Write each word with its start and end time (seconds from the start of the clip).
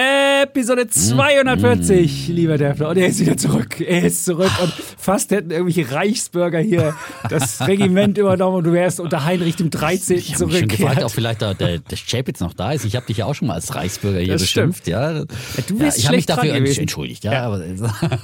Episode 0.00 0.88
240, 0.88 2.28
lieber 2.28 2.58
Defner. 2.58 2.90
Und 2.90 2.98
er 2.98 3.06
ist 3.06 3.18
wieder 3.18 3.38
zurück. 3.38 3.80
Er 3.80 4.04
ist 4.04 4.26
zurück. 4.26 4.50
Und 4.62 4.70
fast 4.98 5.30
hätten 5.30 5.50
irgendwelche 5.50 5.90
Reichsbürger 5.90 6.58
hier 6.58 6.94
das 7.30 7.66
Regiment 7.66 8.18
übernommen 8.18 8.56
und 8.56 8.64
du 8.64 8.72
wärst 8.74 9.00
unter 9.00 9.24
Heinrich 9.24 9.56
dem 9.56 9.70
13. 9.70 10.18
Ich 10.18 10.34
habe 10.34 10.46
mich 10.48 10.58
schon 10.58 10.68
gefragt, 10.68 11.02
ob 11.02 11.10
vielleicht 11.10 11.40
der, 11.40 11.54
der, 11.54 11.78
der 11.78 11.96
Chapitz 12.06 12.40
noch 12.40 12.52
da 12.52 12.72
ist. 12.72 12.84
Ich 12.84 12.94
habe 12.94 13.06
dich 13.06 13.16
ja 13.16 13.24
auch 13.24 13.34
schon 13.34 13.48
mal 13.48 13.54
als 13.54 13.74
Reichsbürger 13.74 14.18
hier 14.18 14.34
Das 14.34 14.42
beschimpft. 14.42 14.86
Ja. 14.86 15.12
du 15.14 15.20
ja, 15.20 15.80
wärst 15.80 15.98
ich 15.98 16.06
habe 16.06 16.16
mich 16.16 16.24
schlecht 16.24 16.28
dran 16.28 16.36
dafür 16.46 16.52
gewesen. 16.60 16.80
entschuldigt. 16.80 17.24
Ja, 17.24 17.32
Ja. 17.32 17.42
Aber, 17.46 17.64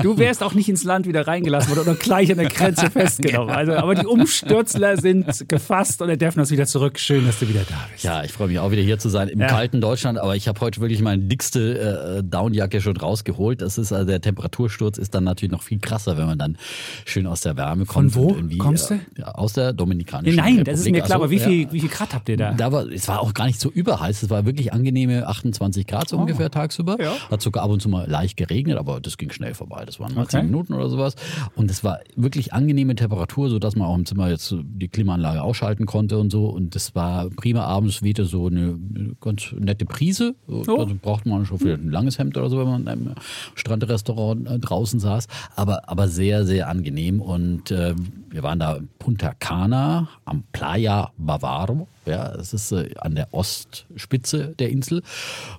Du 0.02 0.18
wärst 0.18 0.42
auch 0.42 0.52
nicht 0.52 0.68
ins 0.68 0.84
Land 0.84 1.06
wieder 1.06 1.26
reingelassen 1.26 1.70
worden 1.74 1.88
oder 1.88 1.94
gleich 1.94 2.30
an 2.30 2.36
der 2.36 2.48
Grenze 2.50 2.90
festgenommen. 2.90 3.48
Also, 3.54 3.72
aber 3.72 3.94
die 3.94 4.04
Umstürzler 4.06 4.98
sind 4.98 5.48
gefasst 5.48 6.02
und 6.02 6.08
der 6.08 6.18
Defner 6.18 6.42
ist 6.42 6.50
wieder 6.50 6.66
zurück. 6.66 6.98
Schön, 6.98 7.24
dass 7.24 7.38
du 7.38 7.48
wieder 7.48 7.62
da 7.66 7.76
bist. 7.90 8.04
Ja, 8.04 8.22
ich 8.24 8.32
freue 8.32 8.48
mich 8.48 8.58
auch 8.58 8.70
wieder 8.70 8.82
hier 8.82 8.98
zu 8.98 9.08
sein 9.08 9.28
im 9.28 9.40
Ja. 9.40 9.46
kalten 9.46 9.80
Deutschland, 9.80 10.18
aber 10.18 10.36
ich 10.36 10.48
habe 10.48 10.60
heute 10.60 10.78
wirklich 10.82 11.00
meine 11.00 11.22
dickste 11.22 11.61
äh, 11.62 12.22
Downjacke 12.24 12.80
schon 12.80 12.96
rausgeholt. 12.96 13.62
Das 13.62 13.78
ist 13.78 13.92
also 13.92 14.06
der 14.06 14.20
Temperatursturz 14.20 14.98
ist 14.98 15.14
dann 15.14 15.24
natürlich 15.24 15.52
noch 15.52 15.62
viel 15.62 15.78
krasser, 15.78 16.16
wenn 16.18 16.26
man 16.26 16.38
dann 16.38 16.56
schön 17.04 17.26
aus 17.26 17.40
der 17.42 17.56
Wärme 17.56 17.86
kommt. 17.86 18.14
wo 18.14 18.28
und 18.28 18.36
irgendwie, 18.36 18.58
kommst 18.58 18.90
du? 18.90 18.94
Äh, 18.94 18.98
ja, 19.18 19.32
aus 19.32 19.52
der 19.54 19.72
Dominikanischen 19.72 20.36
Nein, 20.36 20.46
Republik. 20.58 20.64
das 20.66 20.80
ist 20.80 20.86
mir 20.86 20.92
klar, 21.02 21.04
Also, 21.04 21.14
aber 21.14 21.30
wie 21.30 21.36
ja, 21.36 21.48
viel, 21.48 21.72
wie 21.72 21.80
viel 21.80 21.88
Grad 21.88 22.14
habt 22.14 22.28
ihr 22.28 22.36
da? 22.36 22.52
Da 22.52 22.72
war, 22.72 22.86
es 22.90 23.08
war 23.08 23.20
auch 23.20 23.34
gar 23.34 23.46
nicht 23.46 23.60
so 23.60 23.70
überheiß. 23.70 24.22
Es 24.22 24.30
war 24.30 24.44
wirklich 24.46 24.72
angenehme 24.72 25.26
28 25.26 25.86
Grad 25.86 26.08
so 26.08 26.16
ungefähr 26.18 26.50
tagsüber. 26.50 26.96
Oh. 26.98 27.02
Ja. 27.02 27.12
Hat 27.30 27.42
sogar 27.42 27.64
ab 27.64 27.70
und 27.70 27.80
zu 27.80 27.88
mal 27.88 28.08
leicht 28.08 28.36
geregnet, 28.36 28.78
aber 28.78 29.00
das 29.00 29.16
ging 29.18 29.30
schnell 29.30 29.54
vorbei. 29.54 29.84
Das 29.86 30.00
waren 30.00 30.14
mal 30.14 30.22
Okay. 30.22 30.38
10 30.38 30.46
Minuten 30.46 30.74
oder 30.74 30.88
sowas. 30.88 31.14
Und 31.56 31.70
es 31.70 31.82
war 31.84 31.98
wirklich 32.16 32.52
angenehme 32.52 32.94
Temperatur, 32.94 33.50
sodass 33.50 33.74
man 33.76 33.88
auch 33.88 33.96
im 33.96 34.06
Zimmer 34.06 34.30
jetzt 34.30 34.54
die 34.62 34.88
Klimaanlage 34.88 35.42
ausschalten 35.42 35.86
konnte 35.86 36.18
und 36.18 36.30
so. 36.30 36.46
Und 36.46 36.74
das 36.74 36.94
war 36.94 37.28
prima 37.30 37.62
abends 37.64 38.02
wehte 38.02 38.24
so 38.24 38.46
eine 38.46 38.78
ganz 39.20 39.52
nette 39.58 39.84
Prise. 39.84 40.34
Oh. 40.46 40.58
Also 40.78 40.94
braucht 41.00 41.26
man 41.26 41.44
schon 41.58 41.66
vielleicht 41.66 41.82
ein 41.82 41.90
langes 41.90 42.18
Hemd 42.18 42.36
oder 42.36 42.50
so, 42.50 42.58
wenn 42.58 42.66
man 42.68 42.82
in 42.82 42.88
einem 42.88 43.14
Strandrestaurant 43.54 44.48
äh, 44.48 44.58
draußen 44.58 45.00
saß. 45.00 45.28
Aber, 45.56 45.88
aber 45.88 46.08
sehr, 46.08 46.44
sehr 46.44 46.68
angenehm. 46.68 47.20
Und 47.20 47.70
äh, 47.70 47.94
wir 48.30 48.42
waren 48.42 48.58
da 48.58 48.76
in 48.76 48.88
Punta 48.98 49.34
Cana 49.34 50.08
am 50.24 50.44
Playa 50.52 51.10
Bavaro. 51.16 51.88
Ja, 52.04 52.32
es 52.34 52.52
ist 52.52 52.72
äh, 52.72 52.90
an 52.98 53.14
der 53.14 53.32
Ostspitze 53.32 54.54
der 54.58 54.70
Insel 54.70 55.02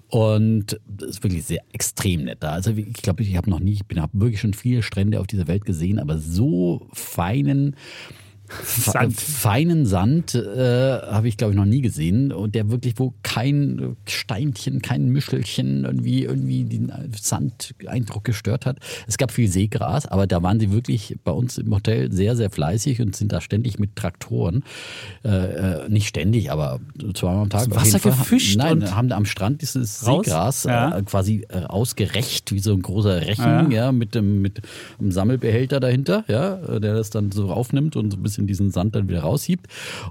und 0.09 0.77
das 0.85 1.09
ist 1.11 1.23
wirklich 1.23 1.45
sehr 1.45 1.61
extrem 1.71 2.25
nett 2.25 2.39
da. 2.41 2.51
Also 2.51 2.71
ich 2.71 2.93
glaube, 2.93 3.23
ich 3.23 3.37
habe 3.37 3.49
noch 3.49 3.61
nie, 3.61 3.71
ich 3.71 3.85
bin 3.85 4.01
habe 4.01 4.19
wirklich 4.19 4.41
schon 4.41 4.53
viele 4.53 4.83
Strände 4.83 5.21
auf 5.21 5.27
dieser 5.27 5.47
Welt 5.47 5.63
gesehen, 5.63 5.99
aber 5.99 6.17
so 6.17 6.85
feinen 6.91 7.77
fe- 7.77 8.22
Sand. 8.63 9.19
feinen 9.19 9.85
Sand 9.85 10.35
äh, 10.35 10.99
habe 11.01 11.27
ich 11.27 11.37
glaube 11.37 11.53
ich 11.53 11.57
noch 11.57 11.65
nie 11.65 11.81
gesehen 11.81 12.31
und 12.31 12.55
der 12.55 12.69
wirklich 12.69 12.93
wo 12.97 13.13
kein 13.23 13.95
Steinchen, 14.07 14.81
kein 14.81 15.09
Mischelchen 15.09 15.85
irgendwie 15.85 16.23
irgendwie 16.23 16.63
den 16.63 16.91
Sandeindruck 17.19 18.23
gestört 18.23 18.65
hat. 18.65 18.77
Es 19.07 19.17
gab 19.17 19.31
viel 19.31 19.47
Seegras, 19.47 20.05
aber 20.05 20.27
da 20.27 20.41
waren 20.43 20.59
sie 20.59 20.71
wirklich 20.71 21.17
bei 21.23 21.31
uns 21.31 21.57
im 21.57 21.73
Hotel 21.73 22.11
sehr 22.11 22.35
sehr 22.35 22.49
fleißig 22.49 23.01
und 23.01 23.15
sind 23.15 23.31
da 23.31 23.41
ständig 23.41 23.79
mit 23.79 23.95
Traktoren 23.95 24.63
äh, 25.23 25.29
äh, 25.29 25.89
nicht 25.89 26.07
ständig, 26.07 26.51
aber 26.51 26.79
zweimal 27.13 27.43
am 27.43 27.49
Tag. 27.49 27.61
Jeden 27.63 27.75
Wasser 27.75 27.99
gefischt 27.99 28.57
Nein, 28.57 28.81
und- 28.83 28.95
haben 28.95 29.11
am 29.11 29.25
Strand 29.25 29.61
dieses? 29.61 30.01
Seegras 30.01 30.63
Ja. 30.63 30.97
äh, 30.97 31.01
quasi 31.03 31.45
äh, 31.49 31.63
ausgerecht, 31.65 32.51
wie 32.51 32.59
so 32.59 32.73
ein 32.73 32.81
großer 32.81 33.21
Rechen, 33.21 33.71
ja, 33.71 33.91
mit 33.91 34.15
dem 34.15 34.41
mit 34.41 34.61
einem 34.99 35.11
Sammelbehälter 35.11 35.79
dahinter, 35.79 36.23
ja, 36.27 36.55
äh, 36.63 36.79
der 36.79 36.93
das 36.95 37.09
dann 37.09 37.31
so 37.31 37.49
aufnimmt 37.51 37.95
und 37.95 38.11
so 38.11 38.17
ein 38.17 38.23
bisschen 38.23 38.42
diesen 38.47 38.71
Sand 38.71 38.95
dann 38.95 39.09
wieder 39.09 39.21
raushiebt. 39.21 39.67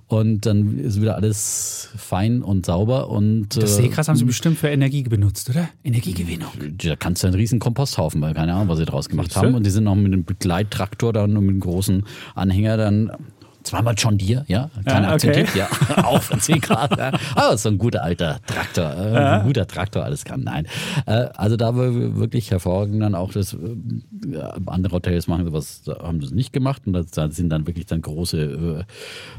Und 0.06 0.46
dann 0.46 0.78
ist 0.78 1.00
wieder 1.00 1.16
alles 1.16 1.90
fein 1.96 2.42
und 2.42 2.66
sauber 2.66 3.08
und 3.08 3.56
Das 3.56 3.78
äh, 3.78 3.82
Seegras 3.82 4.08
haben 4.08 4.16
sie 4.16 4.24
bestimmt 4.24 4.58
für 4.58 4.68
Energie 4.68 5.02
benutzt, 5.02 5.50
oder? 5.50 5.68
Energiegewinnung. 5.84 6.50
da 6.78 6.96
kannst 6.96 7.22
du 7.22 7.28
einen 7.28 7.36
riesen 7.36 7.58
Komposthaufen, 7.58 8.20
weil 8.20 8.34
keine 8.34 8.54
Ahnung, 8.54 8.68
was 8.68 8.78
sie 8.78 8.84
draus 8.84 9.08
gemacht 9.08 9.36
haben. 9.36 9.54
Und 9.54 9.66
die 9.66 9.70
sind 9.70 9.84
noch 9.84 9.94
mit 9.94 10.06
einem 10.06 10.24
Begleittraktor 10.24 11.12
dann 11.12 11.36
und 11.36 11.44
mit 11.44 11.52
einem 11.52 11.60
großen 11.60 12.04
Anhänger 12.34 12.76
dann 12.76 13.12
zweimal 13.62 13.94
John 13.96 14.18
Deere, 14.18 14.44
ja, 14.48 14.70
kein 14.84 15.04
Ah, 15.04 15.14
okay. 15.14 15.46
Ja, 15.54 15.68
auch 16.04 16.22
von 16.22 16.40
10 16.40 16.60
Grad. 16.60 16.96
Ja. 16.98 17.12
Aber 17.34 17.56
so 17.56 17.68
ein 17.68 17.78
guter 17.78 18.02
alter 18.02 18.40
Traktor, 18.46 18.84
äh, 18.96 19.16
ein 19.18 19.44
guter 19.46 19.66
Traktor, 19.66 20.04
alles 20.04 20.24
kann. 20.24 20.42
Nein, 20.42 20.66
äh, 21.06 21.28
also 21.36 21.56
da 21.56 21.76
war 21.76 21.94
wirklich 22.16 22.50
hervorragend 22.50 23.02
dann 23.02 23.14
auch 23.14 23.32
das, 23.32 23.54
äh, 23.54 23.58
ja, 24.32 24.54
andere 24.66 24.94
Hotels 24.96 25.26
machen 25.26 25.44
sowas, 25.46 25.82
haben 25.86 26.20
sie 26.20 26.26
es 26.26 26.32
nicht 26.32 26.52
gemacht 26.52 26.82
und 26.86 26.92
da 26.92 27.30
sind 27.30 27.50
dann 27.50 27.66
wirklich 27.66 27.86
dann 27.86 28.02
große 28.02 28.84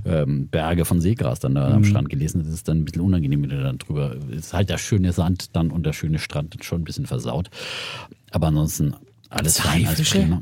äh, 0.05 0.09
ähm, 0.21 0.47
Berge 0.49 0.85
von 0.85 1.01
Seegras 1.01 1.39
dann 1.39 1.55
da 1.55 1.69
Mhm. 1.69 1.75
am 1.75 1.83
Strand 1.85 2.09
gelesen. 2.09 2.43
Das 2.43 2.53
ist 2.53 2.67
dann 2.67 2.79
ein 2.81 2.85
bisschen 2.85 3.01
unangenehm, 3.01 3.41
wenn 3.43 3.49
du 3.49 3.61
dann 3.63 3.77
drüber, 3.77 4.15
ist 4.31 4.53
halt 4.53 4.69
der 4.69 4.77
schöne 4.77 5.11
Sand 5.13 5.55
dann 5.55 5.71
und 5.71 5.85
der 5.85 5.93
schöne 5.93 6.19
Strand 6.19 6.57
schon 6.63 6.81
ein 6.81 6.83
bisschen 6.83 7.05
versaut. 7.05 7.49
Aber 8.31 8.47
ansonsten 8.47 8.93
alles 9.29 9.59
fein, 9.59 9.87
alles 9.87 10.09
prima. 10.09 10.41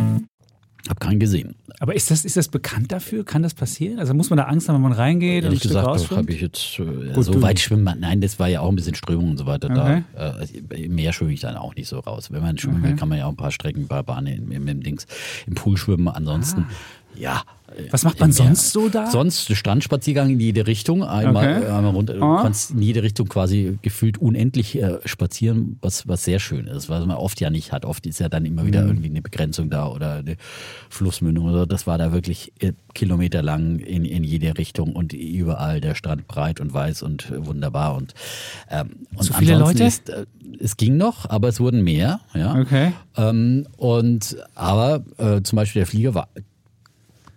Hab 0.91 0.99
keinen 0.99 1.21
gesehen. 1.21 1.55
Aber 1.79 1.95
ist 1.95 2.11
das, 2.11 2.25
ist 2.25 2.35
das 2.35 2.49
bekannt 2.49 2.91
dafür? 2.91 3.23
Kann 3.23 3.43
das 3.43 3.53
passieren? 3.53 3.97
Also 3.97 4.13
muss 4.13 4.29
man 4.29 4.35
da 4.35 4.43
Angst 4.43 4.67
haben, 4.67 4.75
wenn 4.75 4.81
man 4.81 4.91
reingeht 4.91 5.43
und 5.43 5.51
ein 5.51 5.53
Ehrlich 5.53 5.59
Stück 5.59 5.69
gesagt, 5.71 6.11
habe 6.11 6.33
ich 6.33 6.41
jetzt 6.41 6.79
äh, 6.79 7.13
Gut, 7.13 7.23
so 7.23 7.31
du- 7.31 7.41
weit 7.41 7.61
schwimmen. 7.61 7.95
Nein, 8.01 8.19
das 8.19 8.39
war 8.39 8.49
ja 8.49 8.59
auch 8.59 8.67
ein 8.67 8.75
bisschen 8.75 8.93
Strömung 8.95 9.31
und 9.31 9.37
so 9.37 9.45
weiter. 9.45 9.69
Okay. 9.69 10.03
Da, 10.13 10.41
äh, 10.41 10.83
Im 10.83 10.95
Meer 10.95 11.13
schwimme 11.13 11.31
ich 11.31 11.39
dann 11.39 11.55
auch 11.55 11.73
nicht 11.75 11.87
so 11.87 11.99
raus. 11.99 12.29
Wenn 12.29 12.41
man 12.41 12.57
schwimmen 12.57 12.83
will, 12.83 12.97
kann 12.97 13.07
man 13.07 13.19
ja 13.19 13.25
auch 13.25 13.29
ein 13.29 13.37
paar 13.37 13.51
Strecken, 13.51 13.83
ein 13.83 13.87
paar 13.87 14.03
Bahnen 14.03 14.51
im, 14.51 14.67
im, 14.67 14.83
Dings, 14.83 15.07
im 15.47 15.55
Pool 15.55 15.77
schwimmen. 15.77 16.09
Ansonsten, 16.09 16.65
ja. 17.15 17.41
Was 17.89 18.03
macht 18.03 18.19
man 18.19 18.33
sonst 18.33 18.73
so 18.73 18.89
da? 18.89 19.09
Sonst 19.09 19.55
Strandspaziergang 19.55 20.29
in 20.29 20.41
jede 20.41 20.67
Richtung, 20.67 21.05
einmal, 21.05 21.57
Okay. 21.59 21.65
äh, 21.67 21.71
einmal 21.71 21.93
runter. 21.93 22.15
Du 22.15 22.21
Ah. 22.21 22.41
kannst 22.41 22.71
in 22.71 22.81
jede 22.81 23.01
Richtung 23.01 23.29
quasi 23.29 23.79
gefühlt 23.81 24.17
unendlich 24.17 24.77
äh, 24.77 24.99
spazieren, 25.05 25.77
was, 25.81 26.05
was 26.05 26.25
sehr 26.25 26.39
schön 26.39 26.67
ist, 26.67 26.89
was 26.89 27.05
man 27.05 27.15
oft 27.15 27.39
ja 27.39 27.49
nicht 27.49 27.71
hat. 27.71 27.85
Oft 27.85 28.05
ist 28.07 28.19
ja 28.19 28.27
dann 28.27 28.43
immer 28.43 28.63
Mhm. 28.63 28.67
wieder 28.67 28.85
irgendwie 28.85 29.07
eine 29.09 29.21
Begrenzung 29.21 29.69
da 29.69 29.87
oder 29.87 30.15
eine 30.15 30.35
Flussmündung 30.89 31.45
oder 31.45 31.59
so. 31.59 31.65
Das 31.65 31.87
war 31.87 31.97
da 31.97 32.11
wirklich 32.11 32.51
äh, 32.59 32.73
kilometerlang 32.93 33.79
in, 33.79 34.03
in 34.03 34.25
jede 34.25 34.57
Richtung 34.57 34.93
und 34.93 35.13
überall 35.13 35.79
der 35.79 35.95
Strand 35.95 36.27
breit 36.27 36.59
und 36.59 36.73
weiß 36.73 37.03
und 37.03 37.31
wunderbar. 37.45 37.95
Und, 37.95 38.13
ähm, 38.69 38.89
und 39.15 39.23
So 39.23 39.33
viele 39.33 39.57
Leute? 39.57 39.85
Ist, 39.85 40.09
äh, 40.09 40.25
es 40.59 40.75
ging 40.75 40.97
noch, 40.97 41.29
aber 41.29 41.47
es 41.47 41.61
wurden 41.61 41.85
mehr. 41.85 42.19
Ja. 42.33 42.59
Okay. 42.59 42.91
Ähm, 43.15 43.65
und 43.77 44.35
aber 44.55 45.05
äh, 45.17 45.41
zum 45.41 45.55
Beispiel 45.55 45.79
der 45.79 45.87
Flieger 45.87 46.13
war 46.15 46.27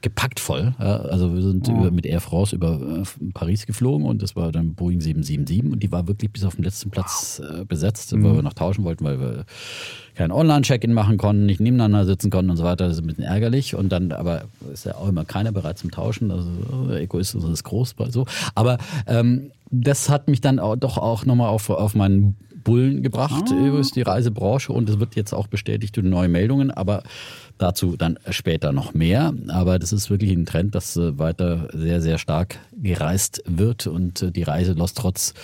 gepackt 0.04 0.38
voll. 0.38 0.74
Also 0.78 1.34
wir 1.34 1.40
sind 1.40 1.66
über, 1.66 1.90
mit 1.90 2.04
Air 2.04 2.20
France 2.20 2.54
über 2.54 2.78
äh, 2.78 3.30
Paris 3.32 3.64
geflogen 3.64 4.06
und 4.06 4.22
das 4.22 4.36
war 4.36 4.52
dann 4.52 4.74
Boeing 4.74 5.00
777 5.00 5.72
und 5.72 5.82
die 5.82 5.90
war 5.90 6.06
wirklich 6.06 6.30
bis 6.30 6.44
auf 6.44 6.56
den 6.56 6.64
letzten 6.64 6.90
Platz 6.90 7.40
äh, 7.40 7.64
besetzt, 7.64 8.12
weil 8.12 8.36
wir 8.36 8.42
noch 8.42 8.52
tauschen 8.52 8.84
wollten, 8.84 9.02
weil 9.02 9.18
wir 9.18 9.46
kein 10.14 10.30
Online-Check-In 10.30 10.92
machen 10.92 11.16
konnten, 11.16 11.46
nicht 11.46 11.58
nebeneinander 11.58 12.04
sitzen 12.04 12.30
konnten 12.30 12.50
und 12.50 12.58
so 12.58 12.64
weiter. 12.64 12.86
Das 12.86 12.98
ist 12.98 13.02
ein 13.02 13.06
bisschen 13.06 13.24
ärgerlich. 13.24 13.74
Und 13.74 13.90
dann, 13.90 14.12
aber 14.12 14.42
ist 14.72 14.84
ja 14.84 14.94
auch 14.94 15.08
immer 15.08 15.24
keiner 15.24 15.52
bereit 15.52 15.78
zum 15.78 15.90
Tauschen. 15.90 16.30
Also 16.30 16.50
äh, 16.90 17.02
Egoismus 17.02 17.44
ist 17.44 17.64
groß 17.64 17.94
bei 17.94 18.10
so. 18.10 18.26
Aber 18.54 18.76
ähm, 19.06 19.50
das 19.70 20.10
hat 20.10 20.28
mich 20.28 20.42
dann 20.42 20.58
auch, 20.58 20.76
doch 20.76 20.98
auch 20.98 21.24
nochmal 21.24 21.48
auf, 21.48 21.70
auf 21.70 21.94
meinen 21.94 22.36
Bullen 22.64 23.02
gebracht, 23.02 23.50
über 23.50 23.80
die 23.82 24.02
Reisebranche 24.02 24.72
und 24.72 24.88
es 24.88 24.98
wird 24.98 25.14
jetzt 25.14 25.32
auch 25.32 25.46
bestätigt 25.46 25.96
durch 25.96 26.06
neue 26.06 26.28
Meldungen, 26.28 26.70
aber 26.70 27.02
dazu 27.58 27.96
dann 27.96 28.18
später 28.30 28.72
noch 28.72 28.94
mehr. 28.94 29.32
Aber 29.48 29.78
das 29.78 29.92
ist 29.92 30.10
wirklich 30.10 30.32
ein 30.32 30.46
Trend, 30.46 30.74
dass 30.74 30.96
äh, 30.96 31.18
weiter 31.18 31.68
sehr, 31.72 32.00
sehr 32.00 32.18
stark 32.18 32.58
gereist 32.76 33.42
wird 33.46 33.86
und 33.86 34.22
äh, 34.22 34.32
die 34.32 34.42
Reiselust 34.42 34.98
trotz 34.98 35.34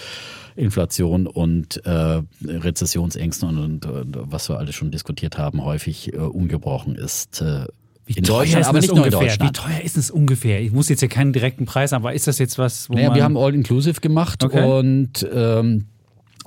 Inflation 0.56 1.26
und 1.26 1.84
äh, 1.86 2.22
Rezessionsängsten 2.44 3.48
und, 3.48 3.58
und, 3.58 3.86
und 3.86 4.32
was 4.32 4.48
wir 4.48 4.58
alle 4.58 4.72
schon 4.72 4.90
diskutiert 4.90 5.38
haben, 5.38 5.64
häufig 5.64 6.12
äh, 6.12 6.16
ungebrochen 6.16 6.96
ist. 6.96 7.40
Äh, 7.40 7.66
Wie 8.06 8.14
teuer 8.14 8.44
ist 8.44 8.66
aber 8.66 8.80
nicht 8.80 8.94
nur 8.94 9.06
in 9.06 9.14
ungefähr? 9.14 9.46
Wie 9.46 9.52
teuer 9.52 9.80
ist 9.84 9.96
es 9.96 10.10
ungefähr? 10.10 10.60
Ich 10.60 10.72
muss 10.72 10.88
jetzt 10.88 11.02
ja 11.02 11.08
keinen 11.08 11.32
direkten 11.32 11.66
Preis 11.66 11.92
haben, 11.92 12.02
aber 12.02 12.14
ist 12.14 12.26
das 12.26 12.38
jetzt 12.38 12.58
was, 12.58 12.90
wo 12.90 12.94
Naja, 12.94 13.14
wir 13.14 13.22
haben 13.22 13.36
All-Inclusive 13.36 14.00
gemacht 14.00 14.42
Okay. 14.44 14.64
und 14.64 15.26
ähm, 15.32 15.86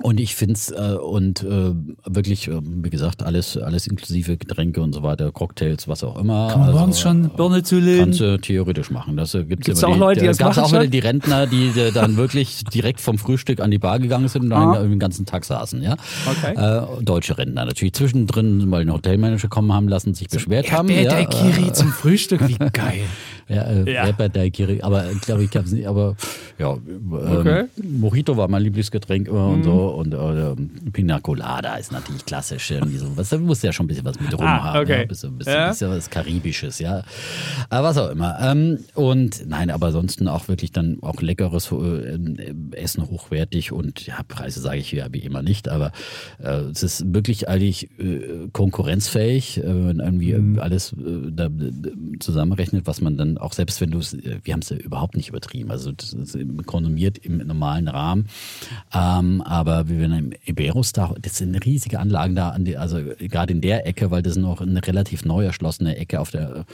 und 0.02 0.18
ich 0.18 0.34
finde 0.34 0.54
es 0.54 0.70
äh, 0.70 0.96
und 1.00 1.42
äh, 1.44 1.72
wirklich, 2.04 2.48
äh, 2.48 2.60
wie 2.62 2.90
gesagt, 2.90 3.22
alles, 3.22 3.56
alles 3.56 3.86
inklusive 3.86 4.36
Getränke 4.36 4.80
und 4.82 4.92
so 4.92 5.02
weiter, 5.02 5.30
Cocktails, 5.30 5.86
was 5.88 6.02
auch 6.02 6.18
immer. 6.18 6.48
Kann 6.48 6.58
man 6.60 6.68
Also, 6.68 6.78
morgens 6.80 7.00
schon 7.00 7.28
Birne 7.30 7.62
zu 7.62 7.78
lehnen? 7.78 8.06
Kannst 8.06 8.20
du 8.20 8.38
theoretisch 8.38 8.90
machen. 8.90 9.16
Das 9.16 9.34
äh, 9.34 9.44
Gibt's 9.44 9.68
immer 9.68 9.88
auch 9.92 9.96
Leute, 9.96 10.20
die 10.20 10.26
das 10.26 10.40
machen 10.40 10.64
auch 10.64 10.72
wieder 10.72 10.86
die 10.88 10.98
Rentner, 10.98 11.46
die 11.46 11.68
äh, 11.78 11.92
dann 11.92 12.16
wirklich 12.18 12.64
direkt 12.64 13.00
vom 13.00 13.18
Frühstück 13.18 13.60
an 13.60 13.70
die 13.70 13.78
Bar 13.78 13.98
gegangen 14.00 14.28
sind 14.28 14.42
und 14.44 14.50
dann 14.50 14.62
Ah. 14.74 14.82
den 14.82 14.98
ganzen 14.98 15.26
Tag 15.26 15.44
saßen. 15.44 15.82
Ja? 15.82 15.96
Okay. 16.26 16.54
Äh, 16.56 17.02
deutsche 17.04 17.38
Rentner 17.38 17.64
natürlich 17.64 17.94
zwischendrin, 17.94 18.70
weil 18.70 18.82
ein 18.82 18.92
Hotelmanager 18.92 19.48
kommen 19.48 19.72
haben 19.72 19.88
lassen, 19.88 20.14
sich 20.14 20.28
beschwert 20.28 20.72
haben. 20.72 20.88
Der 20.88 21.02
ja, 21.02 21.10
Daiquiri 21.10 21.72
zum 21.72 21.88
Frühstück, 21.92 22.46
wie 22.48 22.56
geil. 22.58 23.00
Ja, 23.48 23.62
äh, 23.64 23.92
Ja. 23.92 24.04
Rapper 24.04 24.28
Daiquiri, 24.28 24.80
aber 24.82 25.10
ich 25.12 25.20
glaube, 25.20 25.44
ich 25.44 25.50
glaube 25.50 25.68
nicht, 25.70 25.86
aber 25.86 26.16
ja, 26.58 26.72
ähm, 26.74 27.12
Okay. 27.12 27.64
Mojito 27.82 28.36
war 28.36 28.48
mein 28.48 28.62
Lieblingsgetränk 28.62 29.28
immer 29.28 29.48
und 29.48 29.64
so 29.64 29.88
und 29.94 30.14
äh, 30.14 30.90
Pina 30.92 31.20
Colada 31.20 31.76
ist 31.76 31.92
natürlich 31.92 32.24
klassisch 32.24 32.70
irgendwie 32.70 32.96
so. 32.98 33.16
Was, 33.16 33.28
da 33.30 33.38
muss 33.38 33.62
ja 33.62 33.72
schon 33.72 33.84
ein 33.84 33.88
bisschen 33.88 34.04
was 34.04 34.18
mit 34.20 34.32
rum 34.34 34.46
Ah, 34.46 34.62
haben, 34.62 34.82
okay. 34.82 34.92
ja, 34.92 34.98
ein 35.02 35.08
bisschen, 35.08 35.36
bisschen, 35.38 35.52
Ja. 35.54 35.68
bisschen 35.70 35.90
was 35.90 36.10
Karibisches, 36.10 36.78
ja. 36.78 37.02
Aber 37.70 37.88
was 37.88 37.98
auch 37.98 38.10
immer. 38.10 38.38
Ähm, 38.40 38.78
und 38.94 39.46
nein, 39.48 39.70
aber 39.70 39.86
ansonsten 39.88 40.28
auch 40.28 40.48
wirklich 40.48 40.72
dann 40.72 40.98
auch 41.02 41.20
leckeres 41.20 41.70
äh, 41.72 42.54
Essen 42.72 43.08
hochwertig 43.10 43.72
und 43.72 44.06
ja, 44.06 44.20
Preise 44.26 44.60
sage 44.60 44.78
ich 44.78 44.92
ja 44.92 45.06
wie 45.12 45.18
immer 45.20 45.42
nicht, 45.42 45.68
aber 45.68 45.92
äh, 46.42 46.50
es 46.70 46.82
ist 46.82 47.12
wirklich 47.14 47.48
eigentlich 47.48 47.90
äh, 47.98 48.48
konkurrenzfähig, 48.52 49.58
äh, 49.58 49.62
wenn 49.64 50.00
irgendwie 50.00 50.34
Mhm. 50.34 50.58
alles 50.58 50.92
äh, 50.92 51.30
da, 51.30 51.48
zusammenrechnet, 52.20 52.86
was 52.86 53.00
man 53.00 53.16
dann 53.16 53.33
auch 53.38 53.52
selbst 53.52 53.80
wenn 53.80 53.90
du 53.90 53.98
es, 53.98 54.14
äh, 54.14 54.40
wir 54.42 54.52
haben 54.52 54.60
es 54.60 54.70
ja 54.70 54.76
überhaupt 54.76 55.16
nicht 55.16 55.28
übertrieben, 55.28 55.70
also 55.70 55.92
das 55.92 56.12
ist 56.12 56.36
konsumiert 56.66 57.18
im 57.18 57.38
normalen 57.38 57.88
Rahmen, 57.88 58.28
ähm, 58.92 59.42
aber 59.42 59.88
wie 59.88 59.98
wir 59.98 60.06
im 60.06 60.32
Iberostar, 60.44 61.14
das 61.20 61.38
sind 61.38 61.54
riesige 61.64 61.98
Anlagen 61.98 62.34
da, 62.34 62.50
an 62.50 62.64
die, 62.64 62.76
also 62.76 62.98
gerade 63.18 63.52
in 63.52 63.60
der 63.60 63.86
Ecke, 63.86 64.10
weil 64.10 64.22
das 64.22 64.36
noch 64.36 64.60
eine 64.60 64.84
relativ 64.86 65.24
neu 65.24 65.44
erschlossene 65.44 65.96
Ecke 65.96 66.20
auf 66.20 66.30
der, 66.30 66.64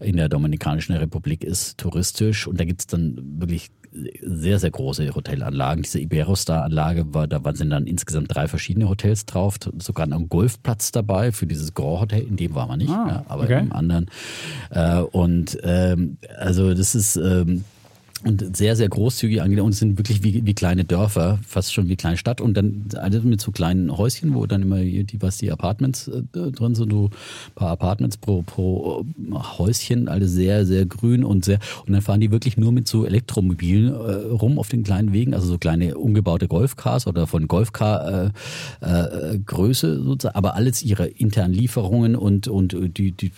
in 0.00 0.16
der 0.16 0.28
Dominikanischen 0.28 0.94
Republik 0.96 1.44
ist, 1.44 1.78
touristisch. 1.78 2.46
Und 2.46 2.60
da 2.60 2.64
gibt's 2.64 2.86
dann 2.86 3.40
wirklich 3.40 3.70
sehr, 4.22 4.58
sehr 4.58 4.70
große 4.70 5.14
Hotelanlagen. 5.14 5.82
Diese 5.82 6.00
Iberostar-Anlage, 6.00 7.14
war, 7.14 7.26
da 7.26 7.44
waren 7.44 7.54
sind 7.54 7.70
dann 7.70 7.86
insgesamt 7.86 8.34
drei 8.34 8.48
verschiedene 8.48 8.88
Hotels 8.88 9.24
drauf, 9.26 9.56
sogar 9.78 10.06
ein 10.06 10.28
Golfplatz 10.28 10.92
dabei 10.92 11.32
für 11.32 11.46
dieses 11.46 11.74
Grand 11.74 12.00
Hotel, 12.00 12.22
in 12.22 12.36
dem 12.36 12.54
war 12.54 12.66
man 12.66 12.78
nicht, 12.78 12.90
Ah, 12.90 13.06
ja, 13.08 13.24
aber 13.28 13.44
okay. 13.44 13.60
im 13.60 13.72
anderen. 13.72 14.06
Äh, 14.70 15.00
und 15.00 15.58
ähm, 15.62 16.18
also 16.36 16.74
das 16.74 16.94
ist 16.94 17.16
ähm, 17.16 17.64
und 18.24 18.56
sehr, 18.56 18.74
sehr 18.76 18.88
großzügig 18.88 19.42
angelegt 19.42 19.64
und 19.64 19.72
es 19.72 19.78
sind 19.78 19.98
wirklich 19.98 20.22
wie, 20.22 20.44
wie 20.46 20.54
kleine 20.54 20.84
Dörfer, 20.84 21.38
fast 21.46 21.72
schon 21.72 21.88
wie 21.88 21.96
kleine 21.96 22.16
Stadt 22.16 22.40
und 22.40 22.54
dann 22.54 22.86
alles 22.96 23.22
mit 23.22 23.40
so 23.40 23.52
kleinen 23.52 23.96
Häuschen, 23.96 24.34
wo 24.34 24.46
dann 24.46 24.62
immer 24.62 24.78
hier 24.78 25.04
die, 25.04 25.20
was 25.20 25.38
die 25.38 25.50
Apartments 25.50 26.08
äh, 26.08 26.22
drin 26.32 26.74
sind, 26.74 26.90
so 26.90 27.06
ein 27.06 27.54
paar 27.54 27.70
Apartments 27.70 28.16
pro, 28.16 28.42
pro 28.42 29.04
äh, 29.30 29.34
Häuschen, 29.58 30.08
alle 30.08 30.26
sehr, 30.26 30.64
sehr 30.64 30.86
grün 30.86 31.24
und 31.24 31.44
sehr, 31.44 31.58
und 31.86 31.92
dann 31.92 32.02
fahren 32.02 32.20
die 32.20 32.30
wirklich 32.30 32.56
nur 32.56 32.72
mit 32.72 32.88
so 32.88 33.04
Elektromobilen 33.04 33.92
äh, 33.92 34.12
rum 34.32 34.58
auf 34.58 34.68
den 34.68 34.84
kleinen 34.84 35.12
Wegen, 35.12 35.34
also 35.34 35.46
so 35.46 35.58
kleine 35.58 35.96
umgebaute 35.96 36.48
Golfcars 36.48 37.06
oder 37.06 37.26
von 37.26 37.46
Golfcar 37.46 38.32
äh, 38.80 38.86
äh, 38.86 39.38
Größe 39.38 40.02
sozusagen, 40.02 40.36
aber 40.36 40.54
alles 40.54 40.82
ihre 40.82 41.06
internen 41.06 41.52
Lieferungen 41.52 42.16
und, 42.16 42.48
und 42.48 42.74
die, 42.96 43.12
die 43.12 43.30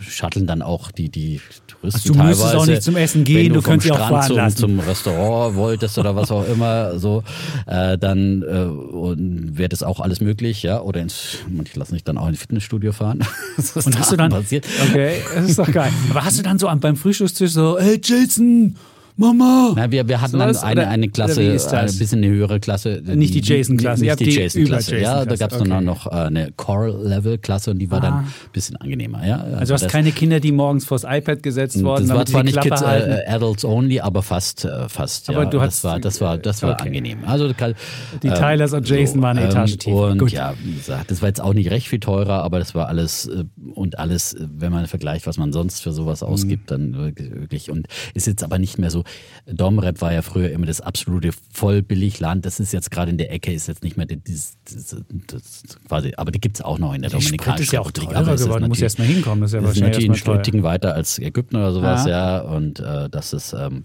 shutteln 0.00 0.46
dann 0.46 0.62
auch 0.62 0.90
die, 0.90 1.08
die 1.08 1.40
Touristen 1.68 2.10
Also 2.10 2.12
du 2.12 2.18
müsstest 2.18 2.42
teilweise. 2.42 2.58
auch 2.58 2.66
nicht 2.66 2.82
zum 2.82 2.96
Essen 2.96 3.24
gehen, 3.24 3.52
du 3.52 3.60
vom 3.60 3.70
könntest 3.72 3.94
sie 3.94 4.00
auch 4.00 4.15
Fahren 4.18 4.26
zum, 4.28 4.36
lassen. 4.36 4.56
zum 4.56 4.80
Restaurant 4.80 5.56
wolltest 5.56 5.98
oder 5.98 6.16
was 6.16 6.30
auch 6.30 6.46
immer, 6.48 6.98
so, 6.98 7.22
äh, 7.66 7.96
dann 7.98 8.42
äh, 8.42 9.56
wäre 9.58 9.68
das 9.68 9.82
auch 9.82 10.00
alles 10.00 10.20
möglich, 10.20 10.62
ja. 10.62 10.80
Oder 10.80 11.00
ins, 11.00 11.38
manche 11.48 11.78
lassen 11.78 11.94
sich 11.94 12.04
dann 12.04 12.18
auch 12.18 12.28
ins 12.28 12.38
Fitnessstudio 12.38 12.92
fahren. 12.92 13.20
Das 13.56 13.74
ist 13.74 13.86
Und 13.86 13.94
da 13.94 14.00
hast 14.00 14.12
du 14.12 14.16
dann, 14.16 14.30
passiert. 14.30 14.66
okay, 14.90 15.22
das 15.34 15.48
ist 15.50 15.58
doch 15.58 15.70
geil. 15.72 15.90
Aber 16.10 16.24
hast 16.24 16.38
du 16.38 16.42
dann 16.42 16.58
so 16.58 16.68
am- 16.68 16.80
beim 16.80 16.96
Frühstückstisch 16.96 17.52
so, 17.52 17.78
hey 17.78 18.00
Jason, 18.02 18.76
Mama. 19.18 19.72
Na, 19.76 19.90
wir, 19.90 20.06
wir 20.08 20.20
hatten 20.20 20.38
dann 20.38 20.52
Sowas? 20.52 20.62
eine, 20.64 20.88
eine 20.88 21.08
Klasse, 21.08 21.50
das? 21.52 21.72
ein 21.72 21.86
bisschen 21.98 22.18
eine 22.22 22.28
höhere 22.28 22.60
Klasse. 22.60 23.00
Nicht 23.04 23.34
die 23.34 23.40
Jason-Klasse, 23.40 24.04
Nicht 24.04 24.20
die 24.20 24.24
die 24.24 24.30
Jason-Klasse. 24.36 24.98
Ja, 24.98 25.24
da 25.24 25.36
gab 25.36 25.52
es 25.52 25.58
dann 25.58 25.68
okay. 25.68 25.76
auch 25.76 25.80
noch 25.80 26.06
äh, 26.06 26.10
eine 26.10 26.52
Core-Level-Klasse 26.56 27.70
und 27.70 27.78
die 27.78 27.90
war 27.90 28.00
dann 28.00 28.12
Ah. 28.12 28.18
ein 28.20 28.26
bisschen 28.52 28.76
angenehmer. 28.76 29.26
Ja? 29.26 29.36
Also 29.40 29.66
du 29.68 29.74
hast 29.74 29.84
das- 29.84 29.92
keine 29.92 30.12
Kinder, 30.12 30.38
die 30.40 30.52
morgens 30.52 30.84
vors 30.84 31.04
iPad 31.04 31.42
gesetzt 31.42 31.82
worden, 31.82 32.02
das 32.02 32.08
war 32.10 32.24
damit 32.24 32.28
zwar 32.28 32.42
nicht 32.44 32.60
Kids, 32.60 32.82
äh, 32.82 33.24
Adults 33.26 33.64
only, 33.64 34.00
aber 34.00 34.22
fast, 34.22 34.64
äh, 34.66 34.88
fast. 34.88 35.30
Aber 35.30 35.44
ja. 35.44 35.50
du 35.50 35.58
das 35.58 35.66
hast- 35.66 35.84
war, 35.84 35.98
das 36.00 36.20
war, 36.20 36.36
das 36.38 36.62
war 36.62 36.72
okay. 36.74 36.88
angenehm. 36.88 37.18
Also 37.26 37.50
kann- 37.56 37.74
Die 38.22 38.28
Tylers 38.28 38.72
und 38.74 38.88
Jason 38.88 39.22
waren 39.22 39.38
eine 39.38 39.48
Etage 39.48 39.76
tiefer. 39.78 40.08
Und 40.10 40.18
Gut. 40.18 40.32
ja, 40.32 40.52
wie 40.62 40.74
gesagt, 40.74 41.10
das 41.10 41.22
war 41.22 41.28
jetzt 41.28 41.40
auch 41.40 41.54
nicht 41.54 41.70
recht 41.70 41.88
viel 41.88 42.00
teurer, 42.00 42.42
aber 42.42 42.58
das 42.58 42.74
war 42.74 42.88
alles 42.88 43.26
äh, 43.28 43.44
und 43.74 43.98
alles, 43.98 44.34
äh, 44.34 44.46
wenn 44.56 44.72
man 44.72 44.86
vergleicht, 44.86 45.26
was 45.26 45.38
man 45.38 45.52
sonst 45.54 45.82
für 45.82 45.92
sowas 45.92 46.20
Mhm. 46.20 46.28
ausgibt, 46.28 46.70
dann 46.70 46.94
wirklich 46.96 47.70
und 47.70 47.86
ist 48.14 48.26
jetzt 48.26 48.44
aber 48.44 48.58
nicht 48.58 48.78
mehr 48.78 48.90
so. 48.90 49.04
Domrep 49.46 50.00
war 50.00 50.12
ja 50.12 50.22
früher 50.22 50.50
immer 50.50 50.66
das 50.66 50.80
absolute 50.80 51.30
Vollbilligland. 51.52 52.44
Das 52.46 52.60
ist 52.60 52.72
jetzt 52.72 52.90
gerade 52.90 53.10
in 53.10 53.18
der 53.18 53.32
Ecke, 53.32 53.52
ist 53.52 53.68
jetzt 53.68 53.82
nicht 53.84 53.96
mehr 53.96 54.06
dieses, 54.06 54.56
dieses, 54.68 54.96
das 55.26 55.62
quasi, 55.88 56.12
aber 56.16 56.30
die 56.32 56.40
gibt's 56.40 56.60
auch 56.62 56.78
noch 56.78 56.94
in 56.94 57.02
der 57.02 57.10
Die 57.10 57.16
Sprit 57.16 57.40
Dominikanischen 57.40 57.62
ist 57.64 57.72
ja 57.72 57.80
auch 57.80 57.86
Republik. 57.88 58.08
teurer 58.10 58.20
aber 58.20 58.32
es 58.34 58.40
ist 58.40 58.46
geworden. 58.46 58.62
Natürlich- 58.62 58.82
erst 58.82 58.98
mal 58.98 59.04
hinkommen. 59.06 59.40
Das 59.42 59.50
ist 59.50 59.54
ja 59.54 59.60
das 59.60 59.76
ist 59.76 59.80
natürlich 59.82 60.10
ein. 60.10 60.14
Stückchen 60.16 60.62
weiter 60.62 60.94
als 60.94 61.18
Ägypten 61.18 61.56
oder 61.56 61.72
sowas, 61.72 62.06
Ah. 62.06 62.08
ja. 62.08 62.38
Und 62.40 62.80
äh, 62.80 63.08
das 63.10 63.32
ist, 63.32 63.52
ähm, 63.52 63.84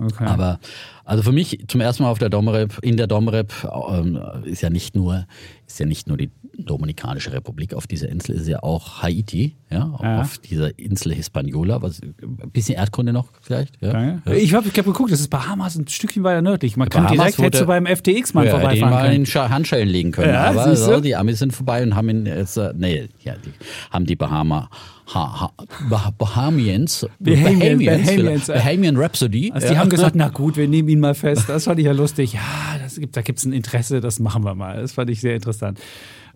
Okay. 0.00 0.24
aber 0.24 0.60
also 1.10 1.24
für 1.24 1.32
mich 1.32 1.64
zum 1.66 1.80
ersten 1.80 2.04
Mal 2.04 2.10
auf 2.10 2.18
der 2.20 2.28
Domrep, 2.28 2.78
in 2.82 2.96
der 2.96 3.08
Domrep 3.08 3.52
ähm, 3.92 4.18
ist 4.44 4.62
ja 4.62 4.70
nicht 4.70 4.94
nur, 4.94 5.26
ist 5.66 5.80
ja 5.80 5.86
nicht 5.86 6.06
nur 6.06 6.16
die 6.16 6.30
Dominikanische 6.56 7.32
Republik. 7.32 7.74
Auf 7.74 7.86
dieser 7.88 8.08
Insel 8.08 8.36
ist 8.36 8.46
ja 8.46 8.62
auch 8.62 9.02
Haiti, 9.02 9.56
ja, 9.70 9.92
Ja. 10.02 10.20
auf 10.20 10.38
dieser 10.38 10.78
Insel 10.78 11.12
Hispaniola, 11.14 11.82
was 11.82 12.00
ein 12.02 12.14
bisschen 12.52 12.76
Erdkunde 12.76 13.12
noch 13.12 13.28
vielleicht. 13.42 13.74
Ja. 13.82 13.92
Geil. 13.92 14.22
Ich 14.36 14.54
habe 14.54 14.68
ich 14.68 14.78
hab 14.78 14.84
geguckt, 14.84 15.10
das 15.10 15.18
ist 15.20 15.28
Bahamas 15.30 15.76
ein 15.76 15.88
Stückchen 15.88 16.22
weiter 16.22 16.42
nördlich. 16.42 16.76
Man 16.76 16.88
kann 16.88 17.08
direkt 17.08 17.38
wurde- 17.40 17.64
beim 17.66 17.86
FTX 17.86 18.32
mal 18.34 18.46
Ja, 18.46 18.52
den 18.52 18.60
vorbeifahren 18.60 18.94
mal 18.94 19.02
können. 19.02 19.16
in 19.16 19.26
Scha- 19.26 19.48
Handschellen 19.48 19.88
legen 19.88 20.12
können. 20.12 20.32
Ja, 20.32 20.44
aber 20.44 20.76
so, 20.76 21.00
die 21.00 21.16
Amis 21.16 21.40
sind 21.40 21.52
vorbei 21.52 21.82
und 21.82 21.96
haben 21.96 22.08
ihn 22.08 22.26
jetzt, 22.26 22.56
äh, 22.56 22.72
nee, 22.76 23.08
ja, 23.24 23.34
die 23.34 23.50
haben 23.90 24.06
die 24.06 24.16
Bahama, 24.16 24.68
ha, 25.12 25.40
ha, 25.40 25.52
bah, 25.88 26.12
Bahamians, 26.18 27.06
Bahamian- 27.20 27.58
Bahamians, 27.58 28.06
Bahamians, 28.06 28.48
äh. 28.48 28.52
Bahamian 28.54 28.96
Rhapsody. 28.96 29.50
Also 29.52 29.68
die 29.68 29.78
haben 29.78 29.90
gesagt, 29.90 30.14
na 30.14 30.28
gut, 30.28 30.56
wir 30.56 30.68
nehmen 30.68 30.88
ihn 30.88 30.99
mal 31.00 31.14
fest. 31.14 31.48
Das 31.48 31.64
fand 31.64 31.80
ich 31.80 31.86
ja 31.86 31.92
lustig. 31.92 32.34
Ja, 32.34 32.40
gibt, 32.96 33.16
da 33.16 33.22
gibt 33.22 33.38
es 33.38 33.44
ein 33.44 33.52
Interesse, 33.52 34.00
das 34.00 34.20
machen 34.20 34.44
wir 34.44 34.54
mal. 34.54 34.80
Das 34.80 34.92
fand 34.92 35.10
ich 35.10 35.20
sehr 35.20 35.34
interessant. 35.34 35.80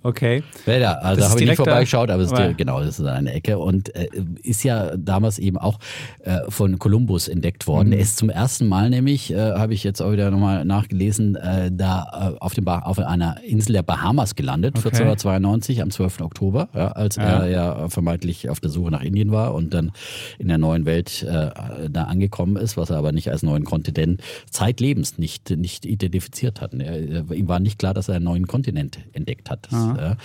Okay. 0.05 0.43
Ja, 0.67 0.77
ja, 0.77 0.93
also 0.93 1.23
da 1.23 1.31
habe 1.31 1.41
ich 1.41 1.47
nicht 1.47 1.57
vorbeigeschaut, 1.57 2.11
aber 2.11 2.23
es 2.23 2.31
ist 2.31 2.59
genau, 2.59 2.81
das 2.81 2.99
ist 2.99 3.07
eine 3.07 3.33
Ecke 3.33 3.59
und 3.59 3.95
äh, 3.97 4.09
ist 4.43 4.63
ja 4.63 4.95
damals 4.99 5.39
eben 5.39 5.57
auch 5.57 5.79
äh, 6.19 6.41
von 6.51 6.79
Kolumbus 6.79 7.27
entdeckt 7.27 7.67
worden. 7.67 7.89
Mhm. 7.89 7.95
Er 7.95 8.01
ist 8.01 8.19
zum 8.19 8.29
ersten 8.29 8.69
Mal 8.69 8.91
nämlich, 8.91 9.33
äh, 9.33 9.53
habe 9.53 9.73
ich 9.73 9.83
jetzt 9.83 10.03
auch 10.03 10.13
wieder 10.13 10.31
nochmal 10.31 10.67
nachgelesen, 10.67 11.37
äh, 11.37 11.71
da 11.73 12.35
äh, 12.35 12.39
auf, 12.39 12.53
dem 12.53 12.67
ba 12.67 12.81
auf 12.81 12.99
einer 12.99 13.43
Insel 13.45 13.73
der 13.73 13.83
Bahamas 13.83 14.35
gelandet, 14.35 14.75
Okay. 14.77 14.89
1492 14.89 15.81
am 15.81 15.91
12. 15.91 16.21
Oktober, 16.21 16.69
ja, 16.75 16.89
als 16.89 17.17
er 17.17 17.47
ja 17.49 17.89
vermeintlich 17.89 18.51
auf 18.51 18.61
der 18.61 18.71
Suche 18.71 18.91
nach 18.91 19.03
Indien 19.03 19.31
war 19.33 19.55
und 19.55 19.73
dann 19.73 19.93
in 20.39 20.49
der 20.49 20.59
neuen 20.59 20.85
Welt 20.85 21.23
äh, 21.23 21.51
da 21.89 22.05
angekommen 22.05 22.57
ist, 22.57 22.77
was 22.77 22.91
er 22.91 22.99
aber 22.99 23.13
nicht 23.13 23.31
als 23.31 23.43
neuen 23.43 23.65
Kontinent 23.65 24.21
zeitlebens 24.51 25.17
nicht, 25.17 25.49
nicht 25.51 25.87
identifiziert 25.87 26.61
hat. 26.61 26.75
Er, 26.75 27.09
er, 27.09 27.31
ihm 27.33 27.49
war 27.49 27.59
nicht 27.59 27.79
klar, 27.79 27.95
dass 27.95 28.09
er 28.09 28.17
einen 28.17 28.25
neuen 28.27 28.47
Kontinent 28.47 28.99
entdeckt 29.15 29.49
hat. 29.49 29.69
Das, 29.71 29.94
ja. 29.97 30.17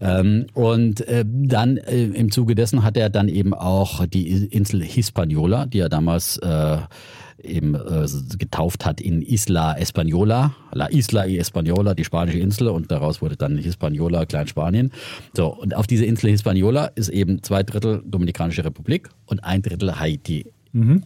ähm, 0.00 0.46
und 0.54 1.00
äh, 1.08 1.24
dann 1.26 1.76
äh, 1.76 2.04
im 2.04 2.30
Zuge 2.30 2.54
dessen 2.54 2.84
hat 2.84 2.96
er 2.96 3.10
dann 3.10 3.28
eben 3.28 3.54
auch 3.54 4.06
die 4.06 4.46
Insel 4.46 4.82
Hispaniola, 4.82 5.66
die 5.66 5.80
er 5.80 5.88
damals 5.88 6.38
äh, 6.38 6.78
eben 7.42 7.74
äh, 7.74 8.06
getauft 8.36 8.84
hat 8.84 9.00
in 9.00 9.22
Isla 9.22 9.76
Española, 9.78 10.52
La 10.72 10.86
Isla 10.86 11.26
y 11.26 11.40
Española, 11.40 11.94
die 11.94 12.04
spanische 12.04 12.38
Insel 12.38 12.68
und 12.68 12.90
daraus 12.90 13.22
wurde 13.22 13.36
dann 13.36 13.56
Hispaniola, 13.58 14.26
Kleinspanien. 14.26 14.92
So, 15.34 15.54
und 15.54 15.74
auf 15.74 15.86
diese 15.86 16.04
Insel 16.04 16.30
Hispaniola 16.30 16.86
ist 16.86 17.08
eben 17.08 17.42
zwei 17.42 17.62
Drittel 17.62 18.02
Dominikanische 18.04 18.64
Republik 18.64 19.08
und 19.26 19.44
ein 19.44 19.62
Drittel 19.62 19.98
Haiti. 19.98 20.46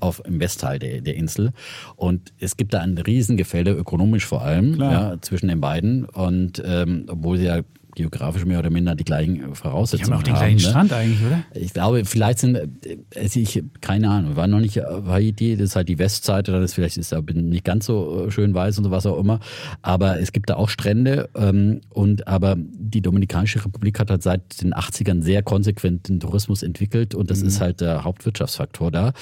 Auf, 0.01 0.21
im 0.27 0.41
Westteil 0.41 0.81
der, 0.81 1.01
der 1.01 1.15
Insel. 1.15 1.53
Und 1.95 2.33
es 2.41 2.57
gibt 2.57 2.75
da 2.75 2.81
ein 2.81 2.99
Riesengefälle, 2.99 3.71
ökonomisch 3.71 4.27
vor 4.27 4.43
allem, 4.43 4.75
ja, 4.79 5.17
zwischen 5.23 5.49
den 5.49 5.61
beiden. 5.61 6.05
Und 6.05 6.61
ähm, 6.67 7.07
obwohl 7.09 7.39
sie 7.39 7.45
ja 7.45 7.61
geografisch 7.95 8.45
mehr 8.45 8.59
oder 8.59 8.71
minder 8.71 8.95
die 8.95 9.05
gleichen 9.05 9.37
äh, 9.37 9.49
Die 9.49 9.55
Voraussetzungen 9.55 10.13
haben 10.13 10.21
auch 10.21 10.23
den 10.23 10.35
haben, 10.35 10.41
gleichen 10.41 10.57
ne? 10.57 10.71
Strand 10.71 10.93
eigentlich, 10.93 11.27
oder? 11.27 11.45
Ich 11.55 11.73
glaube, 11.73 12.05
vielleicht 12.05 12.39
sind, 12.39 12.57
äh, 12.57 12.69
also 13.17 13.41
ich, 13.41 13.63
keine 13.81 14.11
Ahnung, 14.11 14.31
wir 14.31 14.37
waren 14.37 14.51
noch 14.51 14.61
nicht 14.61 14.77
Haiti, 14.79 15.57
das 15.57 15.71
ist 15.71 15.77
halt 15.77 15.89
die 15.89 15.99
Westseite, 15.99 16.53
dann 16.53 16.63
ist 16.63 16.75
vielleicht 16.75 16.97
ist 16.97 17.13
da 17.13 17.21
nicht 17.21 17.65
ganz 17.65 17.87
so 17.87 18.27
äh, 18.27 18.31
schön 18.31 18.55
weiß 18.55 18.79
und 18.79 18.85
so 18.85 18.91
was 18.91 19.07
auch 19.07 19.19
immer. 19.19 19.41
Aber 19.83 20.21
es 20.21 20.33
gibt 20.33 20.51
da 20.51 20.57
auch 20.57 20.69
Strände 20.69 21.29
ähm, 21.35 21.81
und 21.91 22.27
aber 22.29 22.57
die 22.59 23.01
Dominikanische 23.01 23.65
Republik 23.65 23.99
hat 23.99 24.11
halt 24.11 24.23
seit 24.23 24.63
den 24.63 24.75
80ern 24.75 25.23
sehr 25.23 25.43
konsequent 25.43 26.09
den 26.09 26.21
Tourismus 26.21 26.63
entwickelt 26.63 27.15
und 27.15 27.31
das 27.31 27.43
ist 27.43 27.61
halt 27.61 27.81
der 27.81 28.05
Hauptwirtschaftsfaktor 28.05 28.91
da. 28.91 29.13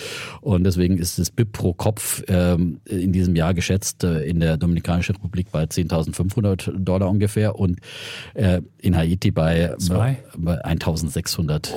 Und 0.41 0.65
deswegen 0.65 0.99
ist 0.99 1.19
das 1.19 1.31
BIP 1.31 1.53
pro 1.53 1.73
Kopf 1.73 2.23
ähm, 2.29 2.81
in 2.85 3.13
diesem 3.13 3.37
Jahr 3.37 3.55
geschätzt 3.55 4.05
äh, 4.05 4.23
in 4.23 4.41
der 4.41 4.57
Dominikanischen 4.57 5.17
Republik 5.17 5.51
bei 5.51 5.65
10.500 5.65 6.79
Dollar 6.79 7.09
ungefähr 7.09 7.57
und 7.57 7.81
äh, 8.35 8.60
in 8.79 8.97
Haiti 8.97 9.31
bei, 9.31 9.75
bei 10.37 10.65
1.670. 10.65 11.71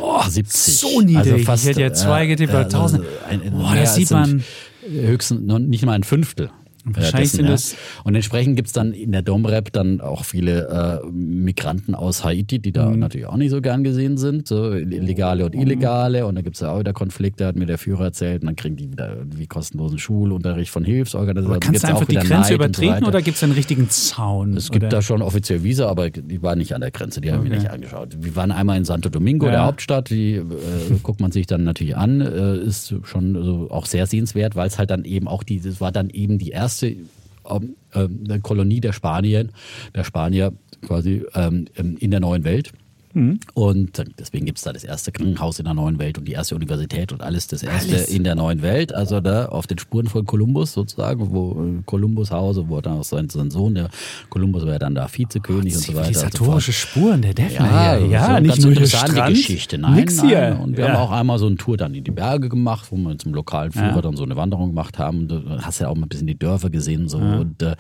so 0.80 1.02
niedrig. 1.02 1.18
Also 1.18 1.36
Ich 1.36 1.46
fast, 1.46 1.66
hätte 1.66 1.82
ja 1.82 1.94
zwei 1.94 2.26
getippt, 2.26 2.52
bei 2.54 2.62
1000. 2.62 3.04
Boah, 3.52 3.76
das 3.76 3.96
sieht 3.96 4.12
man- 4.12 4.44
Höchstens 4.90 5.42
nicht 5.68 5.86
mal 5.86 5.94
ein 5.94 6.04
Fünftel. 6.04 6.50
Wahrscheinlich 6.86 7.32
dessen, 7.32 7.36
sind 7.38 7.46
ja. 7.46 7.52
das- 7.52 7.76
Und 8.04 8.16
entsprechend 8.16 8.56
gibt's 8.58 8.74
dann 8.74 8.94
in 8.94 9.12
der 9.12 9.22
Domrep 9.22 9.72
dann 9.72 10.02
auch 10.02 10.26
viele 10.26 11.02
äh, 11.04 11.06
Migranten 11.12 11.96
aus 11.96 12.24
Haiti, 12.24 12.60
die 12.60 12.70
Mhm. 12.70 12.74
da 12.74 12.90
natürlich 12.92 13.28
auch 13.28 13.38
nicht 13.38 13.52
so 13.52 13.62
gern 13.62 13.84
gesehen 13.84 14.18
sind, 14.18 14.48
so 14.48 14.70
Legale 14.74 15.46
und 15.46 15.56
Illegale. 15.56 16.26
Und 16.26 16.36
da 16.36 16.42
gibt's 16.42 16.60
ja 16.60 16.72
auch 16.72 16.80
wieder 16.80 16.94
Konflikte, 16.94 17.46
hat 17.46 17.56
mir 17.56 17.66
der 17.66 17.78
Führer 17.78 18.06
erzählt. 18.06 18.42
Und 18.42 18.48
dann 18.48 18.56
kriegen 18.56 18.76
die 18.76 18.92
wieder 18.92 19.16
irgendwie 19.18 19.48
kostenlosen 19.48 19.98
Schulunterricht 20.00 20.72
von 20.72 20.84
Hilfsorganisationen. 20.84 21.56
Aber 21.58 21.66
kannst 21.66 21.84
du 21.84 21.88
einfach 21.88 22.06
die 22.06 22.16
Grenze 22.16 22.34
Neid 22.34 22.46
so 22.48 22.54
übertreten 22.56 22.96
weiter. 22.96 23.08
oder 23.08 23.22
gibt 23.22 23.38
es 23.38 23.44
einen 23.44 23.54
richtigen 23.54 23.90
Zaun? 23.90 24.58
Es 24.58 24.70
gibt 24.72 24.84
oder? 24.84 24.90
da 24.90 25.02
schon 25.02 25.22
offiziell 25.22 25.64
Visa, 25.64 25.88
aber 25.88 26.10
die 26.10 26.42
waren 26.42 26.58
nicht 26.58 26.74
an 26.76 26.82
der 26.82 26.92
Grenze, 26.92 27.22
die 27.22 27.32
haben 27.32 27.44
wir 27.44 27.52
Okay. 27.52 27.60
nicht 27.62 27.70
angeschaut. 27.72 28.18
Wir 28.20 28.36
waren 28.36 28.52
einmal 28.52 28.78
in 28.78 28.86
Santo 28.86 29.10
Domingo, 29.10 29.46
Ja. 29.46 29.52
der 29.52 29.66
Hauptstadt, 29.66 30.10
die 30.10 30.34
äh, 30.36 30.44
guckt 31.04 31.22
man 31.22 31.32
sich 31.32 31.48
dann 31.48 31.64
natürlich 31.64 31.96
an, 31.96 32.22
äh, 32.22 32.58
ist 32.58 32.94
schon 33.04 33.42
so 33.44 33.70
auch 33.72 33.86
sehr 33.86 34.06
sehenswert, 34.08 34.56
weil 34.56 34.68
es 34.68 34.78
halt 34.78 34.90
dann 34.90 35.06
eben 35.06 35.28
auch 35.28 35.44
die, 35.44 35.60
das 35.62 35.80
war 35.80 35.92
dann 35.92 36.10
eben 36.10 36.38
die 36.40 36.50
erste 36.50 36.73
ähm, 36.82 37.76
ähm, 37.94 38.42
Kolonie 38.42 38.80
der 38.80 38.94
Spanier, 38.94 39.48
der 39.94 40.04
Spanier 40.04 40.54
quasi 40.86 41.24
ähm, 41.36 41.68
in 41.76 42.12
der 42.12 42.20
neuen 42.20 42.44
Welt. 42.44 42.72
Mhm. 43.14 43.40
Und 43.54 44.04
deswegen 44.20 44.46
gibt 44.46 44.58
es 44.58 44.64
da 44.64 44.74
das 44.74 44.84
erste 44.84 45.12
Krankenhaus 45.12 45.60
in 45.60 45.66
der 45.66 45.74
neuen 45.74 46.00
Welt 46.00 46.18
und 46.18 46.28
die 46.28 46.34
erste 46.34 46.56
Universität 46.56 47.12
und 47.12 47.22
alles 47.22 47.48
das 47.48 47.64
erste 47.64 47.96
Alles. 47.96 48.10
in 48.10 48.24
der 48.24 48.36
neuen 48.36 48.62
Welt. 48.62 48.94
Also 48.94 49.20
da 49.20 49.46
auf 49.46 49.68
den 49.68 49.78
Spuren 49.78 50.08
von 50.08 50.26
Kolumbus 50.26 50.74
sozusagen, 50.74 51.32
wo 51.32 51.52
äh, 51.64 51.82
Kolumbus 51.86 52.32
Hause, 52.32 52.66
wo 52.68 52.82
dann 52.82 52.94
auch 53.00 53.04
sein, 53.04 53.30
sein 53.30 53.52
Sohn, 53.52 53.76
der 53.76 53.90
Kolumbus 54.30 54.66
war 54.66 54.74
ja 54.74 54.80
dann 54.80 54.96
da 54.96 55.08
Vizekönig 55.12 55.76
und 55.76 55.82
so 55.82 55.94
weiter. 55.94 56.06
so 56.06 56.20
fort. 56.20 56.32
Zivilisatorische 56.32 56.74
Spuren 56.74 57.22
der 57.22 57.34
Defner 57.34 57.66
Ja, 57.66 57.96
hier. 57.98 58.08
Ja, 58.08 58.36
so 58.36 58.42
nicht 58.42 58.62
nur 58.62 58.72
interessante 58.72 59.12
Strand. 59.14 59.36
Geschichte. 59.36 59.78
Nein, 59.78 59.96
Nix 59.96 60.18
nein. 60.18 60.28
hier. 60.28 60.60
Und 60.64 60.78
wir 60.78 60.86
ja. 60.86 60.94
haben 60.94 60.98
auch 61.02 61.12
einmal 61.12 61.38
so 61.40 61.46
eine 61.48 61.56
Tour 61.58 61.78
dann 61.78 61.94
in 61.94 62.04
die 62.04 62.12
Berge 62.12 62.50
gemacht, 62.50 62.88
wo 62.92 62.96
wir 62.98 63.10
mit 63.10 63.24
dem 63.24 63.34
lokalen 63.34 63.72
Führer 63.72 63.96
Ja. 63.96 64.02
dann 64.02 64.16
so 64.16 64.24
eine 64.24 64.36
Wanderung 64.36 64.70
gemacht 64.70 64.98
haben. 64.98 65.28
Du 65.28 65.42
hast 65.62 65.80
ja 65.80 65.88
auch 65.90 65.96
mal 65.96 66.06
ein 66.06 66.10
bisschen 66.10 66.28
die 66.28 66.38
Dörfer 66.38 66.70
gesehen. 66.70 67.08
So. 67.10 67.18
Und 67.18 67.62
äh, 67.62 67.76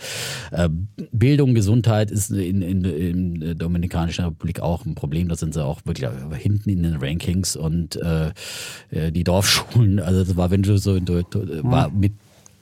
äh, 0.51 0.69
Bildung, 1.11 1.53
Gesundheit 1.55 2.11
ist 2.11 2.29
in, 2.31 2.61
in, 2.61 2.83
in 2.83 3.39
der 3.39 3.55
Dominikanischen 3.55 4.25
Republik 4.25 4.59
auch 4.59 4.85
ein 4.85 4.95
Problem. 4.95 5.22
Da 5.29 5.35
sind 5.35 5.53
sie 5.53 5.63
auch 5.63 5.81
wirklich 5.85 6.09
hinten 6.37 6.69
in 6.69 6.83
den 6.83 6.95
Rankings 6.97 7.55
und 7.55 7.95
äh, 7.97 8.31
äh, 8.89 9.11
die 9.11 9.23
Dorfschulen, 9.23 9.99
also 9.99 10.23
das 10.23 10.35
war, 10.35 10.51
wenn 10.51 10.63
du 10.63 10.77
so 10.77 10.99
du, 10.99 11.23
du, 11.23 11.63
war 11.63 11.89
mit 11.89 12.13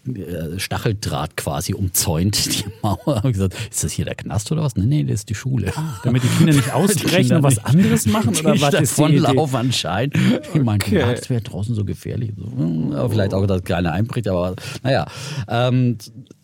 äh, 0.07 0.57
Stacheldraht 0.57 1.37
quasi 1.37 1.75
umzäunt, 1.75 2.45
die 2.59 2.65
Mauer. 2.81 3.21
Ich 3.23 3.33
gesagt, 3.33 3.55
ist 3.69 3.83
das 3.83 3.91
hier 3.91 4.05
der 4.05 4.15
Knast 4.15 4.51
oder 4.51 4.63
was? 4.63 4.75
Nee, 4.75 4.85
nee, 4.85 5.03
das 5.03 5.21
ist 5.21 5.29
die 5.29 5.35
Schule. 5.35 5.71
Damit 6.03 6.23
die 6.23 6.27
Kinder 6.27 6.53
nicht 6.53 6.73
ausbrechen 6.73 7.37
und 7.37 7.43
was 7.43 7.63
anderes 7.63 8.07
machen? 8.07 8.35
Oder 8.35 8.59
was 8.59 8.73
ist 8.73 8.97
die 8.97 9.01
davonlaufen 9.01 9.55
anscheinend. 9.57 10.15
Die 10.53 10.59
meinten, 10.59 10.87
Okay. 10.87 10.99
ja, 10.99 11.13
das 11.13 11.29
wäre 11.29 11.41
draußen 11.41 11.75
so 11.75 11.85
gefährlich. 11.85 12.31
So, 12.35 12.45
hm, 12.45 12.95
vielleicht 13.11 13.35
auch 13.35 13.45
das 13.45 13.63
kleine 13.63 13.91
Einbricht, 13.91 14.27
aber 14.27 14.55
naja. 14.81 15.05
Ähm, 15.47 15.97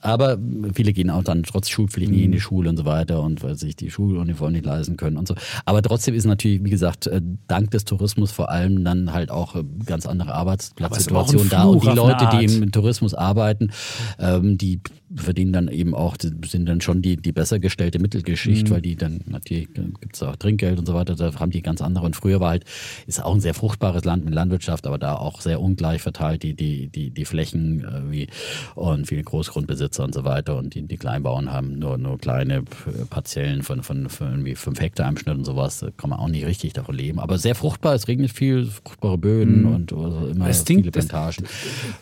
aber 0.07 0.37
viele 0.73 0.93
gehen 0.93 1.09
auch 1.09 1.23
dann 1.23 1.43
trotz 1.43 1.69
Schulpflicht 1.69 2.11
nie 2.11 2.23
in 2.23 2.29
Mhm. 2.29 2.33
die 2.33 2.39
Schule 2.39 2.69
und 2.69 2.77
so 2.77 2.85
weiter 2.85 3.21
und 3.21 3.43
weil 3.43 3.55
sich 3.55 3.75
die 3.75 3.89
Schuluniform 3.89 4.51
nicht 4.53 4.65
leisten 4.65 4.97
können 4.97 5.17
und 5.17 5.27
so. 5.27 5.35
Aber 5.65 5.81
trotzdem 5.81 6.13
ist 6.15 6.25
natürlich, 6.25 6.63
wie 6.63 6.69
gesagt, 6.69 7.07
äh, 7.07 7.21
dank 7.47 7.71
des 7.71 7.85
Tourismus 7.85 8.31
vor 8.31 8.49
allem 8.49 8.83
dann 8.83 9.13
halt 9.13 9.31
auch 9.31 9.55
äh, 9.55 9.63
ganz 9.85 10.05
andere 10.05 10.33
Arbeitsplatzsituation 10.33 11.41
Aber 11.41 11.49
da. 11.49 11.63
Und 11.63 11.83
die 11.83 11.89
Leute, 11.89 12.29
die 12.33 12.45
im 12.45 12.71
Tourismus 12.71 13.13
arbeiten, 13.13 13.71
ähm, 14.19 14.57
die 14.57 14.81
verdienen 15.17 15.53
dann 15.53 15.67
eben 15.67 15.93
auch, 15.93 16.15
sind 16.19 16.65
dann 16.67 16.81
schon 16.81 17.01
die, 17.01 17.17
die 17.17 17.31
besser 17.31 17.59
gestellte 17.59 17.99
Mittelschicht, 17.99 18.69
weil 18.69 18.81
die 18.81 18.95
dann, 18.95 19.21
natürlich 19.27 19.67
gibt 19.73 20.15
es 20.15 20.23
auch 20.23 20.35
Trinkgeld 20.35 20.79
und 20.79 20.85
so 20.85 20.93
weiter, 20.93 21.15
da 21.15 21.33
haben 21.39 21.51
die 21.51 21.61
ganz 21.61 21.81
andere. 21.81 22.05
Und 22.05 22.15
früher 22.15 22.39
war 22.39 22.49
halt, 22.51 22.65
ist 23.07 23.23
auch 23.23 23.33
ein 23.33 23.39
sehr 23.41 23.53
fruchtbares 23.53 24.05
Land 24.05 24.25
mit 24.25 24.33
Landwirtschaft, 24.33 24.87
aber 24.87 24.97
da 24.97 25.15
auch 25.15 25.41
sehr 25.41 25.61
ungleich 25.61 26.01
verteilt, 26.01 26.43
die, 26.43 26.53
die, 26.53 26.87
die, 26.87 27.09
die 27.09 27.25
Flächen 27.25 27.81
äh, 27.83 28.11
wie 28.11 28.27
und 28.75 29.07
viele 29.07 29.23
Großgrundbesitzer 29.23 30.03
und 30.03 30.13
so 30.13 30.23
weiter. 30.23 30.57
Und 30.57 30.75
die, 30.75 30.83
die 30.83 30.97
Kleinbauern 30.97 31.51
haben 31.51 31.79
nur, 31.79 31.97
nur 31.97 32.17
kleine 32.17 32.57
äh, 32.57 32.63
Parzellen 33.09 33.63
von, 33.63 33.83
von, 33.83 34.09
von 34.09 34.27
irgendwie 34.27 34.55
fünf 34.55 34.79
Hektar 34.79 35.09
im 35.09 35.17
Schnitt 35.17 35.37
und 35.37 35.45
sowas, 35.45 35.79
da 35.79 35.89
kann 35.95 36.09
man 36.09 36.19
auch 36.19 36.27
nicht 36.29 36.45
richtig 36.45 36.73
davon 36.73 36.95
leben. 36.95 37.19
Aber 37.19 37.37
sehr 37.37 37.55
fruchtbar, 37.55 37.95
es 37.95 38.07
regnet 38.07 38.31
viel, 38.31 38.65
fruchtbare 38.65 39.17
Böden 39.17 39.65
und 39.65 39.93
also 39.93 40.27
immer 40.27 40.45
viele 40.53 40.63
klingt- 40.63 40.95
das- 40.95 41.07
Plantagen. 41.07 41.45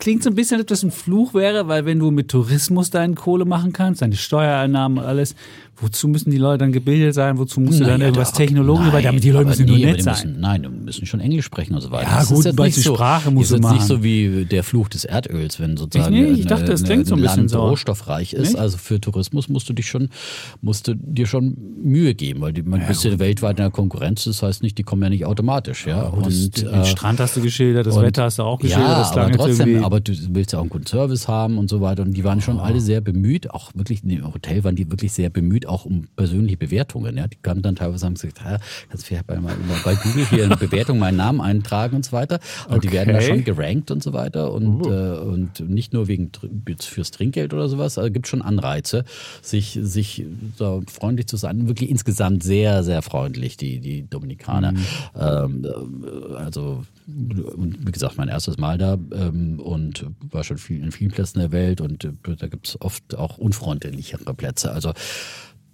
Klingt 0.00 0.22
so 0.22 0.30
ein 0.30 0.34
bisschen, 0.34 0.56
als 0.56 0.62
ob 0.62 0.68
das 0.68 0.82
ein 0.82 0.90
Fluch 0.90 1.34
wäre, 1.34 1.68
weil 1.68 1.84
wenn 1.86 1.98
du 1.98 2.10
mit 2.10 2.28
Tourismus 2.28 2.90
deine 2.90 3.05
Kohle 3.14 3.44
machen 3.44 3.72
kannst, 3.72 4.02
deine 4.02 4.16
Steuereinnahmen 4.16 4.98
und 4.98 5.04
alles, 5.04 5.34
wozu 5.78 6.08
müssen 6.08 6.30
die 6.30 6.38
Leute 6.38 6.58
dann 6.58 6.72
gebildet 6.72 7.14
sein? 7.14 7.38
Wozu 7.38 7.60
musst 7.60 7.80
du 7.80 7.84
dann 7.84 7.94
Naja, 7.94 8.06
irgendwas 8.06 8.32
Technologisches, 8.32 8.92
weil 8.92 9.02
damit 9.02 9.22
die 9.24 9.30
Leute 9.30 9.48
müssen 9.48 9.66
nur 9.66 9.76
nee, 9.76 9.84
aber 9.84 9.92
nett 9.92 10.02
sein. 10.02 10.14
Müssen, 10.14 10.40
nein, 10.40 10.62
die 10.62 10.68
müssen 10.68 11.06
schon 11.06 11.20
Englisch 11.20 11.44
sprechen 11.44 11.74
und 11.74 11.80
so 11.80 11.90
weiter. 11.90 12.08
Ja, 12.10 12.18
Das 12.20 12.28
gut, 12.28 12.46
ist 12.46 12.58
weil 12.58 12.70
die 12.70 12.80
so, 12.80 12.94
Sprache 12.94 13.30
musst 13.30 13.52
ist 13.52 13.58
du 13.62 13.62
jetzt 13.68 13.72
nicht 13.74 13.86
so 13.86 14.02
wie 14.02 14.44
der 14.46 14.62
Fluch 14.64 14.88
des 14.88 15.04
Erdöls, 15.04 15.60
wenn 15.60 15.76
sozusagen 15.76 16.14
Ich- 16.14 16.20
nee, 16.22 16.28
ich 16.32 16.40
ein- 16.42 16.48
dachte, 16.48 16.64
das 16.66 16.80
ein- 16.82 16.86
klingt 16.86 17.06
so 17.06 17.14
ein 17.14 17.20
bisschen 17.20 17.36
Land 17.40 17.50
so. 17.50 17.60
rohstoffreich 17.60 18.32
ist. 18.32 18.50
Nicht? 18.52 18.58
Also 18.58 18.78
für 18.78 19.00
Tourismus 19.00 19.48
musst 19.48 19.68
du 19.68 19.72
dich 19.72 19.86
schon, 19.86 20.08
musst 20.62 20.88
du 20.88 20.94
dir 20.96 21.26
schon 21.26 21.56
Mühe 21.82 22.14
geben, 22.14 22.40
weil 22.40 22.52
die, 22.52 22.62
man 22.62 22.86
bist 22.86 23.04
ja 23.04 23.18
weltweit 23.18 23.58
in 23.58 23.64
der 23.64 23.70
Konkurrenz. 23.70 24.24
Das 24.24 24.42
heißt 24.42 24.62
nicht, 24.62 24.78
die 24.78 24.82
kommen 24.82 25.02
ja 25.02 25.10
nicht 25.10 25.24
automatisch. 25.26 25.86
Ja, 25.86 26.04
Und 26.08 26.26
das, 26.26 26.44
und 26.46 26.56
den 26.62 26.68
äh, 26.68 26.84
Strand 26.84 27.20
hast 27.20 27.36
du 27.36 27.40
geschildert, 27.42 27.86
das 27.86 27.96
und- 27.96 28.02
Wetter 28.02 28.24
hast 28.24 28.38
du 28.38 28.42
auch 28.44 28.58
geschildert. 28.58 28.88
Ja, 28.88 28.98
das 28.98 29.12
aber 29.16 29.30
trotzdem, 29.32 29.84
aber 29.84 30.00
du 30.00 30.12
willst 30.30 30.52
ja 30.52 30.58
auch 30.58 30.62
einen 30.62 30.70
guten 30.70 30.86
Service 30.86 31.28
haben 31.28 31.58
und 31.58 31.68
so 31.68 31.80
weiter. 31.80 32.02
Und 32.02 32.16
die 32.16 32.24
waren 32.24 32.40
schon 32.40 32.58
alle 32.58 32.80
sehr 32.80 33.00
bemüht, 33.00 33.50
auch 33.50 33.70
wirklich 33.74 34.02
in 34.02 34.08
dem 34.08 34.32
Hotel 34.32 34.64
waren 34.64 34.76
die 34.76 34.90
wirklich 34.90 35.12
sehr 35.12 35.30
bemüht, 35.30 35.65
auch 35.66 35.84
um 35.84 36.06
persönliche 36.16 36.56
Bewertungen. 36.56 37.16
Ja. 37.16 37.26
Die 37.26 37.36
kamen 37.36 37.62
dann 37.62 37.76
teilweise 37.76 38.06
und 38.06 38.10
haben 38.10 38.14
gesagt, 38.14 38.40
ja, 38.44 38.58
kannst 38.88 39.04
du 39.04 39.08
vielleicht 39.08 39.26
bei, 39.26 39.36
Google 39.36 40.26
hier 40.26 40.44
eine 40.44 40.56
Bewertung 40.56 40.98
meinen 40.98 41.16
Namen 41.16 41.40
eintragen 41.40 41.96
und 41.96 42.04
so 42.04 42.12
weiter. 42.12 42.40
Und 42.68 42.84
die 42.84 42.92
werden 42.92 43.12
da 43.12 43.16
Okay. 43.16 43.28
schon 43.28 43.44
gerankt 43.44 43.90
und 43.90 44.02
so 44.02 44.12
weiter. 44.12 44.52
Und, 44.52 44.86
äh, 44.86 45.18
und 45.18 45.60
nicht 45.60 45.92
nur 45.92 46.08
wegen 46.08 46.30
fürs 46.80 47.10
Trinkgeld 47.10 47.54
oder 47.54 47.68
sowas, 47.68 47.98
also 47.98 48.10
gibt 48.10 48.26
schon 48.28 48.42
Anreize, 48.42 49.04
sich, 49.42 49.78
sich 49.82 50.24
so 50.56 50.82
freundlich 50.88 51.26
zu 51.26 51.36
sein. 51.36 51.68
Wirklich 51.68 51.90
insgesamt 51.90 52.42
sehr, 52.42 52.82
sehr 52.84 53.02
freundlich, 53.02 53.56
die, 53.56 53.80
die 53.80 54.08
Dominikaner. 54.08 54.74
Ähm, 55.18 55.64
äh, 55.64 56.34
also 56.34 56.84
wie 57.06 57.92
gesagt, 57.92 58.16
mein 58.16 58.28
erstes 58.28 58.58
Mal 58.58 58.78
da 58.78 58.98
ähm, 59.12 59.60
und 59.60 60.06
war 60.30 60.44
schon 60.44 60.58
viel, 60.58 60.82
in 60.82 60.92
vielen 60.92 61.10
Plätzen 61.10 61.38
der 61.38 61.52
Welt 61.52 61.80
und 61.80 62.04
äh, 62.04 62.12
da 62.36 62.48
gibt 62.48 62.68
es 62.68 62.80
oft 62.80 63.16
auch 63.16 63.38
unfreundlichere 63.38 64.34
Plätze. 64.34 64.72
Also 64.72 64.92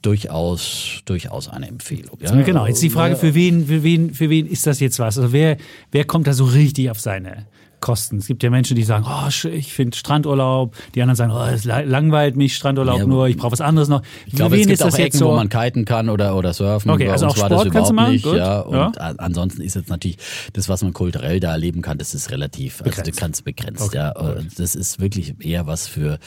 durchaus, 0.02 1.00
durchaus 1.04 1.48
eine 1.48 1.68
Empfehlung. 1.68 2.18
Ja? 2.20 2.30
Genau, 2.42 2.66
jetzt 2.66 2.82
die 2.82 2.90
Frage, 2.90 3.16
für 3.16 3.34
wen, 3.34 3.66
für 3.66 3.82
wen, 3.82 4.12
für 4.14 4.30
wen 4.30 4.46
ist 4.46 4.66
das 4.66 4.80
jetzt 4.80 4.98
was? 4.98 5.18
Also 5.18 5.32
wer, 5.32 5.56
wer 5.90 6.04
kommt 6.04 6.26
da 6.26 6.32
so 6.32 6.44
richtig 6.44 6.90
auf 6.90 7.00
seine 7.00 7.46
Kosten? 7.80 8.18
Es 8.18 8.26
gibt 8.26 8.42
ja 8.44 8.50
Menschen, 8.50 8.76
die 8.76 8.84
sagen, 8.84 9.04
oh, 9.08 9.28
ich 9.48 9.72
finde 9.72 9.96
Strandurlaub. 9.96 10.74
Die 10.94 11.02
anderen 11.02 11.16
sagen, 11.16 11.32
oh, 11.32 11.44
es 11.52 11.64
la- 11.64 11.80
langweilt 11.80 12.36
mich, 12.36 12.54
Strandurlaub 12.54 12.98
Ja, 13.00 13.06
nur, 13.06 13.26
ich 13.28 13.36
brauche 13.36 13.52
was 13.52 13.60
anderes 13.60 13.88
noch. 13.88 14.02
Ich 14.26 14.34
glaube, 14.34 14.50
für 14.50 14.56
es 14.56 14.60
wen 14.60 14.68
gibt 14.68 14.72
ist 14.74 14.80
das 14.84 14.94
auch 14.94 14.98
jetzt 14.98 15.06
Ecken, 15.14 15.18
so? 15.18 15.28
wo 15.30 15.34
man 15.34 15.48
kiten 15.48 15.84
kann 15.84 16.08
oder, 16.08 16.36
oder 16.36 16.52
surfen. 16.52 16.90
Okay, 16.90 17.06
Bei 17.06 17.12
also 17.12 17.26
auch 17.26 17.38
war 17.38 17.48
das 17.48 17.60
Sport 17.62 17.72
kannst 17.74 17.90
du 17.90 17.94
überhaupt 17.94 17.96
machen? 17.96 18.12
nicht. 18.12 18.24
Gut. 18.24 18.36
Ja, 18.36 18.60
und 18.60 18.74
Ja. 18.96 19.14
ansonsten 19.18 19.62
ist 19.62 19.74
jetzt 19.74 19.88
natürlich 19.88 20.18
das, 20.52 20.68
was 20.68 20.82
man 20.82 20.92
kulturell 20.92 21.40
da 21.40 21.52
erleben 21.52 21.82
kann, 21.82 21.98
das 21.98 22.14
ist 22.14 22.30
relativ, 22.30 22.82
also 22.82 22.90
du 22.90 22.96
Begrenzt. 22.96 23.18
kannst 23.20 23.44
begrenzt. 23.44 23.82
Okay, 23.82 23.96
ja, 23.96 24.14
das 24.56 24.74
ist 24.76 25.00
wirklich 25.00 25.34
eher 25.44 25.66
was 25.66 25.88
für 25.88 26.18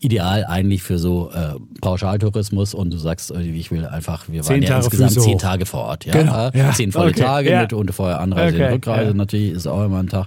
ideal 0.00 0.44
eigentlich 0.46 0.82
für 0.82 0.98
so 0.98 1.30
äh, 1.30 1.54
Pauschaltourismus 1.80 2.74
und 2.74 2.92
du 2.92 2.96
sagst, 2.98 3.30
äh, 3.30 3.42
ich 3.42 3.70
will 3.70 3.84
einfach, 3.84 4.28
wir 4.28 4.46
waren 4.48 4.62
ja 4.62 4.76
insgesamt 4.78 5.12
zehn. 5.12 5.38
Tage 5.38 5.66
vor 5.66 5.80
Ort. 5.84 6.04
Ja? 6.06 6.12
Genau, 6.12 6.48
Äh, 6.48 6.58
ja. 6.58 6.72
Zehn 6.72 6.90
volle 6.92 7.10
Okay, 7.10 7.20
Tage 7.20 7.50
ja. 7.50 7.62
mit 7.62 7.72
und 7.72 7.92
vorher 7.92 8.20
Anreise 8.20 8.54
Okay, 8.56 8.66
und 8.66 8.72
Rückreise 8.74 9.08
ja. 9.10 9.14
natürlich 9.14 9.50
ist 9.52 9.66
auch 9.66 9.84
immer 9.84 9.98
ein 9.98 10.08
Tag. 10.08 10.26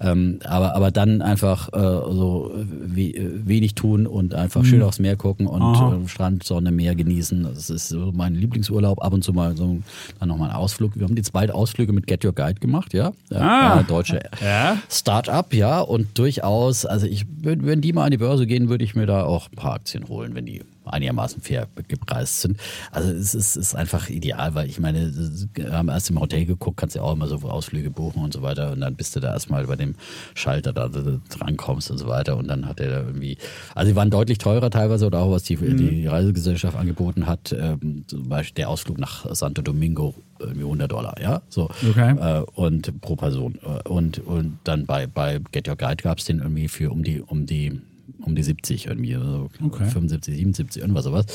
Ähm, 0.00 0.38
aber, 0.44 0.74
aber 0.74 0.90
dann 0.90 1.22
einfach 1.22 1.68
äh, 1.72 1.78
so 1.80 2.52
we 2.86 3.12
wenig 3.44 3.74
tun 3.74 4.06
und 4.06 4.34
einfach 4.34 4.64
schön 4.64 4.82
aufs 4.82 4.98
Meer 4.98 5.16
gucken 5.16 5.46
und 5.46 5.60
Mhm. 5.60 5.64
Aha. 5.74 5.98
äh, 6.04 6.08
Strand, 6.08 6.42
Sonne, 6.44 6.70
Meer 6.70 6.94
genießen. 6.94 7.44
Das 7.44 7.70
ist 7.70 7.88
so 7.88 8.12
mein 8.14 8.34
Lieblingsurlaub. 8.34 9.02
Ab 9.02 9.12
und 9.14 9.24
zu 9.24 9.32
mal 9.32 9.56
so 9.56 9.78
dann 10.20 10.28
nochmal 10.28 10.50
einen 10.50 10.58
Ausflug. 10.58 10.92
Wir 10.96 11.04
haben 11.06 11.16
jetzt 11.16 11.32
beide 11.32 11.54
Ausflüge 11.54 11.92
mit 11.92 12.06
Get 12.06 12.24
Your 12.24 12.32
Guide 12.34 12.60
gemacht, 12.60 12.92
ja. 12.92 13.12
Ah. 13.32 13.80
Äh, 13.80 13.84
deutsche 13.84 14.20
Ja. 14.42 14.76
Start-up, 14.90 15.54
ja. 15.54 15.80
Und 15.80 16.18
durchaus, 16.18 16.84
also 16.84 17.06
ich, 17.06 17.24
wenn, 17.40 17.64
wenn 17.66 17.80
die 17.80 17.92
mal 17.92 18.04
an 18.04 18.10
die 18.10 18.18
Börse 18.18 18.46
gehen, 18.46 18.68
würde 18.68 18.84
ich 18.84 18.94
mir 18.94 19.06
da 19.06 19.13
da 19.14 19.24
auch 19.24 19.50
ein 19.50 19.56
paar 19.56 19.74
Aktien 19.74 20.08
holen, 20.08 20.34
wenn 20.34 20.46
die 20.46 20.62
einigermaßen 20.84 21.40
fair 21.40 21.66
gepreist 21.88 22.42
sind. 22.42 22.58
Also 22.90 23.10
es 23.10 23.34
ist, 23.34 23.56
ist 23.56 23.74
einfach 23.74 24.08
ideal, 24.10 24.54
weil 24.54 24.68
ich 24.68 24.78
meine, 24.78 25.12
wir 25.54 25.72
haben 25.72 25.88
erst 25.88 26.10
im 26.10 26.20
Hotel 26.20 26.44
geguckt, 26.44 26.76
kannst 26.76 26.96
ja 26.96 27.02
auch 27.02 27.12
immer 27.12 27.26
so 27.26 27.36
Ausflüge 27.36 27.90
buchen 27.90 28.22
und 28.22 28.32
so 28.32 28.42
weiter 28.42 28.72
und 28.72 28.80
dann 28.80 28.94
bist 28.94 29.16
du 29.16 29.20
da 29.20 29.32
erstmal 29.32 29.66
bei 29.66 29.76
dem 29.76 29.94
Schalter 30.34 30.72
da, 30.72 30.88
da 30.88 31.00
drankommst 31.30 31.90
und 31.90 31.98
so 31.98 32.06
weiter 32.06 32.36
und 32.36 32.48
dann 32.48 32.66
hat 32.66 32.80
er 32.80 32.90
da 32.90 33.00
irgendwie, 33.06 33.38
also 33.74 33.90
die 33.90 33.96
waren 33.96 34.10
deutlich 34.10 34.38
teurer 34.38 34.70
teilweise 34.70 35.06
oder 35.06 35.20
auch 35.20 35.30
was 35.30 35.44
die, 35.44 35.56
mhm. 35.56 35.76
die 35.76 36.06
Reisegesellschaft 36.06 36.76
angeboten 36.76 37.26
hat, 37.26 37.54
ähm, 37.58 38.04
zum 38.06 38.28
Beispiel 38.28 38.54
der 38.56 38.68
Ausflug 38.68 38.98
nach 38.98 39.26
Santo 39.34 39.62
Domingo 39.62 40.14
irgendwie 40.38 40.64
100 40.64 40.90
Dollar, 40.90 41.14
ja, 41.20 41.42
so 41.48 41.70
okay. 41.88 42.16
äh, 42.18 42.42
und 42.54 43.00
pro 43.00 43.16
Person 43.16 43.58
und 43.84 44.18
und 44.18 44.58
dann 44.64 44.84
bei 44.84 45.06
bei 45.06 45.40
Get 45.52 45.68
Your 45.68 45.76
Guide 45.76 46.02
gab 46.02 46.18
es 46.18 46.24
den 46.24 46.40
irgendwie 46.40 46.68
für 46.68 46.90
um 46.90 47.02
die 47.02 47.20
um 47.20 47.46
die 47.46 47.80
um 48.20 48.34
die 48.34 48.42
70 48.42 48.86
irgendwie, 48.86 49.14
also 49.16 49.48
okay. 49.62 49.84
75, 49.86 50.34
77, 50.34 50.82
irgendwas 50.82 51.04
sowas. 51.04 51.26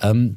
Ähm, 0.00 0.36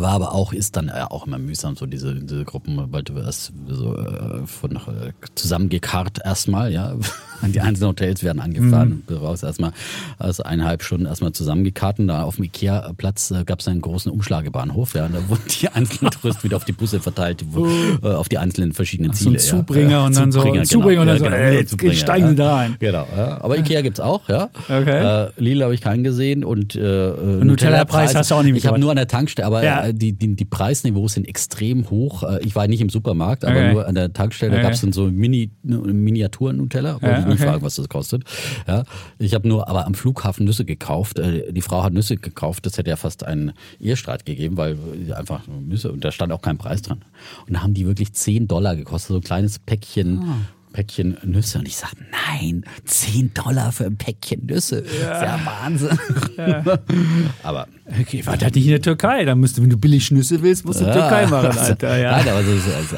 war 0.00 0.12
aber 0.12 0.32
auch, 0.32 0.52
ist 0.52 0.76
dann 0.76 0.88
äh, 0.88 1.04
auch 1.08 1.26
immer 1.26 1.38
mühsam, 1.38 1.76
so 1.76 1.86
diese, 1.86 2.14
diese 2.14 2.44
Gruppen, 2.44 2.92
weil 2.92 3.02
du 3.02 3.14
wirst 3.14 3.52
so 3.68 3.96
äh, 3.96 4.46
von 4.46 4.76
äh, 4.76 5.12
zusammengekarrt 5.34 6.20
erstmal, 6.24 6.72
ja. 6.72 6.94
Die 7.40 7.60
einzelnen 7.60 7.90
Hotels 7.90 8.24
werden 8.24 8.40
angefahren. 8.40 9.04
Mhm. 9.08 9.14
Brauchst 9.14 9.44
erstmal 9.44 9.70
also 10.18 10.42
eineinhalb 10.42 10.82
Stunden 10.82 11.06
erstmal 11.06 11.30
zusammengekarrt. 11.30 12.00
Und 12.00 12.08
da 12.08 12.24
auf 12.24 12.34
dem 12.34 12.46
Ikea-Platz 12.46 13.30
äh, 13.30 13.44
gab 13.44 13.60
es 13.60 13.68
einen 13.68 13.80
großen 13.80 14.10
Umschlagebahnhof, 14.10 14.94
ja. 14.94 15.06
Und 15.06 15.14
da 15.14 15.28
wurden 15.28 15.44
die 15.48 15.68
einzelnen 15.68 16.10
Touristen 16.20 16.42
wieder 16.42 16.56
auf 16.56 16.64
die 16.64 16.72
Busse 16.72 16.98
verteilt, 16.98 17.44
wo, 17.52 17.64
uh. 17.64 18.08
auf 18.08 18.28
die 18.28 18.38
einzelnen 18.38 18.72
verschiedenen 18.72 19.12
Ach, 19.12 19.16
Ziele. 19.16 19.38
So 19.38 19.54
ein 19.54 19.60
Zubringer 19.60 19.90
ja. 19.90 20.06
und 20.06 20.16
dann 20.16 20.32
so 20.32 20.40
Zubringer, 20.40 20.64
Zubringer 20.64 21.00
genau. 21.02 21.02
und 21.02 21.08
dann 21.08 21.18
so, 21.18 21.24
ja, 21.26 21.50
genau, 21.50 21.88
jetzt 21.92 22.00
steigen 22.00 22.28
sie 22.30 22.34
da 22.34 22.56
ein. 22.56 22.76
Genau, 22.80 23.06
ja. 23.16 23.40
Aber 23.40 23.56
Ikea 23.56 23.82
gibt's 23.82 24.00
auch, 24.00 24.28
ja. 24.28 24.48
Okay. 24.68 25.26
Äh, 25.26 25.30
Lila 25.36 25.66
habe 25.66 25.74
ich 25.74 25.80
keinen 25.80 26.02
gesehen 26.02 26.42
und, 26.42 26.74
äh, 26.74 27.12
Nutella-Preis 27.44 28.16
hast 28.16 28.32
du 28.32 28.34
auch 28.34 28.42
nicht 28.42 28.56
Ich 28.56 28.66
habe 28.66 28.80
nur 28.80 28.90
an 28.90 28.96
der 28.96 29.06
Tankstelle, 29.06 29.46
aber 29.46 29.62
ja 29.62 29.87
die, 29.92 30.12
die, 30.12 30.34
die 30.34 30.44
Preisniveaus 30.44 31.14
sind 31.14 31.28
extrem 31.28 31.88
hoch. 31.90 32.22
Äh, 32.22 32.40
ich 32.44 32.54
war 32.54 32.66
nicht 32.66 32.80
im 32.80 32.90
Supermarkt, 32.90 33.44
aber 33.44 33.56
okay. 33.56 33.72
nur 33.72 33.86
an 33.86 33.94
der 33.94 34.12
Tankstelle 34.12 34.54
okay. 34.54 34.62
gab 34.62 34.72
es 34.72 34.80
dann 34.80 34.92
so 34.92 35.06
Mini, 35.06 35.50
Miniatur-Nutella. 35.62 36.94
Wollte 36.94 37.06
ja, 37.06 37.18
ich 37.20 37.26
nicht 37.26 37.40
okay. 37.40 37.50
fragen, 37.50 37.62
was 37.62 37.76
das 37.76 37.88
kostet. 37.88 38.24
Ja, 38.66 38.84
ich 39.18 39.34
habe 39.34 39.48
nur 39.48 39.68
aber 39.68 39.86
am 39.86 39.94
Flughafen 39.94 40.44
Nüsse 40.44 40.64
gekauft. 40.64 41.18
Äh, 41.18 41.52
die 41.52 41.62
Frau 41.62 41.82
hat 41.82 41.92
Nüsse 41.92 42.16
gekauft. 42.16 42.66
Das 42.66 42.78
hätte 42.78 42.90
ja 42.90 42.96
fast 42.96 43.24
einen 43.24 43.52
Ehestreit 43.80 44.24
gegeben, 44.24 44.56
weil 44.56 44.78
einfach 45.14 45.42
Nüsse 45.46 45.92
und 45.92 46.04
da 46.04 46.12
stand 46.12 46.32
auch 46.32 46.42
kein 46.42 46.58
Preis 46.58 46.82
dran. 46.82 47.04
Und 47.46 47.54
da 47.54 47.62
haben 47.62 47.74
die 47.74 47.86
wirklich 47.86 48.12
10 48.12 48.48
Dollar 48.48 48.76
gekostet, 48.76 49.08
so 49.08 49.16
ein 49.16 49.22
kleines 49.22 49.58
Päckchen. 49.58 50.18
Ah. 50.22 50.36
Päckchen 50.72 51.16
Nüsse. 51.24 51.58
Und 51.58 51.68
ich 51.68 51.76
sage, 51.76 51.96
nein, 52.10 52.64
10 52.84 53.34
Dollar 53.34 53.72
für 53.72 53.86
ein 53.86 53.96
Päckchen 53.96 54.46
Nüsse. 54.46 54.84
Ja, 55.02 55.22
ja 55.22 55.40
Wahnsinn. 55.44 55.98
Ja. 56.36 56.62
aber. 57.42 57.66
Okay, 58.00 58.24
war 58.26 58.36
das 58.36 58.52
nicht 58.52 58.66
in 58.66 58.70
der 58.70 58.82
Türkei? 58.82 59.24
Da 59.24 59.34
müsste, 59.34 59.62
wenn 59.62 59.70
du 59.70 59.78
billig 59.78 60.10
Nüsse 60.10 60.42
willst, 60.42 60.64
musst 60.66 60.80
du 60.80 60.84
ja, 60.84 60.92
Türkei 60.92 61.26
machen, 61.26 61.58
Alter. 61.58 61.98
Ja. 61.98 62.12
Nein, 62.12 62.28
aber, 62.28 62.42
das 62.42 62.54
ist, 62.54 62.74
also, 62.74 62.96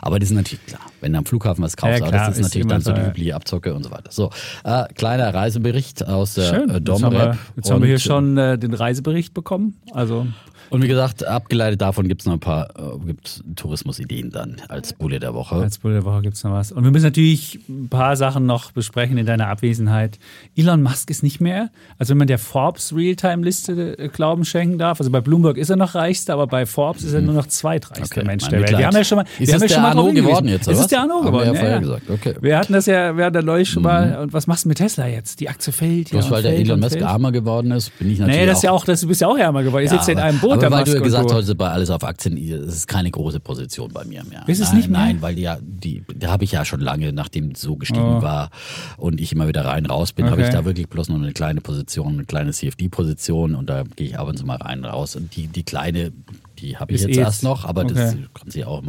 aber 0.00 0.18
das 0.18 0.30
ist 0.30 0.34
natürlich 0.34 0.66
klar. 0.66 0.80
Wenn 1.00 1.12
du 1.12 1.18
am 1.18 1.24
Flughafen 1.24 1.62
was 1.62 1.76
kaufst, 1.76 2.00
ja, 2.00 2.08
klar, 2.08 2.26
das 2.26 2.38
ist, 2.38 2.38
ist 2.38 2.46
natürlich 2.48 2.66
dann 2.66 2.80
so 2.80 2.92
die 2.92 3.00
übliche 3.00 3.34
Abzocke 3.36 3.72
und 3.72 3.84
so 3.84 3.90
weiter. 3.90 4.10
So, 4.10 4.30
äh, 4.64 4.84
kleiner 4.94 5.32
Reisebericht 5.32 6.06
aus 6.06 6.34
der 6.34 6.54
Schön. 6.54 6.70
Äh, 6.70 6.80
Domrep. 6.80 7.02
Jetzt, 7.02 7.04
haben 7.04 7.12
wir, 7.14 7.38
jetzt 7.56 7.70
haben 7.70 7.82
wir 7.82 7.88
hier 7.88 7.98
schon 7.98 8.36
äh, 8.36 8.58
den 8.58 8.74
Reisebericht 8.74 9.32
bekommen. 9.32 9.76
Also 9.92 10.26
und 10.72 10.82
wie 10.82 10.88
gesagt, 10.88 11.26
abgeleitet 11.26 11.82
davon 11.82 12.08
gibt 12.08 12.22
es 12.22 12.26
noch 12.26 12.32
ein 12.32 12.40
paar 12.40 12.70
äh, 12.70 13.14
Tourismusideen 13.56 14.30
dann 14.30 14.56
als 14.68 14.94
Bulle 14.94 15.20
der 15.20 15.34
Woche. 15.34 15.56
Als 15.56 15.76
Bulle 15.76 15.96
der 15.96 16.04
Woche 16.06 16.22
gibt 16.22 16.36
es 16.36 16.44
noch 16.44 16.52
was. 16.52 16.72
Und 16.72 16.82
wir 16.82 16.90
müssen 16.90 17.04
natürlich 17.04 17.60
ein 17.68 17.90
paar 17.90 18.16
Sachen 18.16 18.46
noch 18.46 18.72
besprechen 18.72 19.18
in 19.18 19.26
deiner 19.26 19.48
Abwesenheit. 19.48 20.18
Elon 20.56 20.82
Musk 20.82 21.10
ist 21.10 21.22
nicht 21.22 21.42
mehr, 21.42 21.68
also 21.98 22.12
wenn 22.12 22.18
man 22.18 22.26
der 22.26 22.38
Forbes 22.38 22.96
Realtime-Liste 22.96 23.98
äh, 23.98 24.08
Glauben 24.08 24.46
schenken 24.46 24.78
darf, 24.78 24.98
also 24.98 25.10
bei 25.10 25.20
Bloomberg 25.20 25.58
ist 25.58 25.68
er 25.68 25.76
noch 25.76 25.94
reichster, 25.94 26.32
aber 26.32 26.46
bei 26.46 26.64
Forbes 26.64 27.02
ist 27.02 27.12
er 27.12 27.20
nur 27.20 27.34
noch 27.34 27.48
zweitreichster 27.48 28.22
okay, 28.22 28.26
Mensch 28.26 28.48
der 28.48 28.60
Welt. 28.60 28.78
Wir 28.78 28.86
haben 28.86 28.96
ja 28.96 29.04
schon 29.04 29.16
mal, 29.16 29.26
ist 29.38 29.48
wir 29.48 29.54
haben 29.54 29.60
ja 29.60 29.68
schon 29.68 29.82
mal 29.82 29.90
Arno 29.90 30.10
geworden 30.10 30.48
jetzt, 30.48 30.68
oder? 30.68 30.76
Es 30.78 30.80
ist 30.80 30.90
der 30.90 31.00
Arno 31.02 31.20
geworden. 31.20 31.52
Wir, 31.52 31.62
ja, 31.64 31.68
ja. 31.68 31.78
gesagt. 31.80 32.08
Okay. 32.08 32.34
wir 32.40 32.56
hatten 32.56 32.72
das 32.72 32.86
ja, 32.86 33.14
wir 33.14 33.26
hatten 33.26 33.34
da 33.34 33.42
neulich 33.42 33.68
schon 33.68 33.82
mal. 33.82 34.06
Mhm. 34.06 34.22
Und 34.22 34.32
was 34.32 34.46
machst 34.46 34.64
du 34.64 34.70
mit 34.70 34.78
Tesla 34.78 35.06
jetzt? 35.06 35.38
Die 35.40 35.50
Aktie 35.50 35.70
fällt. 35.70 36.08
Bloß 36.08 36.30
weil 36.30 36.42
der 36.42 36.56
Elon 36.56 36.80
Musk 36.80 36.96
ärmer 36.96 37.30
geworden 37.30 37.72
ist, 37.72 37.98
bin 37.98 38.10
ich 38.10 38.20
natürlich. 38.20 38.40
Nee, 38.40 38.46
das 38.46 38.56
ist 38.56 38.64
ja 38.64 38.70
auch, 38.70 38.86
das, 38.86 39.02
du 39.02 39.08
bist 39.08 39.20
ja 39.20 39.28
auch 39.28 39.36
ärmer 39.36 39.62
geworden. 39.62 39.82
Ihr 39.82 39.90
ja, 39.90 39.92
sitzt 39.92 40.08
ja 40.08 40.14
in 40.14 40.18
einem 40.18 40.38
Boot 40.38 40.61
aber 40.62 40.78
weil 40.78 40.84
du 40.84 41.00
gesagt 41.00 41.32
hast, 41.32 41.54
bei 41.56 41.68
alles 41.68 41.90
auf 41.90 42.04
Aktien, 42.04 42.36
das 42.64 42.74
ist 42.74 42.88
keine 42.88 43.10
große 43.10 43.40
Position 43.40 43.92
bei 43.92 44.04
mir 44.04 44.24
mehr. 44.24 44.44
Ist 44.46 44.60
es 44.60 44.72
nicht 44.72 44.88
mehr? 44.88 45.00
Nein, 45.00 45.22
weil 45.22 45.34
die, 45.34 45.42
ja, 45.42 45.58
die, 45.60 46.04
da 46.14 46.30
habe 46.30 46.44
ich 46.44 46.52
ja 46.52 46.64
schon 46.64 46.80
lange, 46.80 47.12
nachdem 47.12 47.50
es 47.50 47.60
so 47.60 47.76
gestiegen 47.76 48.18
oh. 48.18 48.22
war 48.22 48.50
und 48.96 49.20
ich 49.20 49.32
immer 49.32 49.48
wieder 49.48 49.64
rein 49.64 49.86
raus 49.86 50.12
bin, 50.12 50.26
okay. 50.26 50.32
habe 50.32 50.42
ich 50.42 50.48
da 50.48 50.64
wirklich 50.64 50.88
bloß 50.88 51.08
noch 51.08 51.16
eine 51.16 51.32
kleine 51.32 51.60
Position, 51.60 52.14
eine 52.14 52.24
kleine 52.24 52.52
CFD-Position 52.52 53.54
und 53.54 53.68
da 53.68 53.84
gehe 53.96 54.08
ich 54.08 54.18
ab 54.18 54.28
und 54.28 54.38
zu 54.38 54.46
mal 54.46 54.56
rein 54.56 54.84
raus. 54.84 55.16
Und 55.16 55.36
die, 55.36 55.46
die 55.46 55.62
kleine, 55.62 56.12
die 56.58 56.76
habe 56.76 56.92
ich 56.92 57.02
jetzt 57.02 57.16
erst 57.16 57.42
noch, 57.42 57.64
aber 57.64 57.82
okay. 57.82 57.94
das 57.94 58.16
kann 58.34 58.50
sich 58.50 58.64
auch 58.64 58.82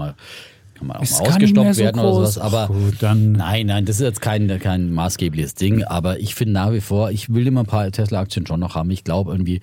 mal 0.83 0.95
auch 0.95 1.09
mal 1.09 1.27
ausgestoppt 1.27 1.77
werden 1.77 2.01
so 2.01 2.07
oder 2.07 2.13
sowas. 2.27 2.37
Aber 2.37 2.67
Gut, 2.67 2.95
dann 3.01 3.33
nein, 3.33 3.67
nein, 3.67 3.85
das 3.85 3.97
ist 3.97 4.03
jetzt 4.03 4.21
kein, 4.21 4.47
kein 4.59 4.91
maßgebliches 4.91 5.55
Ding. 5.55 5.83
Aber 5.83 6.19
ich 6.19 6.35
finde 6.35 6.53
nach 6.53 6.71
wie 6.71 6.81
vor, 6.81 7.11
ich 7.11 7.33
will 7.33 7.47
immer 7.47 7.61
ein 7.61 7.65
paar 7.65 7.91
Tesla-Aktien 7.91 8.45
schon 8.47 8.59
noch 8.59 8.75
haben. 8.75 8.91
Ich 8.91 9.03
glaube 9.03 9.31
irgendwie, 9.31 9.61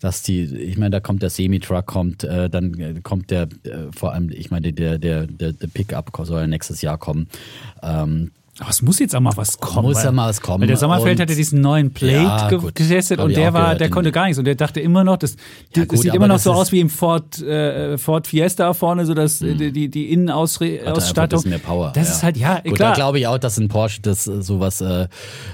dass 0.00 0.22
die, 0.22 0.42
ich 0.42 0.76
meine, 0.78 0.90
da 0.90 1.00
kommt 1.00 1.22
der 1.22 1.30
Semi-Truck, 1.30 1.86
kommt, 1.86 2.24
äh, 2.24 2.48
dann 2.50 3.02
kommt 3.02 3.30
der, 3.30 3.42
äh, 3.64 3.92
vor 3.94 4.12
allem, 4.12 4.30
ich 4.30 4.50
meine, 4.50 4.72
der, 4.72 4.98
der, 4.98 5.26
der, 5.26 5.52
der 5.52 5.66
Pickup 5.66 6.10
soll 6.24 6.40
ja 6.40 6.46
nächstes 6.46 6.82
Jahr 6.82 6.98
kommen. 6.98 7.28
Ähm, 7.82 8.30
aber 8.62 8.70
es 8.70 8.80
muss 8.80 8.98
jetzt 9.00 9.14
auch 9.14 9.20
mal 9.20 9.36
was 9.36 9.58
kommen. 9.58 9.88
Muss 9.88 10.02
ja 10.02 10.12
mal 10.12 10.28
was 10.28 10.40
kommen. 10.40 10.62
Weil 10.62 10.68
der 10.68 10.76
Sommerfeld 10.76 11.20
hatte 11.20 11.34
diesen 11.34 11.60
neuen 11.60 11.92
Plate 11.92 12.14
ja, 12.22 12.48
getestet 12.48 13.18
und 13.18 13.36
der 13.36 13.52
war, 13.52 13.74
der 13.74 13.90
konnte 13.90 14.12
gar 14.12 14.24
nichts 14.24 14.38
und 14.38 14.44
der 14.44 14.54
dachte 14.54 14.80
immer 14.80 15.04
noch, 15.04 15.16
das, 15.16 15.36
ja, 15.74 15.82
gut, 15.82 15.94
das 15.94 16.00
sieht 16.02 16.14
immer 16.14 16.28
noch 16.28 16.38
so 16.38 16.52
aus 16.52 16.70
wie 16.70 16.80
im 16.80 16.88
Ford, 16.88 17.40
äh, 17.42 17.98
Ford 17.98 18.26
Fiesta 18.26 18.72
vorne, 18.72 19.04
so 19.04 19.14
dass 19.14 19.40
mhm. 19.40 19.72
die, 19.72 19.88
die 19.88 20.12
Innenausstattung. 20.12 21.40
Das, 21.40 21.44
mehr 21.44 21.58
Power, 21.58 21.92
das 21.94 22.08
ja. 22.08 22.14
ist 22.14 22.22
halt, 22.22 22.36
ja, 22.36 22.60
gut, 22.60 22.76
klar. 22.76 22.90
Da 22.90 22.94
glaube 22.94 23.18
ich 23.18 23.26
auch, 23.26 23.38
dass 23.38 23.58
ein 23.58 23.68
Porsche, 23.68 24.00
das 24.00 24.26
äh, 24.26 24.42
sowas, 24.42 24.80
äh, 24.80 25.08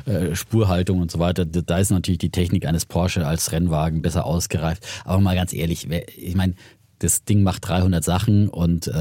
äh, 0.04 0.34
Spurhaltung 0.34 1.00
und 1.00 1.10
so 1.10 1.18
weiter, 1.18 1.46
da 1.46 1.78
ist 1.78 1.90
natürlich 1.90 2.18
die 2.18 2.30
Technik 2.30 2.66
eines 2.66 2.84
Porsche 2.84 3.26
als 3.26 3.52
Rennwagen 3.52 4.02
besser 4.02 4.26
ausgereift. 4.26 4.86
Aber 5.04 5.20
mal 5.20 5.34
ganz 5.34 5.52
ehrlich, 5.52 5.88
ich 6.16 6.34
meine, 6.36 6.54
das 6.98 7.24
Ding 7.24 7.42
macht 7.42 7.68
300 7.68 8.02
Sachen 8.02 8.48
und 8.48 8.88
äh, 8.88 8.92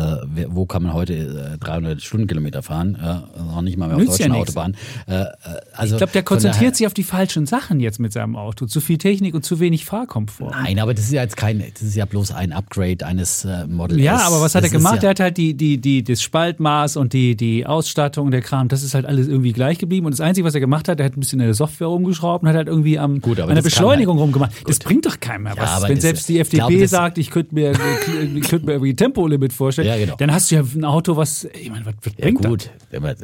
wo 0.49 0.65
kann 0.65 0.83
man 0.83 0.93
heute 0.93 1.55
äh, 1.55 1.57
300 1.57 2.01
Stundenkilometer 2.01 2.61
fahren? 2.61 2.95
Äh, 2.95 3.41
noch 3.41 3.61
nicht 3.61 3.77
mal 3.77 3.87
mehr 3.87 3.95
auf 3.95 4.01
Nützt 4.01 4.19
deutschen 4.19 4.33
ja 4.33 4.39
Autobahnen. 4.39 4.77
Äh, 5.07 5.21
äh, 5.21 5.25
also 5.73 5.95
ich 5.95 5.97
glaube, 5.97 6.13
der 6.13 6.23
konzentriert 6.23 6.75
sich 6.75 6.85
auf 6.85 6.93
die 6.93 7.03
falschen 7.03 7.45
Sachen 7.47 7.79
jetzt 7.79 7.99
mit 7.99 8.13
seinem 8.13 8.35
Auto. 8.35 8.67
Zu 8.67 8.81
viel 8.81 8.97
Technik 8.97 9.33
und 9.33 9.43
zu 9.43 9.59
wenig 9.59 9.85
Fahrkomfort. 9.85 10.51
Nein, 10.51 10.79
aber 10.79 10.93
das 10.93 11.05
ist 11.05 11.11
ja 11.11 11.23
jetzt 11.23 11.37
kein, 11.37 11.59
das 11.73 11.81
ist 11.81 11.95
ja 11.95 12.05
bloß 12.05 12.31
ein 12.31 12.53
Upgrade 12.53 13.05
eines 13.05 13.45
äh, 13.45 13.65
Model 13.65 13.99
Ja, 13.99 14.17
S. 14.17 14.21
aber 14.23 14.41
was 14.41 14.53
hat 14.53 14.63
das 14.63 14.71
er 14.71 14.77
gemacht? 14.77 15.03
Ja 15.03 15.07
er 15.07 15.09
hat 15.11 15.19
halt 15.19 15.37
die, 15.37 15.55
die, 15.55 15.79
die, 15.79 16.03
das 16.03 16.21
Spaltmaß 16.21 16.97
und 16.97 17.13
die, 17.13 17.35
die 17.35 17.65
Ausstattung, 17.65 18.29
der 18.29 18.41
Kram, 18.41 18.67
das 18.67 18.83
ist 18.83 18.93
halt 18.93 19.05
alles 19.05 19.27
irgendwie 19.27 19.53
gleich 19.53 19.79
geblieben. 19.79 20.05
Und 20.05 20.11
das 20.11 20.21
Einzige, 20.21 20.45
was 20.45 20.53
er 20.53 20.59
gemacht 20.59 20.87
hat, 20.87 20.99
er 20.99 21.05
hat 21.05 21.17
ein 21.17 21.21
bisschen 21.21 21.39
in 21.39 21.45
der 21.45 21.55
Software 21.55 21.87
rumgeschraubt 21.87 22.43
und 22.43 22.49
hat 22.49 22.55
halt 22.55 22.67
irgendwie 22.67 22.99
am, 22.99 23.21
Gut, 23.21 23.39
an 23.39 23.55
der 23.55 23.61
Beschleunigung 23.61 24.17
halt, 24.17 24.23
rumgemacht. 24.23 24.57
Gut. 24.57 24.69
Das 24.69 24.79
bringt 24.79 25.05
doch 25.05 25.19
keinem 25.19 25.43
mehr 25.43 25.53
was. 25.57 25.81
Ja, 25.81 25.89
wenn 25.89 25.99
selbst 25.99 26.27
die 26.29 26.39
FDP 26.39 26.67
glaube, 26.67 26.87
sagt, 26.87 27.17
ich 27.17 27.31
könnte 27.31 27.55
mir 27.55 27.71
ich 28.35 28.47
könnte 28.47 28.65
mir 28.65 28.73
irgendwie 28.73 28.95
Tempolimit 28.95 29.53
vorstellen, 29.53 29.87
ja, 29.87 29.97
genau. 29.97 30.15
dann 30.17 30.31
hast 30.31 30.51
du 30.51 30.55
ja 30.55 30.61
ein 30.61 30.85
Auto, 30.85 31.15
was, 31.17 31.45
ich 31.45 31.69
meine, 31.69 31.85
was, 31.85 31.95
was 32.03 32.13
ja, 32.17 32.25
bringt 32.25 32.43
gut. 32.43 32.69
das? 32.89 33.01
Wenn 33.01 33.03
wir 33.03 33.15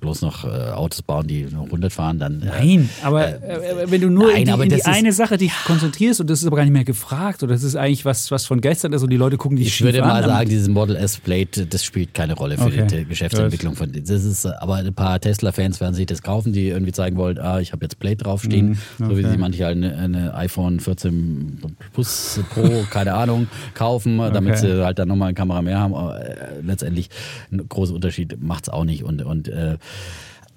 bloß 0.00 0.22
noch 0.22 0.44
äh, 0.44 0.48
Autos 0.48 1.02
bauen, 1.02 1.26
die 1.26 1.42
nur 1.44 1.64
100 1.64 1.92
fahren, 1.92 2.18
dann. 2.18 2.42
Äh, 2.42 2.46
nein, 2.46 2.90
aber 3.02 3.42
äh, 3.42 3.82
äh, 3.82 3.90
wenn 3.90 4.00
du 4.00 4.10
nur 4.10 4.32
nein, 4.32 4.46
in 4.46 4.54
die, 4.54 4.62
in 4.62 4.68
die 4.68 4.84
eine 4.84 5.12
Sache 5.12 5.36
dich 5.36 5.52
konzentrierst 5.64 6.20
und 6.20 6.30
das 6.30 6.40
ist 6.40 6.46
aber 6.46 6.56
gar 6.56 6.64
nicht 6.64 6.72
mehr 6.72 6.84
gefragt 6.84 7.42
oder 7.42 7.52
das 7.54 7.62
ist 7.62 7.76
eigentlich 7.76 8.04
was, 8.04 8.30
was 8.30 8.46
von 8.46 8.60
gestern 8.60 8.92
ist 8.92 9.02
und 9.02 9.10
die 9.10 9.16
Leute 9.16 9.36
gucken 9.36 9.56
die 9.56 9.64
Ich 9.64 9.82
würde 9.82 10.00
mal 10.00 10.22
an, 10.22 10.28
sagen, 10.28 10.48
dieses 10.48 10.68
Model 10.68 10.96
S 10.96 11.18
Plate, 11.18 11.66
das 11.66 11.84
spielt 11.84 12.14
keine 12.14 12.34
Rolle 12.34 12.56
für 12.56 12.64
okay. 12.64 12.86
die 12.86 13.04
Geschäftsentwicklung 13.04 13.76
von. 13.76 13.92
Das 13.92 14.24
ist, 14.24 14.46
aber 14.46 14.76
ein 14.76 14.94
paar 14.94 15.20
Tesla-Fans 15.20 15.80
werden 15.80 15.94
sich 15.94 16.06
das 16.06 16.22
kaufen, 16.22 16.52
die 16.52 16.68
irgendwie 16.68 16.92
zeigen 16.92 17.16
wollen, 17.16 17.38
ah, 17.38 17.60
ich 17.60 17.72
habe 17.72 17.84
jetzt 17.84 17.98
Plate 17.98 18.24
draufstehen, 18.24 18.70
mhm, 18.70 18.78
okay. 18.98 19.08
so 19.08 19.18
wie 19.18 19.30
sie 19.30 19.36
manche 19.38 19.64
halt 19.64 19.76
eine, 19.76 19.96
eine 19.96 20.34
iPhone 20.34 20.80
14 20.80 21.60
Plus 21.92 22.40
Pro, 22.52 22.84
keine 22.90 23.14
Ahnung, 23.14 23.48
kaufen, 23.74 24.05
damit 24.06 24.52
okay. 24.52 24.56
sie 24.56 24.84
halt 24.84 24.98
dann 24.98 25.08
nochmal 25.08 25.28
eine 25.28 25.34
Kamera 25.34 25.62
mehr 25.62 25.78
haben. 25.78 25.94
Aber 25.94 26.20
äh, 26.20 26.60
letztendlich 26.62 27.10
ein 27.50 27.68
großer 27.68 27.94
Unterschied 27.94 28.40
macht 28.42 28.64
es 28.64 28.68
auch 28.68 28.84
nicht. 28.84 29.04
Und, 29.04 29.22
und 29.22 29.48
äh, 29.48 29.78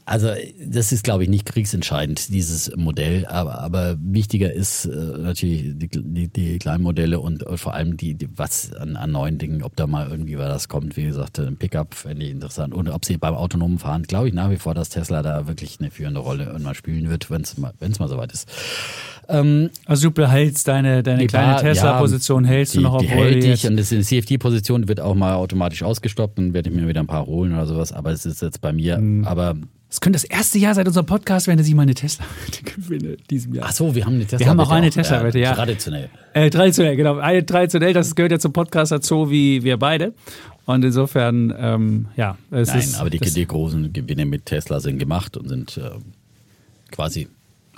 also 0.10 0.30
das 0.60 0.92
ist, 0.92 1.04
glaube 1.04 1.22
ich, 1.22 1.30
nicht 1.30 1.46
kriegsentscheidend, 1.46 2.34
dieses 2.34 2.76
Modell. 2.76 3.28
Aber, 3.28 3.60
aber 3.60 3.96
wichtiger 4.02 4.52
ist 4.52 4.86
äh, 4.86 4.90
natürlich 4.90 5.78
die, 5.78 5.88
die, 5.88 6.28
die 6.28 6.58
kleinen 6.58 6.82
Modelle 6.82 7.20
und 7.20 7.46
vor 7.60 7.76
allem 7.76 7.96
die, 7.96 8.16
die 8.16 8.28
was 8.36 8.74
an, 8.74 8.96
an, 8.96 9.12
neuen 9.12 9.38
Dingen, 9.38 9.62
ob 9.62 9.76
da 9.76 9.86
mal 9.86 10.10
irgendwie 10.10 10.40
was 10.40 10.68
kommt. 10.68 10.98
Wie 10.98 11.04
gesagt, 11.04 11.38
ein 11.38 11.58
Pickup 11.58 11.94
fände 11.94 12.26
ich 12.26 12.32
interessant. 12.32 12.74
Und 12.74 12.90
ob 12.90 13.06
sie 13.06 13.18
beim 13.18 13.36
autonomen 13.36 13.78
Fahren, 13.78 14.02
glaube 14.02 14.30
ich 14.30 14.34
nach 14.34 14.50
wie 14.50 14.56
vor, 14.56 14.74
dass 14.74 14.90
Tesla 14.90 15.22
da 15.22 15.48
wirklich 15.48 15.78
eine 15.80 15.92
führende 15.92 16.22
Rolle 16.22 16.46
irgendwann 16.46 16.74
spielen 16.74 17.08
wird, 17.12 17.30
wenn 17.30 17.44
es 17.44 17.60
mal, 17.60 17.74
wenn's 17.78 18.00
mal 18.00 18.10
soweit 18.10 18.32
ist. 18.32 18.50
Ähm, 19.28 19.70
also 19.86 20.10
du 20.10 20.12
behältst 20.16 20.68
deine, 20.68 21.04
deine 21.04 21.28
kleine 21.28 21.62
Tesla-Position, 21.62 22.46
ja, 22.46 22.50
hältst 22.50 22.76
du 22.76 22.82
noch, 22.82 22.96
obwohl 22.96 23.36
die 23.36 23.46
hält 23.46 23.46
ich 23.46 23.68
und 23.68 23.78
das 23.78 23.92
in 23.92 24.02
CFD-Position 24.02 24.88
wird 24.88 25.02
auch 25.02 25.14
mal 25.14 25.36
automatisch 25.36 25.84
ausgestoppt, 25.84 26.40
dann 26.40 26.56
werde 26.56 26.72
ich 26.72 26.76
mir 26.76 26.88
wieder 26.88 27.00
ein 27.00 27.06
paar 27.06 27.28
holen 27.28 27.54
oder 27.54 27.68
sowas, 27.68 27.94
aber 27.94 28.10
es 28.12 28.26
ist 28.26 28.42
jetzt 28.42 28.60
bei 28.60 28.74
mir, 28.74 28.98
mhm. 28.98 29.26
aber 29.26 29.56
Es 29.92 30.02
könnte 30.02 30.18
das 30.18 30.24
erste 30.24 30.60
Jahr 30.60 30.76
seit 30.76 30.88
unserem 30.88 31.08
Podcast 31.08 31.48
werden, 31.48 31.58
dass 31.58 31.68
ich 31.68 31.74
mal 31.74 31.82
eine 31.82 31.96
Tesla-Wette 31.96 32.64
gewinne 32.76 33.18
diesem 33.30 33.56
Jahr. 33.56 33.66
Ach 33.68 33.72
so, 33.72 33.96
wir 33.96 34.06
haben 34.06 34.16
eine 34.16 34.24
Tesla-Wette. 34.24 34.46
Wir 34.46 34.50
haben 34.50 34.60
auch 34.60 34.72
eine 34.72 34.90
Tesla-Wette, 34.92 35.40
ja. 35.40 35.54
Traditionell. 35.56 36.10
Äh, 36.34 36.50
traditionell, 36.52 36.96
genau. 36.96 37.18
Eine 37.18 37.44
traditionell, 37.44 37.94
das 37.94 38.14
gehört 38.14 38.32
ja 38.32 38.40
zum 38.40 38.54
Podcast 38.54 38.92
dazu, 38.92 39.32
wie 39.32 39.64
wir 39.64 39.78
beide. 39.78 40.14
Und 40.66 40.86
insofern, 40.86 41.52
ähm, 41.58 42.06
ja. 42.16 42.38
Es 42.52 42.68
Nein, 42.68 42.80
ist, 42.80 43.00
aber 43.00 43.10
die, 43.10 43.18
die 43.18 43.48
großen 43.48 43.92
Gewinne 43.92 44.26
mit 44.26 44.46
Tesla 44.46 44.80
sind 44.80 45.00
gemacht 45.00 45.36
und 45.36 45.48
sind 45.50 45.78
äh, 45.78 45.90
quasi 46.92 47.28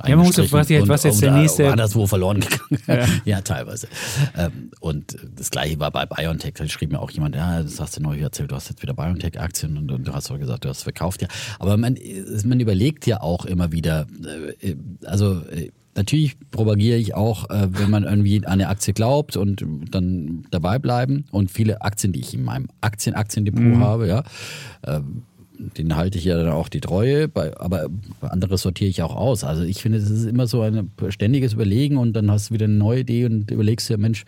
ja, 0.08 0.16
man 0.16 0.26
muss 0.26 0.38
ja, 0.38 0.52
was, 0.52 0.70
jetzt, 0.70 0.88
was 0.88 1.04
jetzt 1.04 1.22
der 1.22 1.32
nächste. 1.32 1.70
Anderswo 1.70 2.08
verloren 2.08 2.42
gegangen. 2.42 2.84
Ja, 2.88 3.06
ja 3.38 3.42
teilweise. 3.42 3.88
Ähm, 4.38 4.72
und 4.80 5.18
das 5.36 5.52
gleiche 5.52 5.80
war 5.80 5.92
bei 5.92 6.06
BioNTech. 6.06 6.54
Da 6.56 6.68
schrieb 6.68 6.92
mir 6.92 7.00
auch 7.00 7.12
jemand, 7.12 7.36
ja, 7.36 7.62
das 7.62 7.80
hast 7.80 7.98
du 7.98 8.02
neu 8.02 8.20
erzählt, 8.20 8.52
du 8.52 8.56
hast 8.56 8.70
jetzt 8.70 8.82
wieder 8.82 8.94
BioNTech-Aktien 8.94 9.78
und, 9.78 9.92
und, 9.92 10.08
du 10.08 10.14
hast 10.14 10.30
doch 10.30 10.40
gesagt, 10.40 10.66
du 10.66 10.70
hast 10.70 10.84
verkauft. 10.84 11.22
Ja. 11.22 11.28
Aber 11.60 11.78
man, 11.78 11.98
man 12.46 12.60
überlegt 12.60 13.06
ja 13.06 13.22
auch 13.22 13.46
immer 13.46 13.72
wieder, 13.72 14.08
äh, 14.62 14.76
also 15.06 15.42
äh, 15.52 15.72
Natürlich 15.94 16.38
propagiere 16.52 16.98
ich 16.98 17.16
auch, 17.16 17.50
äh, 17.50 17.68
wenn 17.70 17.90
man 17.90 18.04
irgendwie 18.04 18.46
an 18.46 18.54
eine 18.54 18.70
Aktie 18.70 18.94
glaubt 18.94 19.36
und 19.36 19.66
dann 19.92 20.46
dabei 20.50 20.80
bleiben. 20.80 21.26
Und 21.32 21.52
viele 21.52 21.82
Aktien, 21.82 22.14
die 22.14 22.22
ich 22.22 22.34
in 22.34 22.46
meinem 22.46 22.70
Aktien-Aktiendepot 22.80 23.62
mhm. 23.62 23.80
habe, 23.84 24.08
ja, 24.08 24.24
den 25.78 25.96
halte 25.96 26.18
ich 26.18 26.26
ja 26.26 26.36
dann 26.38 26.50
auch 26.50 26.70
die 26.70 26.82
Treue, 26.82 27.28
bei, 27.28 27.56
aber 27.58 27.88
andere 28.22 28.58
sortiere 28.58 28.90
ich 28.90 29.02
auch 29.02 29.16
aus. 29.16 29.44
Also 29.44 29.64
ich 29.64 29.82
finde, 29.82 29.98
es 30.00 30.10
ist 30.10 30.26
immer 30.26 30.48
so 30.48 30.62
ein 30.62 30.92
ständiges 31.10 31.54
Überlegen 31.54 31.98
und 31.98 32.14
dann 32.14 32.32
hast 32.32 32.50
du 32.50 32.54
wieder 32.54 32.66
eine 32.66 32.76
neue 32.76 33.02
Idee 33.02 33.26
und 33.26 33.52
überlegst 33.52 33.90
dir, 33.90 33.98
Mensch, 33.98 34.26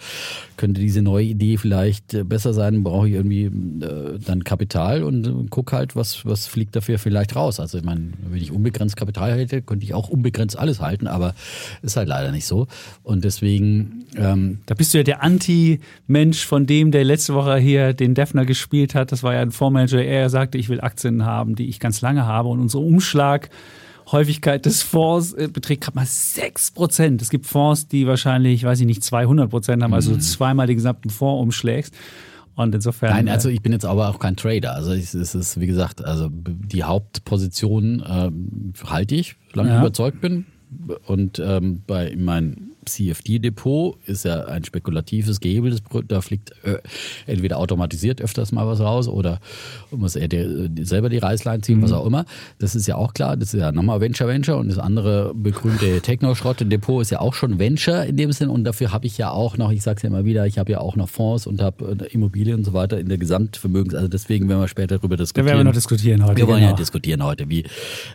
könnte 0.58 0.82
diese 0.82 1.02
neue 1.02 1.26
Idee 1.26 1.58
vielleicht 1.58 2.14
äh, 2.14 2.24
besser 2.24 2.54
sein, 2.54 2.84
brauche 2.84 3.08
ich 3.08 3.16
irgendwie 3.16 3.46
äh, 3.46 4.20
dann 4.26 4.44
Kapital 4.44 5.04
und 5.04 5.48
guck 5.50 5.74
halt, 5.74 5.96
was, 5.96 6.26
was 6.26 6.48
fliegt 6.48 6.76
dafür 6.76 7.00
vielleicht 7.00 7.36
raus. 7.36 7.60
Also 7.60 7.78
ich 7.78 7.84
meine, 7.84 8.12
wenn 8.30 8.42
ich 8.42 8.52
unbegrenzt 8.52 8.96
Kapital 8.96 9.38
hätte, 9.38 9.62
könnte 9.62 9.86
ich 9.86 9.94
auch 9.94 10.10
unbegrenzt 10.10 10.58
alles 10.58 10.82
halten, 10.82 11.08
aber 11.08 11.34
ist 11.82 11.98
halt 11.98 12.08
leider 12.08 12.32
nicht 12.32 12.46
so. 12.46 12.68
Und 13.04 13.24
deswegen... 13.24 14.03
Ähm, 14.18 14.60
da 14.66 14.76
bist 14.76 14.94
du 14.94 15.00
ja 15.00 15.04
der 15.04 15.24
Anti-Mensch 15.24 16.46
von 16.46 16.66
dem, 16.66 16.92
der 16.92 17.04
letzte 17.04 17.34
Woche 17.34 17.58
hier 17.58 17.94
den 17.94 18.16
Defner 18.16 18.46
gespielt 18.46 18.96
hat. 18.96 19.12
Das 19.12 19.24
war 19.24 19.34
ja 19.34 19.42
ein 19.42 19.52
Fondsmanager. 19.52 20.04
Er 20.04 20.30
sagte, 20.30 20.58
ich 20.58 20.70
will 20.70 20.82
Aktien 20.82 21.26
haben, 21.26 21.56
die 21.56 21.68
ich 21.68 21.80
ganz 21.80 22.02
lange 22.02 22.26
habe. 22.26 22.50
Und 22.50 22.60
unsere 22.60 22.84
Umschlaghäufigkeit 22.84 24.66
des 24.66 24.82
Fonds 24.84 25.34
äh, 25.34 25.48
beträgt 25.48 25.84
gerade 25.84 25.96
mal 25.96 26.06
6%. 26.06 27.22
Es 27.22 27.30
gibt 27.30 27.46
Fonds, 27.46 27.88
die 27.88 28.08
wahrscheinlich, 28.08 28.64
weiß 28.64 28.80
ich 28.80 28.86
nicht, 28.86 29.04
200 29.04 29.50
Prozent 29.50 29.84
haben, 29.84 29.94
also 29.94 30.12
mhm. 30.12 30.22
zweimal 30.22 30.68
den 30.68 30.78
gesamten 30.78 31.10
Fonds 31.10 31.42
umschlägst. 31.42 31.94
Und 32.56 32.76
insofern. 32.76 33.10
Nein, 33.10 33.30
also 33.30 33.50
äh, 33.50 33.54
ich 33.54 33.62
bin 33.62 33.72
jetzt 33.72 33.86
aber 33.86 34.10
auch 34.10 34.20
kein 34.20 34.36
Trader. 34.36 34.76
Also 34.76 34.94
es 34.94 35.14
ist, 35.14 35.60
wie 35.60 35.68
gesagt, 35.68 36.04
also 36.04 36.30
die 36.32 36.84
Hauptposition 36.84 38.02
äh, 38.02 38.32
halte 38.88 39.16
ich, 39.16 39.36
solange 39.52 39.70
ja. 39.70 39.76
ich 39.78 39.82
überzeugt 39.82 40.22
bin. 40.22 40.46
Und 41.06 41.40
ähm, 41.40 41.82
bei 41.86 42.16
meinen 42.18 42.73
CFD-Depot 42.86 43.98
ist 44.06 44.26
ja 44.26 44.46
ein 44.46 44.64
spekulatives 44.64 45.40
Gehebel. 45.40 45.78
Da 46.08 46.22
fliegt 46.22 46.52
äh, 46.64 46.78
entweder 47.28 47.58
automatisiert 47.58 48.22
öfters 48.22 48.52
mal 48.52 48.68
was 48.68 48.80
raus 48.80 49.08
oder 49.08 49.40
muss 49.92 50.16
er 50.16 50.28
die, 50.28 50.86
selber 50.86 51.10
die 51.10 51.18
Reißlein 51.18 51.64
ziehen, 51.64 51.80
mhm. 51.80 51.84
was 51.84 51.92
auch 51.92 52.06
immer. 52.06 52.26
Das 52.60 52.76
ist 52.76 52.88
ja 52.88 52.96
auch 52.96 53.14
klar. 53.14 53.38
Das 53.38 53.54
ist 53.54 53.60
ja 53.60 53.72
nochmal 53.72 54.02
Venture 54.02 54.28
Venture 54.28 54.58
und 54.58 54.70
das 54.70 54.80
andere 54.80 55.34
begrünte 55.34 56.02
Techno-Schrott-Depot 56.02 57.02
ist 57.02 57.12
ja 57.12 57.20
auch 57.20 57.34
schon 57.34 57.60
Venture 57.60 58.06
in 58.06 58.18
dem 58.18 58.32
Sinn. 58.32 58.50
Und 58.50 58.64
dafür 58.64 58.92
habe 58.92 59.06
ich 59.06 59.18
ja 59.18 59.32
auch 59.32 59.58
noch, 59.58 59.72
ich 59.72 59.82
sage 59.82 59.98
es 59.98 60.04
ja 60.04 60.10
immer 60.10 60.26
wieder, 60.26 60.46
ich 60.46 60.58
habe 60.58 60.72
ja 60.72 60.80
auch 60.80 60.96
noch 60.96 61.10
Fonds 61.10 61.48
und 61.48 61.62
habe 61.62 61.98
äh, 62.00 62.14
Immobilien 62.14 62.58
und 62.58 62.64
so 62.64 62.74
weiter 62.74 63.00
in 63.00 63.10
der 63.10 63.18
Gesamtvermögens. 63.18 63.96
Also 63.96 64.08
deswegen 64.08 64.48
werden 64.50 64.62
wir 64.62 64.68
später 64.68 64.98
darüber 64.98 65.18
diskutieren. 65.18 65.46
Da 65.46 65.52
werden 65.52 65.60
wir 65.60 65.66
noch 65.66 65.74
diskutieren 65.74 66.26
heute. 66.26 66.38
Wir 66.38 66.48
wollen 66.48 66.60
genau. 66.60 66.72
ja 66.72 66.78
diskutieren 66.78 67.24
heute, 67.24 67.50
wie 67.50 67.64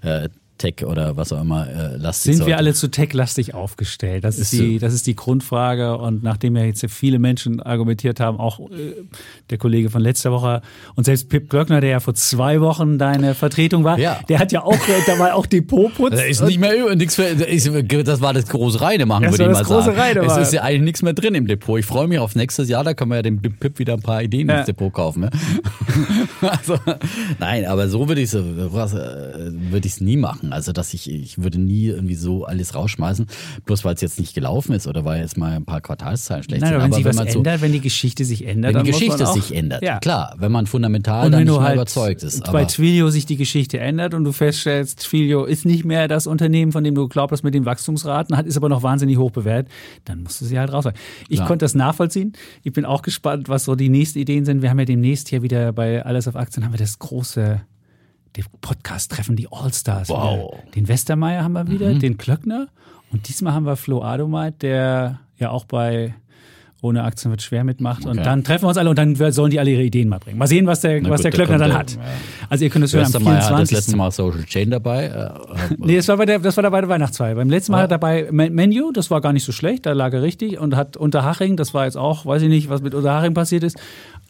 äh, 0.03 0.29
Tech 0.59 0.85
oder 0.85 1.17
was 1.17 1.33
auch 1.33 1.41
immer 1.41 1.69
äh, 1.69 1.97
lastig 1.97 2.37
Sind 2.37 2.47
wir 2.47 2.59
alle 2.59 2.75
zu 2.75 2.89
tech-lastig 2.89 3.55
aufgestellt? 3.55 4.25
Das 4.25 4.39
ist, 4.39 4.53
ist 4.53 4.61
die, 4.61 4.79
das 4.79 4.93
ist 4.93 5.07
die 5.07 5.15
Grundfrage. 5.15 5.97
Und 5.97 6.23
nachdem 6.23 6.57
ja 6.57 6.65
jetzt 6.65 6.85
viele 6.91 7.19
Menschen 7.19 7.61
argumentiert 7.61 8.21
haben, 8.21 8.39
auch 8.39 8.61
äh, 8.61 8.95
der 9.51 9.59
Kollege 9.59 9.91
von 9.91 10.03
letzter 10.03 10.33
Woche 10.33 10.61
und 10.97 11.05
selbst 11.05 11.29
Pip 11.29 11.49
Glöckner, 11.49 11.81
der 11.81 11.91
ja 11.91 12.01
vor 12.01 12.15
zwei 12.15 12.61
Wochen 12.61 12.99
deine 12.99 13.35
Vertretung 13.35 13.85
war, 13.85 13.99
ja. 13.99 14.21
der 14.29 14.39
hat 14.41 14.53
ja 14.53 14.63
auch 14.63 14.75
äh, 14.75 15.03
dabei 15.07 15.33
auch 15.35 15.47
Depotputz. 15.47 16.17
Da 16.17 16.23
ist 16.23 16.43
nicht 16.43 16.59
mehr 16.59 16.95
nichts 16.97 17.15
für, 17.15 17.35
das 17.35 18.21
war 18.21 18.35
das 18.35 18.47
große 18.47 18.81
Reine 18.81 19.07
machen, 19.07 19.31
würde 19.31 19.45
ich 19.45 19.51
mal 19.51 19.65
sagen. 19.65 19.97
Reine 19.97 20.21
es 20.21 20.37
ist 20.37 20.53
ja 20.53 20.63
eigentlich 20.63 20.83
nichts 20.83 21.03
mehr 21.03 21.13
drin 21.13 21.35
im 21.35 21.47
Depot. 21.47 21.79
Ich 21.79 21.87
freue 21.87 22.09
mich 22.09 22.19
auf 22.19 22.35
nächstes 22.35 22.69
Jahr, 22.69 22.85
da 22.85 22.95
können 22.95 23.11
wir 23.11 23.17
ja 23.17 23.23
dem 23.23 23.41
Pip 23.41 23.79
wieder 23.79 23.95
ein 23.95 24.03
paar 24.03 24.23
Ideen 24.23 24.49
ja. 24.49 24.59
ins 24.59 24.67
Depot 24.67 24.93
kaufen. 24.93 25.21
Ne? 25.21 25.31
also, 26.41 26.79
nein, 27.39 27.65
aber 27.65 27.89
so 27.89 28.09
würde 28.09 28.21
ich 28.21 28.33
es 28.33 28.35
äh, 28.35 28.73
würde 28.73 29.87
ich 29.87 29.93
es 29.93 30.01
nie 30.01 30.17
machen 30.17 30.48
machen. 30.49 30.53
Also, 30.53 30.73
dass 30.73 30.95
ich, 30.95 31.11
ich 31.11 31.39
würde 31.39 31.59
nie 31.59 31.87
irgendwie 31.87 32.15
so 32.15 32.45
alles 32.45 32.75
rausschmeißen, 32.75 33.27
bloß 33.65 33.85
weil 33.85 33.95
es 33.95 34.01
jetzt 34.01 34.19
nicht 34.19 34.35
gelaufen 34.35 34.73
ist 34.73 34.87
oder 34.87 35.05
weil 35.05 35.21
jetzt 35.21 35.37
mal 35.37 35.53
ein 35.53 35.65
paar 35.65 35.81
Quartalszahlen 35.81 36.43
schlecht 36.43 36.63
Nein, 36.63 36.71
sind. 36.71 36.77
Aber 36.77 36.85
wenn 36.85 36.93
sich 36.93 37.05
was 37.05 37.17
ändert, 37.17 37.59
so, 37.59 37.63
wenn 37.63 37.73
die 37.73 37.81
Geschichte 37.81 38.25
sich 38.25 38.47
ändert, 38.47 38.75
wenn 38.75 38.85
die 38.85 38.91
Geschichte 38.91 39.27
sich 39.27 39.55
ändert, 39.55 39.83
ja. 39.83 39.99
klar, 39.99 40.35
wenn 40.39 40.53
man 40.53 40.67
fundamental 40.67 41.27
und 41.27 41.33
dann 41.33 41.45
nicht 41.45 41.61
halt 41.61 41.75
überzeugt 41.75 42.23
ist. 42.23 42.45
Bei 42.51 42.65
Twilio 42.65 43.11
sich 43.11 43.27
die 43.27 43.37
Geschichte 43.37 43.79
ändert 43.79 44.15
und 44.15 44.25
du 44.25 44.33
feststellst, 44.33 45.01
Twilio 45.01 45.45
ist 45.45 45.65
nicht 45.65 45.85
mehr 45.85 46.09
das 46.09 46.27
Unternehmen, 46.27 46.73
von 46.73 46.85
dem 46.85 46.95
du 46.95 47.09
glaubst, 47.09 47.45
mit 47.45 47.55
den 47.55 47.67
Wachstumsraten 47.67 48.37
hat, 48.37 48.47
ist 48.47 48.57
aber 48.57 48.69
noch 48.69 48.83
wahnsinnig 48.83 49.19
hoch 49.19 49.31
bewertet, 49.31 49.71
dann 50.05 50.23
musst 50.23 50.41
du 50.41 50.45
sie 50.45 50.59
halt 50.59 50.73
raus. 50.73 50.85
Ich 51.29 51.41
ja. 51.41 51.47
konnte 51.47 51.65
das 51.65 51.75
nachvollziehen. 51.75 52.33
Ich 52.63 52.73
bin 52.73 52.85
auch 52.85 53.03
gespannt, 53.03 53.49
was 53.49 53.65
so 53.65 53.75
die 53.75 53.89
nächsten 53.89 54.19
Ideen 54.19 54.45
sind. 54.45 54.63
Wir 54.63 54.71
haben 54.71 54.79
ja 54.79 54.85
demnächst 54.85 55.29
hier 55.29 55.43
wieder 55.43 55.73
bei 55.73 56.05
Alles 56.05 56.27
auf 56.27 56.37
Aktien 56.37 56.65
haben 56.65 56.73
wir 56.73 56.79
das 56.79 56.99
große 56.99 57.61
die 58.37 58.45
Podcast-Treffen, 58.61 59.37
die 59.37 59.51
Allstars. 59.51 60.09
Wow. 60.09 60.55
Den 60.75 60.89
Westermeier 60.89 61.45
haben 61.45 61.53
wir 61.53 61.69
wieder, 61.69 61.93
mhm. 61.93 62.01
den 62.01 62.19
Klöckner. 62.19 62.69
Und 63.11 63.29
diesmal 63.29 63.55
haben 63.55 63.65
wir 63.65 63.77
Flo 63.77 64.03
Adomeit, 64.03 64.63
der 64.63 65.21
ja 65.39 65.51
auch 65.51 65.65
bei 65.65 66.15
ohne 66.81 67.03
Aktien 67.03 67.31
wird 67.31 67.43
schwer 67.43 67.65
mitmacht. 67.65 68.07
Okay. 68.07 68.11
Und 68.11 68.25
dann 68.25 68.45
treffen 68.45 68.65
wir 68.65 68.69
uns 68.69 68.79
alle 68.79 68.91
und 68.91 68.99
dann 68.99 69.15
sollen 69.33 69.51
die 69.51 69.59
alle 69.59 69.71
ihre 69.71 69.83
Ideen 69.83 70.09
mal 70.09 70.19
bringen. 70.19 70.39
Mal 70.39 70.47
sehen, 70.47 70.67
was 70.67 70.81
der, 70.81 71.03
was 71.09 71.23
der 71.23 71.33
Klöckner 71.33 71.59
dann 71.59 71.71
der, 71.71 71.79
hat. 71.79 71.93
Ja. 71.93 72.01
Also 72.49 72.65
ihr 72.65 72.71
könnt 72.71 72.85
es 72.85 72.95
hören 72.95 73.07
am 73.07 73.23
24. 73.23 73.51
Mal 73.51 73.61
das 73.61 73.71
letzte 73.71 73.97
Mal 73.97 74.11
Social 74.13 74.45
Chain 74.45 74.71
dabei. 74.71 75.09
Äh, 75.19 75.75
nee, 75.79 75.97
das 75.97 76.07
war 76.09 76.17
bei 76.17 76.27
der, 76.27 76.39
das 76.39 76.57
war 76.57 76.63
dabei 76.63 76.81
der 76.81 76.89
Weihnachtsfeier. 76.89 77.35
Beim 77.35 77.51
letzten 77.51 77.73
Mal 77.73 77.81
ja. 77.81 77.87
dabei 77.87 78.29
Menu, 78.31 78.93
das 78.93 79.11
war 79.11 79.21
gar 79.21 79.33
nicht 79.33 79.45
so 79.45 79.53
schlecht, 79.53 79.87
da 79.87 79.93
lag 79.93 80.13
er 80.13 80.23
richtig 80.23 80.59
und 80.59 80.77
hat 80.77 80.97
Unterhaching, 80.97 81.57
das 81.57 81.75
war 81.75 81.87
jetzt 81.87 81.97
auch, 81.97 82.27
weiß 82.27 82.43
ich 82.43 82.49
nicht, 82.49 82.69
was 82.69 82.83
mit 82.83 82.95
Unterhaching 82.95 83.35
passiert 83.35 83.65
ist, 83.65 83.77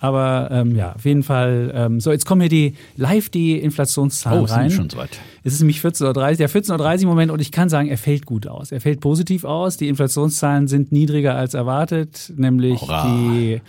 aber 0.00 0.48
ähm, 0.52 0.76
ja, 0.76 0.94
auf 0.94 1.04
jeden 1.04 1.22
Fall. 1.22 1.72
Ähm, 1.74 2.00
so, 2.00 2.12
jetzt 2.12 2.24
kommen 2.24 2.40
hier 2.42 2.50
die 2.50 2.74
live 2.96 3.28
die 3.30 3.58
Inflationszahlen 3.58 4.42
oh, 4.42 4.44
rein. 4.44 4.70
Sind 4.70 4.76
schon 4.76 4.90
so 4.90 4.98
weit. 4.98 5.18
Es 5.48 5.54
ist 5.54 5.60
nämlich 5.60 5.80
14.30 5.80 6.04
Uhr. 6.04 6.36
Der 6.36 6.50
14.30 6.50 7.00
Uhr 7.00 7.06
Moment 7.08 7.32
und 7.32 7.40
ich 7.40 7.50
kann 7.50 7.70
sagen, 7.70 7.88
er 7.88 7.96
fällt 7.96 8.26
gut 8.26 8.46
aus. 8.46 8.70
Er 8.70 8.82
fällt 8.82 9.00
positiv 9.00 9.44
aus. 9.44 9.78
Die 9.78 9.88
Inflationszahlen 9.88 10.68
sind 10.68 10.92
niedriger 10.92 11.36
als 11.36 11.54
erwartet, 11.54 12.30
nämlich 12.36 12.82
Hurra. 12.82 13.06
die 13.06 13.62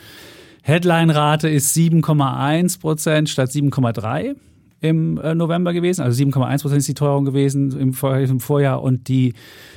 Headline-Rate 0.61 1.47
ist 1.47 1.73
7,1 1.77 2.81
Prozent 2.81 3.29
statt 3.29 3.51
7,3 3.51 4.35
im 4.81 5.17
äh, 5.17 5.35
November 5.35 5.73
gewesen. 5.73 6.01
Also 6.01 6.23
7,1 6.23 6.61
Prozent 6.61 6.79
ist 6.79 6.87
die 6.87 6.93
Teuerung 6.93 7.25
gewesen 7.25 7.77
im, 7.77 7.93
Vorjahr 7.93 8.81
und 8.81 9.07
die 9.07 9.33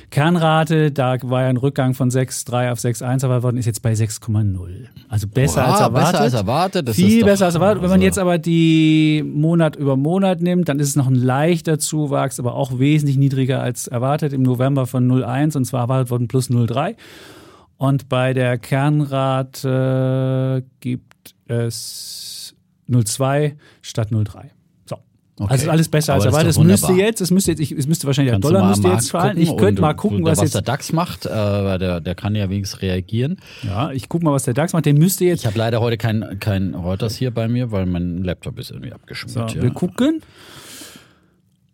Kernrate, 0.09 0.91
da 0.91 1.17
war 1.23 1.41
ja 1.41 1.49
ein 1.49 1.57
Rückgang 1.57 1.93
von 1.93 2.09
6,3 2.09 2.71
auf 2.71 2.79
6,1 2.79 3.23
erwartet 3.23 3.43
worden, 3.43 3.57
ist 3.57 3.65
jetzt 3.65 3.81
bei 3.81 3.93
6,0. 3.93 4.85
Also 5.09 5.27
besser, 5.27 5.65
als 5.65 5.81
erwartet. 5.81 6.11
besser 6.11 6.23
als 6.23 6.33
erwartet. 6.33 6.87
Das 6.87 6.95
Viel 6.95 7.25
besser 7.25 7.45
als 7.45 7.55
erwartet. 7.55 7.81
Wenn 7.81 7.89
man 7.89 7.99
also 7.99 8.05
jetzt 8.05 8.19
aber 8.19 8.37
die 8.37 9.23
Monat 9.25 9.75
über 9.75 9.97
Monat 9.97 10.41
nimmt, 10.41 10.69
dann 10.69 10.79
ist 10.79 10.89
es 10.89 10.95
noch 10.95 11.07
ein 11.07 11.15
leichter 11.15 11.79
Zuwachs, 11.79 12.39
aber 12.39 12.55
auch 12.55 12.79
wesentlich 12.79 13.17
niedriger 13.17 13.61
als 13.61 13.87
erwartet. 13.87 14.33
Im 14.33 14.43
November 14.43 14.85
von 14.85 15.11
0,1 15.11 15.57
und 15.57 15.65
zwar 15.65 15.81
erwartet 15.81 16.11
worden 16.11 16.27
plus 16.27 16.49
0,3. 16.49 16.95
Und 17.77 18.07
bei 18.07 18.33
der 18.33 18.59
Kernrate 18.59 20.63
gibt 20.79 21.33
es 21.47 22.55
0,2 22.87 23.53
statt 23.81 24.11
0,3. 24.11 24.51
Okay. 25.43 25.53
Also 25.53 25.69
alles 25.69 25.89
besser 25.89 26.13
als 26.13 26.25
erwartet. 26.25 26.49
Es 26.49 26.57
müsste 26.57 26.93
jetzt, 26.93 27.21
es 27.21 27.31
müsste 27.31 27.51
jetzt, 27.51 27.59
ich, 27.59 27.71
es 27.71 27.87
müsste 27.87 28.07
wahrscheinlich 28.07 28.33
Kannst 28.33 28.45
der 28.45 28.51
Dollar 28.51 28.69
müsste 28.69 28.87
jetzt 28.87 29.11
fallen. 29.11 29.37
Ich 29.37 29.55
könnte 29.57 29.81
mal 29.81 29.93
gucken, 29.93 30.23
was, 30.23 30.37
was 30.37 30.45
jetzt 30.45 30.55
der 30.55 30.61
DAX 30.61 30.93
macht, 30.93 31.25
äh, 31.25 31.29
weil 31.29 31.79
der, 31.79 32.01
der 32.01 32.15
kann 32.15 32.35
ja 32.35 32.49
wenigstens 32.49 32.81
reagieren. 32.81 33.37
Ja, 33.63 33.91
ich 33.91 34.09
gucke 34.09 34.25
mal, 34.25 34.31
was 34.31 34.43
der 34.43 34.53
DAX 34.53 34.73
macht. 34.73 34.85
Der 34.85 34.93
müsste 34.93 35.25
jetzt. 35.25 35.41
Ich 35.41 35.45
habe 35.45 35.57
leider 35.57 35.81
heute 35.81 35.97
kein, 35.97 36.37
kein 36.39 36.73
Reuters 36.75 37.15
hier 37.15 37.31
bei 37.31 37.47
mir, 37.47 37.71
weil 37.71 37.85
mein 37.85 38.23
Laptop 38.23 38.59
ist 38.59 38.71
irgendwie 38.71 38.93
abgeschmiert. 38.93 39.49
So, 39.49 39.57
ja. 39.57 39.61
Wir 39.61 39.71
gucken. 39.71 40.21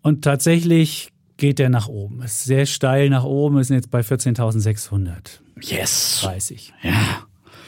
Und 0.02 0.24
tatsächlich 0.24 1.10
geht 1.38 1.60
der 1.60 1.70
nach 1.70 1.88
oben. 1.88 2.22
Ist 2.22 2.44
sehr 2.44 2.66
steil 2.66 3.10
nach 3.10 3.24
oben. 3.24 3.58
Wir 3.58 3.64
sind 3.64 3.76
jetzt 3.76 3.92
bei 3.92 4.02
14.600. 4.02 5.40
Yes. 5.62 6.20
30. 6.24 6.74
Ja. 6.84 6.94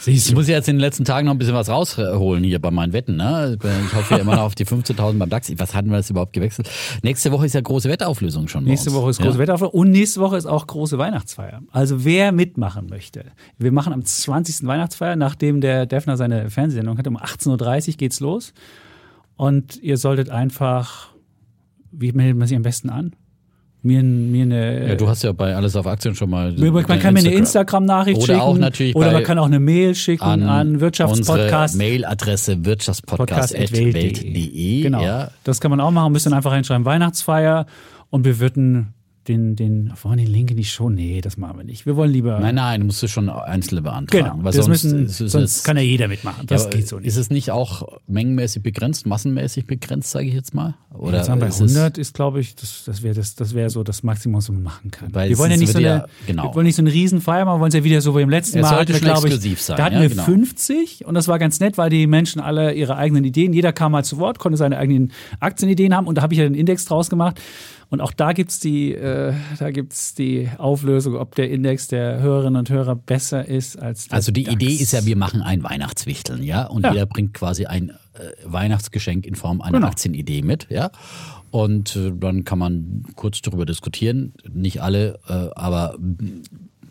Siehst 0.02 0.30
ich 0.30 0.36
muss 0.36 0.48
jetzt 0.48 0.68
in 0.68 0.78
den 0.78 0.82
letzten 0.82 1.06
Tagen 1.06 1.28
noch 1.28 1.34
ein 1.34 1.38
bisschen 1.38 1.54
was 1.54 1.70
rausholen 1.70 2.44
hier 2.44 2.60
bei 2.60 2.72
meinen 2.72 2.92
Wetten. 2.92 3.18
Ne? 3.18 3.58
Ich 3.62 3.94
hoffe 3.94 4.16
ja 4.16 4.22
immer 4.22 4.36
noch 4.36 4.44
auf 4.44 4.56
die 4.56 4.66
15.000 4.66 5.20
beim 5.20 5.30
DAX. 5.30 5.52
Was 5.58 5.76
hatten 5.76 5.92
wir 5.92 5.98
das 5.98 6.10
überhaupt 6.10 6.34
gewechselt? 6.34 6.70
Nächste 7.04 7.32
Woche 7.32 7.46
ist 7.46 7.54
ja 7.54 7.62
große 7.62 7.88
Wettauflösung 7.88 8.48
schon. 8.48 8.64
Nächste 8.64 8.94
Woche 8.94 9.12
ist 9.12 9.20
große 9.20 9.34
ja. 9.34 9.40
Wettauflösung 9.40 9.80
und 9.80 9.92
nächste 9.92 10.20
Woche 10.20 10.38
ist 10.38 10.48
auch 10.48 10.66
große 10.66 10.98
Weihnachtsfeier. 10.98 11.62
Also 11.72 12.04
wer 12.04 12.32
mitmachen 12.32 12.88
möchte. 12.88 13.26
Wir 13.60 13.72
machen 13.72 13.94
am 13.94 14.04
20. 14.04 14.66
Weihnachtsfeier, 14.66 15.16
nachdem 15.16 15.62
der 15.62 15.86
Defner 15.86 16.18
seine 16.18 16.50
Fernsehsendung 16.50 16.98
hat. 16.98 17.08
Um 17.08 17.18
18.30 17.18 17.90
Uhr 17.90 17.94
geht's 17.98 18.20
los. 18.20 18.54
Und 19.38 19.78
ihr 19.78 19.98
solltet 19.98 20.30
einfach 20.30 21.12
wie 21.92 22.12
meldet 22.12 22.38
man 22.38 22.48
sich 22.48 22.58
am 22.58 22.64
besten 22.64 22.90
an? 22.90 23.16
Mir, 23.84 24.04
mir 24.04 24.44
eine. 24.44 24.90
Ja, 24.90 24.96
du 24.96 25.08
hast 25.08 25.24
ja 25.24 25.32
bei 25.32 25.56
Alles 25.56 25.76
auf 25.76 25.88
Aktien 25.88 26.14
schon 26.14 26.30
mal. 26.30 26.54
Man 26.54 26.86
kann 27.00 27.16
mir 27.16 27.22
eine 27.22 27.34
Instagram-Nachricht 27.34 28.22
schicken. 28.22 28.40
Auch 28.40 28.56
natürlich 28.56 28.96
oder 28.96 29.12
man 29.12 29.24
kann 29.24 29.40
auch 29.40 29.48
eine 29.48 29.60
Mail 29.60 29.96
schicken 29.96 30.24
an, 30.24 30.44
an 30.44 30.80
Wirtschaftspodcast. 30.80 31.78
Mailadresse 31.78 32.64
wirtschaftspodcast.welt.de. 32.64 34.84
Genau. 34.84 35.04
Ja. 35.04 35.32
Das 35.44 35.60
kann 35.62 35.72
man 35.72 35.80
auch 35.80 35.90
machen. 35.90 36.14
Müssen 36.14 36.32
einfach 36.34 36.52
reinschreiben 36.52 36.86
Weihnachtsfeier 36.86 37.66
und 38.12 38.24
wir 38.24 38.40
würden 38.40 38.94
den, 39.28 39.56
den, 39.56 39.94
wollen 40.02 40.18
den 40.18 40.28
Link 40.28 40.52
in 40.52 40.58
die 40.58 40.64
Show? 40.64 40.90
Nee, 40.90 41.22
das 41.22 41.38
machen 41.38 41.58
wir 41.58 41.64
nicht. 41.64 41.86
Wir 41.86 41.96
wollen 41.96 42.12
lieber. 42.12 42.40
Nein, 42.40 42.56
nein, 42.56 42.86
musst 42.86 43.04
du 43.04 43.08
schon 43.08 43.30
einzelne 43.30 43.82
beantragen. 43.82 44.24
Genau, 44.24 44.38
weil 44.38 44.52
das 44.52 44.66
sonst, 44.66 44.84
müssen, 44.84 45.08
sonst 45.08 45.58
es, 45.58 45.64
kann 45.64 45.78
ja 45.78 45.84
jeder 45.84 46.08
mitmachen. 46.08 46.48
Das 46.48 46.64
ja, 46.64 46.70
geht 46.72 46.88
so 46.88 46.98
nicht. 46.98 47.08
Ist 47.08 47.18
es 47.18 47.30
nicht 47.30 47.52
auch 47.52 48.00
mengenmäßig 48.08 48.64
begrenzt, 48.64 49.06
massenmäßig 49.06 49.68
begrenzt, 49.68 50.12
sage 50.12 50.28
ich 50.28 50.34
jetzt 50.34 50.54
mal? 50.54 50.76
Oder 50.94 51.20
jetzt 51.20 51.30
haben 51.30 51.40
wir 51.40 51.48
100 51.48 51.98
ist, 51.98 52.14
glaube 52.14 52.40
ich, 52.40 52.56
das, 52.56 52.84
das 52.86 53.04
wäre 53.04 53.14
das, 53.14 53.36
das 53.36 53.54
wär 53.54 53.70
so 53.70 53.84
das 53.84 54.04
Maximum, 54.04 54.38
was 54.38 54.50
man 54.50 54.64
machen 54.64 54.92
kann. 54.92 55.14
Weil 55.14 55.30
wir 55.30 55.38
wollen 55.38 55.52
ja 55.52 55.58
nicht 55.58 55.72
so 55.72 55.78
eine, 55.78 55.88
ja, 55.88 56.06
genau. 56.28 56.46
wir 56.46 56.56
wollen 56.56 56.66
nicht 56.66 56.76
so 56.76 56.82
eine 56.82 56.92
Riesenfeier 56.92 57.46
machen, 57.46 57.58
wir 57.58 57.62
wollen 57.62 57.70
es 57.70 57.76
ja 57.76 57.84
wieder 57.84 58.02
so 58.02 58.18
wie 58.18 58.22
im 58.22 58.30
letzten 58.30 58.58
es 58.58 58.64
Mal. 58.64 58.76
Sollte 58.76 58.94
hatten 58.94 59.06
wir, 59.06 59.14
glaube 59.14 59.30
ich, 59.30 59.62
sein, 59.62 59.78
da 59.78 59.86
hatten 59.86 59.96
ja, 59.96 60.02
wir 60.02 60.10
genau. 60.10 60.24
50 60.24 61.06
und 61.06 61.14
das 61.14 61.28
war 61.28 61.40
ganz 61.40 61.60
nett, 61.60 61.78
weil 61.78 61.90
die 61.90 62.08
Menschen 62.08 62.42
alle 62.42 62.74
ihre 62.74 62.98
eigenen 62.98 63.24
Ideen, 63.24 63.54
jeder 63.54 63.72
kam 63.72 63.92
mal 63.92 64.04
zu 64.04 64.18
Wort, 64.18 64.40
konnte 64.40 64.58
seine 64.58 64.78
eigenen 64.78 65.12
Aktienideen 65.40 65.96
haben 65.96 66.08
und 66.08 66.18
da 66.18 66.24
habe 66.24 66.34
ich 66.34 66.40
ja 66.40 66.44
den 66.44 66.56
Index 66.56 66.86
draus 66.86 67.10
gemacht. 67.10 67.40
Und 67.92 68.00
auch 68.00 68.14
da 68.14 68.32
gibt 68.32 68.52
es 68.52 68.62
die, 68.62 68.94
äh, 68.94 69.34
die 70.18 70.50
Auflösung, 70.58 71.16
ob 71.16 71.36
der 71.36 71.52
Index 71.52 71.90
der 71.90 72.22
Hörerinnen 72.22 72.58
und 72.60 72.70
Hörer 72.70 72.96
besser 72.96 73.46
ist 73.46 73.78
als 73.78 74.08
der 74.08 74.16
Also 74.16 74.32
die 74.32 74.46
DAX. 74.46 74.56
Idee 74.56 74.74
ist 74.76 74.94
ja, 74.94 75.06
wir 75.06 75.18
machen 75.18 75.42
ein 75.42 75.62
Weihnachtswichteln, 75.62 76.42
ja, 76.42 76.68
und 76.68 76.86
ja. 76.86 76.94
jeder 76.94 77.06
bringt 77.06 77.34
quasi 77.34 77.66
ein 77.66 77.90
äh, 77.90 77.94
Weihnachtsgeschenk 78.46 79.26
in 79.26 79.36
Form 79.36 79.60
einer 79.60 79.80
Genau. 79.80 79.88
Aktienidee 79.88 80.42
mit, 80.42 80.68
ja. 80.70 80.90
Und 81.50 81.98
äh, 81.98 82.14
dann 82.18 82.46
kann 82.46 82.60
man 82.60 83.04
kurz 83.18 83.42
darüber 83.42 83.66
diskutieren. 83.66 84.36
Nicht 84.50 84.82
alle, 84.82 85.20
äh, 85.28 85.50
aber 85.60 85.98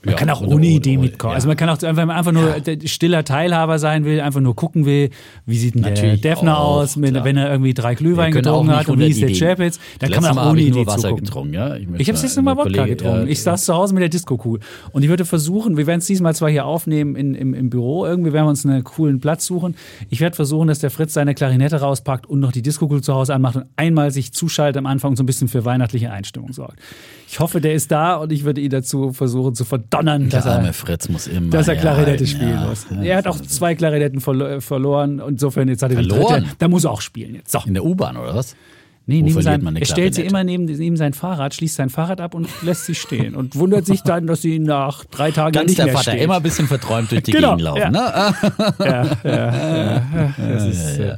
Man 0.03 0.17
kann 0.17 0.31
auch 0.31 0.41
ohne 0.41 0.67
Idee 0.67 0.97
mitkommen. 0.97 1.35
Also 1.35 1.47
man 1.47 1.57
kann 1.57 1.69
auch, 1.69 1.81
man 1.83 2.11
einfach 2.11 2.33
nur 2.33 2.57
stiller 2.87 3.23
Teilhaber 3.23 3.79
sein 3.79 4.05
will, 4.05 4.21
einfach 4.21 4.41
nur 4.41 4.57
gucken 4.57 4.87
will, 4.87 5.11
wie 5.45 5.59
sieht 5.59 5.75
denn 5.75 5.83
der 5.83 5.91
Natürlich 5.93 6.21
Defner 6.23 6.59
auch, 6.59 6.81
aus, 6.81 7.01
wenn, 7.01 7.13
klar. 7.13 7.25
wenn 7.25 7.37
er 7.37 7.51
irgendwie 7.51 7.75
drei 7.75 7.95
Glühwein 7.95 8.33
getrunken 8.33 8.75
hat 8.75 8.89
und 8.89 8.99
wie 8.99 9.05
100 9.05 9.31
ist 9.31 9.41
der. 9.41 9.49
Chapitz, 9.49 9.79
dann 9.99 10.11
kann 10.11 10.23
Letztes 10.23 10.37
man 10.37 10.45
auch 10.45 10.51
ohne 10.53 10.61
ich 10.61 10.69
Idee 10.69 10.87
Wasser 10.87 11.01
zugucken. 11.01 11.25
getrunken, 11.25 11.55
ja. 11.55 11.77
Ich, 11.77 11.89
Ich 11.99 12.09
habe 12.09 12.19
jetzt 12.19 12.41
Mal 12.41 12.57
Wodka 12.57 12.87
getrunken. 12.87 13.29
Ich 13.29 13.43
saß 13.43 13.65
zu 13.67 13.75
Hause 13.75 13.93
mit 13.93 14.01
der 14.01 14.09
Disco-Kugel. 14.09 14.61
Und 14.93 15.03
ich 15.03 15.11
würde 15.11 15.27
versuchen, 15.27 15.77
wir 15.77 15.87
werden 15.87 15.99
es 16.01 16.07
diesmal 16.07 16.35
zwar 16.35 16.49
hier 16.49 16.65
aufnehmen 16.65 17.15
in, 17.15 17.35
im, 17.35 17.53
im 17.53 17.69
Büro, 17.69 18.07
irgendwie 18.07 18.33
werden 18.33 18.47
wir 18.47 18.51
uns 18.51 18.65
einen 18.65 18.83
coolen 18.85 19.21
Platz 19.21 19.45
suchen. 19.45 19.75
Ich 20.09 20.21
werde 20.21 20.35
versuchen, 20.35 20.69
dass 20.69 20.79
der 20.79 20.91
Fritz 20.91 21.13
seine 21.13 21.35
Klarinette 21.35 21.81
rauspackt 21.81 22.27
und 22.27 22.41
noch 22.41 22.53
die 22.53 22.63
Disco-Kugel 22.63 23.03
zu 23.03 23.15
Hause 23.15 23.35
anmacht 23.35 23.57
und 23.57 23.65
einmal 23.77 24.11
sich 24.11 24.33
zuschaltet 24.33 24.79
am 24.79 24.87
Anfang 24.87 25.11
und 25.11 25.17
so 25.17 25.23
ein 25.23 25.27
bisschen 25.27 25.49
für 25.49 25.65
weihnachtliche 25.67 26.11
Einstimmung 26.11 26.53
sorgt. 26.53 26.79
Ich 27.33 27.39
hoffe, 27.39 27.61
der 27.61 27.75
ist 27.75 27.93
da 27.93 28.17
und 28.17 28.33
ich 28.33 28.43
würde 28.45 28.61
ihn 28.61 28.71
dazu 28.71 29.13
versuchen 29.13 29.55
zu 29.55 29.65
verdonnern, 29.65 30.29
dass 30.31 30.43
der 30.45 30.55
arme 30.55 30.67
er, 30.69 30.73
Fritz 30.73 31.09
muss 31.09 31.29
immer. 31.29 31.51
dass 31.51 31.69
er 31.69 31.77
Klarinette 31.77 32.25
ja, 32.25 32.31
spielen 32.31 32.51
ja. 32.51 32.67
muss. 32.67 32.87
Er 33.03 33.17
hat 33.19 33.29
auch 33.29 33.41
zwei 33.41 33.77
Klarinetten 33.77 34.21
verlo 34.21 34.61
verloren. 34.61 35.23
Insofern, 35.27 35.69
jetzt 35.69 35.83
hat 35.85 35.93
er 35.93 36.03
die 36.03 36.09
Verloren? 36.09 36.43
dritte. 36.43 36.57
Da 36.59 36.67
muss 36.67 36.83
er 36.85 36.91
auch 36.91 37.01
spielen 37.01 37.37
jetzt. 37.37 37.53
So. 37.53 37.61
In 37.65 37.75
der 37.75 37.85
U-Bahn 37.85 38.17
oder 38.17 38.35
was? 38.35 38.57
Nee, 39.07 39.23
neben 39.23 39.41
sein, 39.43 39.77
er 39.77 39.87
stellt 39.87 40.15
sie 40.15 40.23
immer 40.23 40.45
neben, 40.45 40.65
neben 40.67 40.97
sein 40.97 41.13
Fahrrad, 41.13 41.55
schließt 41.55 41.77
sein 41.77 41.89
Fahrrad 41.89 42.21
ab 42.21 42.35
und 42.35 42.49
lässt 42.63 42.87
sie 42.87 42.95
stehen 42.95 43.35
und 43.35 43.57
wundert 43.57 43.87
sich 43.87 44.03
dann, 44.03 44.27
dass 44.27 44.43
sie 44.43 44.59
nach 44.59 45.05
drei 45.05 45.31
Tagen 45.31 45.53
Ganz 45.53 45.69
nicht 45.69 45.79
der 45.79 45.87
mehr 45.87 45.95
Vater, 45.95 46.13
steht. 46.13 46.23
immer 46.23 46.37
ein 46.37 46.43
bisschen 46.43 46.67
verträumt 46.69 47.11
durch 47.11 47.23
die 47.23 47.33
Genau, 47.33 47.57
Gegend 47.57 47.63
laufen. 47.63 47.81
ja. 47.81 47.91
Ne? 47.91 48.35
Ja, 48.79 49.07
ja, 49.25 49.95
ja. 50.05 50.35
Das 50.37 50.65
ist, 50.67 50.99
ja. 50.99 51.17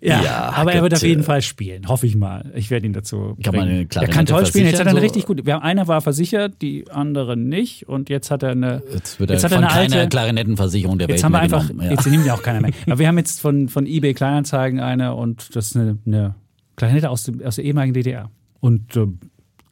Ja, 0.00 0.22
Ja, 0.22 0.52
aber 0.54 0.72
er 0.72 0.82
wird 0.82 0.94
auf 0.94 1.02
jeden 1.02 1.20
äh, 1.20 1.24
Fall 1.24 1.42
spielen, 1.42 1.86
hoffe 1.88 2.06
ich 2.06 2.16
mal. 2.16 2.50
Ich 2.54 2.70
werde 2.70 2.86
ihn 2.86 2.92
dazu 2.92 3.36
Kann 3.42 3.54
man 3.54 3.66
bringen. 3.66 3.68
eine 3.70 3.80
Er 3.80 3.84
Klarinette 3.86 4.16
kann 4.16 4.26
toll 4.26 4.46
spielen. 4.46 4.66
Jetzt 4.66 4.80
hat 4.80 4.86
er 4.86 4.90
eine 4.92 5.02
richtig 5.02 5.26
gute. 5.26 5.44
Wir 5.46 5.54
haben, 5.54 5.62
einer 5.62 5.88
war 5.88 6.00
versichert, 6.00 6.62
die 6.62 6.90
andere 6.90 7.36
nicht. 7.36 7.88
Und 7.88 8.08
jetzt 8.08 8.30
hat 8.30 8.42
er 8.42 8.50
eine. 8.50 8.82
Jetzt 8.92 9.20
wird 9.20 9.30
er 9.30 9.34
Jetzt 9.34 9.44
hat 9.44 9.52
er 9.52 9.58
eine 9.58 9.70
alte- 9.70 10.08
Klarinettenversicherung 10.08 10.98
der 10.98 11.08
Jetzt 11.08 11.18
Welt 11.18 11.24
haben 11.24 11.32
wir 11.32 11.40
einfach. 11.40 11.68
Ja. 11.70 11.90
jetzt 11.90 12.06
nehmen 12.06 12.24
wir 12.24 12.34
auch 12.34 12.42
keiner 12.42 12.60
mehr. 12.60 12.72
Aber 12.86 12.98
wir 12.98 13.08
haben 13.08 13.18
jetzt 13.18 13.40
von, 13.40 13.68
von 13.68 13.86
eBay 13.86 14.14
Kleinanzeigen 14.14 14.80
eine 14.80 15.14
und 15.14 15.54
das 15.54 15.66
ist 15.68 15.76
eine, 15.76 15.98
eine 16.06 16.34
Klarinette 16.76 17.10
aus, 17.10 17.24
dem, 17.24 17.42
aus 17.44 17.56
der 17.56 17.64
ehemaligen 17.64 17.94
DDR. 17.94 18.30
Und 18.60 18.96
äh, 18.96 19.06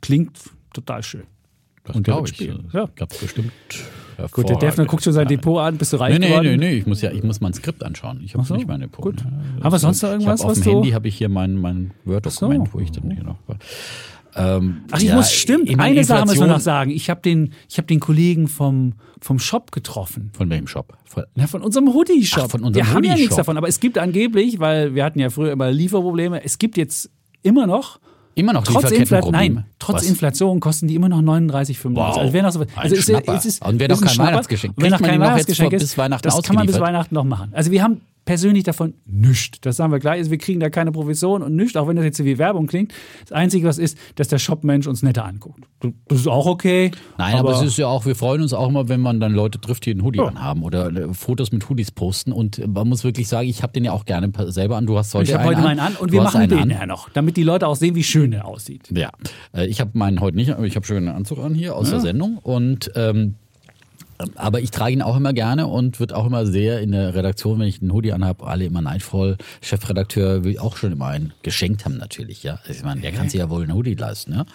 klingt 0.00 0.38
total 0.74 1.02
schön. 1.02 1.22
Das 1.88 1.96
Und 1.96 2.06
der 2.06 2.14
glaube 2.14 2.28
ich. 2.28 2.34
spielen. 2.34 2.68
Ja. 2.72 2.88
Gab's 2.94 3.18
bestimmt. 3.18 3.50
Gut, 4.32 4.48
der 4.48 4.56
Defner 4.56 4.84
guckt 4.84 5.04
schon 5.04 5.12
sein. 5.12 5.28
Depot 5.28 5.60
an, 5.60 5.76
bist 5.76 5.92
du 5.92 5.96
reich 5.96 6.12
Nee, 6.14 6.18
nee, 6.18 6.28
geworden? 6.28 6.46
nee, 6.50 6.56
nee, 6.56 6.72
ich 6.78 6.86
muss 6.86 7.00
ja, 7.02 7.12
ich 7.12 7.22
muss 7.22 7.40
mein 7.40 7.52
Skript 7.54 7.84
anschauen. 7.84 8.20
Ich 8.24 8.34
habe 8.34 8.44
so, 8.44 8.54
nicht 8.56 8.66
meine 8.66 8.84
Depot. 8.88 9.02
gut. 9.04 9.24
Haben 9.62 9.72
wir 9.72 9.78
sonst 9.78 10.02
noch 10.02 10.10
irgendwas, 10.10 10.40
Auf 10.42 10.54
dem 10.54 10.62
du- 10.64 10.70
Handy 10.72 10.90
habe 10.90 11.06
ich 11.08 11.16
hier 11.16 11.28
mein, 11.28 11.54
mein 11.54 11.92
Word-Dokument, 12.04 12.66
so. 12.68 12.74
wo 12.74 12.80
ich 12.80 12.90
dann 12.90 13.10
hier 13.12 13.22
noch. 13.22 13.36
Ähm, 14.34 14.82
Ach, 14.90 14.98
ich 15.00 15.08
ja, 15.08 15.16
muss, 15.16 15.32
stimmt. 15.32 15.68
Eine 15.78 16.04
Sache 16.04 16.22
müssen 16.22 16.28
wir 16.40 16.44
Inflation- 16.44 16.48
noch 16.48 16.60
sagen. 16.60 16.90
Ich 16.90 17.10
habe 17.10 17.20
den, 17.22 17.54
ich 17.68 17.78
hab 17.78 17.86
den 17.86 17.98
Kollegen 18.00 18.46
vom, 18.48 18.94
vom 19.20 19.38
Shop 19.38 19.72
getroffen. 19.72 20.30
Von 20.36 20.50
welchem 20.50 20.66
Shop? 20.66 20.96
Von, 21.04 21.24
Na, 21.34 21.46
von 21.46 21.62
unserem 21.62 21.92
Hoodie-Shop. 21.94 22.44
Ach, 22.46 22.50
von 22.50 22.62
unserem 22.64 22.86
wir 22.86 22.92
haben 22.94 23.04
ja 23.04 23.14
nichts 23.14 23.36
davon, 23.36 23.56
aber 23.56 23.68
es 23.68 23.80
gibt 23.80 23.98
angeblich, 23.98 24.58
weil 24.58 24.94
wir 24.94 25.04
hatten 25.04 25.18
ja 25.20 25.30
früher 25.30 25.52
immer 25.52 25.70
Lieferprobleme, 25.70 26.44
es 26.44 26.58
gibt 26.58 26.76
jetzt 26.76 27.10
immer 27.42 27.66
noch 27.66 27.98
immer 28.38 28.52
noch 28.52 28.64
Trotz, 28.64 28.84
Infla 28.84 28.98
Lieferkettenprobleme? 28.98 29.54
nein, 29.56 29.64
trotz 29.78 29.96
Was? 29.96 30.08
Inflation 30.08 30.60
kosten 30.60 30.88
die 30.88 30.94
immer 30.94 31.08
noch 31.08 31.20
39,95. 31.20 31.94
Wow. 31.94 32.16
Also, 32.16 32.32
wäre 32.32 32.44
noch 32.44 32.52
so, 32.52 32.64
also 32.76 32.96
Schnapper. 32.96 33.34
es 33.34 33.44
ist, 33.44 33.64
Und 33.64 33.80
ist 33.98 34.00
noch 34.04 34.10
ein 34.10 34.16
kein. 34.16 34.26
Weihnachtsgeschenk. 34.32 34.74
Wenn 34.76 34.90
noch 34.90 35.02
kein 35.02 35.20
Weihnachtsgeschenk 35.20 35.72
ist, 35.72 35.82
bis 35.82 35.98
Weihnachten 35.98 36.22
das 36.28 36.42
kann 36.42 36.56
man 36.56 36.66
bis? 36.66 36.80
Weihnachten 36.80 37.14
noch 37.14 37.24
machen. 37.24 37.50
Also 37.52 37.70
wir 37.70 37.82
haben 37.82 38.00
persönlich 38.28 38.64
davon 38.64 38.92
nichts. 39.06 39.58
Das 39.62 39.76
sagen 39.76 39.90
wir 39.90 40.00
gleich. 40.00 40.18
Also 40.18 40.30
wir 40.30 40.36
kriegen 40.36 40.60
da 40.60 40.68
keine 40.68 40.92
Provision 40.92 41.42
und 41.42 41.56
nichts, 41.56 41.76
auch 41.76 41.88
wenn 41.88 41.96
das 41.96 42.04
jetzt 42.04 42.22
wie 42.22 42.36
Werbung 42.36 42.66
klingt. 42.66 42.92
Das 43.22 43.32
Einzige, 43.32 43.66
was 43.66 43.78
ist, 43.78 43.96
dass 44.16 44.28
der 44.28 44.38
Shopmensch 44.38 44.86
uns 44.86 45.02
netter 45.02 45.24
anguckt. 45.24 45.64
Das 46.08 46.18
ist 46.20 46.28
auch 46.28 46.44
okay. 46.44 46.90
Nein, 47.16 47.36
aber, 47.36 47.52
es 47.54 47.62
ist 47.62 47.78
ja 47.78 47.86
auch, 47.86 48.04
wir 48.04 48.14
freuen 48.14 48.42
uns 48.42 48.52
auch 48.52 48.68
immer, 48.68 48.90
wenn 48.90 49.00
man 49.00 49.18
dann 49.18 49.32
Leute 49.32 49.58
trifft, 49.58 49.86
die 49.86 49.92
einen 49.92 50.02
Hoodie 50.02 50.18
Ja. 50.18 50.26
anhaben 50.26 50.62
oder 50.62 50.94
äh, 50.94 51.14
Fotos 51.14 51.52
mit 51.52 51.66
Hoodies 51.70 51.90
posten. 51.90 52.30
Und 52.32 52.60
man 52.68 52.86
muss 52.86 53.02
wirklich 53.02 53.28
sagen, 53.28 53.48
ich 53.48 53.62
habe 53.62 53.72
den 53.72 53.86
ja 53.86 53.92
auch 53.92 54.04
gerne 54.04 54.30
selber 54.48 54.76
an. 54.76 54.84
Du 54.84 54.98
hast 54.98 55.14
heute 55.14 55.30
ich 55.30 55.34
habe 55.34 55.44
heute 55.46 55.62
meinen 55.62 55.80
an 55.80 55.96
und 55.96 56.10
Du 56.10 56.12
wir 56.12 56.22
machen 56.22 56.46
den 56.50 56.58
an. 56.58 56.68
ja 56.70 56.84
noch, 56.84 57.08
damit 57.08 57.38
die 57.38 57.44
Leute 57.44 57.66
auch 57.66 57.76
sehen, 57.76 57.94
wie 57.94 58.04
schön 58.04 58.34
er 58.34 58.44
aussieht. 58.44 58.90
Ja, 58.94 59.08
äh, 59.54 59.66
ich 59.68 59.80
habe 59.80 59.92
meinen 59.94 60.20
heute 60.20 60.36
nicht, 60.36 60.50
aber 60.50 60.64
ich 60.66 60.76
habe 60.76 60.84
schon 60.84 60.98
einen 60.98 61.08
Anzug 61.08 61.38
an 61.38 61.54
hier 61.54 61.74
aus 61.74 61.88
der 61.88 62.00
Sendung 62.00 62.36
und 62.42 62.90
ähm, 62.94 63.36
aber 64.34 64.60
ich 64.60 64.70
trage 64.70 64.92
ihn 64.92 65.02
auch 65.02 65.16
immer 65.16 65.32
gerne 65.32 65.66
und 65.66 66.00
wird 66.00 66.12
auch 66.12 66.26
immer 66.26 66.46
sehr 66.46 66.80
in 66.80 66.92
der 66.92 67.14
Redaktion, 67.14 67.60
wenn 67.60 67.68
ich 67.68 67.80
einen 67.80 67.92
Hoodie 67.92 68.12
anhabe, 68.12 68.46
alle 68.46 68.64
immer 68.64 68.82
neidvoll. 68.82 69.36
Chefredakteur 69.60 70.44
will 70.44 70.58
auch 70.58 70.76
schon 70.76 70.92
immer 70.92 71.06
einen 71.06 71.32
geschenkt 71.42 71.84
haben 71.84 71.96
natürlich, 71.96 72.42
ja. 72.42 72.58
Also 72.66 72.80
ich 72.80 72.84
meine, 72.84 73.00
der 73.00 73.12
kann 73.12 73.28
sich 73.28 73.38
ja 73.38 73.50
wohl 73.50 73.62
einen 73.62 73.74
Hoodie 73.74 73.94
leisten, 73.94 74.32
ja. 74.34 74.46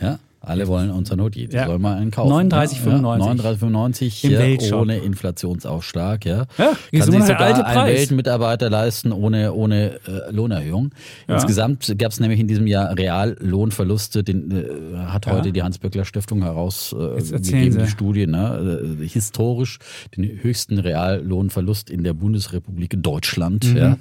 Ja, 0.00 0.18
alle 0.46 0.66
wollen 0.68 0.90
unseren 0.90 1.20
Hoodie. 1.20 1.48
Die 1.48 1.56
Ja. 1.56 1.66
sollen 1.66 1.82
mal 1.82 1.96
einen 1.96 2.10
kaufen. 2.10 2.30
39,95. 2.30 3.18
39,95 3.20 4.24
Im 4.24 4.30
ja, 4.32 4.38
Weltshop. 4.38 4.80
ohne 4.82 4.98
Inflationsaufschlag, 4.98 6.24
ja. 6.24 6.44
Ja, 6.58 6.72
kann 7.00 7.10
sich 7.10 7.22
sogar 7.22 7.40
alte 7.40 7.66
ein 7.66 7.74
Preis. 7.74 7.98
Weltmitarbeiter 7.98 8.70
leisten 8.70 9.12
ohne, 9.12 9.52
ohne 9.52 9.94
äh, 10.06 10.30
Lohnerhöhung. 10.30 10.90
Ja. 11.28 11.34
Insgesamt 11.34 11.92
gab 11.98 12.12
es 12.12 12.20
nämlich 12.20 12.40
in 12.40 12.48
diesem 12.48 12.66
Jahr 12.66 12.96
Reallohnverluste, 12.96 14.22
den 14.24 14.50
äh, 14.50 14.96
hat 15.06 15.26
heute 15.26 15.52
die 15.52 15.62
Hans-Böckler 15.62 16.04
Stiftung 16.04 16.38
Jetzt 16.40 16.44
erzählen 16.44 17.02
herausgegeben, 17.32 17.72
Sie. 17.72 17.78
die 17.78 17.86
Studie, 17.88 18.26
ne? 18.26 18.96
äh, 19.00 19.06
historisch 19.06 19.78
den 20.16 20.24
höchsten 20.42 20.78
Reallohnverlust 20.78 21.90
in 21.90 22.04
der 22.04 22.14
Bundesrepublik 22.14 22.94
Deutschland, 23.02 23.64
Mhm. 23.64 23.76
ja, 23.76 23.96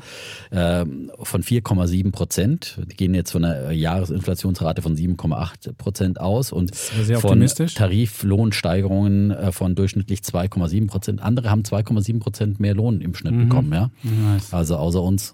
ähm, 0.51 1.11
von 1.21 1.43
4,7 1.43 2.11
Prozent. 2.11 2.79
Die 2.91 2.95
gehen 2.95 3.13
jetzt 3.13 3.31
von 3.31 3.43
einer 3.45 3.71
Jahresinflationsrate 3.71 4.81
von 4.81 4.95
7,8 4.95 5.73
Prozent 5.77 6.19
aus 6.19 6.32
und 6.51 6.71
aber 6.95 7.03
sehr 7.03 7.19
von. 7.19 7.45
Tariflohnsteigerungen 7.75 9.31
äh, 9.31 9.51
von 9.51 9.75
durchschnittlich 9.75 10.21
2,7 10.21 10.87
Prozent. 10.87 11.21
Andere 11.21 11.49
haben 11.49 11.61
2,7 11.61 12.19
Prozent 12.19 12.59
mehr 12.59 12.73
Lohn 12.73 13.01
im 13.01 13.13
Schnitt 13.15 13.37
bekommen, 13.37 13.71
ja. 13.73 13.91
Nice. 14.03 14.53
Also 14.53 14.77
außer 14.77 15.01
uns. 15.01 15.33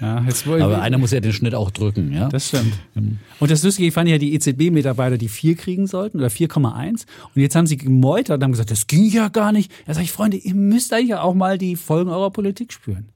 Ja, 0.00 0.24
Aber 0.60 0.82
einer 0.82 0.98
muss 0.98 1.10
ja 1.12 1.20
den 1.20 1.32
Schnitt 1.32 1.54
auch 1.54 1.70
drücken, 1.70 2.12
ja. 2.12 2.28
Das 2.28 2.48
stimmt. 2.48 2.74
Und 3.40 3.50
das 3.50 3.62
Lustige, 3.62 3.88
ich 3.88 3.94
fand 3.94 4.08
ja 4.08 4.18
die 4.18 4.34
EZB-Mitarbeiter, 4.34 5.18
die 5.18 5.28
4 5.28 5.56
kriegen 5.56 5.86
sollten 5.86 6.18
oder 6.18 6.28
4,1. 6.28 7.04
Und 7.34 7.42
jetzt 7.42 7.56
haben 7.56 7.66
sie 7.66 7.76
gemeutert 7.76 8.38
und 8.38 8.44
haben 8.44 8.52
gesagt, 8.52 8.70
das 8.70 8.86
ging 8.86 9.04
ja 9.10 9.28
gar 9.28 9.52
nicht. 9.52 9.72
Da 9.86 9.94
sage 9.94 10.04
ich, 10.04 10.12
Freunde, 10.12 10.36
ihr 10.36 10.54
müsst 10.54 10.92
eigentlich 10.92 11.14
auch 11.14 11.34
mal 11.34 11.58
die 11.58 11.76
Folgen 11.76 12.10
eurer 12.10 12.30
Politik 12.30 12.72
spüren. 12.72 13.08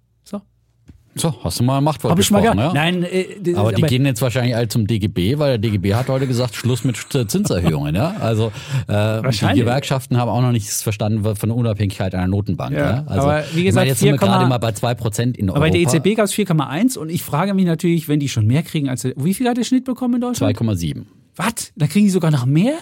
So. 1.19 1.35
Hast 1.43 1.61
du 1.61 1.65
mal 1.65 1.81
Machtwort 1.81 2.13
Hab 2.13 2.19
ich 2.19 2.31
mal 2.31 2.43
ja? 2.43 2.55
Nein, 2.55 3.03
äh, 3.03 3.55
Aber 3.55 3.73
die 3.73 3.83
gehen 3.83 4.07
jetzt 4.07 4.23
wahrscheinlich 4.23 4.55
alle 4.57 4.69
zum 4.69 4.87
DGB, 4.87 5.39
weil 5.39 5.51
der 5.51 5.59
DGB 5.59 5.95
hat 5.95 6.09
heute 6.09 6.27
gesagt, 6.27 6.55
Schluss 6.55 6.85
mit 6.85 6.97
Zinserhöhungen. 7.29 7.95
Ja? 7.95 8.15
Also 8.21 8.53
äh, 8.87 9.23
die. 9.31 9.59
Gewerkschaften 9.61 10.17
haben 10.17 10.29
auch 10.31 10.41
noch 10.43 10.53
nichts 10.53 10.83
verstanden 10.83 11.23
von 11.37 11.49
der 11.49 11.57
Unabhängigkeit 11.57 12.15
einer 12.15 12.29
Notenbank. 12.29 12.73
Ja, 12.77 12.79
Ja, 12.91 13.05
Also, 13.07 13.29
aber 13.29 13.45
wie 13.55 13.59
ich 13.61 13.65
gesagt, 13.67 13.75
meine, 13.83 13.89
jetzt 13.91 13.99
sind 14.01 14.13
wir 14.13 14.19
4, 14.19 14.27
gerade 14.29 14.47
mal 14.47 14.59
bei 14.59 14.71
2% 14.71 15.37
in 15.37 15.51
Aber 15.51 15.61
bei 15.61 15.67
Europa. 15.71 15.91
der 15.93 16.01
EZB 16.01 16.17
gab 16.17 16.25
es 16.27 16.35
4,1 16.35 16.99
und 16.99 17.11
ich 17.11 17.23
frage 17.23 17.55
mich 17.55 17.65
natürlich, 17.67 18.09
wenn 18.09 18.21
die 18.21 18.29
schon 18.29 18.47
mehr 18.47 18.63
kriegen 18.63 18.89
als. 18.89 19.05
Wie 19.17 19.35
viel 19.35 19.49
hat 19.49 19.57
der 19.57 19.65
Schnitt 19.65 19.85
bekommen 19.85 20.15
in 20.15 20.21
Deutschland? 20.21 20.57
2,7. 20.59 21.05
Was? 21.37 21.73
Da 21.77 21.87
kriegen 21.87 22.07
die 22.07 22.11
sogar 22.11 22.31
noch 22.31 22.47
mehr? 22.47 22.75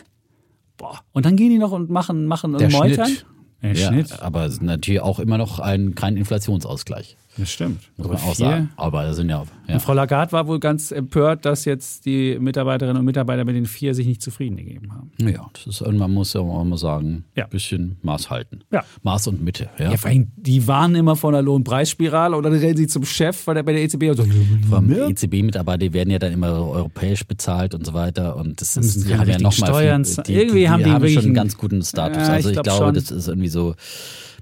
Boah. 0.76 1.00
Und 1.12 1.24
dann 1.26 1.36
gehen 1.36 1.50
die 1.50 1.58
noch 1.58 1.72
und 1.72 1.90
machen, 1.90 2.26
machen 2.26 2.52
und 2.54 2.60
Der 2.60 2.70
meutern? 2.70 3.06
Schnitt. 3.06 3.26
Der 3.62 3.72
Ja, 3.72 3.88
Schnitt. 3.88 4.20
aber 4.22 4.44
es 4.44 4.54
ist 4.54 4.62
natürlich 4.62 5.00
auch 5.00 5.18
immer 5.18 5.38
noch 5.38 5.58
ein, 5.58 5.94
kein 5.94 6.16
Inflationsausgleich. 6.16 7.16
Das 7.38 7.50
stimmt. 7.50 7.82
Muss 7.96 8.08
man 8.08 8.16
auch 8.16 8.34
sagen. 8.34 8.70
Aber 8.76 9.04
das 9.04 9.16
sind 9.16 9.28
ja, 9.28 9.44
ja. 9.68 9.74
Und 9.74 9.80
Frau 9.80 9.92
Lagarde 9.92 10.32
war 10.32 10.46
wohl 10.46 10.60
ganz 10.60 10.90
empört, 10.90 11.44
dass 11.44 11.64
jetzt 11.64 12.06
die 12.06 12.38
Mitarbeiterinnen 12.38 12.98
und 12.98 13.04
Mitarbeiter 13.04 13.44
mit 13.44 13.56
den 13.56 13.66
vier 13.66 13.94
sich 13.94 14.06
nicht 14.06 14.22
zufrieden 14.22 14.56
gegeben 14.56 14.92
haben. 14.92 15.10
Ja, 15.18 15.48
das 15.52 15.66
ist, 15.66 15.92
man 15.92 16.10
muss 16.12 16.32
ja 16.32 16.40
auch 16.40 16.64
mal 16.64 16.78
sagen, 16.78 17.08
ein 17.08 17.24
ja. 17.34 17.46
bisschen 17.46 17.98
Maß 18.02 18.30
halten. 18.30 18.60
Ja. 18.72 18.84
Maß 19.02 19.28
und 19.28 19.42
Mitte. 19.42 19.68
Ja. 19.78 19.90
ja, 19.90 19.96
vor 19.96 20.10
allem, 20.10 20.32
die 20.36 20.66
waren 20.66 20.94
immer 20.94 21.16
von 21.16 21.32
der 21.32 21.42
Lohnpreisspirale 21.42 22.36
und 22.36 22.42
dann 22.42 22.54
rennen 22.54 22.76
sie 22.76 22.86
zum 22.86 23.04
Chef 23.04 23.46
weil 23.46 23.54
der 23.56 23.62
bei 23.62 23.72
der 23.72 23.82
EZB 23.82 24.02
und 24.10 24.16
so. 24.16 24.24
Vom 24.68 24.90
EZB-Mitarbeiter 24.90 25.92
werden 25.92 26.10
ja 26.10 26.18
dann 26.18 26.32
immer 26.32 26.52
europäisch 26.52 27.24
bezahlt 27.26 27.74
und 27.74 27.84
so 27.84 27.94
weiter. 27.94 28.36
Und 28.36 28.60
das 28.60 28.76
ist, 28.76 29.08
die 29.08 29.14
haben 29.14 29.28
ja 29.28 29.38
nochmal. 29.38 29.52
Steuern. 29.52 30.04
Viel, 30.04 30.24
die, 30.24 30.34
irgendwie 30.34 30.60
die, 30.60 30.68
haben 30.70 30.84
die, 30.84 30.90
haben 30.90 31.08
schon 31.08 31.24
einen 31.24 31.34
ganz 31.34 31.56
guten 31.56 31.82
Status. 31.82 32.28
also 32.28 32.50
ich, 32.50 32.56
ich 32.56 32.62
glaube, 32.62 32.84
schon. 32.84 32.94
das 32.94 33.10
ist 33.10 33.28
irgendwie 33.28 33.48
so 33.48 33.74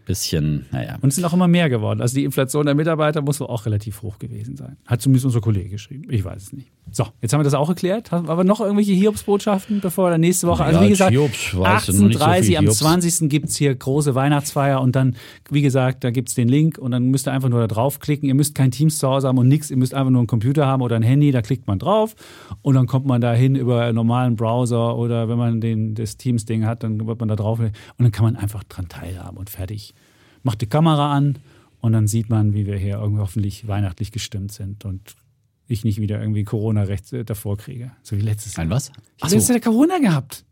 bisschen, 0.05 0.67
naja. 0.71 0.99
Und 1.01 1.09
es 1.09 1.17
sind 1.17 1.25
auch 1.25 1.33
immer 1.33 1.49
mehr 1.49 1.69
geworden. 1.69 2.01
Also 2.01 2.15
die 2.15 2.25
Inflation 2.25 2.67
der 2.67 2.75
Mitarbeiter 2.75 3.23
muss 3.23 3.41
wohl 3.41 3.47
auch 3.47 3.67
relativ 3.67 4.03
hoch 4.03 4.19
gewesen 4.19 4.57
sein. 4.57 4.77
Hat 4.87 5.01
zumindest 5.01 5.27
unser 5.27 5.41
Kollege 5.41 5.71
geschrieben. 5.71 6.05
Ich 6.11 6.25
weiß 6.25 6.43
es 6.43 6.53
nicht. 6.53 6.71
So, 6.91 7.07
jetzt 7.23 7.33
haben 7.33 7.41
wir 7.41 7.45
das 7.45 7.55
auch 7.55 7.69
erklärt. 7.69 8.13
Haben 8.13 8.29
wir 8.29 8.45
noch 8.45 8.61
irgendwelche 8.61 8.93
Hiobsbotschaften, 8.93 9.81
bevor 9.81 10.11
wir 10.11 10.19
nächste 10.19 10.47
Woche. 10.47 10.65
Also 10.65 10.81
wie 10.83 10.91
gesagt, 10.91 11.11
Hiobs, 11.11 11.55
18.30 11.55 12.53
so 12.53 12.59
am 12.59 12.71
20. 12.71 13.29
gibt 13.29 13.49
es 13.49 13.57
hier 13.57 13.75
große 13.75 14.15
Weihnachtsfeier 14.15 14.81
und 14.81 14.95
dann, 14.95 15.17
wie 15.51 15.63
gesagt, 15.63 16.05
da 16.05 16.11
gibt 16.11 16.29
es 16.29 16.35
den 16.35 16.49
Link 16.49 16.79
und 16.79 16.91
dann 16.91 17.07
müsst 17.07 17.27
ihr 17.27 17.33
einfach 17.33 17.49
nur 17.49 17.61
da 17.61 17.67
draufklicken. 17.67 18.29
Ihr 18.29 18.35
müsst 18.35 18.55
kein 18.55 18.71
Teams 18.71 18.99
zu 18.99 19.09
Hause 19.09 19.29
haben 19.29 19.39
und 19.39 19.49
nichts. 19.49 19.71
Ihr 19.71 19.77
müsst 19.77 19.95
einfach 19.95 20.11
nur 20.11 20.21
einen 20.21 20.27
Computer 20.29 20.67
haben 20.67 20.83
oder 20.83 20.97
ein 20.97 21.03
Handy, 21.03 21.33
da 21.33 21.43
klickt 21.43 21.67
man 21.67 21.79
drauf 21.79 22.15
und 22.63 22.75
dann 22.75 22.87
kommt 22.87 23.07
man 23.07 23.21
da 23.21 23.33
hin 23.33 23.57
über 23.57 23.83
einen 23.83 23.95
normalen 23.95 24.37
Browser 24.37 24.97
oder 24.97 25.29
wenn 25.29 25.39
man 25.39 25.61
den, 25.61 25.95
das 25.95 26.17
Teams-Ding 26.17 26.65
hat, 26.67 26.83
dann 26.85 27.07
wird 27.07 27.19
man 27.19 27.29
da 27.29 27.37
drauf 27.37 27.59
und 27.59 27.73
dann 27.99 28.13
kann 28.13 28.25
man 28.25 28.37
einfach 28.37 28.63
dran 28.65 28.89
teilhaben 28.89 29.37
und 29.39 29.51
fertig 29.51 29.94
macht 30.45 30.61
die 30.61 30.67
Kamera 30.67 31.13
an 31.13 31.39
und 31.81 31.93
dann 31.93 32.07
sieht 32.07 32.31
man, 32.31 32.55
wie 32.55 32.67
wir 32.67 32.77
hier 32.77 32.99
irgendwie 32.99 33.21
hoffentlich 33.21 33.67
weihnachtlich 33.67 34.13
gestimmt 34.13 34.53
sind 34.53 34.85
und 34.85 35.17
ich 35.67 35.85
nicht 35.85 36.01
wieder 36.01 36.21
irgendwie 36.21 36.45
Corona-Recht 36.45 37.13
äh, 37.13 37.25
davor 37.25 37.57
kriege. 37.57 37.91
So 38.03 38.17
wie 38.17 38.21
letztes 38.21 38.57
Jahr. 38.57 38.67
Ein 38.67 38.71
was? 38.71 38.93
Ich 39.17 39.25
habe 39.25 39.35
letztes 39.35 39.49
Jahr 39.49 39.61
Corona 39.61 39.99
gehabt. 39.99 40.45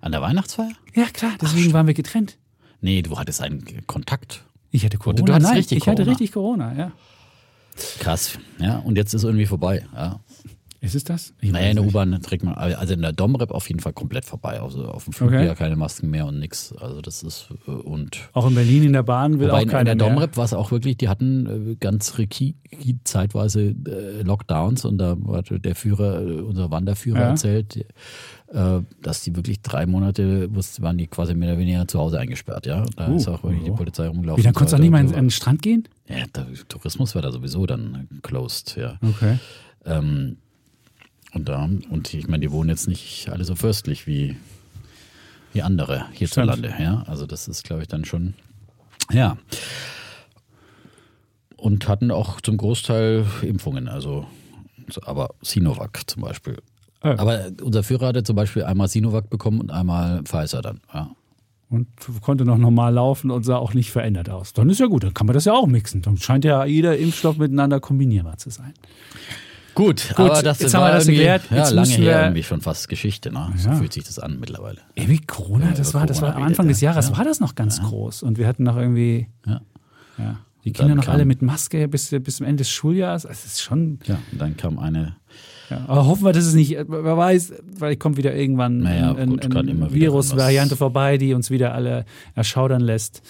An 0.00 0.12
der 0.12 0.20
Weihnachtsfeier? 0.20 0.72
Ja, 0.94 1.06
klar, 1.06 1.32
deswegen 1.40 1.70
Ach, 1.70 1.74
waren 1.74 1.86
wir 1.86 1.94
getrennt. 1.94 2.36
Nee, 2.80 3.02
du 3.02 3.16
hattest 3.16 3.40
einen 3.40 3.86
Kontakt. 3.86 4.44
Ich 4.70 4.84
hatte 4.84 4.98
Corona. 4.98 5.22
Du 5.22 5.32
hattest 5.32 5.48
Nein, 5.48 5.56
richtig 5.58 5.78
ich 5.78 5.84
Corona. 5.84 6.00
hatte 6.00 6.10
richtig 6.10 6.32
Corona, 6.32 6.74
ja. 6.76 6.92
Krass, 8.00 8.38
ja. 8.58 8.78
Und 8.78 8.96
jetzt 8.96 9.14
ist 9.14 9.24
irgendwie 9.24 9.46
vorbei, 9.46 9.86
ja. 9.94 10.20
Ist 10.84 10.94
es 10.94 11.04
das? 11.04 11.32
Ich 11.40 11.50
naja, 11.50 11.70
in 11.70 11.76
der 11.76 11.86
U-Bahn 11.86 12.20
trägt 12.20 12.44
man, 12.44 12.54
also 12.54 12.92
in 12.92 13.00
der 13.00 13.12
Domrep 13.12 13.50
auf 13.52 13.66
jeden 13.68 13.80
Fall 13.80 13.94
komplett 13.94 14.26
vorbei. 14.26 14.60
Also 14.60 14.84
auf 14.84 15.04
dem 15.04 15.14
Flug 15.14 15.30
okay. 15.30 15.46
ja 15.46 15.54
keine 15.54 15.76
Masken 15.76 16.10
mehr 16.10 16.26
und 16.26 16.38
nix. 16.38 16.74
Also 16.78 17.00
das 17.00 17.22
ist 17.22 17.48
äh, 17.66 17.70
und. 17.70 18.28
Auch 18.34 18.46
in 18.46 18.54
Berlin 18.54 18.82
in 18.84 18.92
der 18.92 19.02
Bahn 19.02 19.40
will 19.40 19.50
auch 19.50 19.64
keiner 19.64 19.92
In 19.92 19.98
der 19.98 20.08
Domrep 20.08 20.36
war 20.36 20.44
es 20.44 20.52
auch 20.52 20.70
wirklich, 20.70 20.98
die 20.98 21.08
hatten 21.08 21.70
äh, 21.70 21.74
ganz 21.76 22.14
zeitweise 23.04 23.74
äh, 23.86 24.22
Lockdowns 24.22 24.84
und 24.84 24.98
da 24.98 25.16
hat 25.32 25.46
der 25.64 25.74
Führer, 25.74 26.20
unser 26.44 26.70
Wanderführer 26.70 27.20
ja. 27.20 27.28
erzählt, 27.30 27.86
dass 29.02 29.22
die 29.22 29.34
wirklich 29.34 29.62
drei 29.62 29.84
Monate, 29.84 30.48
waren 30.52 30.96
die 30.96 31.08
quasi 31.08 31.34
mehr 31.34 31.50
oder 31.50 31.58
weniger 31.58 31.88
zu 31.88 31.98
Hause 31.98 32.20
eingesperrt, 32.20 32.66
ja. 32.66 32.84
Da 32.94 33.08
uh, 33.08 33.16
ist 33.16 33.26
auch 33.26 33.42
wirklich 33.42 33.62
oh. 33.62 33.64
die 33.64 33.70
Polizei 33.72 34.06
rumgelaufen. 34.06 34.40
Wie, 34.40 34.44
dann 34.44 34.54
konntest 34.54 34.74
du 34.74 34.76
auch 34.76 34.80
nicht 34.80 34.92
mal 34.92 35.00
an 35.00 35.08
den 35.08 35.30
Strand 35.30 35.60
gehen? 35.62 35.88
Ja, 36.08 36.24
der 36.32 36.46
Tourismus 36.68 37.16
war 37.16 37.22
da 37.22 37.32
sowieso 37.32 37.66
dann 37.66 38.06
closed, 38.22 38.76
ja. 38.76 38.98
Okay. 39.02 39.38
Ähm, 39.86 40.36
und, 41.34 41.48
da, 41.48 41.68
und 41.90 42.14
ich 42.14 42.28
meine, 42.28 42.40
die 42.40 42.52
wohnen 42.52 42.70
jetzt 42.70 42.88
nicht 42.88 43.28
alle 43.28 43.44
so 43.44 43.54
fürstlich 43.54 44.06
wie, 44.06 44.36
wie 45.52 45.62
andere 45.62 46.06
hierzulande. 46.12 46.72
Ja? 46.78 47.04
Also 47.06 47.26
das 47.26 47.48
ist, 47.48 47.64
glaube 47.64 47.82
ich, 47.82 47.88
dann 47.88 48.04
schon, 48.04 48.34
ja. 49.12 49.36
Und 51.56 51.88
hatten 51.88 52.10
auch 52.10 52.40
zum 52.40 52.56
Großteil 52.56 53.26
Impfungen, 53.42 53.88
also 53.88 54.26
aber 55.02 55.30
Sinovac 55.42 56.02
zum 56.06 56.22
Beispiel. 56.22 56.58
Ja. 57.02 57.18
Aber 57.18 57.50
unser 57.62 57.82
Führer 57.82 58.08
hatte 58.08 58.22
zum 58.22 58.36
Beispiel 58.36 58.64
einmal 58.64 58.88
Sinovac 58.88 59.30
bekommen 59.30 59.60
und 59.60 59.70
einmal 59.70 60.22
Pfizer 60.24 60.62
dann, 60.62 60.80
ja. 60.92 61.10
Und 61.70 61.88
konnte 62.20 62.44
noch 62.44 62.58
normal 62.58 62.94
laufen 62.94 63.30
und 63.32 63.42
sah 63.42 63.56
auch 63.56 63.74
nicht 63.74 63.90
verändert 63.90 64.30
aus. 64.30 64.52
Dann 64.52 64.70
ist 64.70 64.78
ja 64.78 64.86
gut, 64.86 65.02
dann 65.02 65.14
kann 65.14 65.26
man 65.26 65.34
das 65.34 65.46
ja 65.46 65.54
auch 65.54 65.66
mixen. 65.66 66.02
Dann 66.02 66.18
scheint 66.18 66.44
ja 66.44 66.64
jeder 66.64 66.96
Impfstoff 66.96 67.36
miteinander 67.36 67.80
kombinierbar 67.80 68.36
zu 68.36 68.50
sein. 68.50 68.74
Gut, 69.74 70.14
Gut 70.16 70.30
aber 70.30 70.42
das 70.42 70.60
jetzt 70.60 70.74
haben 70.74 70.84
wir 70.84 70.92
das 70.92 71.08
erklärt. 71.08 71.42
Ja, 71.50 71.56
jetzt 71.58 71.72
lange 71.72 71.88
her 71.88 72.22
irgendwie 72.22 72.42
schon 72.42 72.60
fast 72.60 72.88
Geschichte. 72.88 73.32
Ne? 73.32 73.52
So 73.56 73.70
ja. 73.70 73.74
fühlt 73.76 73.92
sich 73.92 74.04
das 74.04 74.18
an 74.18 74.38
mittlerweile. 74.38 74.78
Irgendwie 74.94 75.18
Corona, 75.18 75.72
das 75.76 75.92
ja, 75.92 76.00
war, 76.00 76.06
das 76.06 76.22
war 76.22 76.36
am 76.36 76.42
Anfang 76.42 76.68
des 76.68 76.80
Jahres, 76.80 77.16
war 77.16 77.24
das 77.24 77.40
noch 77.40 77.54
ganz 77.54 77.82
groß. 77.82 78.22
Und 78.22 78.38
wir 78.38 78.46
hatten 78.46 78.62
noch 78.62 78.76
irgendwie 78.76 79.28
die 80.64 80.72
Kinder 80.72 80.94
noch 80.94 81.08
alle 81.08 81.24
mit 81.24 81.42
Maske 81.42 81.88
bis, 81.88 82.10
bis 82.10 82.36
zum 82.36 82.46
Ende 82.46 82.62
des 82.62 82.70
Schuljahres. 82.70 83.24
Es 83.24 83.44
ist 83.44 83.62
schon. 83.62 83.98
Ja, 84.06 84.18
und 84.32 84.40
dann 84.40 84.56
kam 84.56 84.78
eine 84.78 85.16
aber 85.70 86.06
hoffen 86.06 86.24
wir, 86.24 86.32
dass 86.32 86.44
es 86.44 86.54
nicht, 86.54 86.76
wer 86.86 87.16
weiß, 87.16 87.54
vielleicht 87.78 87.98
kommt 87.98 88.16
wieder 88.16 88.34
irgendwann 88.34 88.78
naja, 88.78 89.14
eine 89.14 89.40
ein 89.42 89.92
Virusvariante 89.92 90.76
vorbei, 90.76 91.18
die 91.18 91.34
uns 91.34 91.50
wieder 91.50 91.74
alle 91.74 92.04
erschaudern 92.34 92.80
lässt. 92.80 93.22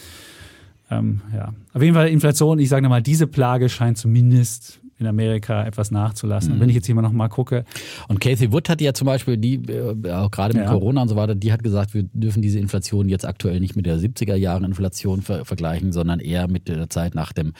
Ähm, 0.90 1.22
ja. 1.32 1.54
Auf 1.72 1.82
jeden 1.82 1.94
Fall 1.94 2.08
Inflation, 2.08 2.58
ich 2.58 2.68
sage 2.68 2.82
nochmal, 2.82 3.02
diese 3.02 3.26
Plage 3.26 3.68
scheint 3.68 3.98
zumindest 3.98 4.80
in 4.98 5.06
Amerika 5.06 5.64
etwas 5.64 5.90
nachzulassen. 5.90 6.50
Mhm. 6.50 6.54
Und 6.54 6.60
wenn 6.60 6.68
ich 6.68 6.76
jetzt 6.76 6.86
hier 6.86 6.94
mal 6.94 7.02
noch 7.02 7.12
mal 7.12 7.28
gucke. 7.28 7.64
Und 8.08 8.20
Casey 8.20 8.52
Wood 8.52 8.68
hat 8.68 8.80
ja 8.80 8.94
zum 8.94 9.06
Beispiel, 9.06 9.36
die, 9.36 9.54
äh, 9.54 10.10
auch 10.12 10.30
gerade 10.30 10.54
mit 10.54 10.64
ja. 10.64 10.70
Corona 10.70 11.02
und 11.02 11.08
so 11.08 11.16
weiter, 11.16 11.34
die 11.34 11.52
hat 11.52 11.62
gesagt, 11.62 11.94
wir 11.94 12.04
dürfen 12.12 12.42
diese 12.42 12.58
Inflation 12.58 13.08
jetzt 13.08 13.26
aktuell 13.26 13.60
nicht 13.60 13.76
mit 13.76 13.86
der 13.86 13.98
70er 13.98 14.36
Jahre 14.36 14.64
Inflation 14.64 15.22
ver 15.22 15.44
vergleichen, 15.44 15.92
sondern 15.92 16.20
eher 16.20 16.48
mit 16.48 16.68
der 16.68 16.88
Zeit 16.88 17.14
nach 17.14 17.32
dem, 17.32 17.52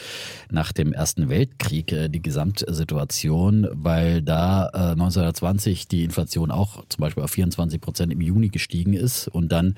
nach 0.51 0.73
dem 0.73 0.93
Ersten 0.93 1.29
Weltkrieg, 1.29 1.93
äh, 1.93 2.09
die 2.09 2.23
Gesamtsituation, 2.23 3.69
weil 3.73 4.23
da 4.23 4.71
äh, 4.73 4.93
1920 4.93 5.89
die 5.89 6.05
Inflation 6.05 6.51
auch 6.51 6.85
zum 6.89 7.03
Beispiel 7.03 7.23
auf 7.23 7.31
24 7.31 7.81
Prozent 7.81 8.13
im 8.13 8.21
Juni 8.21 8.49
gestiegen 8.49 8.95
ist 8.95 9.29
und 9.29 9.51
dann 9.51 9.75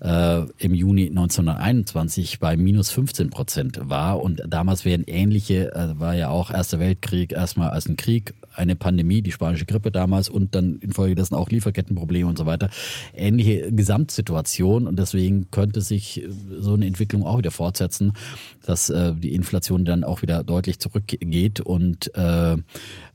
äh, 0.00 0.42
im 0.58 0.74
Juni 0.74 1.08
1921 1.08 2.40
bei 2.40 2.56
minus 2.56 2.90
15 2.90 3.30
Prozent 3.30 3.80
war. 3.82 4.20
Und 4.20 4.42
damals 4.46 4.84
wären 4.84 5.04
ähnliche, 5.06 5.72
äh, 5.74 5.98
war 5.98 6.14
ja 6.14 6.28
auch 6.28 6.50
Erster 6.50 6.78
Weltkrieg, 6.78 6.95
Weltkrieg 6.96 7.32
erstmal 7.32 7.70
als 7.70 7.88
ein 7.88 7.96
Krieg, 7.96 8.34
eine 8.54 8.74
Pandemie, 8.74 9.20
die 9.20 9.32
spanische 9.32 9.66
Grippe 9.66 9.90
damals 9.90 10.28
und 10.28 10.54
dann 10.54 10.76
infolgedessen 10.76 11.36
auch 11.36 11.50
Lieferkettenprobleme 11.50 12.28
und 12.28 12.38
so 12.38 12.46
weiter. 12.46 12.70
Ähnliche 13.14 13.70
Gesamtsituation 13.70 14.86
und 14.86 14.98
deswegen 14.98 15.50
könnte 15.50 15.82
sich 15.82 16.24
so 16.58 16.74
eine 16.74 16.86
Entwicklung 16.86 17.24
auch 17.24 17.38
wieder 17.38 17.50
fortsetzen, 17.50 18.14
dass 18.64 18.88
äh, 18.88 19.14
die 19.14 19.34
Inflation 19.34 19.84
dann 19.84 20.04
auch 20.04 20.22
wieder 20.22 20.42
deutlich 20.42 20.78
zurückgeht 20.78 21.60
und 21.60 22.14
äh, 22.14 22.56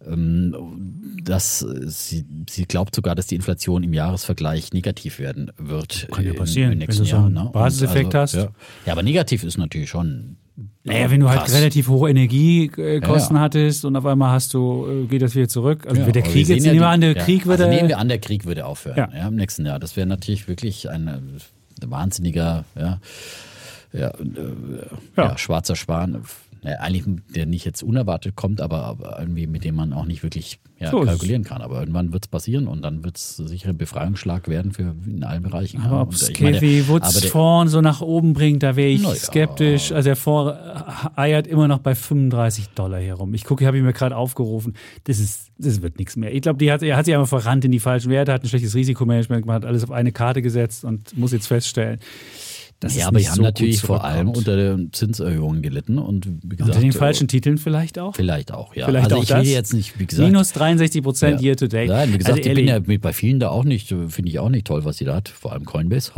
ähm, 0.07 1.15
dass 1.23 1.59
sie, 1.59 2.25
sie 2.49 2.65
glaubt 2.65 2.95
sogar, 2.95 3.15
dass 3.15 3.27
die 3.27 3.35
Inflation 3.35 3.83
im 3.83 3.93
Jahresvergleich 3.93 4.73
negativ 4.73 5.19
werden 5.19 5.51
wird. 5.57 6.07
Kann 6.11 6.25
ja 6.25 6.33
passieren, 6.33 6.73
im 6.73 6.77
nächsten 6.79 6.99
wenn 6.99 7.05
du 7.05 7.09
so 7.09 7.17
einen 7.17 7.35
Jahr, 7.35 7.45
ne? 7.45 7.51
Basiseffekt 7.51 8.15
also, 8.15 8.37
hast. 8.37 8.45
Ja. 8.45 8.51
ja, 8.85 8.93
aber 8.93 9.03
negativ 9.03 9.43
ist 9.43 9.57
natürlich 9.57 9.89
schon 9.89 10.37
naja, 10.83 11.09
wenn 11.11 11.19
du 11.19 11.29
halt 11.29 11.51
relativ 11.53 11.87
hohe 11.87 12.09
Energiekosten 12.09 13.35
ja, 13.35 13.41
ja. 13.41 13.45
hattest 13.45 13.85
und 13.85 13.95
auf 13.95 14.05
einmal 14.05 14.31
hast 14.31 14.53
du, 14.53 14.87
äh, 14.87 15.05
geht 15.05 15.21
das 15.21 15.35
wieder 15.35 15.47
zurück. 15.47 15.85
Also 15.87 16.01
ja, 16.01 16.11
der 16.11 16.21
Krieg 16.21 16.47
jetzt, 16.47 16.63
nehmen 16.63 16.79
wir 16.79 16.87
an, 16.87 17.01
der 17.01 17.15
Krieg 17.15 17.45
würde. 17.45 17.63
Also 17.63 17.75
nehmen 17.75 17.89
wir 17.89 17.99
an, 17.99 18.07
der 18.09 18.19
Krieg 18.19 18.45
würde 18.45 18.65
aufhören 18.65 18.97
ja. 18.97 19.27
im 19.27 19.35
nächsten 19.35 19.65
Jahr. 19.65 19.79
Das 19.79 19.95
wäre 19.95 20.07
natürlich 20.07 20.47
wirklich 20.47 20.89
ein, 20.89 21.07
ein 21.07 21.41
wahnsinniger, 21.85 22.65
ja, 22.75 22.99
ja, 23.93 24.09
äh, 24.09 24.13
ja. 25.17 25.37
schwarzer 25.37 25.75
Schwan 25.75 26.23
naja, 26.63 26.78
eigentlich 26.80 27.06
der 27.34 27.47
nicht 27.47 27.65
jetzt 27.65 27.82
unerwartet 27.82 28.36
kommt, 28.36 28.62
aber, 28.62 28.84
aber 28.84 29.19
irgendwie 29.19 29.47
mit 29.47 29.63
dem 29.63 29.76
man 29.76 29.93
auch 29.93 30.06
nicht 30.06 30.21
wirklich 30.21 30.60
ja, 30.80 30.91
so 30.91 31.02
kalkulieren 31.02 31.43
kann. 31.43 31.62
Aber 31.62 31.80
irgendwann 31.80 32.13
wird 32.13 32.26
es 32.26 32.28
passieren 32.28 32.67
und 32.67 32.84
dann 32.84 33.04
wird 33.04 33.17
es 33.17 33.38
sicher 33.38 33.69
ein 33.69 33.78
Befreiungsschlag 33.78 34.47
werden 34.47 34.71
für 34.71 34.95
in 35.08 35.24
allen 35.24 35.41
Bereichen. 35.41 35.82
Aber 35.82 36.02
ob 36.02 36.13
es 36.13 36.32
Kathy 36.34 36.88
Woods 36.88 37.26
Fonds 37.26 37.71
so 37.71 37.82
nach 37.82 38.02
oben 38.02 38.34
bringt, 38.34 38.62
da 38.62 38.76
wäre 38.76 38.89
ich 38.89 39.02
ja. 39.02 39.15
skeptisch. 39.15 39.91
Also 39.91 40.10
der 40.10 40.15
Fonds 40.15 40.54
eiert 41.15 41.47
immer 41.47 41.67
noch 41.67 41.80
bei 41.80 41.95
35 41.95 42.69
Dollar 42.69 43.00
herum. 43.00 43.34
Ich 43.34 43.43
gucke, 43.43 43.65
habe 43.65 43.78
ich 43.78 43.84
mir 43.84 43.93
gerade 43.93 44.15
aufgerufen. 44.15 44.76
Das 45.06 45.19
ist, 45.19 45.52
das 45.58 45.82
wird 45.82 45.97
nichts 45.97 46.15
mehr. 46.15 46.32
Ich 46.32 46.43
glaube, 46.43 46.63
er 46.63 46.74
hat 46.74 47.06
sich 47.06 47.15
einfach 47.15 47.28
verrannt 47.28 47.65
in 47.65 47.71
die 47.71 47.80
falschen 47.80 48.12
Werte, 48.12 48.34
hat 48.34 48.43
ein 48.43 48.50
schlechtes 48.50 48.76
Risikomanagement 48.76 49.41
gemacht, 49.41 49.63
hat 49.63 49.65
alles 49.65 49.84
auf 49.84 49.91
eine 49.91 50.12
Karte 50.12 50.43
gesetzt 50.43 50.86
und 50.86 51.17
muss 51.17 51.32
jetzt 51.32 51.47
feststellen, 51.47 52.00
das 52.81 52.95
ja, 52.95 53.07
aber 53.07 53.19
die 53.19 53.29
haben 53.29 53.35
so 53.35 53.41
natürlich 53.43 53.79
vor 53.79 54.03
allem 54.03 54.29
unter 54.29 54.55
den 54.55 54.91
Zinserhöhungen 54.91 55.61
gelitten 55.61 55.99
und 55.99 56.27
wie 56.41 56.55
gesagt. 56.55 56.69
Unter 56.69 56.81
den 56.81 56.93
falschen 56.93 57.27
Titeln 57.27 57.59
vielleicht 57.59 57.99
auch? 57.99 58.15
Vielleicht 58.15 58.51
auch, 58.51 58.75
ja. 58.75 58.87
Vielleicht 58.87 59.05
also 59.05 59.17
auch 59.17 59.21
ich 59.21 59.29
das? 59.29 59.45
will 59.45 59.51
jetzt 59.51 59.73
nicht, 59.75 59.99
wie 59.99 60.07
gesagt. 60.07 60.27
Minus 60.27 60.51
63 60.53 61.03
Prozent 61.03 61.41
ja. 61.41 61.49
year 61.49 61.55
to 61.55 61.67
date. 61.67 61.89
Nein, 61.89 62.11
wie 62.11 62.17
gesagt, 62.17 62.39
also 62.39 62.49
ich 62.49 62.55
bin 62.55 62.67
ja 62.67 62.79
mit 62.79 62.99
bei 63.03 63.13
vielen 63.13 63.39
da 63.39 63.49
auch 63.49 63.65
nicht, 63.65 63.89
finde 63.89 64.29
ich 64.31 64.39
auch 64.39 64.49
nicht 64.49 64.65
toll, 64.65 64.83
was 64.83 64.97
sie 64.97 65.05
da 65.05 65.13
hat. 65.13 65.29
Vor 65.29 65.51
allem 65.53 65.63
Coinbase. 65.63 66.11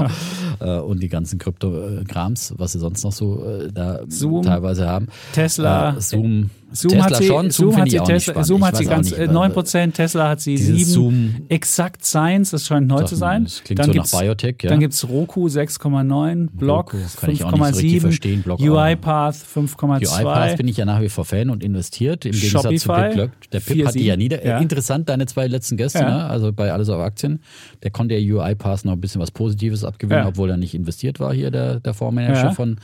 äh, 0.60 0.78
und 0.78 1.02
die 1.02 1.08
ganzen 1.08 1.38
Krypto-Krams, 1.38 2.54
was 2.56 2.72
sie 2.72 2.78
sonst 2.78 3.04
noch 3.04 3.12
so 3.12 3.44
äh, 3.44 3.70
da 3.70 4.00
Zoom, 4.08 4.44
teilweise 4.44 4.86
haben. 4.86 5.08
Tesla, 5.34 5.98
äh, 5.98 6.00
Zoom. 6.00 6.48
Zoom 6.72 6.90
Tesla 6.92 7.04
hat 7.06 7.16
sie, 7.16 7.26
schon, 7.28 7.50
Zoom, 7.50 7.70
Zoom 7.72 7.80
hat 7.80 7.90
sie, 7.90 7.98
Tesla, 7.98 8.44
Zoom 8.44 8.64
hat 8.66 8.76
sie 8.76 8.84
ganz 8.86 9.10
nicht, 9.10 9.18
äh, 9.20 9.28
weil- 9.28 9.34
9%, 9.34 9.94
Tesla 9.94 10.28
hat 10.30 10.40
sie 10.40 10.56
Dieses 10.56 10.76
7. 10.78 10.84
Zoom- 10.90 11.34
Exakt 11.48 12.04
Science, 12.04 12.50
das 12.50 12.66
scheint 12.66 12.88
neu 12.88 12.98
Doch, 13.00 13.04
zu 13.06 13.14
sein. 13.14 13.44
das 13.44 13.62
klingt 13.62 13.78
dann 13.78 13.86
so 13.86 13.92
gibt's, 13.92 14.12
nach 14.12 14.20
Biotech, 14.20 14.56
ja. 14.62 14.70
Dann 14.70 14.80
gibt 14.80 14.92
es 14.92 15.08
Roku 15.08 15.48
6,9, 15.48 16.48
Block 16.52 16.92
Roku, 16.92 17.02
das 17.02 17.16
kann 17.16 17.30
ich 17.30 17.44
auch 17.44 17.52
nicht 17.52 17.74
so 17.74 17.80
richtig 17.80 18.00
verstehen, 18.00 18.42
5,7, 18.42 18.42
Block 18.42 18.60
UiPath 18.60 19.36
UiPath 19.36 19.36
5,2. 19.36 20.56
bin 20.56 20.68
ich 20.68 20.76
ja 20.76 20.84
nach 20.84 21.00
wie 21.00 21.08
vor 21.08 21.24
Fan 21.24 21.50
und 21.50 21.62
investiert, 21.62 22.24
im 22.26 22.32
Gegensatz 22.32 22.62
zu 22.62 22.78
Shopify, 22.78 23.02
Pip 23.04 23.12
Glöck. 23.14 23.30
Der 23.52 23.60
Pip 23.60 23.86
hat 23.86 23.94
die 23.94 24.00
4,7, 24.00 24.04
ja 24.06 24.16
nieder. 24.16 24.44
ja. 24.44 24.58
Interessant, 24.58 25.08
deine 25.08 25.26
zwei 25.26 25.46
letzten 25.46 25.76
Gäste, 25.76 26.00
Ja. 26.00 26.08
ne? 26.10 26.24
also 26.24 26.52
bei 26.52 26.72
Alles 26.72 26.88
auf 26.88 27.00
Aktien. 27.00 27.40
Der 27.84 27.90
konnte 27.92 28.16
ja 28.16 28.34
UiPath 28.44 28.84
noch 28.84 28.92
ein 28.92 29.00
bisschen 29.00 29.20
was 29.20 29.30
Positives 29.30 29.84
abgewinnen, 29.84 30.26
obwohl 30.26 30.50
er 30.50 30.56
nicht 30.56 30.74
investiert 30.74 31.20
war 31.20 31.32
hier, 31.32 31.50
der, 31.50 31.80
der 31.80 31.94
Fondsmanager 31.94 32.52
von 32.52 32.76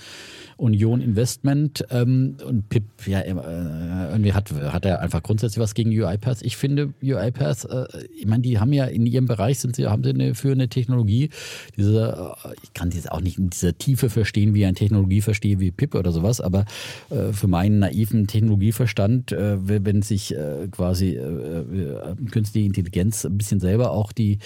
Union 0.56 1.00
Investment. 1.00 1.84
Ähm, 1.90 2.36
und 2.46 2.68
Pip, 2.68 2.84
ja, 3.06 3.20
äh, 3.20 3.30
irgendwie 4.10 4.32
hat, 4.32 4.52
hat 4.52 4.84
er 4.84 5.00
einfach 5.00 5.22
grundsätzlich 5.22 5.60
was 5.60 5.74
gegen 5.74 5.90
UiPath. 5.90 6.42
Ich 6.42 6.56
finde 6.56 6.92
UiPath, 7.02 7.64
äh, 7.64 7.86
ich 8.16 8.26
meine, 8.26 8.42
die 8.42 8.58
haben 8.58 8.72
ja 8.72 8.84
in 8.84 9.06
ihrem 9.06 9.26
Bereich, 9.26 9.58
sind 9.58 9.76
sie, 9.76 9.86
haben 9.86 10.04
sie 10.04 10.10
eine 10.10 10.34
führende 10.34 10.68
Technologie. 10.68 11.30
Diese, 11.76 12.34
äh, 12.44 12.54
ich 12.62 12.72
kann 12.72 12.90
diese 12.90 13.12
auch 13.12 13.20
nicht 13.20 13.38
in 13.38 13.50
dieser 13.50 13.76
Tiefe 13.76 14.10
verstehen, 14.10 14.54
wie 14.54 14.64
ein 14.64 14.74
Technologie 14.74 15.20
verstehe, 15.20 15.60
wie 15.60 15.70
Pip 15.70 15.94
oder 15.94 16.12
sowas, 16.12 16.40
aber 16.40 16.64
äh, 17.10 17.32
für 17.32 17.48
meinen 17.48 17.78
naiven 17.80 18.26
Technologieverstand, 18.26 19.32
äh, 19.32 19.56
wenn 19.62 20.02
sich 20.02 20.34
äh, 20.34 20.68
quasi 20.70 21.18
künstliche 22.30 22.66
Intelligenz 22.66 23.24
ein 23.24 23.36
bisschen 23.36 23.60
selber 23.60 23.90
auch 23.90 24.12
die 24.12 24.38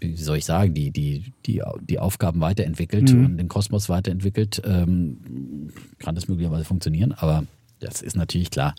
wie 0.00 0.16
soll 0.16 0.38
ich 0.38 0.44
sagen, 0.44 0.74
die, 0.74 0.90
die, 0.90 1.32
die, 1.46 1.62
die 1.82 1.98
Aufgaben 1.98 2.40
weiterentwickelt 2.40 3.10
und 3.12 3.36
den 3.36 3.48
Kosmos 3.48 3.88
weiterentwickelt, 3.88 4.62
ähm, 4.64 5.70
kann 5.98 6.14
das 6.14 6.28
möglicherweise 6.28 6.64
funktionieren. 6.64 7.12
Aber 7.12 7.44
das 7.80 8.02
ist 8.02 8.16
natürlich 8.16 8.50
klar 8.50 8.74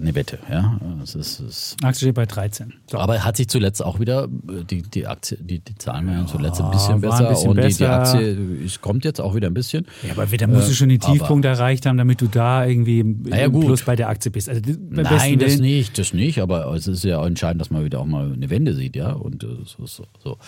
eine 0.00 0.14
Wette. 0.14 0.38
Ja? 0.50 0.80
Das 1.00 1.14
ist, 1.14 1.40
das 1.40 1.76
Aktie 1.82 2.06
steht 2.06 2.14
bei 2.14 2.26
13. 2.26 2.74
So. 2.90 2.98
aber 2.98 3.24
hat 3.24 3.36
sich 3.36 3.48
zuletzt 3.48 3.84
auch 3.84 4.00
wieder, 4.00 4.24
äh, 4.24 4.64
die, 4.64 4.82
die 4.82 5.06
Aktie, 5.06 5.38
die, 5.40 5.60
die 5.60 5.74
Zahlen 5.76 6.06
waren 6.06 6.20
ja 6.20 6.26
zuletzt 6.26 6.60
ein 6.60 6.70
bisschen 6.70 6.94
ein 6.94 7.00
besser 7.00 7.28
bisschen 7.28 7.50
und 7.50 7.56
die, 7.56 7.62
die 7.62 7.68
besser. 7.68 8.00
Aktie 8.02 8.64
es 8.64 8.80
kommt 8.80 9.04
jetzt 9.04 9.20
auch 9.20 9.34
wieder 9.34 9.48
ein 9.48 9.54
bisschen. 9.54 9.86
Ja, 10.06 10.12
aber 10.12 10.26
da 10.26 10.46
musst 10.46 10.68
du 10.68 10.74
schon 10.74 10.88
den 10.88 11.02
aber- 11.02 11.12
Tiefpunkt 11.12 11.44
erreicht 11.44 11.86
haben, 11.86 11.96
damit 11.96 12.20
du 12.20 12.26
da 12.26 12.64
irgendwie 12.66 13.00
im 13.00 13.26
ja, 13.28 13.36
im 13.46 13.52
gut. 13.52 13.66
Plus 13.66 13.82
bei 13.82 13.96
der 13.96 14.08
Aktie 14.08 14.30
bist. 14.30 14.48
Also, 14.48 14.62
Nein, 14.90 15.04
das 15.38 15.52
Willen- 15.54 15.60
nicht, 15.60 15.98
das 15.98 16.12
nicht, 16.12 16.40
aber 16.40 16.72
es 16.74 16.86
ist 16.86 17.04
ja 17.04 17.18
auch 17.18 17.26
entscheidend, 17.26 17.60
dass 17.60 17.70
man 17.70 17.84
wieder 17.84 18.00
auch 18.00 18.06
mal 18.06 18.32
eine 18.32 18.50
Wende 18.50 18.74
sieht, 18.74 18.96
ja. 18.96 19.12
Und 19.12 19.44
äh, 19.44 19.48
so, 19.64 20.04
so. 20.22 20.38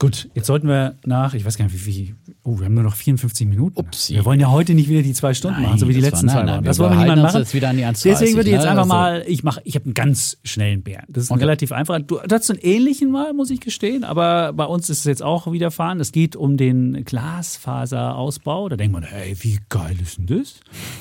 Gut, 0.00 0.30
jetzt 0.34 0.46
sollten 0.46 0.66
wir 0.66 0.94
nach, 1.04 1.34
ich 1.34 1.44
weiß 1.44 1.58
gar 1.58 1.66
nicht, 1.66 1.74
wie 1.74 1.92
viel. 1.92 2.14
Oh, 2.42 2.58
wir 2.58 2.64
haben 2.64 2.72
nur 2.74 2.84
noch 2.84 2.94
54 2.96 3.46
Minuten. 3.46 3.78
Upsi. 3.78 4.14
Wir 4.14 4.24
wollen 4.24 4.40
ja 4.40 4.50
heute 4.50 4.72
nicht 4.72 4.88
wieder 4.88 5.02
die 5.02 5.12
zwei 5.12 5.34
Stunden 5.34 5.56
Nein, 5.60 5.66
machen, 5.66 5.78
so 5.78 5.88
wie 5.88 5.92
die 5.92 6.00
letzten 6.00 6.26
war- 6.28 6.32
zwei 6.36 6.38
nein, 6.42 6.46
Wochen. 6.48 6.54
nein, 6.56 6.64
Das 6.64 6.78
wollen 6.78 6.92
wir 6.92 7.00
niemand 7.00 7.22
machen. 7.22 7.38
jetzt 7.40 7.52
wieder 7.52 7.68
an 7.68 7.76
die 7.76 7.84
1,30, 7.84 8.02
Deswegen 8.18 8.36
würde 8.36 8.48
ich 8.48 8.54
jetzt 8.54 8.64
ne? 8.64 8.70
einfach 8.70 8.82
Also- 8.84 8.94
mal, 8.94 9.24
ich 9.26 9.44
mache, 9.44 9.60
ich 9.64 9.74
habe 9.74 9.84
einen 9.84 9.92
ganz 9.94 10.38
schnellen 10.42 10.82
Bären. 10.82 11.04
Das 11.08 11.24
ist 11.24 11.30
ein 11.30 11.38
relativ 11.38 11.70
einfacher. 11.70 12.00
Du 12.00 12.18
du 12.26 12.34
hast 12.34 12.50
einen 12.50 12.60
ähnlichen 12.60 13.10
mal, 13.10 13.34
muss 13.34 13.50
ich 13.50 13.60
gestehen, 13.60 14.02
aber 14.04 14.54
bei 14.54 14.64
uns 14.64 14.88
ist 14.88 15.00
es 15.00 15.04
jetzt 15.04 15.22
auch 15.22 15.52
widerfahren. 15.52 16.00
Es 16.00 16.12
geht 16.12 16.34
um 16.34 16.56
den 16.56 17.04
Glasfaserausbau. 17.04 18.70
Da 18.70 18.76
denkt 18.76 18.94
man, 18.94 19.02
hey, 19.02 19.36
wie 19.40 19.58
geil 19.68 19.96
ist 20.02 20.16
denn 20.16 20.26
das? 20.26 20.60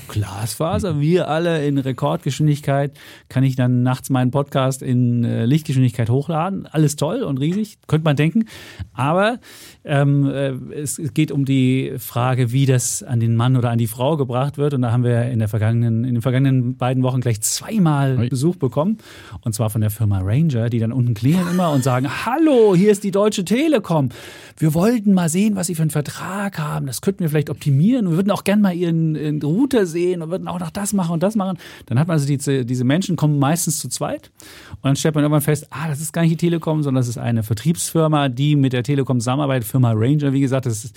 Glasfaser, 0.09 0.99
wir 0.99 1.29
alle 1.29 1.65
in 1.65 1.77
Rekordgeschwindigkeit. 1.77 2.91
Kann 3.29 3.45
ich 3.45 3.55
dann 3.55 3.81
nachts 3.81 4.09
meinen 4.09 4.31
Podcast 4.31 4.81
in 4.81 5.23
äh, 5.23 5.45
Lichtgeschwindigkeit 5.45 6.09
hochladen? 6.09 6.65
Alles 6.65 6.97
toll 6.97 7.23
und 7.23 7.37
riesig, 7.39 7.77
könnte 7.87 8.03
man 8.03 8.17
denken. 8.17 8.45
Aber 8.93 9.39
ähm, 9.83 10.25
äh, 10.29 10.49
es 10.75 10.99
es 10.99 11.13
geht 11.13 11.31
um 11.31 11.45
die 11.45 11.93
Frage, 11.97 12.51
wie 12.51 12.65
das 12.65 13.01
an 13.03 13.19
den 13.19 13.35
Mann 13.35 13.57
oder 13.57 13.69
an 13.69 13.77
die 13.77 13.87
Frau 13.87 14.17
gebracht 14.17 14.57
wird. 14.57 14.73
Und 14.73 14.81
da 14.81 14.91
haben 14.91 15.03
wir 15.03 15.23
in, 15.23 15.39
der 15.39 15.47
vergangenen, 15.47 16.03
in 16.03 16.15
den 16.15 16.21
vergangenen 16.21 16.77
beiden 16.77 17.03
Wochen 17.03 17.21
gleich 17.21 17.41
zweimal 17.41 18.17
Ui. 18.19 18.29
Besuch 18.29 18.57
bekommen. 18.57 18.97
Und 19.41 19.53
zwar 19.53 19.69
von 19.69 19.81
der 19.81 19.89
Firma 19.89 20.19
Ranger, 20.19 20.69
die 20.69 20.79
dann 20.79 20.91
unten 20.91 21.13
klingeln 21.13 21.47
immer 21.49 21.71
und 21.71 21.83
sagen, 21.83 22.07
hallo, 22.25 22.75
hier 22.75 22.91
ist 22.91 23.03
die 23.03 23.11
Deutsche 23.11 23.45
Telekom. 23.45 24.09
Wir 24.57 24.73
wollten 24.73 25.13
mal 25.13 25.29
sehen, 25.29 25.55
was 25.55 25.67
Sie 25.67 25.75
für 25.75 25.83
einen 25.83 25.91
Vertrag 25.91 26.59
haben. 26.59 26.85
Das 26.85 27.01
könnten 27.01 27.21
wir 27.21 27.29
vielleicht 27.29 27.49
optimieren. 27.49 28.09
Wir 28.09 28.17
würden 28.17 28.31
auch 28.31 28.43
gerne 28.43 28.61
mal 28.61 28.73
Ihren, 28.73 29.15
Ihren 29.15 29.41
Router 29.41 29.85
sehen 29.85 30.21
und 30.21 30.29
würden 30.29 30.47
auch 30.47 30.59
noch 30.59 30.71
das 30.71 30.93
machen 30.93 31.13
und 31.13 31.23
das 31.23 31.35
machen. 31.35 31.57
Dann 31.85 31.97
hat 31.97 32.07
man 32.07 32.15
also 32.15 32.27
diese, 32.27 32.65
diese 32.65 32.83
Menschen 32.83 33.15
kommen 33.15 33.39
meistens 33.39 33.79
zu 33.79 33.87
zweit. 33.87 34.31
Und 34.71 34.85
dann 34.85 34.95
stellt 34.95 35.15
man 35.15 35.23
irgendwann 35.23 35.41
fest, 35.41 35.67
ah, 35.69 35.87
das 35.87 36.01
ist 36.01 36.11
gar 36.11 36.21
nicht 36.21 36.31
die 36.31 36.37
Telekom, 36.37 36.83
sondern 36.83 36.99
das 36.99 37.07
ist 37.07 37.17
eine 37.17 37.43
Vertriebsfirma, 37.43 38.29
die 38.29 38.55
mit 38.55 38.73
der 38.73 38.78
Telekom 38.83 39.19
zusammenarbeitet. 39.19 39.67
Firma 39.67 39.93
Ranger, 39.93 40.33
wie 40.33 40.41
gesagt, 40.41 40.65
das 40.65 40.85
ist 40.85 40.95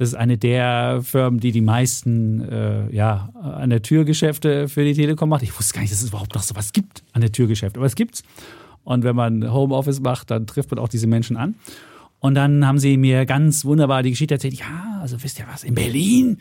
das 0.00 0.08
ist 0.08 0.14
eine 0.14 0.38
der 0.38 1.02
Firmen, 1.02 1.40
die 1.40 1.52
die 1.52 1.60
meisten 1.60 2.40
äh, 2.40 2.90
ja, 2.90 3.28
an 3.34 3.68
der 3.68 3.82
Türgeschäfte 3.82 4.66
für 4.66 4.82
die 4.82 4.94
Telekom 4.94 5.28
macht. 5.28 5.42
Ich 5.42 5.54
wusste 5.58 5.74
gar 5.74 5.82
nicht, 5.82 5.92
dass 5.92 6.00
es 6.00 6.08
überhaupt 6.08 6.34
noch 6.34 6.42
so 6.42 6.56
was 6.56 6.72
gibt 6.72 7.02
an 7.12 7.20
der 7.20 7.32
Türgeschäft. 7.32 7.76
Aber 7.76 7.84
es 7.84 7.96
gibt's. 7.96 8.22
Und 8.82 9.04
wenn 9.04 9.14
man 9.14 9.52
Homeoffice 9.52 10.00
macht, 10.00 10.30
dann 10.30 10.46
trifft 10.46 10.70
man 10.70 10.78
auch 10.78 10.88
diese 10.88 11.06
Menschen 11.06 11.36
an. 11.36 11.54
Und 12.18 12.34
dann 12.34 12.66
haben 12.66 12.78
sie 12.78 12.96
mir 12.96 13.26
ganz 13.26 13.66
wunderbar 13.66 14.02
die 14.02 14.08
Geschichte 14.08 14.32
erzählt. 14.32 14.54
Ja, 14.54 15.00
also 15.02 15.22
wisst 15.22 15.38
ihr 15.38 15.44
was, 15.52 15.64
in 15.64 15.74
Berlin, 15.74 16.38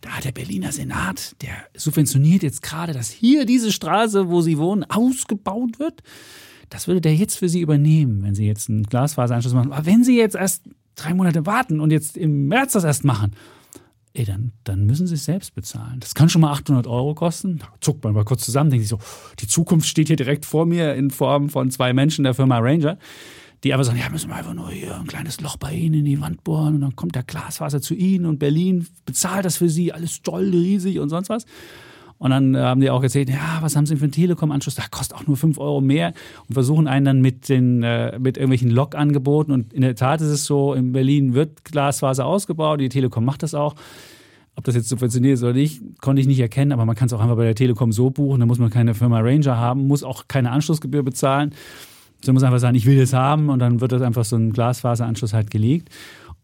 da 0.00 0.08
hat 0.10 0.24
der 0.24 0.32
Berliner 0.32 0.72
Senat, 0.72 1.36
der 1.42 1.56
subventioniert 1.74 2.42
jetzt 2.42 2.62
gerade, 2.62 2.94
dass 2.94 3.10
hier 3.10 3.44
diese 3.44 3.70
Straße, 3.70 4.30
wo 4.30 4.40
sie 4.40 4.56
wohnen, 4.56 4.84
ausgebaut 4.84 5.78
wird. 5.78 6.02
Das 6.70 6.86
würde 6.86 7.00
der 7.00 7.14
jetzt 7.14 7.38
für 7.38 7.48
sie 7.48 7.60
übernehmen, 7.60 8.22
wenn 8.22 8.34
sie 8.34 8.46
jetzt 8.46 8.68
einen 8.68 8.82
Glasfaseranschluss 8.82 9.54
machen. 9.54 9.72
Aber 9.72 9.86
wenn 9.86 10.04
sie 10.04 10.16
jetzt 10.16 10.36
erst 10.36 10.64
drei 10.94 11.14
Monate 11.14 11.46
warten 11.46 11.80
und 11.80 11.90
jetzt 11.90 12.16
im 12.16 12.48
März 12.48 12.72
das 12.72 12.84
erst 12.84 13.04
machen, 13.04 13.32
ey, 14.14 14.24
dann, 14.24 14.52
dann 14.64 14.84
müssen 14.84 15.06
sie 15.06 15.14
es 15.14 15.24
selbst 15.24 15.54
bezahlen. 15.54 16.00
Das 16.00 16.14
kann 16.14 16.28
schon 16.28 16.40
mal 16.40 16.52
800 16.52 16.86
Euro 16.86 17.14
kosten. 17.14 17.58
Da 17.58 17.68
zuckt 17.80 18.02
man 18.04 18.14
mal 18.14 18.24
kurz 18.24 18.44
zusammen, 18.44 18.70
denkt 18.70 18.86
sich 18.86 18.90
so, 18.90 18.98
die 19.38 19.46
Zukunft 19.46 19.88
steht 19.88 20.08
hier 20.08 20.16
direkt 20.16 20.44
vor 20.44 20.66
mir 20.66 20.94
in 20.94 21.10
Form 21.10 21.48
von 21.48 21.70
zwei 21.70 21.92
Menschen 21.92 22.24
der 22.24 22.34
Firma 22.34 22.58
Ranger, 22.58 22.98
die 23.64 23.74
aber 23.74 23.84
sagen, 23.84 23.98
ja, 23.98 24.08
müssen 24.08 24.30
wir 24.30 24.36
einfach 24.36 24.54
nur 24.54 24.70
hier 24.70 24.96
ein 24.96 25.06
kleines 25.06 25.40
Loch 25.40 25.56
bei 25.56 25.72
Ihnen 25.72 26.00
in 26.00 26.04
die 26.04 26.20
Wand 26.20 26.44
bohren 26.44 26.74
und 26.74 26.80
dann 26.80 26.96
kommt 26.96 27.14
der 27.14 27.22
Glasfaser 27.22 27.80
zu 27.80 27.94
Ihnen 27.94 28.26
und 28.26 28.38
Berlin 28.38 28.86
bezahlt 29.04 29.44
das 29.44 29.56
für 29.56 29.68
Sie, 29.68 29.92
alles 29.92 30.22
toll, 30.22 30.50
riesig 30.50 30.98
und 30.98 31.08
sonst 31.08 31.28
was. 31.28 31.44
Und 32.18 32.30
dann 32.30 32.54
äh, 32.54 32.58
haben 32.58 32.80
die 32.80 32.90
auch 32.90 33.02
erzählt, 33.02 33.30
ja, 33.30 33.58
was 33.60 33.76
haben 33.76 33.86
sie 33.86 33.96
für 33.96 34.04
einen 34.04 34.12
Telekom-Anschluss? 34.12 34.74
Da 34.74 34.84
kostet 34.90 35.16
auch 35.16 35.26
nur 35.26 35.36
5 35.36 35.58
Euro 35.58 35.80
mehr 35.80 36.12
und 36.48 36.54
versuchen 36.54 36.88
einen 36.88 37.04
dann 37.04 37.20
mit 37.20 37.48
den 37.48 37.82
äh, 37.82 38.18
mit 38.18 38.36
irgendwelchen 38.36 38.70
Log-Angeboten. 38.70 39.52
Und 39.52 39.72
in 39.72 39.82
der 39.82 39.94
Tat 39.94 40.20
ist 40.20 40.28
es 40.28 40.44
so, 40.44 40.74
in 40.74 40.92
Berlin 40.92 41.34
wird 41.34 41.64
Glasfaser 41.64 42.26
ausgebaut, 42.26 42.80
die 42.80 42.88
Telekom 42.88 43.24
macht 43.24 43.42
das 43.42 43.54
auch. 43.54 43.74
Ob 44.56 44.64
das 44.64 44.74
jetzt 44.74 44.88
subventioniert 44.88 45.34
ist 45.34 45.44
oder 45.44 45.52
nicht, 45.52 45.80
konnte 46.00 46.20
ich 46.20 46.26
nicht 46.26 46.40
erkennen, 46.40 46.72
aber 46.72 46.84
man 46.84 46.96
kann 46.96 47.06
es 47.06 47.12
auch 47.12 47.20
einfach 47.20 47.36
bei 47.36 47.44
der 47.44 47.54
Telekom 47.54 47.92
so 47.92 48.10
buchen. 48.10 48.40
Da 48.40 48.46
muss 48.46 48.58
man 48.58 48.70
keine 48.70 48.94
Firma 48.94 49.20
Ranger 49.20 49.56
haben, 49.56 49.86
muss 49.86 50.02
auch 50.02 50.26
keine 50.26 50.50
Anschlussgebühr 50.50 51.04
bezahlen. 51.04 51.54
So 52.24 52.32
muss 52.32 52.42
einfach 52.42 52.58
sagen, 52.58 52.74
ich 52.74 52.84
will 52.84 52.98
das 52.98 53.12
haben 53.12 53.50
und 53.50 53.60
dann 53.60 53.80
wird 53.80 53.92
das 53.92 54.02
einfach 54.02 54.24
so 54.24 54.34
ein 54.34 54.52
Glasfaseranschluss 54.52 55.32
halt 55.32 55.52
gelegt. 55.52 55.90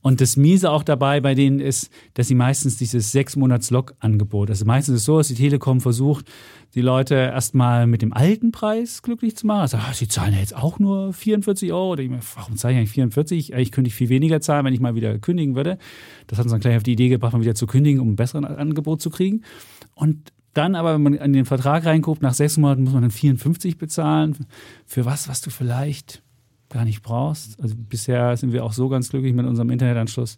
Und 0.04 0.20
das 0.20 0.36
Miese 0.36 0.70
auch 0.70 0.82
dabei 0.82 1.22
bei 1.22 1.34
denen 1.34 1.60
ist, 1.60 1.90
dass 2.12 2.28
sie 2.28 2.34
meistens 2.34 2.76
dieses 2.76 3.10
sechs 3.10 3.36
Monats 3.36 3.70
log 3.70 3.94
angebot 4.00 4.50
also 4.50 4.66
meistens 4.66 4.96
ist 4.96 5.00
es 5.00 5.06
so, 5.06 5.16
dass 5.16 5.28
die 5.28 5.34
Telekom 5.34 5.80
versucht, 5.80 6.30
die 6.74 6.82
Leute 6.82 7.14
erstmal 7.14 7.86
mit 7.86 8.02
dem 8.02 8.12
alten 8.12 8.52
Preis 8.52 9.00
glücklich 9.00 9.34
zu 9.34 9.46
machen. 9.46 9.60
Also, 9.60 9.78
ah, 9.78 9.94
sie 9.94 10.06
zahlen 10.06 10.34
ja 10.34 10.40
jetzt 10.40 10.54
auch 10.54 10.78
nur 10.78 11.14
44 11.14 11.72
Euro. 11.72 11.92
Oder 11.92 12.02
ich 12.02 12.10
mir, 12.10 12.18
warum 12.34 12.56
zahle 12.56 12.74
ich 12.74 12.78
eigentlich 12.78 12.90
44? 12.90 13.54
Eigentlich 13.54 13.72
könnte 13.72 13.88
ich 13.88 13.94
viel 13.94 14.10
weniger 14.10 14.42
zahlen, 14.42 14.66
wenn 14.66 14.74
ich 14.74 14.80
mal 14.80 14.94
wieder 14.94 15.18
kündigen 15.18 15.54
würde. 15.54 15.78
Das 16.26 16.38
hat 16.38 16.44
uns 16.44 16.52
dann 16.52 16.60
gleich 16.60 16.76
auf 16.76 16.82
die 16.82 16.92
Idee 16.92 17.08
gebracht, 17.08 17.32
mal 17.32 17.40
wieder 17.40 17.54
zu 17.54 17.66
kündigen, 17.66 18.00
um 18.00 18.10
ein 18.10 18.16
besseres 18.16 18.44
Angebot 18.44 19.00
zu 19.00 19.08
kriegen. 19.08 19.42
Und 19.94 20.32
dann 20.52 20.74
aber, 20.74 20.94
wenn 20.94 21.02
man 21.02 21.14
in 21.14 21.32
den 21.32 21.46
Vertrag 21.46 21.86
reinguckt, 21.86 22.22
nach 22.22 22.34
sechs 22.34 22.56
Monaten 22.56 22.84
muss 22.84 22.92
man 22.92 23.02
dann 23.02 23.10
54 23.10 23.78
bezahlen. 23.78 24.46
Für 24.84 25.04
was, 25.04 25.28
was 25.28 25.40
du 25.40 25.50
vielleicht 25.50 26.23
gar 26.74 26.84
nicht 26.84 27.02
brauchst. 27.02 27.60
Also 27.62 27.76
bisher 27.78 28.36
sind 28.36 28.52
wir 28.52 28.64
auch 28.64 28.72
so 28.72 28.88
ganz 28.88 29.08
glücklich 29.08 29.32
mit 29.32 29.46
unserem 29.46 29.70
Internetanschluss. 29.70 30.36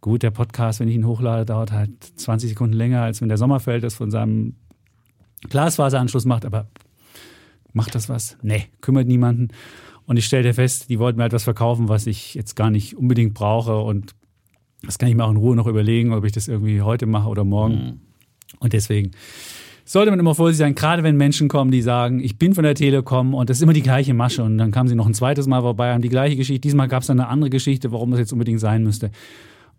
Gut, 0.00 0.22
der 0.22 0.30
Podcast, 0.30 0.78
wenn 0.78 0.86
ich 0.86 0.94
ihn 0.94 1.06
hochlade, 1.06 1.44
dauert 1.44 1.72
halt 1.72 1.90
20 2.00 2.50
Sekunden 2.50 2.76
länger, 2.76 3.02
als 3.02 3.20
wenn 3.20 3.28
der 3.28 3.36
Sommerfeld 3.36 3.82
das 3.82 3.94
von 3.94 4.10
seinem 4.10 4.54
Glasfaseranschluss 5.50 6.24
macht, 6.24 6.44
aber 6.44 6.68
macht 7.72 7.96
das 7.96 8.08
was? 8.08 8.38
Nee, 8.42 8.66
kümmert 8.80 9.08
niemanden. 9.08 9.48
Und 10.06 10.18
ich 10.18 10.24
stellte 10.24 10.54
fest, 10.54 10.88
die 10.88 11.00
wollten 11.00 11.18
mir 11.18 11.24
etwas 11.24 11.42
verkaufen, 11.42 11.88
was 11.88 12.06
ich 12.06 12.34
jetzt 12.34 12.54
gar 12.54 12.70
nicht 12.70 12.96
unbedingt 12.96 13.34
brauche. 13.34 13.78
Und 13.78 14.14
das 14.82 14.98
kann 14.98 15.08
ich 15.08 15.16
mir 15.16 15.24
auch 15.24 15.32
in 15.32 15.36
Ruhe 15.36 15.56
noch 15.56 15.66
überlegen, 15.66 16.12
ob 16.12 16.24
ich 16.24 16.32
das 16.32 16.46
irgendwie 16.46 16.80
heute 16.80 17.06
mache 17.06 17.28
oder 17.28 17.42
morgen. 17.42 17.74
Mhm. 17.74 18.00
Und 18.60 18.72
deswegen 18.72 19.10
sollte 19.84 20.10
man 20.10 20.20
immer 20.20 20.34
vorsichtig 20.34 20.58
sein, 20.58 20.74
gerade 20.74 21.02
wenn 21.02 21.16
Menschen 21.16 21.48
kommen, 21.48 21.70
die 21.70 21.82
sagen, 21.82 22.20
ich 22.20 22.38
bin 22.38 22.54
von 22.54 22.64
der 22.64 22.74
Telekom 22.74 23.34
und 23.34 23.50
das 23.50 23.58
ist 23.58 23.62
immer 23.62 23.72
die 23.72 23.82
gleiche 23.82 24.14
Masche. 24.14 24.42
Und 24.44 24.58
dann 24.58 24.70
kamen 24.70 24.88
sie 24.88 24.94
noch 24.94 25.06
ein 25.06 25.14
zweites 25.14 25.46
Mal 25.46 25.60
vorbei, 25.62 25.92
haben 25.92 26.02
die 26.02 26.08
gleiche 26.08 26.36
Geschichte. 26.36 26.60
Diesmal 26.60 26.88
gab 26.88 27.02
es 27.02 27.10
eine 27.10 27.28
andere 27.28 27.50
Geschichte, 27.50 27.92
warum 27.92 28.10
das 28.10 28.20
jetzt 28.20 28.32
unbedingt 28.32 28.60
sein 28.60 28.82
müsste. 28.82 29.10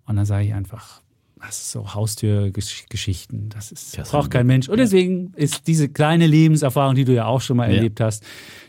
Und 0.06 0.16
dann 0.16 0.26
sage 0.26 0.45
ich 0.45 0.54
einfach, 0.54 1.01
das 1.46 1.60
ist 1.60 1.72
so 1.72 1.94
Haustürgeschichten. 1.94 3.50
Das 3.50 3.72
ist 3.72 3.98
das 3.98 4.10
braucht 4.10 4.32
kein 4.32 4.48
Mensch. 4.48 4.70
Und 4.70 4.78
deswegen 4.78 5.34
ist 5.36 5.68
diese 5.68 5.89
kleine 5.89 6.28
Lebenserfahrung, 6.28 6.96
die 6.96 7.06
du 7.06 7.14
ja 7.14 7.26
auch 7.26 7.41
schon 7.41 7.58
mal 7.58 7.70
ja. 7.70 7.76
erlebt 7.76 8.00
hast, 8.00 8.24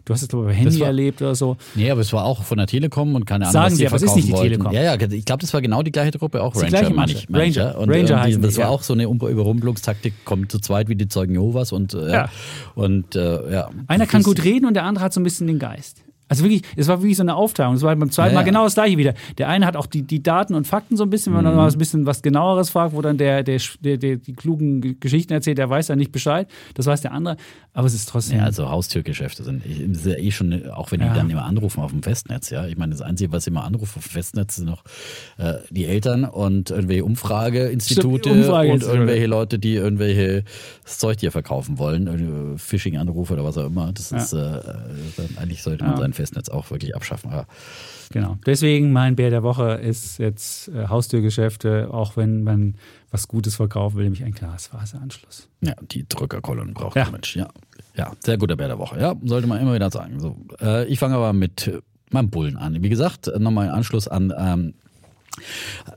Du 0.04 0.12
hast 0.12 0.20
es, 0.20 0.28
glaube 0.28 0.50
ich, 0.50 0.58
bei 0.58 0.62
Handy 0.62 0.80
war, 0.80 0.88
erlebt 0.88 1.22
oder 1.22 1.34
so. 1.34 1.56
Nee, 1.74 1.90
aber 1.90 2.02
es 2.02 2.12
war 2.12 2.24
auch 2.24 2.42
von 2.42 2.58
der 2.58 2.66
Telekom 2.66 3.14
und 3.14 3.24
keine 3.24 3.44
Ahnung, 3.44 3.52
Sagen 3.52 3.72
was 3.72 3.78
sie, 3.78 3.86
aber 3.86 3.96
es 3.96 4.02
ist 4.02 4.16
nicht 4.16 4.28
die 4.28 4.32
wollten. 4.32 4.50
Telekom. 4.50 4.72
Ja, 4.72 4.82
ja, 4.82 4.94
ich 5.00 5.24
glaube, 5.24 5.40
das 5.40 5.54
war 5.54 5.62
genau 5.62 5.82
die 5.82 5.92
gleiche 5.92 6.10
Truppe, 6.10 6.42
auch 6.42 6.54
Ranger, 6.54 6.68
gleiche 6.68 6.94
meine 6.94 7.12
ich. 7.12 7.26
Ranger. 7.32 7.78
Und 7.78 7.90
Ranger 7.90 8.20
heißen 8.20 8.42
Das 8.42 8.56
war 8.58 8.64
ja. 8.64 8.68
auch 8.68 8.82
so 8.82 8.92
eine 8.92 9.04
Überrumpelungstaktik, 9.04 10.12
kommt 10.26 10.52
zu 10.52 10.58
zweit 10.58 10.90
wie 10.90 10.94
die 10.94 11.08
Zeugen 11.08 11.32
Jehovas 11.32 11.72
und, 11.72 11.94
äh, 11.94 12.12
ja. 12.12 12.28
und 12.74 13.16
äh, 13.16 13.50
ja. 13.50 13.70
Einer 13.86 14.06
kann 14.06 14.22
gut 14.22 14.44
reden 14.44 14.66
und 14.66 14.74
der 14.74 14.84
andere 14.84 15.06
hat 15.06 15.14
so 15.14 15.20
ein 15.20 15.24
bisschen 15.24 15.46
den 15.46 15.58
Geist. 15.58 16.02
Also 16.34 16.44
wirklich, 16.44 16.62
es 16.76 16.88
war 16.88 17.00
wirklich 17.00 17.16
so 17.16 17.22
eine 17.22 17.34
Aufteilung. 17.34 17.74
Es 17.74 17.82
war 17.82 17.94
beim 17.94 18.10
zweiten 18.10 18.34
ja, 18.34 18.40
Mal 18.40 18.44
genau 18.44 18.64
das 18.64 18.74
gleiche 18.74 18.98
wieder. 18.98 19.14
Der 19.38 19.48
eine 19.48 19.66
hat 19.66 19.76
auch 19.76 19.86
die, 19.86 20.02
die 20.02 20.22
Daten 20.22 20.54
und 20.54 20.66
Fakten 20.66 20.96
so 20.96 21.04
ein 21.04 21.10
bisschen, 21.10 21.32
wenn 21.32 21.42
man 21.42 21.52
mhm. 21.52 21.56
dann 21.56 21.66
mal 21.66 21.72
ein 21.72 21.78
bisschen 21.78 22.06
was 22.06 22.22
genaueres 22.22 22.70
fragt, 22.70 22.94
wo 22.94 23.02
dann 23.02 23.18
der, 23.18 23.42
der, 23.42 23.60
der, 23.80 23.96
der 23.96 24.16
die 24.16 24.34
klugen 24.34 24.98
Geschichten 25.00 25.32
erzählt, 25.32 25.58
der 25.58 25.70
weiß 25.70 25.88
ja 25.88 25.96
nicht 25.96 26.12
Bescheid. 26.12 26.48
Das 26.74 26.86
weiß 26.86 27.02
der 27.02 27.12
andere. 27.12 27.36
Aber 27.72 27.86
es 27.86 27.94
ist 27.94 28.08
trotzdem. 28.08 28.38
Ja, 28.38 28.44
also 28.44 28.70
Haustürgeschäfte 28.70 29.42
sind 29.42 29.62
ja 30.04 30.16
eh 30.16 30.30
schon, 30.30 30.70
auch 30.70 30.92
wenn 30.92 31.00
die 31.00 31.06
dann 31.06 31.28
immer 31.28 31.44
anrufen 31.44 31.82
auf 31.82 31.90
dem 31.90 32.02
Festnetz, 32.02 32.50
ja. 32.50 32.66
Ich 32.66 32.76
meine, 32.76 32.92
das 32.92 33.00
Einzige, 33.00 33.32
was 33.32 33.46
immer 33.46 33.64
anrufen 33.64 33.98
auf 33.98 34.04
dem 34.04 34.12
Festnetz, 34.12 34.56
sind 34.56 34.66
noch 34.66 34.84
äh, 35.38 35.54
die 35.70 35.84
Eltern 35.84 36.24
und 36.24 36.70
irgendwelche 36.70 37.04
Umfrageinstitute 37.04 38.30
Umfrage 38.30 38.72
und 38.72 38.82
irgendwelche 38.82 39.26
Leute, 39.26 39.58
die 39.58 39.74
irgendwelche 39.74 40.44
Zeug 40.84 41.18
hier 41.18 41.32
verkaufen 41.32 41.78
wollen, 41.78 42.58
Phishing-Anrufe 42.58 43.32
oder 43.32 43.44
was 43.44 43.58
auch 43.58 43.66
immer. 43.66 43.92
Das 43.92 44.12
ist 44.12 44.32
äh, 44.32 44.60
eigentlich 45.36 45.62
sollte 45.62 45.84
man 45.84 45.96
sein 45.96 46.12
Festnetz 46.12 46.23
auch 46.50 46.70
wirklich 46.70 46.94
abschaffen. 46.94 47.30
Ja. 47.30 47.46
Genau. 48.10 48.38
Deswegen 48.46 48.92
mein 48.92 49.16
Bär 49.16 49.30
der 49.30 49.42
Woche 49.42 49.74
ist 49.74 50.18
jetzt 50.18 50.68
äh, 50.68 50.88
Haustürgeschäfte, 50.88 51.88
auch 51.92 52.16
wenn 52.16 52.42
man 52.44 52.74
was 53.10 53.28
Gutes 53.28 53.56
verkaufen 53.56 53.96
will, 53.96 54.04
nämlich 54.04 54.24
ein 54.24 54.32
Glasfaseranschluss. 54.32 55.48
Ja, 55.60 55.74
die 55.90 56.08
Drückerkolonnen 56.08 56.74
braucht 56.74 56.96
ja. 56.96 57.04
der 57.04 57.12
Mensch. 57.12 57.36
Ja. 57.36 57.48
ja, 57.96 58.12
sehr 58.24 58.38
guter 58.38 58.56
Bär 58.56 58.68
der 58.68 58.78
Woche. 58.78 59.00
Ja, 59.00 59.14
sollte 59.24 59.46
man 59.46 59.60
immer 59.60 59.74
wieder 59.74 59.90
sagen. 59.90 60.20
So, 60.20 60.36
äh, 60.60 60.86
ich 60.86 60.98
fange 60.98 61.14
aber 61.14 61.32
mit 61.32 61.72
meinem 62.10 62.30
Bullen 62.30 62.56
an. 62.56 62.82
Wie 62.82 62.88
gesagt, 62.88 63.30
nochmal 63.38 63.68
ein 63.68 63.74
Anschluss 63.74 64.08
an 64.08 64.32
ähm, 64.36 64.74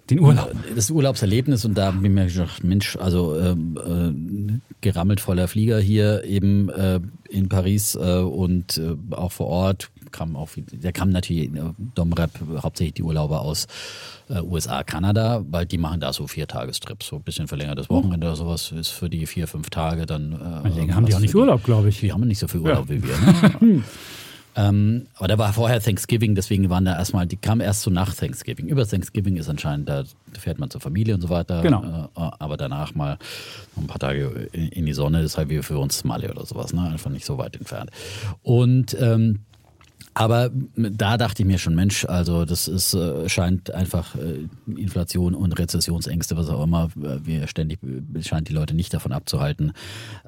den 0.10 0.20
Urlaub. 0.20 0.52
Das 0.76 0.90
Urlaubserlebnis 0.90 1.64
und 1.66 1.78
da 1.78 1.92
bin 1.92 2.06
ich 2.06 2.12
mir 2.12 2.26
gedacht, 2.26 2.64
Mensch, 2.64 2.96
also 2.98 3.40
ähm, 3.40 3.78
äh, 3.78 4.74
gerammelt 4.82 5.20
voller 5.20 5.48
Flieger 5.48 5.80
hier 5.80 6.24
eben 6.24 6.70
äh, 6.70 7.00
in 7.30 7.50
Paris 7.50 7.96
äh, 7.96 8.20
und 8.20 8.78
äh, 8.78 8.96
auch 9.12 9.32
vor 9.32 9.48
Ort 9.48 9.92
kam 10.12 10.36
auch, 10.36 10.50
der 10.56 10.92
kam 10.92 11.10
natürlich 11.10 11.54
äh, 11.54 11.74
Domrep 11.96 12.32
hauptsächlich 12.62 12.96
die 12.96 13.04
Urlauber 13.04 13.42
aus 13.42 13.68
äh, 14.30 14.42
USA, 14.42 14.84
Kanada, 14.84 15.44
weil 15.50 15.66
die 15.66 15.78
machen 15.78 16.00
da 16.00 16.14
so 16.14 16.28
vier 16.28 16.48
Tagestrips, 16.48 17.08
so 17.08 17.18
ein 17.18 17.24
bisschen 17.24 17.48
verlängertes 17.48 17.90
Wochenende 17.90 18.28
oder 18.28 18.36
sowas 18.36 18.72
ist 18.72 18.90
für 18.90 19.10
die 19.10 19.26
vier, 19.26 19.48
fünf 19.48 19.70
Tage 19.70 20.06
dann. 20.06 20.64
Äh, 20.66 20.70
länger 20.70 20.96
haben 20.96 21.06
die 21.06 21.16
auch 21.16 21.20
nicht 21.20 21.36
Urlaub, 21.36 21.64
glaube 21.64 21.90
ich. 21.90 22.00
Die 22.00 22.12
haben 22.12 22.22
nicht 22.28 22.40
so 22.40 22.48
viel 22.48 22.62
Urlaub 22.62 22.90
ja. 22.90 22.96
wie 22.96 23.04
wir. 23.04 23.18
Ne? 23.62 23.84
Ähm, 24.58 25.06
aber 25.14 25.28
da 25.28 25.38
war 25.38 25.54
vorher 25.54 25.80
Thanksgiving, 25.80 26.34
deswegen 26.34 26.72
waren 26.72 26.84
da 26.84 26.98
erstmal, 26.98 27.28
die 27.28 27.38
kamen 27.38 27.62
erst 27.62 27.84
so 27.84 27.92
nach 27.92 28.16
Thanksgiving. 28.16 28.68
Über 28.68 28.88
Thanksgiving 28.88 29.38
ist 29.38 29.50
anscheinend, 29.50 29.88
da 29.88 30.04
fährt 30.34 30.58
man 30.58 30.72
zur 30.72 30.82
Familie 30.82 31.14
und 31.14 31.22
so 31.22 31.30
weiter. 31.30 31.62
Genau. 31.62 32.10
Äh, 32.16 32.22
aber 32.40 32.58
danach 32.58 32.96
mal 32.96 33.20
ein 33.78 33.86
paar 33.86 34.00
Tage 34.00 34.50
in, 34.54 34.70
in 34.70 34.86
die 34.88 34.94
Sonne, 34.94 35.22
das 35.22 35.34
ist 35.34 35.38
halt 35.38 35.50
wie 35.50 35.62
für 35.62 35.78
uns 35.78 36.04
Mali 36.04 36.28
oder 36.28 36.44
sowas, 36.44 36.74
ne? 36.74 36.90
Einfach 36.90 37.12
nicht 37.12 37.26
so 37.26 37.38
weit 37.38 37.56
entfernt. 37.56 37.92
Und 38.42 38.98
ähm, 39.00 39.42
aber 40.18 40.50
da 40.76 41.16
dachte 41.16 41.44
ich 41.44 41.48
mir 41.48 41.60
schon, 41.60 41.76
Mensch, 41.76 42.04
also 42.06 42.44
das 42.44 42.68
ist 42.68 42.96
äh, 42.96 43.30
scheint 43.30 43.70
einfach 43.70 44.16
äh, 44.16 44.48
Inflation 44.66 45.36
und 45.36 45.52
Rezessionsängste, 45.60 46.36
was 46.36 46.50
auch 46.50 46.64
immer, 46.64 46.90
äh, 46.96 47.20
wir 47.24 47.46
ständig 47.46 47.78
scheint 48.22 48.50
die 48.50 48.54
Leute 48.54 48.74
nicht 48.74 48.92
davon 48.96 49.12
abzuhalten, 49.12 49.74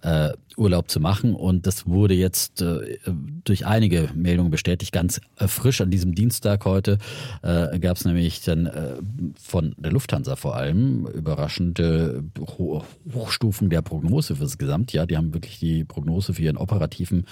äh, 0.04 0.30
Urlaub 0.58 0.92
zu 0.92 1.00
machen. 1.00 1.34
Und 1.34 1.66
das 1.66 1.88
wurde 1.88 2.14
jetzt 2.14 2.62
äh, 2.62 3.00
durch 3.44 3.66
einige 3.66 4.10
Meldungen 4.14 4.52
bestätigt, 4.52 4.92
ganz 4.92 5.22
äh, 5.38 5.48
frisch 5.48 5.82
an 5.82 5.90
diesem 5.90 6.14
Dienstag 6.14 6.66
heute 6.66 7.00
äh, 7.42 7.80
gab 7.80 7.98
es 7.98 8.06
nämlich 8.06 8.44
dann 8.44 8.68
äh, 8.68 8.94
von 9.42 9.74
der 9.80 9.92
Lufthansa 9.92 10.36
vor 10.36 10.56
allem 10.56 11.08
überraschende 11.08 12.24
Ho 12.60 12.84
Hochstufen 13.12 13.72
der 13.72 13.82
Prognose 13.82 14.36
fürs 14.36 14.60
Gesamtjahr. 14.60 15.08
Die 15.08 15.18
haben 15.18 15.34
wirklich 15.34 15.58
die 15.58 15.84
Prognose 15.84 16.36
für 16.36 16.44
ihren 16.44 16.58
operativen 16.58 17.26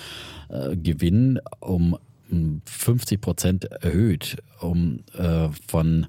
äh, 0.49 0.76
Gewinn 0.76 1.39
um 1.60 1.99
50 2.65 3.21
Prozent 3.21 3.65
erhöht, 3.65 4.38
um 4.59 5.03
äh, 5.17 5.49
von 5.67 6.07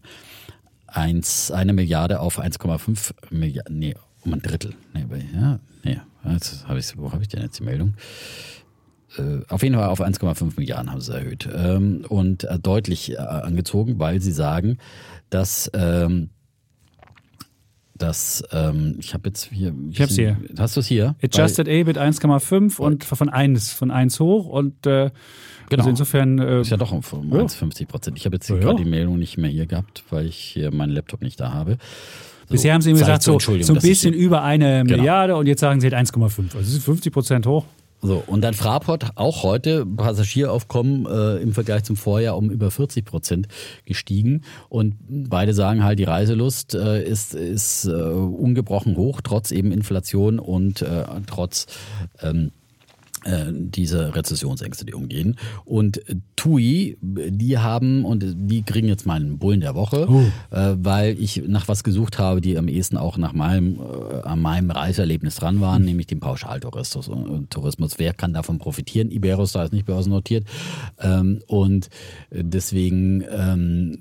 1, 0.87 1.51
eine 1.51 1.73
Milliarde 1.73 2.21
auf 2.21 2.41
1,5 2.41 3.13
Milliarden, 3.31 3.79
nee, 3.79 3.95
um 4.25 4.35
ein 4.35 4.43
Drittel. 4.43 4.75
Nee, 4.95 5.07
ja, 5.35 5.61
nee, 5.85 6.01
jetzt 6.31 6.67
hab 6.67 6.77
ich, 6.77 6.97
wo 6.97 7.13
habe 7.13 7.23
ich 7.23 7.29
denn 7.29 7.43
jetzt 7.43 7.59
die 7.59 7.65
Meldung? 7.65 7.95
Äh, 9.17 9.41
auf 9.49 9.63
jeden 9.63 9.75
Fall 9.75 9.89
auf 9.89 10.01
1,5 10.01 10.55
Milliarden 10.57 10.91
haben 10.91 11.01
sie 11.01 11.15
erhöht 11.15 11.49
ähm, 11.53 12.05
und 12.09 12.45
äh, 12.45 12.59
deutlich 12.59 13.13
äh, 13.13 13.17
angezogen, 13.17 13.99
weil 13.99 14.21
sie 14.21 14.33
sagen, 14.33 14.79
dass 15.31 15.71
ähm, 15.75 16.31
dass 17.99 18.45
ähm, 18.53 18.97
ich 18.99 19.15
habe 19.15 19.29
jetzt 19.29 19.51
hier. 19.53 19.75
Ich 19.91 20.01
habe 20.01 20.11
es 20.11 20.17
hier. 20.17 20.39
Hast 20.59 20.77
du 20.77 20.81
es 20.81 20.87
hier? 20.87 21.17
Adjusted 21.23 21.69
EBIT 21.69 21.99
1,5 21.99 22.79
und 22.79 23.05
von 23.05 23.29
1 23.29 23.73
von 23.73 23.91
1 23.91 24.21
hoch 24.21 24.47
und 24.47 24.87
äh, 24.87 25.11
Genau. 25.69 25.83
Also 25.83 25.91
insofern. 25.91 26.39
Äh, 26.39 26.61
ist 26.63 26.71
ja 26.71 26.77
doch 26.77 26.93
um 26.93 27.01
1,50 27.01 27.87
Prozent. 27.87 28.17
Ich 28.17 28.25
habe 28.25 28.37
jetzt 28.37 28.49
ja, 28.49 28.57
gerade 28.57 28.83
die 28.83 28.89
Meldung 28.89 29.19
nicht 29.19 29.39
mehr 29.39 29.51
hier 29.51 29.67
gehabt, 29.67 30.05
weil 30.11 30.27
ich 30.27 30.37
hier 30.37 30.73
meinen 30.73 30.91
Laptop 30.91 31.23
nicht 31.23 31.39
da 31.41 31.53
habe. 31.53 31.79
So, 32.49 32.53
Bisher 32.53 32.73
haben 32.73 32.81
sie 32.81 32.91
ihm 32.91 32.97
gesagt, 32.97 33.23
so, 33.23 33.39
so 33.39 33.53
ein 33.53 33.81
bisschen 33.81 34.15
über 34.15 34.43
eine 34.43 34.83
genau. 34.83 34.97
Milliarde 34.97 35.37
und 35.37 35.47
jetzt 35.47 35.61
sagen 35.61 35.81
sie 35.81 35.91
halt 35.91 36.09
1,5. 36.09 36.25
Also 36.25 36.59
es 36.61 36.73
ist 36.73 36.85
50 36.85 37.13
Prozent 37.13 37.47
hoch. 37.47 37.67
So, 38.01 38.23
und 38.27 38.43
dann 38.43 38.55
Fraport 38.55 39.13
auch 39.17 39.43
heute 39.43 39.85
Passagieraufkommen 39.85 41.07
äh, 41.07 41.43
im 41.43 41.53
Vergleich 41.53 41.83
zum 41.83 41.97
Vorjahr 41.97 42.37
um 42.37 42.51
über 42.51 42.71
40 42.71 43.05
Prozent 43.05 43.49
gestiegen. 43.87 44.43
Und 44.69 44.95
beide 45.09 45.53
sagen 45.53 45.83
halt, 45.83 45.99
die 45.99 46.05
Reiselust 46.05 46.75
äh, 46.75 47.03
ist, 47.03 47.35
ist 47.35 47.87
äh, 47.87 47.91
ungebrochen 47.91 48.97
hoch, 48.97 49.21
trotz 49.23 49.51
eben 49.51 49.73
Inflation 49.73 50.39
und 50.39 50.83
äh, 50.83 51.05
trotz 51.27 51.67
ähm, 52.23 52.47
äh, 52.47 52.68
diese 53.51 54.15
Rezessionsängste, 54.15 54.85
die 54.85 54.95
umgehen. 54.95 55.37
Und 55.65 56.01
TUI, 56.37 56.97
die 57.01 57.59
haben, 57.59 58.05
und 58.05 58.25
die 58.25 58.63
kriegen 58.63 58.87
jetzt 58.87 59.07
meinen 59.07 59.39
Bullen 59.39 59.61
der 59.61 59.75
Woche, 59.75 60.09
uh. 60.09 60.23
äh, 60.51 60.77
weil 60.79 61.21
ich 61.21 61.43
nach 61.47 61.67
was 61.67 61.83
gesucht 61.83 62.19
habe, 62.19 62.41
die 62.41 62.57
am 62.57 62.69
ehesten 62.69 62.97
auch 62.97 63.19
nach 63.19 63.33
meinem, 63.33 63.81
äh, 63.81 64.21
an 64.23 64.41
meinem 64.41 64.71
Reiseerlebnis 64.71 65.35
dran 65.35 65.61
waren, 65.61 65.83
mhm. 65.83 65.89
nämlich 65.89 66.07
dem 66.07 66.21
Pauschaltourismus. 66.21 67.09
Und 67.09 67.51
Tourismus, 67.51 67.99
wer 67.99 68.15
kann 68.15 68.35
davon 68.35 68.59
profitieren? 68.59 69.11
Iberostar 69.11 69.65
ist 69.65 69.73
nicht 69.73 69.87
börsennotiert. 69.87 70.47
Ähm, 71.01 71.41
und 71.49 71.89
deswegen, 72.31 73.25
ähm, 73.31 73.99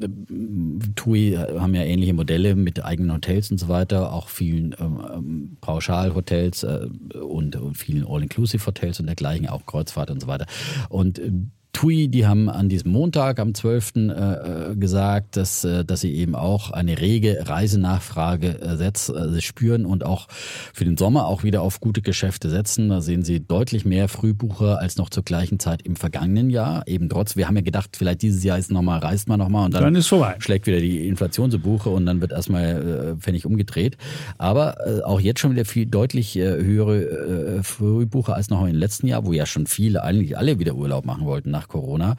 TUI 0.95 1.38
haben 1.57 1.74
ja 1.74 1.82
ähnliche 1.84 2.13
Modelle 2.13 2.55
mit 2.55 2.86
eigenen 2.86 3.13
Hotels 3.13 3.49
und 3.49 3.57
so 3.57 3.68
weiter, 3.68 4.13
auch 4.13 4.30
vielen 4.30 4.76
ähm, 4.80 5.57
Pauschalhotels 5.61 6.63
äh, 6.63 6.88
und, 7.20 7.55
und 7.55 7.78
vielen 7.78 8.05
All-Inclusive-Hotels 8.07 8.99
und 8.99 9.07
dergleichen, 9.08 9.47
auch 9.47 9.66
Kreuzfahrt 9.66 10.12
und 10.12 10.22
so 10.22 10.28
weiter. 10.28 10.45
Und 10.89 11.20
äh, 11.20 11.32
TUI, 11.74 12.07
die 12.07 12.26
haben 12.26 12.49
an 12.49 12.70
diesem 12.70 12.91
Montag, 12.91 13.39
am 13.39 13.53
12. 13.53 13.93
Äh, 13.95 14.01
äh, 14.01 14.76
gesagt, 14.76 15.38
dass, 15.38 15.63
äh, 15.63 15.86
dass 15.86 16.01
sie 16.01 16.13
eben 16.13 16.36
auch 16.36 16.72
eine 16.72 16.99
rege 16.99 17.43
Reisenachfrage 17.47 18.59
setz, 18.78 19.09
äh, 19.09 19.39
spüren 19.41 19.86
und 19.86 20.03
auch 20.03 20.28
für 20.74 20.86
den 20.86 20.97
Sommer 20.97 21.28
auch 21.28 21.43
wieder 21.43 21.61
auf 21.61 21.80
gute 21.80 22.01
Geschäfte 22.01 22.49
setzen. 22.49 22.89
Da 22.89 23.01
sehen 23.01 23.24
sie 23.24 23.41
deutlich 23.41 23.86
mehr 23.86 24.07
Frühbucher 24.07 24.80
als 24.80 24.97
noch 24.97 25.09
zur 25.09 25.24
gleichen 25.24 25.59
Zeit 25.59 25.84
im 25.84 25.95
vergangenen 25.95 26.49
Jahr. 26.49 26.88
Eben 26.88 27.09
trotz, 27.09 27.36
wir 27.36 27.47
haben 27.47 27.55
ja 27.55 27.61
gedacht, 27.61 27.95
vielleicht 27.95 28.24
dieses 28.24 28.43
Jahr 28.43 28.57
ist 28.57 28.72
nochmal, 28.72 28.99
reist 28.99 29.28
man 29.28 29.39
nochmal 29.39 29.65
und 29.65 29.74
dann, 29.74 29.93
dann 29.93 30.41
schlägt 30.41 30.65
wieder 30.68 30.80
die 30.80 31.07
Inflation 31.07 31.51
zu 31.51 31.59
Buche 31.59 31.89
und 31.89 32.05
dann 32.05 32.22
wird 32.22 32.32
erstmal 32.32 33.18
Pfennig 33.20 33.45
umgedreht. 33.45 33.97
Aber 34.38 34.78
auch 35.05 35.20
jetzt 35.20 35.39
schon 35.39 35.51
wieder 35.51 35.65
viel 35.65 35.86
deutlich 35.86 36.36
höhere 36.36 37.63
Frühbucher 37.63 38.36
als 38.36 38.49
noch 38.49 38.65
im 38.65 38.76
letzten 38.76 39.07
Jahr, 39.07 39.26
wo 39.26 39.34
ja 39.34 39.45
schon 39.45 39.68
viele, 39.68 40.03
eigentlich 40.03 40.38
alle 40.38 40.59
wieder 40.59 40.76
Urlaub 40.76 41.05
machen 41.05 41.26
wollten 41.26 41.51
nach 41.58 41.68
Corona. 41.68 42.16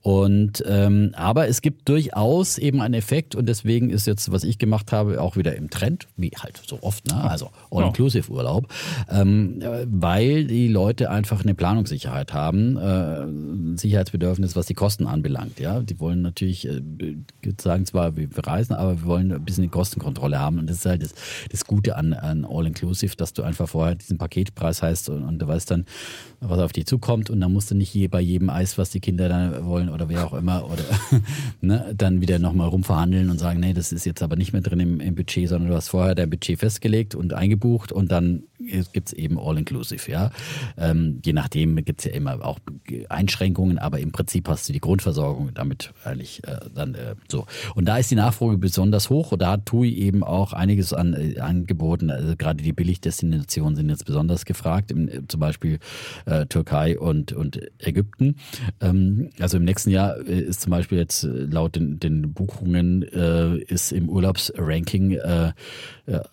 Und 0.00 0.64
ähm, 0.66 1.12
aber 1.14 1.48
es 1.48 1.60
gibt 1.60 1.88
durchaus 1.88 2.58
eben 2.58 2.80
einen 2.80 2.94
Effekt 2.94 3.34
und 3.34 3.46
deswegen 3.46 3.90
ist 3.90 4.06
jetzt, 4.06 4.32
was 4.32 4.44
ich 4.44 4.58
gemacht 4.58 4.92
habe, 4.92 5.20
auch 5.20 5.36
wieder 5.36 5.54
im 5.56 5.70
Trend, 5.70 6.08
wie 6.16 6.30
halt 6.30 6.60
so 6.66 6.78
oft, 6.82 7.06
ne? 7.06 7.22
also 7.28 7.50
All-Inclusive-Urlaub, 7.70 8.66
ähm, 9.10 9.62
weil 9.86 10.46
die 10.46 10.68
Leute 10.68 11.10
einfach 11.10 11.42
eine 11.42 11.54
Planungssicherheit 11.54 12.32
haben, 12.32 12.76
äh, 12.76 13.78
Sicherheitsbedürfnis, 13.78 14.56
was 14.56 14.66
die 14.66 14.74
Kosten 14.74 15.06
anbelangt. 15.06 15.60
Ja, 15.60 15.80
die 15.80 16.00
wollen 16.00 16.22
natürlich 16.22 16.66
äh, 16.66 16.80
sagen 17.60 17.84
zwar, 17.84 18.16
wir 18.16 18.28
reisen, 18.36 18.74
aber 18.74 19.00
wir 19.02 19.06
wollen 19.06 19.32
ein 19.32 19.44
bisschen 19.44 19.62
die 19.62 19.68
Kostenkontrolle 19.68 20.38
haben 20.38 20.58
und 20.58 20.70
das 20.70 20.78
ist 20.78 20.86
halt 20.86 21.02
das, 21.02 21.14
das 21.50 21.64
Gute 21.66 21.96
an, 21.96 22.14
an 22.14 22.46
All-Inclusive, 22.48 23.16
dass 23.16 23.32
du 23.32 23.42
einfach 23.42 23.68
vorher 23.68 23.94
diesen 23.94 24.16
Paketpreis 24.16 24.82
heißt 24.82 25.10
und, 25.10 25.24
und 25.24 25.38
du 25.38 25.46
weißt 25.46 25.70
dann, 25.70 25.84
was 26.40 26.58
auf 26.60 26.72
dich 26.72 26.86
zukommt 26.86 27.30
und 27.30 27.40
dann 27.40 27.52
musst 27.52 27.70
du 27.70 27.74
nicht 27.74 27.92
je, 27.94 28.08
bei 28.08 28.20
jedem 28.20 28.50
Eis 28.50 28.77
was 28.78 28.90
die 28.90 29.00
Kinder 29.00 29.28
dann 29.28 29.66
wollen 29.66 29.88
oder 29.88 30.08
wer 30.08 30.26
auch 30.26 30.32
immer, 30.32 30.64
oder 30.64 30.84
ne, 31.60 31.92
dann 31.96 32.20
wieder 32.20 32.38
nochmal 32.38 32.68
rumverhandeln 32.68 33.30
und 33.30 33.38
sagen, 33.38 33.60
nee, 33.60 33.72
das 33.72 33.92
ist 33.92 34.06
jetzt 34.06 34.22
aber 34.22 34.36
nicht 34.36 34.52
mehr 34.52 34.62
drin 34.62 34.80
im, 34.80 35.00
im 35.00 35.14
Budget, 35.14 35.48
sondern 35.48 35.70
du 35.70 35.76
hast 35.76 35.88
vorher 35.88 36.14
dein 36.14 36.30
Budget 36.30 36.58
festgelegt 36.58 37.14
und 37.14 37.34
eingebucht 37.34 37.92
und 37.92 38.10
dann 38.10 38.44
gibt 38.92 39.08
es 39.08 39.12
eben 39.12 39.38
All-Inclusive, 39.38 40.10
ja. 40.10 40.30
Ähm, 40.76 41.20
je 41.24 41.32
nachdem 41.32 41.76
gibt 41.84 42.00
es 42.00 42.06
ja 42.06 42.12
immer 42.12 42.44
auch 42.44 42.58
Einschränkungen, 43.08 43.78
aber 43.78 44.00
im 44.00 44.12
Prinzip 44.12 44.48
hast 44.48 44.68
du 44.68 44.72
die 44.72 44.80
Grundversorgung 44.80 45.52
damit 45.54 45.92
eigentlich 46.04 46.42
äh, 46.44 46.58
dann 46.74 46.94
äh, 46.94 47.14
so. 47.28 47.46
Und 47.74 47.86
da 47.86 47.98
ist 47.98 48.10
die 48.10 48.14
Nachfrage 48.14 48.58
besonders 48.58 49.10
hoch 49.10 49.32
und 49.32 49.42
da 49.42 49.52
hat 49.52 49.66
TUI 49.66 49.92
eben 49.94 50.22
auch 50.22 50.52
einiges 50.52 50.92
an 50.92 51.14
äh, 51.14 51.40
angeboten. 51.40 52.10
Also 52.10 52.36
gerade 52.36 52.62
die 52.62 52.72
Billigdestinationen 52.72 53.76
sind 53.76 53.88
jetzt 53.88 54.04
besonders 54.04 54.44
gefragt, 54.44 54.90
im, 54.90 55.08
äh, 55.08 55.20
zum 55.28 55.40
Beispiel 55.40 55.78
äh, 56.26 56.46
Türkei 56.46 56.98
und, 56.98 57.32
und 57.32 57.60
Ägypten. 57.78 58.36
Ähm, 58.80 59.30
also 59.40 59.56
im 59.56 59.64
nächsten 59.64 59.90
Jahr 59.90 60.18
äh, 60.26 60.40
ist 60.40 60.60
zum 60.60 60.70
Beispiel 60.70 60.98
jetzt 60.98 61.24
laut 61.24 61.76
den, 61.76 61.98
den 62.00 62.32
Buchungen 62.32 63.02
ist 63.02 63.92
im 63.92 64.08
Urlaubsranking 64.08 65.18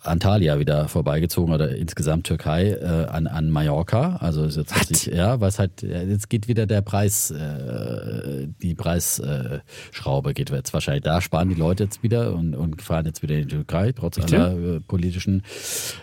Antalya 0.02 0.58
wieder 0.58 0.88
vorbeigezogen 0.88 1.54
oder 1.54 1.74
insgesamt 1.74 2.25
Türkei 2.26 2.70
äh, 2.70 3.06
an, 3.06 3.26
an 3.26 3.50
Mallorca. 3.50 4.16
Also 4.16 4.46
jetzt 4.46 4.74
ich, 4.90 5.06
ja, 5.06 5.40
was 5.40 5.58
halt, 5.58 5.82
jetzt 5.82 6.28
geht 6.28 6.48
wieder 6.48 6.66
der 6.66 6.82
Preis, 6.82 7.30
äh, 7.30 8.48
die 8.62 8.74
Preisschraube 8.74 10.34
geht 10.34 10.50
jetzt 10.50 10.72
wahrscheinlich. 10.72 11.04
Da 11.04 11.20
sparen 11.20 11.48
die 11.48 11.54
Leute 11.54 11.84
jetzt 11.84 12.02
wieder 12.02 12.34
und, 12.34 12.54
und 12.54 12.82
fahren 12.82 13.06
jetzt 13.06 13.22
wieder 13.22 13.36
in 13.36 13.48
die 13.48 13.54
Türkei, 13.54 13.92
trotz 13.92 14.16
Bitte? 14.16 14.36
aller 14.36 14.76
äh, 14.76 14.80
politischen 14.80 15.42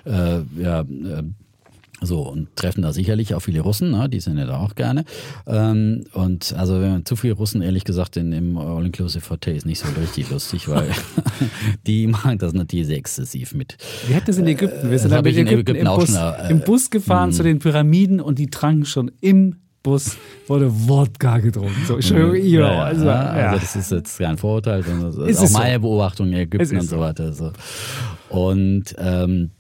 äh, 0.06 0.40
ja, 0.62 0.82
äh, 0.82 1.24
so, 2.06 2.22
und 2.22 2.56
treffen 2.56 2.82
da 2.82 2.94
sicherlich 2.94 3.34
auch 3.36 3.40
viele 3.40 3.62
Russen, 3.62 3.92
ne? 3.92 4.10
die 4.10 4.20
sind 4.20 4.38
ja 4.38 4.46
da 4.46 4.58
auch 4.58 4.76
gerne. 4.76 5.06
Ähm, 5.48 6.06
und 6.14 6.54
also 6.58 6.82
wenn 6.82 6.92
man 6.92 7.06
zu 7.06 7.16
viele 7.16 7.34
Russen, 7.34 7.62
ehrlich 7.62 7.84
gesagt, 7.84 8.18
in, 8.18 8.32
im 8.32 8.58
All-Inclusive 8.58 9.30
Hotel 9.30 9.56
ist 9.56 9.66
nicht 9.66 9.80
so 9.80 9.88
richtig 10.00 10.30
lustig, 10.30 10.68
weil 10.68 10.90
die 11.88 12.08
machen 12.08 12.38
das 12.38 12.54
natürlich 12.54 12.88
sehr 12.88 12.98
exzessiv 12.98 13.54
mit. 13.54 13.78
Wir 14.08 14.16
hatten 14.16 14.28
das 14.28 14.38
in 14.38 14.48
Ägypten. 14.48 14.90
Wir 14.90 15.00
sind 15.00 15.12
äh, 15.12 15.20
in 15.20 15.26
Ägypten, 15.26 15.60
Ägypten 15.60 15.76
im, 15.76 15.96
Bus, 15.96 16.10
schon, 16.10 16.16
äh, 16.16 16.50
im 16.52 16.60
Bus 16.62 16.90
gefahren 16.90 17.30
mh. 17.30 17.36
zu 17.36 17.44
den 17.44 17.60
Pyramiden 17.60 18.20
und 18.20 18.40
die 18.40 18.48
tranken 18.48 18.86
schon 18.86 19.12
im 19.22 19.58
Bus 19.84 20.18
wurde 20.48 20.72
Wodka 20.88 21.40
getrunken. 21.40 21.84
So, 21.86 22.00
schön, 22.02 22.36
ja, 22.46 22.84
also, 22.84 23.06
ja. 23.06 23.22
also 23.22 23.60
das 23.60 23.76
ist 23.76 23.92
jetzt 23.92 24.18
kein 24.18 24.38
Vorurteil, 24.38 24.82
sondern 24.82 25.08
das 25.08 25.18
ist, 25.18 25.42
ist 25.42 25.50
auch 25.50 25.60
meine 25.60 25.76
so. 25.76 25.82
Beobachtung 25.82 26.28
in 26.30 26.36
Ägypten 26.36 26.78
und 26.78 26.88
so 26.88 27.00
weiter. 27.00 27.34
So. 27.34 27.52
Und 28.30 28.96
ähm, 28.98 29.52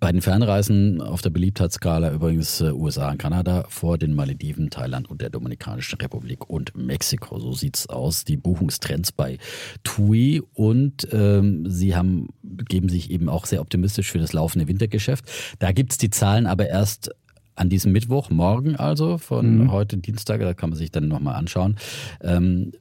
bei 0.00 0.10
den 0.10 0.22
Fernreisen 0.22 1.02
auf 1.02 1.20
der 1.20 1.30
Beliebtheitsskala 1.30 2.10
übrigens 2.12 2.60
äh, 2.62 2.72
USA 2.72 3.10
und 3.10 3.18
Kanada 3.18 3.66
vor 3.68 3.98
den 3.98 4.14
Malediven, 4.14 4.70
Thailand 4.70 5.10
und 5.10 5.20
der 5.20 5.28
Dominikanischen 5.28 6.00
Republik 6.00 6.48
und 6.48 6.74
Mexiko. 6.74 7.38
So 7.38 7.52
sieht's 7.52 7.86
aus. 7.88 8.24
Die 8.24 8.38
Buchungstrends 8.38 9.12
bei 9.12 9.38
TUI 9.84 10.42
und 10.54 11.06
ähm, 11.12 11.70
sie 11.70 11.94
haben 11.94 12.28
geben 12.42 12.88
sich 12.88 13.10
eben 13.10 13.28
auch 13.28 13.44
sehr 13.44 13.60
optimistisch 13.60 14.10
für 14.10 14.18
das 14.18 14.32
laufende 14.32 14.68
Wintergeschäft. 14.68 15.30
Da 15.58 15.72
gibt's 15.72 15.98
die 15.98 16.10
Zahlen 16.10 16.46
aber 16.46 16.68
erst 16.68 17.10
an 17.54 17.68
diesem 17.68 17.92
Mittwoch, 17.92 18.30
morgen 18.30 18.76
also, 18.76 19.18
von 19.18 19.64
mhm. 19.64 19.70
heute 19.70 19.98
Dienstag, 19.98 20.40
da 20.40 20.54
kann 20.54 20.70
man 20.70 20.78
sich 20.78 20.90
dann 20.90 21.08
nochmal 21.08 21.34
anschauen. 21.34 21.76
Ähm, 22.22 22.72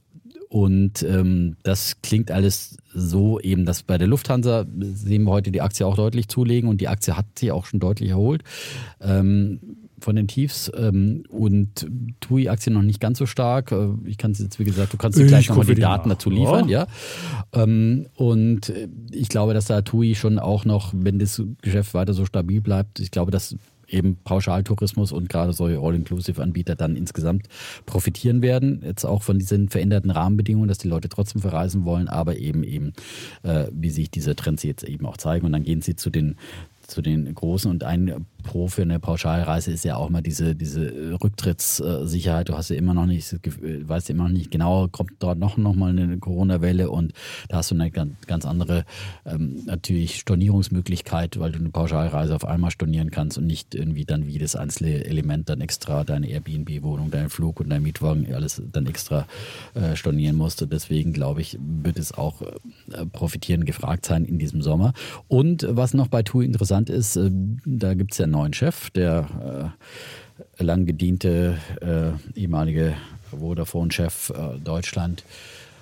und 0.49 1.03
ähm, 1.03 1.57
das 1.61 1.97
klingt 2.01 2.31
alles 2.31 2.77
so 2.91 3.39
eben, 3.39 3.65
dass 3.65 3.83
bei 3.83 3.99
der 3.99 4.07
Lufthansa 4.07 4.65
sehen 4.81 5.23
wir 5.23 5.31
heute 5.31 5.51
die 5.51 5.61
Aktie 5.61 5.85
auch 5.85 5.95
deutlich 5.95 6.27
zulegen 6.27 6.67
und 6.69 6.81
die 6.81 6.87
Aktie 6.87 7.15
hat 7.15 7.25
sich 7.37 7.51
auch 7.51 7.67
schon 7.67 7.79
deutlich 7.79 8.09
erholt. 8.09 8.43
Ähm, 8.99 9.59
von 10.01 10.15
den 10.15 10.27
Tiefs 10.27 10.71
ähm, 10.75 11.23
und 11.29 11.85
TUI-Aktien 12.21 12.73
noch 12.73 12.81
nicht 12.81 12.99
ganz 12.99 13.19
so 13.19 13.25
stark. 13.25 13.71
Äh, 13.71 13.89
ich 14.05 14.17
kann 14.17 14.31
es 14.31 14.39
jetzt, 14.39 14.57
wie 14.57 14.63
gesagt, 14.63 14.93
du 14.93 14.97
kannst 14.97 15.19
dir 15.19 15.25
gleich 15.25 15.49
nochmal 15.49 15.65
die 15.65 15.75
Daten 15.75 16.09
nach. 16.09 16.15
dazu 16.15 16.29
liefern, 16.29 16.65
oh. 16.65 16.69
ja. 16.69 16.87
Ähm, 17.53 18.07
und 18.15 18.73
ich 19.11 19.29
glaube, 19.29 19.53
dass 19.53 19.65
da 19.65 19.81
TUI 19.81 20.15
schon 20.15 20.39
auch 20.39 20.65
noch, 20.65 20.93
wenn 20.95 21.19
das 21.19 21.43
Geschäft 21.61 21.93
weiter 21.93 22.13
so 22.13 22.25
stabil 22.25 22.61
bleibt, 22.61 22.99
ich 23.01 23.11
glaube, 23.11 23.31
dass 23.31 23.55
eben 23.89 24.17
Pauschaltourismus 24.23 25.11
und 25.11 25.29
gerade 25.29 25.53
solche 25.53 25.79
All-Inclusive-Anbieter 25.79 26.75
dann 26.75 26.95
insgesamt 26.95 27.47
profitieren 27.85 28.41
werden. 28.41 28.81
Jetzt 28.83 29.05
auch 29.05 29.23
von 29.23 29.39
diesen 29.39 29.69
veränderten 29.69 30.11
Rahmenbedingungen, 30.11 30.67
dass 30.67 30.77
die 30.77 30.87
Leute 30.87 31.09
trotzdem 31.09 31.41
verreisen 31.41 31.85
wollen, 31.85 32.07
aber 32.07 32.37
eben 32.37 32.63
eben, 32.63 32.93
äh, 33.43 33.65
wie 33.71 33.89
sich 33.89 34.11
diese 34.11 34.35
Trends 34.35 34.63
jetzt 34.63 34.83
eben 34.83 35.05
auch 35.05 35.17
zeigen. 35.17 35.45
Und 35.45 35.53
dann 35.53 35.63
gehen 35.63 35.81
sie 35.81 35.95
zu 35.95 36.09
den 36.09 36.35
zu 36.89 37.01
den 37.03 37.33
Großen 37.33 37.69
und 37.69 37.83
ein 37.83 38.25
Pro 38.43 38.67
für 38.67 38.81
eine 38.81 38.99
Pauschalreise 38.99 39.71
ist 39.71 39.85
ja 39.85 39.95
auch 39.95 40.09
mal 40.09 40.21
diese, 40.21 40.55
diese 40.55 41.19
Rücktrittssicherheit. 41.21 42.49
Du 42.49 42.55
hast 42.55 42.69
ja 42.69 42.75
immer 42.75 42.93
noch 42.93 43.05
nicht, 43.05 43.33
weißt 43.33 44.09
ja 44.09 44.15
immer 44.15 44.25
noch 44.25 44.33
nicht 44.35 44.51
genau, 44.51 44.87
kommt 44.87 45.11
dort 45.19 45.37
noch, 45.37 45.57
noch 45.57 45.75
mal 45.75 45.89
eine 45.89 46.17
Corona-Welle 46.17 46.89
und 46.89 47.13
da 47.47 47.57
hast 47.57 47.71
du 47.71 47.75
eine 47.75 47.91
ganz, 47.91 48.45
andere 48.45 48.85
ähm, 49.25 49.63
natürlich 49.65 50.19
Stornierungsmöglichkeit, 50.19 51.39
weil 51.39 51.51
du 51.51 51.59
eine 51.59 51.69
Pauschalreise 51.69 52.35
auf 52.35 52.45
einmal 52.45 52.71
stornieren 52.71 53.11
kannst 53.11 53.37
und 53.37 53.45
nicht 53.45 53.75
irgendwie 53.75 54.05
dann 54.05 54.27
wie 54.27 54.37
das 54.37 54.55
einzelne 54.55 55.05
Element 55.05 55.49
dann 55.49 55.61
extra 55.61 56.03
deine 56.03 56.29
Airbnb-Wohnung, 56.29 57.11
deinen 57.11 57.29
Flug 57.29 57.59
und 57.59 57.69
dein 57.69 57.83
Mietwagen 57.83 58.33
alles 58.33 58.61
dann 58.71 58.87
extra 58.87 59.27
äh, 59.73 59.95
stornieren 59.95 60.35
musst. 60.35 60.61
Und 60.61 60.71
deswegen 60.71 61.13
glaube 61.13 61.41
ich, 61.41 61.57
wird 61.59 61.99
es 61.99 62.13
auch 62.13 62.41
äh, 62.41 63.05
profitieren 63.11 63.65
gefragt 63.65 64.05
sein 64.05 64.25
in 64.25 64.39
diesem 64.39 64.61
Sommer. 64.61 64.93
Und 65.27 65.67
was 65.69 65.93
noch 65.93 66.07
bei 66.07 66.23
TUI 66.23 66.45
interessant 66.45 66.89
ist, 66.89 67.15
äh, 67.15 67.29
da 67.65 67.93
gibt 67.93 68.13
es 68.13 68.17
ja 68.17 68.27
neuen 68.31 68.53
Chef, 68.53 68.89
der 68.91 69.73
äh, 70.57 70.63
lang 70.63 70.85
gediente 70.85 71.57
äh, 71.81 72.39
ehemalige 72.39 72.95
Vodafone-Chef 73.31 74.29
äh, 74.31 74.59
Deutschland. 74.59 75.23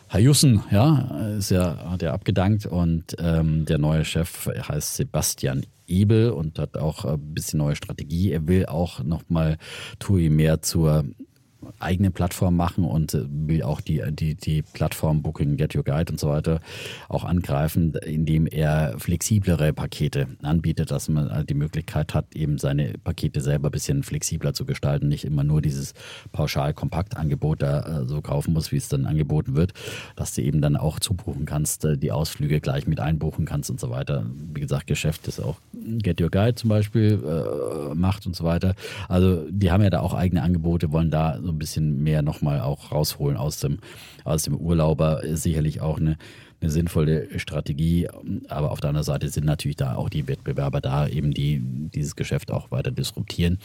Herr 0.09 0.21
Jussen, 0.21 0.63
ja, 0.71 1.33
ist 1.37 1.51
ja, 1.51 1.91
hat 1.91 2.01
er 2.01 2.13
abgedankt 2.13 2.65
und 2.65 3.15
ähm, 3.19 3.65
der 3.65 3.77
neue 3.77 4.05
Chef 4.05 4.47
heißt 4.47 4.95
Sebastian 4.95 5.65
Ebel 5.85 6.29
und 6.31 6.59
hat 6.59 6.77
auch 6.77 7.03
ein 7.03 7.33
bisschen 7.33 7.59
neue 7.59 7.75
Strategie. 7.75 8.31
Er 8.31 8.47
will 8.47 8.67
auch 8.67 9.03
nochmal 9.03 9.57
TUI 9.99 10.29
mehr 10.29 10.61
zur 10.61 11.05
eigene 11.79 12.11
Plattform 12.11 12.55
machen 12.55 12.83
und 12.83 13.13
äh, 13.13 13.25
will 13.29 13.63
auch 13.63 13.81
die, 13.81 14.01
die, 14.11 14.35
die 14.35 14.61
Plattform 14.61 15.21
Booking, 15.21 15.57
Get 15.57 15.75
Your 15.75 15.83
Guide 15.83 16.11
und 16.11 16.19
so 16.19 16.29
weiter 16.29 16.59
auch 17.09 17.23
angreifen, 17.23 17.93
indem 18.05 18.47
er 18.47 18.95
flexiblere 18.97 19.73
Pakete 19.73 20.27
anbietet, 20.41 20.91
dass 20.91 21.09
man 21.09 21.45
die 21.45 21.53
Möglichkeit 21.53 22.13
hat, 22.13 22.35
eben 22.35 22.57
seine 22.57 22.93
Pakete 23.03 23.41
selber 23.41 23.69
ein 23.69 23.71
bisschen 23.71 24.03
flexibler 24.03 24.53
zu 24.53 24.65
gestalten, 24.65 25.07
nicht 25.07 25.25
immer 25.25 25.43
nur 25.43 25.61
dieses 25.61 25.93
Pauschal-Kompakt-Angebot 26.31 27.61
da 27.61 28.01
äh, 28.01 28.05
so 28.05 28.21
kaufen 28.21 28.53
muss, 28.53 28.71
wie 28.71 28.77
es 28.77 28.89
dann 28.89 29.05
angeboten 29.05 29.55
wird, 29.55 29.73
dass 30.15 30.33
du 30.33 30.41
eben 30.41 30.61
dann 30.61 30.75
auch 30.75 30.99
zubuchen 30.99 31.45
kannst, 31.45 31.85
äh, 31.85 31.97
die 31.97 32.11
Ausflüge 32.11 32.61
gleich 32.61 32.87
mit 32.87 32.99
einbuchen 32.99 33.45
kannst 33.45 33.69
und 33.69 33.79
so 33.79 33.89
weiter. 33.89 34.25
Wie 34.53 34.61
gesagt, 34.61 34.87
Geschäft 34.87 35.27
ist 35.27 35.39
auch 35.39 35.57
Get 35.73 36.21
Your 36.21 36.29
Guide 36.29 36.55
zum 36.55 36.69
Beispiel 36.69 37.19
äh, 37.23 37.95
macht 37.95 38.25
und 38.25 38.35
so 38.35 38.43
weiter. 38.43 38.75
Also 39.07 39.45
die 39.49 39.71
haben 39.71 39.83
ja 39.83 39.89
da 39.89 39.99
auch 40.01 40.13
eigene 40.13 40.41
Angebote, 40.41 40.91
wollen 40.91 41.11
da 41.11 41.39
so 41.47 41.51
ein 41.51 41.59
bisschen 41.59 42.03
mehr 42.03 42.21
nochmal 42.21 42.61
auch 42.61 42.91
rausholen 42.91 43.37
aus 43.37 43.59
dem, 43.59 43.79
aus 44.23 44.43
dem 44.43 44.55
Urlauber. 44.55 45.23
Ist 45.23 45.43
sicherlich 45.43 45.81
auch 45.81 45.97
eine, 45.97 46.17
eine 46.61 46.69
sinnvolle 46.69 47.39
Strategie. 47.39 48.07
Aber 48.47 48.71
auf 48.71 48.79
der 48.79 48.89
anderen 48.89 49.05
Seite 49.05 49.29
sind 49.29 49.45
natürlich 49.45 49.77
da 49.77 49.95
auch 49.95 50.09
die 50.09 50.27
Wettbewerber 50.27 50.81
da, 50.81 51.07
eben 51.07 51.33
die 51.33 51.61
dieses 51.63 52.15
Geschäft 52.15 52.51
auch 52.51 52.69
weiter 52.69 52.91
disruptieren. 52.91 53.57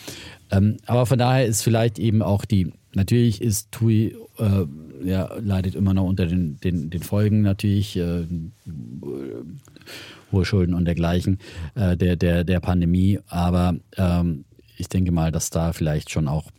Ähm, 0.51 0.79
aber 0.87 1.07
von 1.07 1.19
daher 1.19 1.47
ist 1.47 1.63
vielleicht 1.63 1.99
eben 1.99 2.23
auch 2.23 2.45
die, 2.45 2.73
natürlich 2.95 3.43
ist 3.43 3.71
TUI, 3.73 4.17
äh, 4.39 4.67
ja, 5.05 5.31
leidet 5.41 5.75
immer 5.75 5.93
noch 5.93 6.05
unter 6.05 6.27
den, 6.27 6.59
den, 6.61 6.89
den 6.89 7.03
Folgen 7.03 7.43
natürlich. 7.43 7.97
Äh, 7.97 8.27
hohe 10.33 10.45
Schulden 10.45 10.75
und 10.75 10.87
dergleichen 10.87 11.39
äh, 11.75 11.97
der, 11.97 12.17
der, 12.17 12.45
der 12.45 12.61
Pandemie. 12.61 13.21
Aber 13.29 13.77
ähm, 13.97 14.45
ich 14.77 14.89
denke 14.89 15.13
mal, 15.13 15.31
dass 15.31 15.51
da 15.51 15.73
vielleicht 15.73 16.11
schon 16.11 16.27
auch 16.27 16.51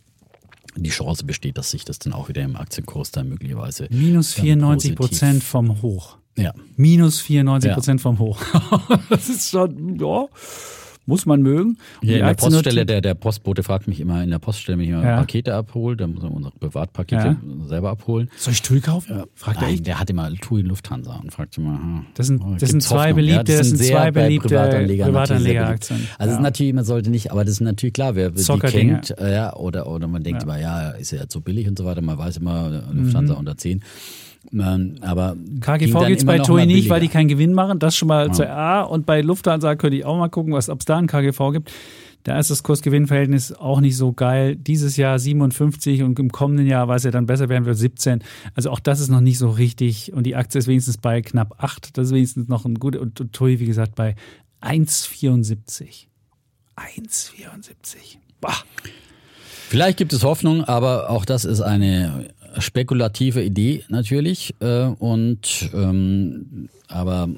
die 0.76 0.90
Chance 0.90 1.24
besteht, 1.24 1.58
dass 1.58 1.70
sich 1.70 1.84
das 1.84 1.98
dann 1.98 2.12
auch 2.12 2.28
wieder 2.28 2.42
im 2.42 2.56
Aktienkurs 2.56 3.10
dann 3.10 3.28
möglicherweise. 3.28 3.86
Minus 3.90 4.34
94 4.34 4.96
Prozent 4.96 5.42
vom 5.44 5.82
Hoch. 5.82 6.18
Ja. 6.36 6.52
Minus 6.76 7.20
94 7.20 7.72
Prozent 7.72 8.00
ja. 8.00 8.02
vom 8.02 8.18
Hoch. 8.18 8.42
das 9.08 9.28
ist 9.28 9.50
schon, 9.50 9.98
ja. 9.98 10.26
Muss 11.06 11.26
man 11.26 11.42
mögen. 11.42 11.78
Ja, 12.02 12.16
in 12.18 12.24
der 12.24 12.34
Poststelle, 12.34 12.86
der, 12.86 13.00
der 13.00 13.14
Postbote 13.14 13.62
fragt 13.62 13.88
mich 13.88 14.00
immer 14.00 14.22
in 14.22 14.30
der 14.30 14.38
Poststelle, 14.38 14.78
wenn 14.78 14.84
ich 14.84 14.90
immer 14.90 15.04
ja. 15.04 15.18
Pakete 15.18 15.54
abhole, 15.54 15.96
dann 15.96 16.14
muss 16.14 16.22
man 16.22 16.32
unsere 16.32 16.54
Privatpakete 16.58 17.36
ja. 17.42 17.66
selber 17.66 17.90
abholen. 17.90 18.30
Soll 18.36 18.54
ich 18.54 18.62
TUI 18.62 18.80
kaufen? 18.80 19.18
Ja. 19.18 19.24
Fragt 19.34 19.60
Nein, 19.60 19.82
der 19.82 20.00
hat 20.00 20.08
immer 20.10 20.32
TUI 20.32 20.62
Lufthansa 20.62 21.16
und 21.16 21.32
fragt 21.32 21.58
immer, 21.58 21.74
hm, 21.74 22.06
das 22.14 22.28
sind, 22.28 22.40
oh, 22.42 22.56
das 22.58 22.70
sind 22.70 22.82
zwei 22.82 23.10
Hoffnung? 23.10 23.16
beliebte, 23.16 23.44
das, 23.44 23.58
das 23.58 23.68
sind 23.68 23.82
zwei 23.82 24.10
beliebte 24.10 24.48
Privatanleger. 24.48 25.04
Privatanlegeraktien. 25.04 26.08
Also 26.18 26.32
es 26.32 26.38
ist 26.38 26.42
natürlich, 26.42 26.72
man 26.72 26.84
sollte 26.84 27.10
nicht, 27.10 27.30
aber 27.30 27.44
das 27.44 27.54
ist 27.54 27.60
natürlich 27.60 27.92
klar, 27.92 28.14
wer 28.14 28.30
die 28.30 28.42
kennt, 28.42 29.18
äh, 29.18 29.34
ja, 29.34 29.54
oder, 29.54 29.86
oder 29.86 30.08
man 30.08 30.22
denkt 30.22 30.42
immer, 30.42 30.58
ja, 30.58 30.90
ist 30.90 31.10
ja 31.10 31.28
zu 31.28 31.40
billig 31.40 31.68
und 31.68 31.78
so 31.78 31.84
weiter, 31.84 32.00
man 32.00 32.16
weiß 32.16 32.38
immer, 32.38 32.82
Lufthansa 32.92 33.34
mhm. 33.34 33.40
unter 33.40 33.56
10. 33.56 33.82
Ähm, 34.52 34.96
aber 35.00 35.36
KGV 35.60 36.06
gibt 36.06 36.20
es 36.20 36.24
bei 36.24 36.38
TUI 36.38 36.66
nicht, 36.66 36.88
weil 36.88 37.00
die 37.00 37.08
keinen 37.08 37.28
Gewinn 37.28 37.52
machen. 37.52 37.78
Das 37.78 37.96
schon 37.96 38.08
mal 38.08 38.28
ja. 38.28 38.32
zur 38.32 38.50
A. 38.50 38.82
Und 38.82 39.06
bei 39.06 39.20
Lufthansa 39.20 39.74
könnte 39.76 39.96
ich 39.96 40.04
auch 40.04 40.18
mal 40.18 40.28
gucken, 40.28 40.52
ob 40.52 40.58
es 40.58 40.84
da 40.84 40.98
einen 40.98 41.06
KGV 41.06 41.52
gibt. 41.52 41.72
Da 42.24 42.38
ist 42.38 42.50
das 42.50 42.62
Kursgewinnverhältnis 42.62 43.52
auch 43.52 43.80
nicht 43.80 43.98
so 43.98 44.12
geil. 44.12 44.56
Dieses 44.56 44.96
Jahr 44.96 45.18
57 45.18 46.02
und 46.02 46.18
im 46.18 46.32
kommenden 46.32 46.66
Jahr, 46.66 46.88
weil 46.88 46.96
es 46.96 47.04
ja 47.04 47.10
dann 47.10 47.26
besser 47.26 47.50
werden 47.50 47.66
wird, 47.66 47.76
17. 47.76 48.22
Also 48.54 48.70
auch 48.70 48.80
das 48.80 49.00
ist 49.00 49.10
noch 49.10 49.20
nicht 49.20 49.38
so 49.38 49.50
richtig. 49.50 50.12
Und 50.14 50.24
die 50.24 50.34
Aktie 50.34 50.58
ist 50.58 50.66
wenigstens 50.66 50.96
bei 50.96 51.20
knapp 51.20 51.62
8. 51.62 51.98
Das 51.98 52.06
ist 52.06 52.14
wenigstens 52.14 52.48
noch 52.48 52.64
ein 52.64 52.76
gut. 52.76 52.96
Und 52.96 53.32
TUI, 53.32 53.60
wie 53.60 53.66
gesagt, 53.66 53.94
bei 53.94 54.14
1,74. 54.62 56.06
1,74. 56.76 58.16
Vielleicht 59.68 59.98
gibt 59.98 60.12
es 60.12 60.22
Hoffnung, 60.22 60.64
aber 60.64 61.10
auch 61.10 61.24
das 61.24 61.44
ist 61.44 61.60
eine 61.60 62.28
spekulative 62.58 63.42
Idee 63.42 63.84
natürlich. 63.88 64.54
Äh, 64.60 64.84
und 64.98 65.70
ähm, 65.74 66.68
aber 66.88 67.28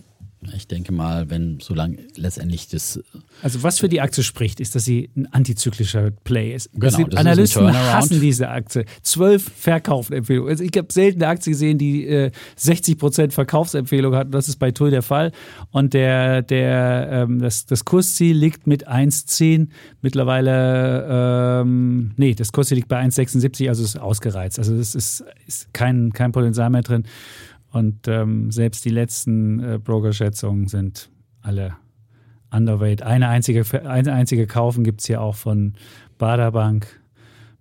ich 0.54 0.68
denke 0.68 0.92
mal, 0.92 1.28
wenn 1.30 1.58
solange 1.60 1.98
letztendlich 2.16 2.68
das. 2.68 3.02
Also 3.42 3.62
was 3.62 3.78
für 3.78 3.88
die 3.88 4.00
Aktie 4.00 4.22
spricht, 4.22 4.60
ist, 4.60 4.74
dass 4.74 4.84
sie 4.84 5.10
ein 5.16 5.26
antizyklischer 5.32 6.10
Play 6.10 6.54
ist. 6.54 6.70
Genau, 6.72 7.04
das 7.04 7.16
Analysten 7.18 7.68
ist 7.68 7.74
hassen 7.74 8.20
diese 8.20 8.48
Aktie. 8.48 8.84
Zwölf 9.02 9.50
Verkaufsempfehlungen. 9.56 10.50
Also 10.50 10.62
ich 10.62 10.76
habe 10.76 10.92
selten 10.92 11.22
eine 11.22 11.30
Aktie 11.30 11.52
gesehen, 11.52 11.78
die 11.78 12.06
äh, 12.06 12.30
60 12.56 12.98
Prozent 12.98 13.32
Verkaufsempfehlung 13.32 14.14
hat. 14.14 14.32
Das 14.32 14.48
ist 14.48 14.56
bei 14.56 14.70
TUI 14.70 14.90
der 14.90 15.02
Fall. 15.02 15.32
Und 15.70 15.94
der, 15.94 16.42
der, 16.42 17.08
ähm, 17.10 17.40
das, 17.40 17.66
das 17.66 17.84
Kursziel 17.84 18.36
liegt 18.36 18.66
mit 18.66 18.88
1,10 18.88 19.68
mittlerweile. 20.02 21.62
Ähm, 21.62 22.12
nee, 22.16 22.34
das 22.34 22.52
Kursziel 22.52 22.76
liegt 22.76 22.88
bei 22.88 23.02
1,76, 23.02 23.68
also 23.68 23.82
ist 23.82 23.98
ausgereizt. 23.98 24.58
Also 24.58 24.74
es 24.74 24.94
ist, 24.94 25.24
ist 25.46 25.72
kein, 25.72 26.12
kein 26.12 26.32
Potenzial 26.32 26.70
mehr 26.70 26.82
drin. 26.82 27.04
Und 27.76 28.08
ähm, 28.08 28.50
selbst 28.50 28.86
die 28.86 28.90
letzten 28.90 29.62
äh, 29.62 29.78
Broker-Schätzungen 29.78 30.66
sind 30.66 31.10
alle 31.42 31.76
underweight. 32.50 33.02
Eine 33.02 33.28
einzige, 33.28 33.64
eine 33.86 34.14
einzige 34.14 34.46
kaufen 34.46 34.82
gibt 34.82 35.02
es 35.02 35.06
hier 35.06 35.20
auch 35.20 35.34
von 35.34 35.74
Baderbank 36.16 36.86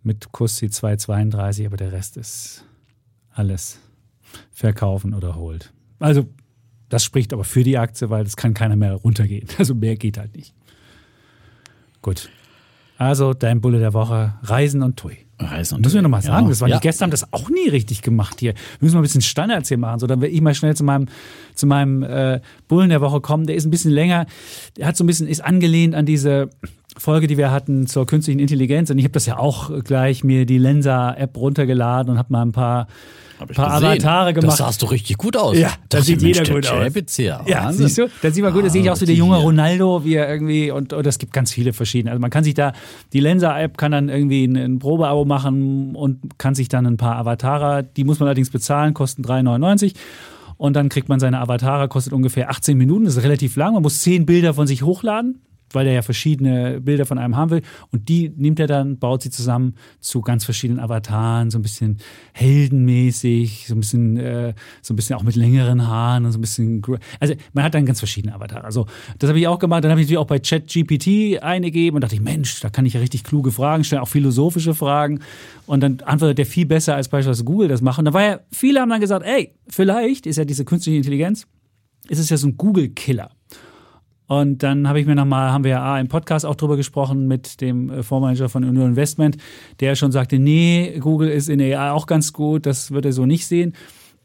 mit 0.03 0.31
Kussi 0.31 0.67
2,32, 0.67 1.65
aber 1.65 1.75
der 1.75 1.91
Rest 1.91 2.15
ist 2.15 2.63
alles 3.29 3.81
verkaufen 4.51 5.13
oder 5.13 5.35
holt. 5.35 5.73
Also 5.99 6.29
das 6.87 7.03
spricht 7.03 7.33
aber 7.33 7.43
für 7.43 7.65
die 7.65 7.77
Aktie, 7.77 8.09
weil 8.09 8.25
es 8.25 8.37
kann 8.37 8.53
keiner 8.53 8.77
mehr 8.77 8.93
runtergehen. 8.93 9.49
Also 9.57 9.75
mehr 9.75 9.97
geht 9.97 10.17
halt 10.17 10.33
nicht. 10.33 10.55
Gut. 12.01 12.29
Also 12.97 13.33
dein 13.33 13.59
Bulle 13.59 13.79
der 13.79 13.91
Woche, 13.91 14.35
Reisen 14.43 14.81
und 14.81 14.95
Tui. 14.95 15.24
Reisen 15.39 15.81
Müssen 15.81 15.95
wir 15.95 16.01
nochmal 16.01 16.21
sagen, 16.21 16.45
ja. 16.45 16.49
das 16.49 16.61
war 16.61 16.69
ja. 16.69 16.77
die 16.77 16.81
gestern 16.81 17.07
haben 17.07 17.11
das 17.11 17.33
auch 17.33 17.49
nie 17.49 17.67
richtig 17.69 18.01
gemacht 18.01 18.39
hier. 18.39 18.53
Wir 18.53 18.61
müssen 18.79 18.95
mal 18.95 19.01
ein 19.01 19.03
bisschen 19.03 19.21
Standards 19.21 19.67
hier 19.67 19.77
machen, 19.77 19.99
so 19.99 20.07
dann 20.07 20.21
will 20.21 20.29
ich 20.29 20.41
mal 20.41 20.55
schnell 20.55 20.75
zu 20.75 20.83
meinem, 20.83 21.07
zu 21.55 21.67
meinem 21.67 22.03
äh, 22.03 22.39
Bullen 22.67 22.89
der 22.89 23.01
Woche 23.01 23.19
kommen. 23.19 23.45
Der 23.45 23.55
ist 23.55 23.65
ein 23.65 23.71
bisschen 23.71 23.91
länger, 23.91 24.27
der 24.77 24.87
hat 24.87 24.95
so 24.95 25.03
ein 25.03 25.07
bisschen, 25.07 25.27
ist 25.27 25.43
angelehnt 25.43 25.93
an 25.93 26.05
diese 26.05 26.49
Folge, 26.97 27.27
die 27.27 27.37
wir 27.37 27.51
hatten 27.51 27.87
zur 27.87 28.05
künstlichen 28.05 28.39
Intelligenz. 28.39 28.89
Und 28.89 28.97
ich 28.97 29.03
habe 29.03 29.11
das 29.11 29.25
ja 29.25 29.37
auch 29.37 29.83
gleich 29.83 30.23
mir 30.23 30.45
die 30.45 30.57
Lensa-App 30.57 31.35
runtergeladen 31.35 32.11
und 32.11 32.17
habe 32.17 32.31
mal 32.31 32.41
ein 32.41 32.53
paar 32.53 32.87
ein 33.39 33.47
paar 33.47 33.71
Avatare 33.71 34.33
gemacht. 34.33 34.51
Das 34.51 34.57
sahst 34.57 34.81
du 34.81 34.85
richtig 34.87 35.17
gut 35.17 35.35
aus. 35.37 35.57
Ja, 35.57 35.71
da 35.89 36.01
sieht 36.01 36.21
jeder 36.21 36.43
gut 36.43 36.67
aus. 36.67 37.17
Ja, 37.17 37.41
ja 37.45 37.71
siehst 37.71 37.97
du? 37.97 38.07
Da 38.21 38.31
sieht 38.31 38.43
man 38.43 38.53
gut, 38.53 38.65
da 38.65 38.69
sehe 38.69 38.81
ich 38.81 38.89
auch 38.89 38.95
so 38.95 39.05
der 39.05 39.15
junge 39.15 39.37
Ronaldo, 39.37 40.03
wie 40.05 40.15
er 40.15 40.29
irgendwie, 40.29 40.71
und, 40.71 40.93
und 40.93 41.05
es 41.05 41.19
gibt 41.19 41.33
ganz 41.33 41.51
viele 41.51 41.73
verschiedene. 41.73 42.11
Also 42.11 42.21
man 42.21 42.29
kann 42.29 42.43
sich 42.43 42.53
da, 42.53 42.73
die 43.13 43.19
Lenser-App 43.19 43.77
kann 43.77 43.91
dann 43.91 44.09
irgendwie 44.09 44.45
ein, 44.45 44.55
ein 44.55 44.79
Probeabo 44.79 45.25
machen 45.25 45.95
und 45.95 46.37
kann 46.37 46.55
sich 46.55 46.69
dann 46.69 46.85
ein 46.85 46.97
paar 46.97 47.17
Avatare, 47.17 47.83
die 47.83 48.03
muss 48.03 48.19
man 48.19 48.27
allerdings 48.27 48.49
bezahlen, 48.49 48.93
kosten 48.93 49.23
3,99 49.23 49.93
und 50.57 50.75
dann 50.75 50.89
kriegt 50.89 51.09
man 51.09 51.19
seine 51.19 51.39
Avatare, 51.39 51.87
kostet 51.87 52.13
ungefähr 52.13 52.49
18 52.49 52.77
Minuten, 52.77 53.05
das 53.05 53.17
ist 53.17 53.23
relativ 53.23 53.55
lang, 53.55 53.73
man 53.73 53.83
muss 53.83 54.01
10 54.01 54.25
Bilder 54.25 54.53
von 54.53 54.67
sich 54.67 54.83
hochladen 54.83 55.41
weil 55.75 55.87
er 55.87 55.93
ja 55.93 56.01
verschiedene 56.01 56.81
Bilder 56.81 57.05
von 57.05 57.17
einem 57.17 57.35
haben 57.35 57.51
will. 57.51 57.61
Und 57.91 58.09
die 58.09 58.29
nimmt 58.35 58.59
er 58.59 58.67
dann, 58.67 58.97
baut 58.97 59.21
sie 59.21 59.29
zusammen 59.29 59.75
zu 59.99 60.21
ganz 60.21 60.45
verschiedenen 60.45 60.79
Avataren, 60.79 61.51
so 61.51 61.59
ein 61.59 61.61
bisschen 61.61 61.97
heldenmäßig, 62.33 63.65
so 63.67 63.75
ein 63.75 63.79
bisschen, 63.79 64.17
äh, 64.17 64.53
so 64.81 64.93
ein 64.93 64.95
bisschen 64.95 65.15
auch 65.15 65.23
mit 65.23 65.35
längeren 65.35 65.87
Haaren 65.87 66.25
und 66.25 66.31
so 66.31 66.37
ein 66.37 66.41
bisschen. 66.41 66.81
Also 67.19 67.35
man 67.53 67.63
hat 67.63 67.75
dann 67.75 67.85
ganz 67.85 67.99
verschiedene 67.99 68.33
Avatare. 68.33 68.63
Also 68.63 68.87
das 69.19 69.29
habe 69.29 69.39
ich 69.39 69.47
auch 69.47 69.59
gemacht. 69.59 69.83
Dann 69.83 69.91
habe 69.91 70.01
ich 70.01 70.07
natürlich 70.07 70.19
auch 70.19 70.27
bei 70.27 70.39
ChatGPT 70.39 71.43
eingegeben 71.43 71.95
und 71.95 72.01
dachte 72.01 72.15
ich, 72.15 72.21
Mensch, 72.21 72.59
da 72.61 72.69
kann 72.69 72.85
ich 72.85 72.93
ja 72.93 72.99
richtig 72.99 73.23
kluge 73.23 73.51
Fragen 73.51 73.83
stellen, 73.83 74.01
auch 74.01 74.07
philosophische 74.07 74.73
Fragen. 74.73 75.19
Und 75.67 75.81
dann 75.81 75.99
antwortet 76.01 76.37
der 76.37 76.45
viel 76.45 76.65
besser 76.65 76.95
als 76.95 77.09
beispielsweise 77.09 77.43
Google 77.43 77.67
das 77.67 77.81
macht. 77.81 77.99
Und 77.99 78.05
da 78.05 78.13
war 78.13 78.23
ja, 78.23 78.39
viele 78.51 78.81
haben 78.81 78.89
dann 78.89 79.01
gesagt, 79.01 79.25
ey, 79.25 79.53
vielleicht 79.67 80.25
ist 80.25 80.37
ja 80.37 80.45
diese 80.45 80.65
künstliche 80.65 80.97
Intelligenz, 80.97 81.47
ist 82.07 82.19
es 82.19 82.29
ja 82.29 82.37
so 82.37 82.47
ein 82.47 82.57
Google-Killer. 82.57 83.31
Und 84.27 84.63
dann 84.63 84.87
habe 84.87 84.99
ich 84.99 85.05
mir 85.05 85.15
nochmal, 85.15 85.51
haben 85.51 85.63
wir 85.63 85.71
ja 85.71 85.99
im 85.99 86.07
Podcast 86.07 86.45
auch 86.45 86.55
drüber 86.55 86.77
gesprochen 86.77 87.27
mit 87.27 87.61
dem 87.61 87.89
äh, 87.89 88.03
Fondsmanager 88.03 88.49
von 88.49 88.63
Union 88.63 88.89
Investment, 88.89 89.37
der 89.79 89.95
schon 89.95 90.11
sagte, 90.11 90.39
nee, 90.39 90.97
Google 90.99 91.29
ist 91.29 91.49
in 91.49 91.61
AI 91.61 91.91
auch 91.91 92.07
ganz 92.07 92.33
gut, 92.33 92.65
das 92.65 92.91
würde 92.91 93.09
er 93.09 93.13
so 93.13 93.25
nicht 93.25 93.45
sehen. 93.45 93.73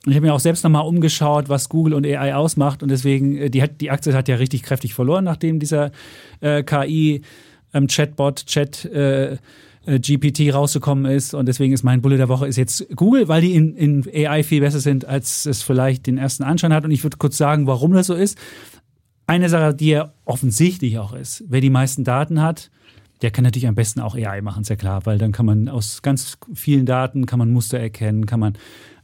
Ich 0.06 0.14
habe 0.14 0.26
mir 0.26 0.32
auch 0.32 0.40
selbst 0.40 0.64
nochmal 0.64 0.86
umgeschaut, 0.86 1.50
was 1.50 1.68
Google 1.68 1.92
und 1.92 2.06
AI 2.06 2.34
ausmacht. 2.34 2.82
Und 2.82 2.90
deswegen, 2.90 3.36
äh, 3.36 3.50
die, 3.50 3.62
hat, 3.62 3.80
die 3.80 3.90
Aktie 3.90 4.14
hat 4.14 4.28
ja 4.28 4.36
richtig 4.36 4.62
kräftig 4.62 4.94
verloren, 4.94 5.24
nachdem 5.24 5.58
dieser 5.58 5.90
äh, 6.40 6.62
KI-Chatbot, 6.62 8.40
ähm, 8.40 8.46
Chat, 8.46 8.84
äh, 8.86 9.32
äh 9.84 9.98
GPT 9.98 10.54
rausgekommen 10.54 11.04
ist. 11.04 11.34
Und 11.34 11.46
deswegen 11.46 11.74
ist 11.74 11.82
mein 11.82 12.00
Bulle 12.00 12.16
der 12.16 12.30
Woche 12.30 12.46
ist 12.46 12.56
jetzt 12.56 12.86
Google, 12.96 13.28
weil 13.28 13.42
die 13.42 13.54
in, 13.54 13.76
in 13.76 14.26
AI 14.26 14.42
viel 14.42 14.60
besser 14.60 14.80
sind, 14.80 15.04
als 15.04 15.44
es 15.44 15.62
vielleicht 15.62 16.06
den 16.06 16.16
ersten 16.16 16.44
Anschein 16.44 16.72
hat. 16.72 16.84
Und 16.84 16.92
ich 16.92 17.02
würde 17.02 17.18
kurz 17.18 17.36
sagen, 17.36 17.66
warum 17.66 17.92
das 17.92 18.06
so 18.06 18.14
ist. 18.14 18.38
Eine 19.30 19.48
Sache, 19.48 19.72
die 19.76 19.90
ja 19.90 20.12
offensichtlich 20.24 20.98
auch 20.98 21.12
ist, 21.12 21.44
wer 21.46 21.60
die 21.60 21.70
meisten 21.70 22.02
Daten 22.02 22.42
hat, 22.42 22.68
der 23.22 23.30
kann 23.30 23.44
natürlich 23.44 23.68
am 23.68 23.76
besten 23.76 24.00
auch 24.00 24.16
AI 24.16 24.40
machen, 24.42 24.62
ist 24.62 24.70
ja 24.70 24.74
klar, 24.74 25.06
weil 25.06 25.18
dann 25.18 25.30
kann 25.30 25.46
man 25.46 25.68
aus 25.68 26.02
ganz 26.02 26.36
vielen 26.52 26.84
Daten 26.84 27.26
kann 27.26 27.38
man 27.38 27.52
Muster 27.52 27.78
erkennen, 27.78 28.26
kann 28.26 28.40
man 28.40 28.54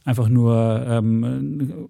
einfach 0.03 0.27
nur 0.27 0.85
ähm, 0.85 1.87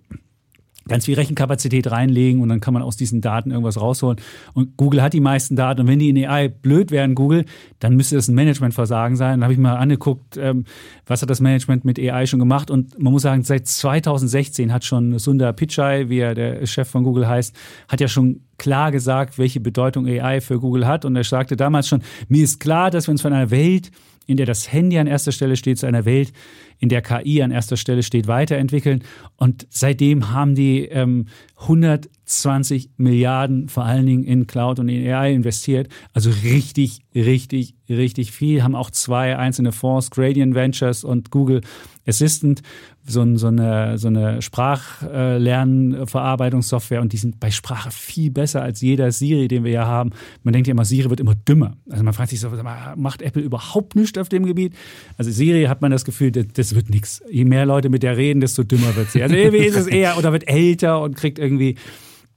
ganz 0.87 1.05
viel 1.05 1.15
Rechenkapazität 1.15 1.89
reinlegen 1.91 2.41
und 2.41 2.49
dann 2.49 2.59
kann 2.59 2.73
man 2.73 2.83
aus 2.83 2.97
diesen 2.97 3.21
Daten 3.21 3.51
irgendwas 3.51 3.79
rausholen. 3.79 4.19
Und 4.53 4.77
Google 4.77 5.01
hat 5.01 5.13
die 5.13 5.19
meisten 5.19 5.55
Daten 5.55 5.81
und 5.81 5.87
wenn 5.87 5.99
die 5.99 6.09
in 6.09 6.25
AI 6.25 6.47
blöd 6.47 6.91
wären, 6.91 7.15
Google, 7.15 7.45
dann 7.79 7.95
müsste 7.95 8.15
das 8.15 8.27
ein 8.27 8.35
Managementversagen 8.35 9.15
sein. 9.15 9.39
Dann 9.39 9.43
habe 9.43 9.53
ich 9.53 9.59
mal 9.59 9.75
angeguckt, 9.75 10.37
ähm, 10.37 10.65
was 11.05 11.21
hat 11.21 11.29
das 11.29 11.39
Management 11.39 11.85
mit 11.85 11.99
AI 11.99 12.25
schon 12.25 12.39
gemacht 12.39 12.71
und 12.71 12.99
man 13.01 13.13
muss 13.13 13.21
sagen, 13.21 13.43
seit 13.43 13.67
2016 13.67 14.73
hat 14.73 14.83
schon 14.83 15.19
Sundar 15.19 15.53
Pichai, 15.53 16.09
wie 16.09 16.19
er 16.19 16.35
der 16.35 16.65
Chef 16.65 16.89
von 16.89 17.03
Google 17.03 17.27
heißt, 17.27 17.55
hat 17.87 18.01
ja 18.01 18.07
schon 18.07 18.41
klar 18.57 18.91
gesagt, 18.91 19.37
welche 19.37 19.59
Bedeutung 19.59 20.07
AI 20.07 20.41
für 20.41 20.59
Google 20.59 20.87
hat 20.87 21.05
und 21.05 21.15
er 21.15 21.23
sagte 21.23 21.55
damals 21.55 21.87
schon, 21.87 22.01
mir 22.27 22.43
ist 22.43 22.59
klar, 22.59 22.91
dass 22.91 23.07
wir 23.07 23.11
uns 23.11 23.21
von 23.21 23.33
einer 23.33 23.51
Welt 23.51 23.91
in 24.27 24.37
der 24.37 24.45
das 24.45 24.71
Handy 24.71 24.99
an 24.99 25.07
erster 25.07 25.31
Stelle 25.31 25.55
steht, 25.55 25.79
zu 25.79 25.87
einer 25.87 26.05
Welt, 26.05 26.31
in 26.79 26.89
der 26.89 27.01
KI 27.01 27.41
an 27.41 27.49
erster 27.49 27.77
Stelle 27.77 28.03
steht, 28.03 28.27
weiterentwickeln. 28.27 29.03
Und 29.37 29.65
seitdem 29.69 30.31
haben 30.31 30.53
die 30.53 30.81
ähm, 30.83 31.25
120 31.61 32.91
Milliarden 32.97 33.69
vor 33.69 33.85
allen 33.85 34.05
Dingen 34.05 34.23
in 34.23 34.45
Cloud 34.45 34.79
und 34.79 34.89
in 34.89 35.07
AI 35.07 35.33
investiert. 35.33 35.87
Also 36.13 36.29
richtig, 36.43 36.99
richtig, 37.15 37.75
richtig 37.89 38.31
viel. 38.31 38.63
Haben 38.63 38.75
auch 38.75 38.91
zwei 38.91 39.37
einzelne 39.37 39.71
Fonds, 39.71 40.11
Gradient 40.11 40.53
Ventures 40.53 41.03
und 41.03 41.31
Google 41.31 41.61
Assistant, 42.07 42.61
so, 43.05 43.37
so 43.37 43.47
eine, 43.47 43.97
so 43.97 44.07
eine 44.07 44.41
Sprachlernverarbeitungssoftware 44.41 47.01
und 47.01 47.13
die 47.13 47.17
sind 47.17 47.39
bei 47.39 47.51
Sprache 47.51 47.91
viel 47.91 48.31
besser 48.31 48.61
als 48.61 48.81
jeder 48.81 49.11
Siri, 49.11 49.47
den 49.47 49.63
wir 49.63 49.71
ja 49.71 49.85
haben. 49.85 50.09
Man 50.43 50.53
denkt 50.53 50.67
ja 50.67 50.71
immer, 50.71 50.85
Siri 50.85 51.09
wird 51.09 51.19
immer 51.19 51.35
dümmer. 51.35 51.77
Also 51.89 52.03
man 52.03 52.13
fragt 52.13 52.29
sich 52.31 52.39
so, 52.39 52.49
macht 52.95 53.21
Apple 53.21 53.41
überhaupt 53.41 53.95
nichts 53.95 54.17
auf 54.17 54.29
dem 54.29 54.45
Gebiet? 54.45 54.73
Also 55.17 55.31
Siri 55.31 55.65
hat 55.65 55.81
man 55.81 55.91
das 55.91 56.05
Gefühl, 56.05 56.31
das, 56.31 56.45
das 56.53 56.75
wird 56.75 56.89
nichts. 56.89 57.21
Je 57.29 57.43
mehr 57.45 57.65
Leute 57.65 57.89
mit 57.89 58.03
der 58.03 58.17
reden, 58.17 58.41
desto 58.41 58.63
dümmer 58.63 58.95
wird 58.95 59.11
sie. 59.11 59.23
Also 59.23 59.35
irgendwie 59.35 59.65
ist 59.65 59.77
es 59.77 59.87
eher 59.87 60.17
oder 60.17 60.33
wird 60.33 60.47
älter 60.47 61.01
und 61.01 61.15
kriegt 61.15 61.39
irgendwie 61.39 61.75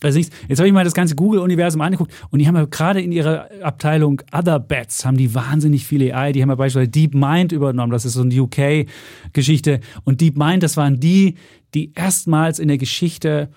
also 0.02 0.18
jetzt 0.18 0.58
habe 0.58 0.66
ich 0.66 0.72
mal 0.72 0.84
das 0.84 0.94
ganze 0.94 1.14
Google-Universum 1.14 1.80
angeguckt 1.80 2.12
und 2.30 2.38
die 2.38 2.48
haben 2.48 2.56
ja 2.56 2.64
gerade 2.64 3.00
in 3.00 3.12
ihrer 3.12 3.48
Abteilung 3.62 4.22
Other 4.32 4.58
Bets 4.58 5.04
haben 5.04 5.16
die 5.16 5.34
wahnsinnig 5.34 5.86
viele 5.86 6.14
AI. 6.14 6.32
Die 6.32 6.42
haben 6.42 6.48
ja 6.48 6.54
beispielsweise 6.54 6.90
DeepMind 6.90 7.52
übernommen. 7.52 7.92
Das 7.92 8.04
ist 8.04 8.14
so 8.14 8.22
eine 8.22 8.34
UK-Geschichte. 8.34 9.80
Und 10.04 10.20
DeepMind, 10.20 10.62
das 10.62 10.76
waren 10.76 11.00
die, 11.00 11.34
die 11.74 11.92
erstmals 11.94 12.58
in 12.58 12.68
der 12.68 12.78
Geschichte 12.78 13.50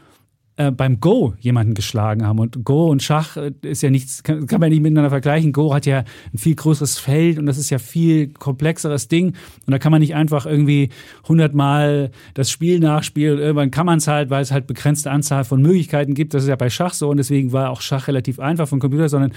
äh, 0.56 0.72
beim 0.72 1.00
Go 1.00 1.34
jemanden 1.40 1.74
geschlagen 1.74 2.26
haben. 2.26 2.38
Und 2.38 2.64
Go 2.64 2.88
und 2.88 3.02
Schach 3.02 3.38
äh, 3.38 3.54
ist 3.62 3.82
ja 3.82 3.90
nichts, 3.90 4.22
kann, 4.22 4.46
kann 4.46 4.60
man 4.60 4.70
nicht 4.70 4.82
miteinander 4.82 5.10
vergleichen. 5.10 5.52
Go 5.52 5.74
hat 5.74 5.86
ja 5.86 6.04
ein 6.32 6.38
viel 6.38 6.56
größeres 6.56 7.00
Feld 7.00 7.40
und 7.40 7.48
das 7.48 7.58
ist 7.58 7.70
ja 7.72 7.80
viel 7.80 8.28
komplexeres 8.34 9.08
Ding. 9.08 9.34
Und 9.66 9.72
da 9.72 9.80
kann 9.80 9.92
man 9.92 10.02
nicht 10.02 10.14
einfach 10.14 10.46
irgendwie 10.46 10.90
hundertmal 11.28 12.12
das 12.36 12.52
Spiel 12.52 12.80
nachspielen. 12.80 13.40
Irgendwann 13.40 13.72
kann 13.72 13.88
man 13.88 13.98
es 13.98 14.08
halt, 14.08 14.30
weil 14.30 14.44
es 14.44 14.52
halt 14.52 14.68
begrenzte 14.68 15.10
Anzahl 15.10 15.44
von 15.44 15.62
Möglichkeiten 15.62 16.14
gibt. 16.14 16.34
Das 16.34 16.44
ist 16.44 16.50
ja 16.50 16.56
bei 16.56 16.70
Schach 16.70 16.94
so 16.94 17.10
und 17.10 17.18
deswegen 17.18 17.52
war 17.52 17.72
auch 17.72 17.82
Schach 17.82 18.08
relativ 18.08 18.40
einfach 18.40 18.68
vom 18.68 18.80
Computer, 18.80 19.10
sondern 19.10 19.32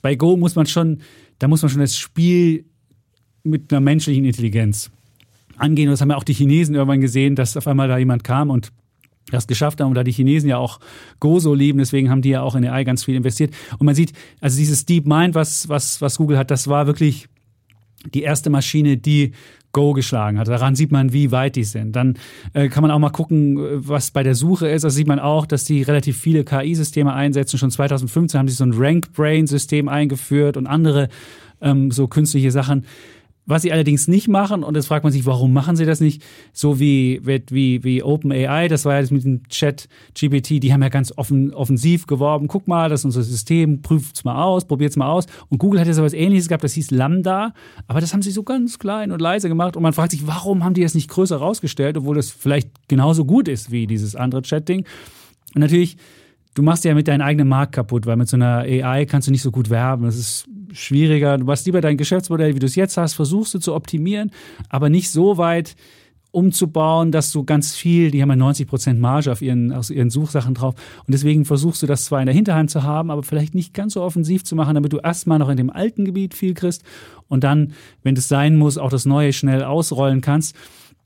bei 0.00 0.14
Go 0.14 0.36
muss 0.36 0.54
man 0.56 0.64
schon, 0.64 1.02
da 1.38 1.48
muss 1.48 1.60
man 1.60 1.68
schon 1.68 1.80
das 1.80 1.98
Spiel 1.98 2.64
mit 3.42 3.72
einer 3.72 3.80
menschlichen 3.80 4.24
Intelligenz 4.24 4.90
angehen. 5.58 5.88
Und 5.88 5.92
das 5.92 6.00
haben 6.00 6.10
ja 6.10 6.16
auch 6.16 6.24
die 6.24 6.32
Chinesen 6.32 6.74
irgendwann 6.74 7.00
gesehen, 7.00 7.34
dass 7.34 7.56
auf 7.56 7.66
einmal 7.66 7.88
da 7.88 7.98
jemand 7.98 8.24
kam 8.24 8.50
und 8.50 8.72
das 9.30 9.46
geschafft 9.46 9.80
haben, 9.80 9.88
und 9.88 9.94
da 9.94 10.04
die 10.04 10.12
Chinesen 10.12 10.48
ja 10.48 10.58
auch 10.58 10.80
Go 11.20 11.38
so 11.38 11.54
lieben, 11.54 11.78
deswegen 11.78 12.10
haben 12.10 12.22
die 12.22 12.30
ja 12.30 12.42
auch 12.42 12.54
in 12.54 12.66
AI 12.66 12.84
ganz 12.84 13.04
viel 13.04 13.14
investiert. 13.14 13.54
Und 13.78 13.86
man 13.86 13.94
sieht, 13.94 14.12
also 14.40 14.58
dieses 14.58 14.86
Deep 14.86 15.06
Mind, 15.06 15.34
was, 15.34 15.68
was, 15.68 16.00
was 16.00 16.16
Google 16.16 16.38
hat, 16.38 16.50
das 16.50 16.68
war 16.68 16.86
wirklich 16.86 17.28
die 18.14 18.22
erste 18.22 18.50
Maschine, 18.50 18.96
die 18.96 19.32
Go 19.72 19.92
geschlagen 19.92 20.38
hat. 20.38 20.48
Daran 20.48 20.74
sieht 20.74 20.92
man, 20.92 21.12
wie 21.12 21.30
weit 21.30 21.56
die 21.56 21.64
sind. 21.64 21.94
Dann 21.94 22.14
äh, 22.54 22.68
kann 22.68 22.82
man 22.82 22.90
auch 22.90 22.98
mal 22.98 23.10
gucken, 23.10 23.58
was 23.86 24.10
bei 24.10 24.22
der 24.22 24.34
Suche 24.34 24.66
ist. 24.68 24.82
Da 24.82 24.90
sieht 24.90 25.06
man 25.06 25.18
auch, 25.18 25.44
dass 25.44 25.64
die 25.64 25.82
relativ 25.82 26.18
viele 26.18 26.42
KI-Systeme 26.44 27.12
einsetzen. 27.12 27.58
Schon 27.58 27.70
2015 27.70 28.38
haben 28.38 28.48
sie 28.48 28.54
so 28.54 28.64
ein 28.64 28.72
Rank-Brain-System 28.72 29.88
eingeführt 29.88 30.56
und 30.56 30.66
andere 30.66 31.08
ähm, 31.60 31.90
so 31.90 32.08
künstliche 32.08 32.50
Sachen. 32.50 32.86
Was 33.48 33.62
sie 33.62 33.72
allerdings 33.72 34.08
nicht 34.08 34.28
machen, 34.28 34.62
und 34.62 34.74
jetzt 34.74 34.88
fragt 34.88 35.04
man 35.04 35.12
sich, 35.12 35.24
warum 35.24 35.54
machen 35.54 35.74
sie 35.74 35.86
das 35.86 36.00
nicht, 36.00 36.22
so 36.52 36.78
wie, 36.78 37.20
wie, 37.24 37.82
wie 37.82 38.02
OpenAI, 38.02 38.68
das 38.68 38.84
war 38.84 38.94
ja 38.94 39.00
das 39.00 39.10
mit 39.10 39.24
dem 39.24 39.42
Chat 39.48 39.88
GPT, 40.14 40.62
die 40.62 40.70
haben 40.70 40.82
ja 40.82 40.90
ganz 40.90 41.14
offen, 41.16 41.54
offensiv 41.54 42.06
geworben, 42.06 42.46
guck 42.46 42.68
mal, 42.68 42.90
das 42.90 43.00
ist 43.00 43.04
unser 43.06 43.22
System, 43.22 43.80
prüft's 43.80 44.22
mal 44.22 44.44
aus, 44.44 44.66
probiert's 44.66 44.96
mal 44.96 45.08
aus. 45.08 45.24
Und 45.48 45.56
Google 45.56 45.80
hat 45.80 45.86
ja 45.86 45.94
sowas 45.94 46.12
ähnliches 46.12 46.48
gehabt, 46.48 46.62
das 46.62 46.74
hieß 46.74 46.90
Lambda, 46.90 47.54
aber 47.86 48.02
das 48.02 48.12
haben 48.12 48.20
sie 48.20 48.32
so 48.32 48.42
ganz 48.42 48.78
klein 48.78 49.12
und 49.12 49.20
leise 49.20 49.48
gemacht 49.48 49.76
und 49.76 49.82
man 49.82 49.94
fragt 49.94 50.12
sich, 50.12 50.26
warum 50.26 50.62
haben 50.62 50.74
die 50.74 50.82
das 50.82 50.94
nicht 50.94 51.08
größer 51.08 51.38
rausgestellt, 51.38 51.96
obwohl 51.96 52.16
das 52.16 52.30
vielleicht 52.30 52.68
genauso 52.86 53.24
gut 53.24 53.48
ist 53.48 53.70
wie 53.70 53.86
dieses 53.86 54.14
andere 54.14 54.42
Chat-Ding. 54.42 54.84
Und 55.54 55.60
natürlich, 55.62 55.96
du 56.58 56.62
machst 56.64 56.84
ja 56.84 56.92
mit 56.92 57.06
deinem 57.06 57.22
eigenen 57.22 57.46
Markt 57.46 57.72
kaputt, 57.72 58.04
weil 58.06 58.16
mit 58.16 58.28
so 58.28 58.36
einer 58.36 58.58
AI 58.58 59.06
kannst 59.06 59.28
du 59.28 59.32
nicht 59.32 59.42
so 59.42 59.52
gut 59.52 59.70
werben. 59.70 60.04
Das 60.04 60.16
ist 60.16 60.48
schwieriger. 60.72 61.38
Du 61.38 61.44
machst 61.44 61.66
lieber 61.66 61.80
dein 61.80 61.96
Geschäftsmodell, 61.96 62.56
wie 62.56 62.58
du 62.58 62.66
es 62.66 62.74
jetzt 62.74 62.96
hast, 62.96 63.14
versuchst 63.14 63.54
du 63.54 63.60
zu 63.60 63.74
optimieren, 63.74 64.32
aber 64.68 64.90
nicht 64.90 65.10
so 65.10 65.38
weit 65.38 65.76
umzubauen, 66.30 67.10
dass 67.10 67.32
du 67.32 67.44
ganz 67.44 67.74
viel, 67.74 68.10
die 68.10 68.20
haben 68.20 68.28
ja 68.28 68.36
90 68.36 68.66
Prozent 68.66 69.00
Marge 69.00 69.32
auf 69.32 69.40
ihren, 69.40 69.72
aus 69.72 69.88
ihren 69.88 70.10
Suchsachen 70.10 70.54
drauf. 70.54 70.74
Und 71.06 71.12
deswegen 71.12 71.44
versuchst 71.44 71.82
du 71.82 71.86
das 71.86 72.04
zwar 72.04 72.20
in 72.20 72.26
der 72.26 72.34
Hinterhand 72.34 72.70
zu 72.70 72.82
haben, 72.82 73.10
aber 73.10 73.22
vielleicht 73.22 73.54
nicht 73.54 73.72
ganz 73.72 73.94
so 73.94 74.02
offensiv 74.02 74.44
zu 74.44 74.54
machen, 74.54 74.74
damit 74.74 74.92
du 74.92 74.98
erstmal 74.98 75.38
noch 75.38 75.48
in 75.48 75.56
dem 75.56 75.70
alten 75.70 76.04
Gebiet 76.04 76.34
viel 76.34 76.54
kriegst 76.54 76.82
und 77.28 77.44
dann, 77.44 77.72
wenn 78.02 78.16
es 78.16 78.28
sein 78.28 78.56
muss, 78.56 78.78
auch 78.78 78.90
das 78.90 79.06
Neue 79.06 79.32
schnell 79.32 79.62
ausrollen 79.62 80.20
kannst. 80.20 80.54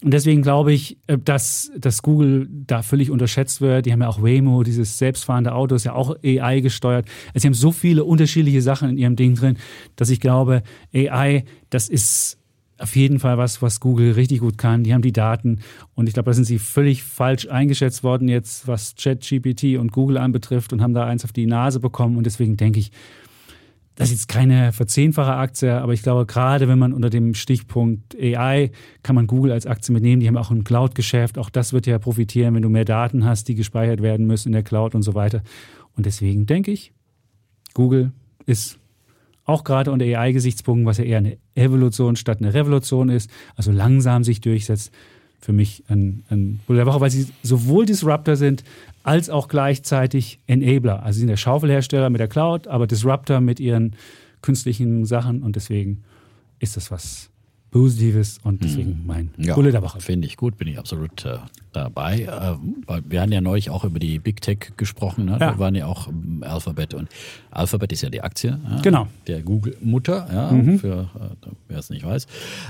Und 0.03 0.12
deswegen 0.12 0.42
glaube 0.42 0.72
ich, 0.72 0.98
äh, 1.07 1.16
dass, 1.16 1.70
dass 1.78 2.03
Google 2.03 2.48
da 2.50 2.82
völlig 2.82 3.11
unterschätzt 3.11 3.61
wird. 3.61 3.86
Die 3.86 3.92
haben 3.92 4.03
ja 4.03 4.09
auch 4.09 4.22
Waymo, 4.22 4.62
dieses 4.62 4.98
selbstfahrende 4.98 5.55
Auto, 5.55 5.74
ist 5.74 5.84
ja 5.84 5.94
auch 5.94 6.16
AI 6.24 6.61
gesteuert. 6.61 7.07
Also 7.28 7.42
sie 7.42 7.48
haben 7.48 7.55
so 7.55 7.70
viele 7.72 8.05
unterschiedliche 8.05 8.62
Sachen 8.62 8.90
in 8.90 8.98
ihrem 8.98 9.16
Ding 9.16 9.34
drin, 9.34 9.57
dass 9.96 10.11
ich 10.11 10.20
glaube, 10.20 10.62
AI, 10.92 11.44
das 11.70 11.88
ist 11.88 12.38
auf 12.78 12.96
jeden 12.96 13.20
Fall 13.20 13.38
was, 13.38 13.62
was 13.62 13.78
Google 13.78 14.12
richtig 14.12 14.40
gut 14.40 14.59
kann. 14.59 14.82
Die 14.82 14.92
haben 14.92 15.03
die 15.03 15.12
Daten 15.12 15.61
und 15.94 16.09
ich 16.09 16.14
glaube, 16.14 16.30
da 16.30 16.34
sind 16.34 16.44
sie 16.44 16.59
völlig 16.59 17.05
falsch 17.05 17.46
eingeschätzt 17.46 18.03
worden 18.03 18.28
jetzt, 18.28 18.66
was 18.66 18.96
ChatGPT 18.96 19.78
und 19.78 19.92
Google 19.92 20.18
anbetrifft 20.18 20.72
und 20.72 20.82
haben 20.82 20.94
da 20.94 21.07
eins 21.07 21.24
auf 21.24 21.32
die 21.32 21.46
Nase 21.46 21.78
bekommen. 21.78 22.16
Und 22.16 22.26
deswegen 22.26 22.57
denke 22.57 22.80
ich, 22.80 22.90
das 23.95 24.09
ist 24.09 24.12
jetzt 24.12 24.28
keine 24.28 24.72
verzehnfache 24.72 25.34
Aktie, 25.34 25.74
aber 25.74 25.93
ich 25.93 26.03
glaube, 26.03 26.24
gerade 26.24 26.66
wenn 26.66 26.78
man 26.78 26.93
unter 26.93 27.11
dem 27.11 27.34
Stichpunkt 27.34 28.16
AI 28.18 28.70
kann 29.03 29.14
man 29.14 29.26
Google 29.26 29.53
als 29.53 29.66
Aktie 29.66 29.93
mitnehmen. 29.93 30.20
Die 30.20 30.28
haben 30.28 30.38
auch 30.38 30.51
ein 30.51 30.64
Cloud-Geschäft. 30.64 31.36
Auch 31.36 31.51
das 31.51 31.72
wird 31.72 31.86
ja 31.86 31.99
profitieren, 31.99 32.55
wenn 32.55 32.62
du 32.62 32.70
mehr 32.70 32.86
Daten 32.86 33.24
hast, 33.24 33.49
die 33.49 33.55
gespeichert 33.55 34.01
werden 34.01 34.26
müssen 34.26 34.49
in 34.49 34.53
der 34.53 34.62
Cloud 34.62 34.95
und 34.95 35.03
so 35.03 35.14
weiter. 35.14 35.43
Und 35.95 36.07
deswegen 36.07 36.47
denke 36.47 36.70
ich, 36.70 36.93
Google 37.74 38.12
ist 38.47 38.78
auch 39.45 39.64
gerade 39.64 39.90
unter 39.90 40.07
AI-Gesichtspunkten, 40.07 40.86
was 40.86 40.99
ja 40.99 41.05
eher 41.05 41.18
eine 41.18 41.36
Evolution 41.55 42.16
statt 42.16 42.38
eine 42.40 42.55
Revolution 42.55 43.09
ist, 43.09 43.30
also 43.57 43.72
langsam 43.72 44.24
sich 44.24 44.40
durchsetzt, 44.40 44.93
für 45.40 45.53
mich 45.53 45.82
ein, 45.88 46.24
ein 46.30 46.61
Bull 46.66 46.76
der 46.76 46.86
Woche, 46.86 47.01
weil 47.01 47.11
sie 47.11 47.26
sowohl 47.43 47.84
Disruptor 47.84 48.36
sind, 48.36 48.62
als 49.03 49.30
auch 49.30 49.48
gleichzeitig 49.48 50.40
Enabler. 50.46 51.03
Also 51.03 51.14
sie 51.14 51.20
sind 51.20 51.28
der 51.28 51.36
Schaufelhersteller 51.36 52.11
mit 52.11 52.20
der 52.20 52.28
Cloud, 52.28 52.68
aber 52.68 52.86
Disruptor 52.86 53.40
mit 53.40 53.61
ihren 53.61 53.96
künstlichen 54.42 55.05
Sachen 55.05 55.42
und 55.42 55.57
deswegen 55.57 56.03
ist 56.59 56.76
das 56.76 56.90
was 56.90 57.32
Positives 57.73 58.39
und 58.45 58.62
deswegen 58.62 58.91
hm. 58.91 59.07
mein 59.07 59.31
ja, 59.39 59.55
Bulle 59.55 59.73
der 59.73 59.83
Woche. 59.83 59.99
Finde 59.99 60.27
ich 60.27 60.37
gut, 60.37 60.59
bin 60.59 60.68
ich 60.68 60.79
absolut 60.79 61.25
äh, 61.25 61.39
dabei. 61.73 62.20
Äh, 62.20 63.01
wir 63.09 63.23
haben 63.23 63.33
ja 63.33 63.41
neulich 63.41 63.70
auch 63.70 63.85
über 63.85 63.99
die 63.99 64.18
Big 64.18 64.43
Tech 64.43 64.73
gesprochen. 64.77 65.25
Ne? 65.25 65.39
Ja. 65.41 65.53
Wir 65.53 65.59
waren 65.59 65.75
ja 65.75 65.87
auch 65.87 66.07
im 66.07 66.43
Alphabet 66.43 66.93
und 66.93 67.09
Alphabet 67.51 67.91
ist 67.93 68.03
ja 68.03 68.11
die 68.11 68.20
Aktie 68.20 68.61
ja? 68.62 68.81
genau. 68.83 69.09
der 69.27 69.43
Google-Mutter, 69.43 70.29
ja, 70.31 70.51
mhm. 70.53 70.79
für 70.81 71.09
äh, 71.18 71.49
wer 71.68 71.79
es 71.79 71.89
nicht 71.89 72.05
weiß. 72.05 72.27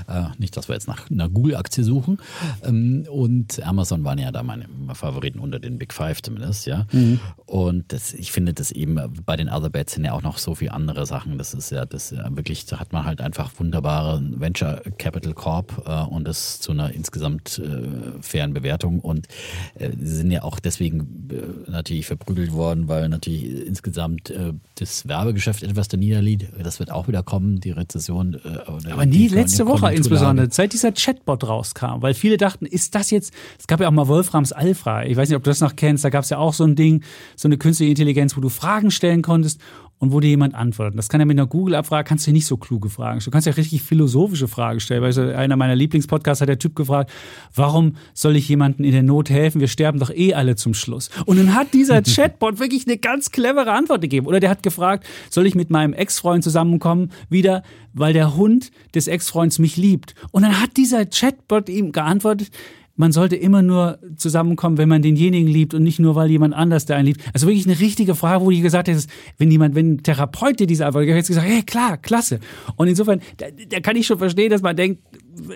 Äh, 0.07 0.23
nicht, 0.37 0.55
dass 0.55 0.69
wir 0.69 0.75
jetzt 0.75 0.87
nach 0.87 1.11
einer 1.11 1.27
Google-Aktie 1.27 1.83
suchen. 1.83 2.19
Ähm, 2.63 3.05
und 3.11 3.61
Amazon 3.61 4.05
waren 4.05 4.19
ja 4.19 4.31
da 4.31 4.41
meine 4.41 4.67
Favoriten 4.93 5.39
unter 5.39 5.59
den 5.59 5.77
Big 5.77 5.91
Five 5.93 6.21
zumindest, 6.21 6.65
ja. 6.65 6.87
Mhm. 6.93 7.19
Und 7.45 7.91
das, 7.91 8.13
ich 8.13 8.31
finde 8.31 8.53
das 8.53 8.71
eben 8.71 8.97
bei 9.25 9.35
den 9.35 9.49
Other 9.49 9.69
Bets 9.69 9.95
sind 9.95 10.05
ja 10.05 10.13
auch 10.13 10.21
noch 10.21 10.37
so 10.37 10.55
viele 10.55 10.71
andere 10.71 11.05
Sachen. 11.05 11.37
Das 11.37 11.53
ist 11.53 11.71
ja, 11.71 11.85
das 11.85 12.15
wirklich, 12.29 12.65
da 12.67 12.79
hat 12.79 12.93
man 12.93 13.03
halt 13.03 13.19
einfach 13.19 13.51
wunderbare 13.57 14.23
Venture 14.23 14.81
Capital 14.97 15.33
Corp 15.33 15.83
äh, 15.85 16.03
und 16.03 16.27
das 16.27 16.59
zu 16.59 16.71
einer 16.71 16.93
insgesamt 16.93 17.59
äh, 17.59 18.21
fairen 18.21 18.53
Bewertung. 18.53 18.99
Und 18.99 19.27
äh, 19.75 19.89
sie 19.99 20.15
sind 20.15 20.31
ja 20.31 20.43
auch 20.43 20.59
deswegen 20.59 21.29
natürlich 21.67 22.05
verprügelt 22.05 22.53
worden, 22.53 22.87
weil 22.87 23.09
natürlich 23.09 23.65
insgesamt 23.65 24.33
das 24.75 25.07
Werbegeschäft 25.07 25.63
etwas 25.63 25.87
da 25.87 25.97
niederliegt. 25.97 26.47
Das 26.61 26.79
wird 26.79 26.91
auch 26.91 27.07
wieder 27.07 27.23
kommen, 27.23 27.59
die 27.59 27.71
Rezession. 27.71 28.39
Aber 28.65 29.05
nie 29.05 29.27
letzte 29.27 29.65
Woche 29.65 29.93
insbesondere, 29.93 30.49
seit 30.51 30.73
dieser 30.73 30.91
Chatbot 30.91 31.47
rauskam, 31.47 32.01
weil 32.01 32.13
viele 32.13 32.37
dachten, 32.37 32.65
ist 32.65 32.95
das 32.95 33.11
jetzt, 33.11 33.33
es 33.59 33.67
gab 33.67 33.79
ja 33.79 33.87
auch 33.87 33.91
mal 33.91 34.07
Wolframs 34.07 34.51
Alpha, 34.51 35.03
ich 35.03 35.17
weiß 35.17 35.29
nicht, 35.29 35.37
ob 35.37 35.43
du 35.43 35.49
das 35.49 35.61
noch 35.61 35.75
kennst, 35.75 36.03
da 36.03 36.09
gab 36.09 36.23
es 36.23 36.29
ja 36.29 36.37
auch 36.37 36.53
so 36.53 36.63
ein 36.63 36.75
Ding, 36.75 37.03
so 37.35 37.47
eine 37.47 37.57
künstliche 37.57 37.89
Intelligenz, 37.89 38.37
wo 38.37 38.41
du 38.41 38.49
Fragen 38.49 38.91
stellen 38.91 39.21
konntest 39.21 39.59
und 40.03 40.11
wo 40.11 40.19
dir 40.19 40.27
jemand 40.27 40.53
antwortet. 40.53 40.97
Das 40.97 41.07
kann 41.07 41.21
ja 41.21 41.25
mit 41.25 41.39
einer 41.39 41.47
Google-Abfrage, 41.47 42.05
kannst 42.05 42.27
du 42.27 42.33
nicht 42.33 42.45
so 42.45 42.57
kluge 42.57 42.89
Fragen 42.89 43.21
stellen. 43.21 43.31
Du 43.31 43.35
kannst 43.35 43.47
ja 43.47 43.53
richtig 43.53 43.83
philosophische 43.83 44.49
Fragen 44.49 44.81
stellen. 44.81 45.01
Weil 45.01 45.33
einer 45.33 45.55
meiner 45.55 45.77
Lieblingspodcasts 45.77 46.41
hat 46.41 46.49
der 46.49 46.59
Typ 46.59 46.75
gefragt, 46.75 47.09
warum 47.55 47.95
soll 48.13 48.35
ich 48.35 48.49
jemandem 48.49 48.83
in 48.83 48.91
der 48.91 49.01
Not 49.01 49.29
helfen? 49.29 49.61
Wir 49.61 49.69
sterben 49.69 49.99
doch 49.99 50.09
eh 50.09 50.33
alle 50.33 50.57
zum 50.57 50.73
Schluss. 50.73 51.09
Und 51.25 51.37
dann 51.37 51.55
hat 51.55 51.73
dieser 51.73 52.01
Chatbot 52.03 52.59
wirklich 52.59 52.85
eine 52.85 52.97
ganz 52.97 53.31
clevere 53.31 53.71
Antwort 53.71 54.01
gegeben. 54.01 54.27
Oder 54.27 54.41
der 54.41 54.49
hat 54.49 54.61
gefragt, 54.61 55.07
soll 55.29 55.47
ich 55.47 55.55
mit 55.55 55.69
meinem 55.69 55.93
Ex-Freund 55.93 56.43
zusammenkommen? 56.43 57.09
Wieder, 57.29 57.63
weil 57.93 58.11
der 58.11 58.35
Hund 58.35 58.71
des 58.93 59.07
Ex-Freunds 59.07 59.57
mich 59.59 59.77
liebt. 59.77 60.15
Und 60.31 60.41
dann 60.41 60.59
hat 60.59 60.75
dieser 60.75 61.05
Chatbot 61.05 61.69
ihm 61.69 61.93
geantwortet, 61.93 62.51
man 62.95 63.11
sollte 63.11 63.35
immer 63.35 63.63
nur 63.63 63.97
zusammenkommen, 64.17 64.77
wenn 64.77 64.89
man 64.89 65.01
denjenigen 65.01 65.51
liebt 65.51 65.73
und 65.73 65.81
nicht 65.81 65.99
nur, 65.99 66.13
weil 66.15 66.29
jemand 66.29 66.53
anders 66.53 66.85
der 66.85 66.97
einen 66.97 67.07
liebt. 67.07 67.21
Also 67.33 67.47
wirklich 67.47 67.65
eine 67.65 67.79
richtige 67.79 68.13
Frage, 68.13 68.45
wo 68.45 68.51
ich 68.51 68.61
gesagt 68.61 68.87
hätte, 68.87 69.03
wenn 69.39 69.49
jemand, 69.49 69.73
wenn 69.73 69.93
ein 69.93 70.03
Therapeut 70.03 70.59
dir 70.59 70.67
diese 70.67 70.85
Antwort 70.85 71.07
hätte 71.07 71.27
gesagt, 71.27 71.47
hey, 71.47 71.63
klar, 71.63 71.97
klasse. 71.97 72.39
Und 72.75 72.87
insofern, 72.87 73.21
da, 73.37 73.47
da, 73.69 73.79
kann 73.79 73.95
ich 73.95 74.05
schon 74.05 74.19
verstehen, 74.19 74.51
dass 74.51 74.61
man 74.61 74.75
denkt, 74.75 75.01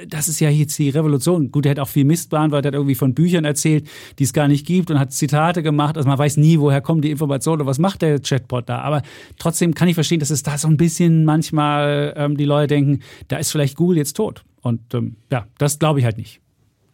das 0.10 0.28
ist 0.28 0.40
ja 0.40 0.50
jetzt 0.50 0.80
die 0.80 0.90
Revolution. 0.90 1.52
Gut, 1.52 1.68
er 1.68 1.72
hat 1.72 1.80
auch 1.80 1.88
viel 1.88 2.06
Mist 2.06 2.32
beantwortet, 2.32 2.68
hat 2.68 2.74
irgendwie 2.74 2.96
von 2.96 3.14
Büchern 3.14 3.46
erzählt, 3.46 3.88
die 4.18 4.24
es 4.24 4.34
gar 4.34 4.48
nicht 4.48 4.66
gibt 4.66 4.90
und 4.90 5.00
hat 5.00 5.14
Zitate 5.14 5.62
gemacht. 5.62 5.98
Also 5.98 6.10
man 6.10 6.18
weiß 6.18 6.38
nie, 6.38 6.60
woher 6.60 6.82
kommen 6.82 7.02
die 7.02 7.12
Informationen 7.12 7.62
oder 7.62 7.70
was 7.70 7.78
macht 7.78 8.02
der 8.02 8.20
Chatbot 8.20 8.68
da. 8.68 8.80
Aber 8.80 9.04
trotzdem 9.38 9.76
kann 9.76 9.88
ich 9.88 9.94
verstehen, 9.94 10.20
dass 10.20 10.32
es 10.32 10.42
da 10.42 10.58
so 10.58 10.68
ein 10.68 10.78
bisschen 10.78 11.26
manchmal 11.26 12.14
ähm, 12.18 12.36
die 12.36 12.46
Leute 12.46 12.68
denken, 12.68 13.02
da 13.28 13.38
ist 13.38 13.52
vielleicht 13.52 13.76
Google 13.78 13.98
jetzt 13.98 14.16
tot. 14.16 14.44
Und 14.62 14.82
ähm, 14.96 15.18
ja, 15.32 15.46
das 15.60 15.78
glaube 15.78 16.00
ich 16.00 16.06
halt 16.06 16.18
nicht. 16.18 16.42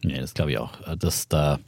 Nee, 0.04 0.20
das 0.20 0.34
glaube 0.34 0.52
ich 0.52 0.58
auch, 0.58 0.72
dass 0.98 1.28
da 1.28 1.60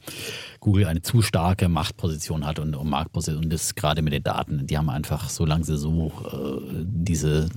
Google 0.60 0.86
eine 0.86 1.00
zu 1.02 1.22
starke 1.22 1.68
Machtposition 1.68 2.46
hat 2.46 2.58
und, 2.58 2.74
und 2.74 2.88
Marktposition 2.88 3.44
und 3.44 3.52
das 3.52 3.74
gerade 3.74 4.02
mit 4.02 4.12
den 4.12 4.22
Daten, 4.22 4.66
die 4.66 4.76
haben 4.76 4.90
einfach, 4.90 5.30
solange 5.30 5.64
sie 5.64 5.78
so 5.78 6.12
äh, 6.32 6.84
diese 6.84 7.48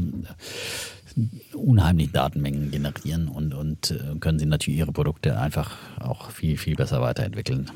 unheimlichen 1.54 2.14
Datenmengen 2.14 2.72
generieren 2.72 3.28
und, 3.28 3.54
und 3.54 3.92
äh, 3.92 4.18
können 4.20 4.40
sie 4.40 4.46
natürlich 4.46 4.80
ihre 4.80 4.92
Produkte 4.92 5.38
einfach 5.38 5.72
auch 6.00 6.32
viel, 6.32 6.58
viel 6.58 6.76
besser 6.76 7.02
weiterentwickeln. 7.02 7.70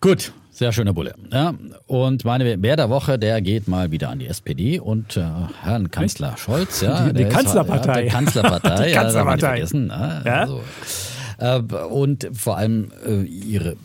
Gut, 0.00 0.32
sehr 0.50 0.72
schöner 0.72 0.92
Bulle. 0.92 1.14
Ja, 1.32 1.54
und 1.86 2.24
meine 2.24 2.60
Wer 2.60 2.76
der 2.76 2.90
Woche, 2.90 3.18
der 3.18 3.40
geht 3.40 3.68
mal 3.68 3.90
wieder 3.92 4.10
an 4.10 4.18
die 4.18 4.26
SPD 4.26 4.80
und 4.80 5.16
äh, 5.16 5.24
Herrn 5.62 5.90
Kanzler 5.90 6.36
Scholz. 6.36 6.80
Ja, 6.80 7.10
die, 7.10 7.24
die 7.24 7.28
Kanzlerpartei. 7.28 8.06
Ist, 8.06 8.12
ja, 8.12 8.20
die 8.20 8.24
Kanzlerpartei. 8.24 8.86
die 8.86 8.92
Kanzlerpartei. 8.92 9.60
Ja, 9.60 9.78
ne? 9.78 10.22
ja. 10.24 10.40
Also, 10.40 10.58
äh, 10.58 11.17
und 11.38 12.28
vor 12.32 12.56
allem 12.56 12.90
äh, 13.06 13.22
ihre 13.22 13.76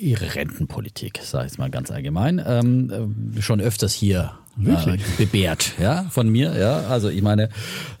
ihre 0.00 0.34
Rentenpolitik, 0.34 1.20
sage 1.22 1.46
ich 1.46 1.52
es 1.52 1.58
mal 1.58 1.70
ganz 1.70 1.90
allgemein, 1.90 2.42
ähm, 2.46 3.34
äh, 3.36 3.40
schon 3.42 3.60
öfters 3.60 3.92
hier 3.92 4.32
äh, 4.64 4.96
bebehrt, 5.18 5.74
ja, 5.78 6.04
von 6.10 6.28
mir, 6.28 6.56
ja. 6.58 6.80
Also 6.88 7.08
ich 7.08 7.22
meine, 7.22 7.50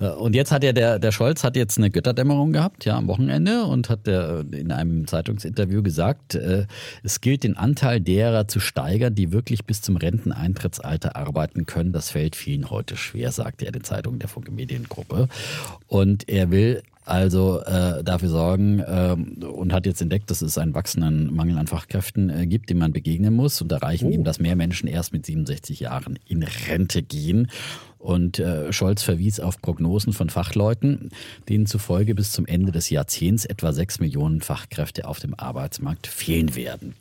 äh, 0.00 0.08
und 0.08 0.34
jetzt 0.34 0.52
hat 0.52 0.64
ja 0.64 0.72
der, 0.72 0.98
der 0.98 1.12
Scholz 1.12 1.44
hat 1.44 1.56
jetzt 1.56 1.76
eine 1.76 1.90
Götterdämmerung 1.90 2.52
gehabt, 2.52 2.84
ja, 2.84 2.96
am 2.96 3.08
Wochenende 3.08 3.64
und 3.64 3.90
hat 3.90 4.06
der 4.06 4.44
in 4.52 4.72
einem 4.72 5.06
Zeitungsinterview 5.06 5.82
gesagt, 5.82 6.34
äh, 6.34 6.66
es 7.02 7.20
gilt 7.20 7.44
den 7.44 7.56
Anteil 7.56 8.00
derer 8.00 8.48
zu 8.48 8.60
steigern, 8.60 9.14
die 9.14 9.32
wirklich 9.32 9.64
bis 9.64 9.82
zum 9.82 9.96
Renteneintrittsalter 9.96 11.16
arbeiten 11.16 11.66
können. 11.66 11.92
Das 11.92 12.10
fällt 12.10 12.36
vielen 12.36 12.70
heute 12.70 12.96
schwer, 12.96 13.32
sagte 13.32 13.66
er 13.66 13.72
den 13.72 13.84
Zeitungen 13.84 14.18
der 14.18 14.28
Funke 14.28 14.50
Mediengruppe. 14.50 15.28
Und 15.88 16.28
er 16.28 16.50
will 16.50 16.82
also 17.06 17.60
äh, 17.62 18.02
dafür 18.02 18.28
sorgen 18.28 18.80
äh, 18.80 19.16
und 19.46 19.72
hat 19.72 19.86
jetzt 19.86 20.02
entdeckt, 20.02 20.30
dass 20.30 20.42
es 20.42 20.58
einen 20.58 20.74
wachsenden 20.74 21.32
Mangel 21.34 21.56
an 21.56 21.68
Fachkräften 21.68 22.30
äh, 22.30 22.46
gibt, 22.46 22.68
dem 22.68 22.78
man 22.78 22.92
begegnen 22.92 23.32
muss 23.32 23.62
und 23.62 23.70
erreichen 23.70 24.08
oh. 24.08 24.10
ihm, 24.10 24.24
dass 24.24 24.40
mehr 24.40 24.56
Menschen 24.56 24.88
erst 24.88 25.12
mit 25.12 25.24
67 25.24 25.80
Jahren 25.80 26.18
in 26.26 26.42
Rente 26.42 27.02
gehen. 27.02 27.48
Und 28.06 28.38
äh, 28.38 28.72
Scholz 28.72 29.02
verwies 29.02 29.40
auf 29.40 29.60
Prognosen 29.60 30.12
von 30.12 30.30
Fachleuten, 30.30 31.10
denen 31.48 31.66
zufolge 31.66 32.14
bis 32.14 32.30
zum 32.30 32.46
Ende 32.46 32.70
des 32.70 32.88
Jahrzehnts 32.88 33.44
etwa 33.44 33.72
sechs 33.72 33.98
Millionen 33.98 34.42
Fachkräfte 34.42 35.08
auf 35.08 35.18
dem 35.18 35.34
Arbeitsmarkt 35.36 36.06
fehlen 36.06 36.54
werden. 36.54 36.94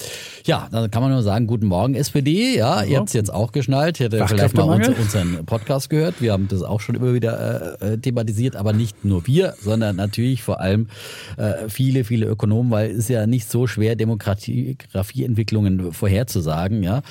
Ja, 0.45 0.67
dann 0.71 0.89
kann 0.89 1.03
man 1.03 1.11
nur 1.11 1.21
sagen, 1.21 1.45
guten 1.45 1.67
Morgen 1.67 1.93
SPD. 1.93 2.57
Ja, 2.57 2.81
ja. 2.81 2.89
ihr 2.89 2.97
habt 2.97 3.09
es 3.09 3.13
jetzt 3.13 3.31
auch 3.31 3.51
geschnallt. 3.51 3.99
Ihr 3.99 4.05
hättet 4.05 4.27
vielleicht 4.27 4.55
mal 4.55 4.63
uns, 4.63 4.87
unseren 4.97 5.45
Podcast 5.45 5.91
gehört. 5.91 6.23
Wir 6.23 6.31
haben 6.31 6.47
das 6.47 6.63
auch 6.63 6.81
schon 6.81 6.95
immer 6.95 7.13
wieder 7.13 7.79
äh, 7.79 7.93
äh, 7.93 7.97
thematisiert, 7.99 8.55
aber 8.55 8.73
nicht 8.73 9.05
nur 9.05 9.27
wir, 9.27 9.53
sondern 9.61 9.97
natürlich 9.97 10.41
vor 10.41 10.59
allem 10.59 10.87
äh, 11.37 11.69
viele, 11.69 12.03
viele 12.03 12.25
Ökonomen, 12.25 12.71
weil 12.71 12.89
es 12.89 12.97
ist 12.97 13.09
ja 13.09 13.27
nicht 13.27 13.47
so 13.47 13.67
schwer, 13.67 13.95
Demografieentwicklungen 13.95 15.91
vorherzusagen. 15.91 16.81
Ja, 16.81 17.03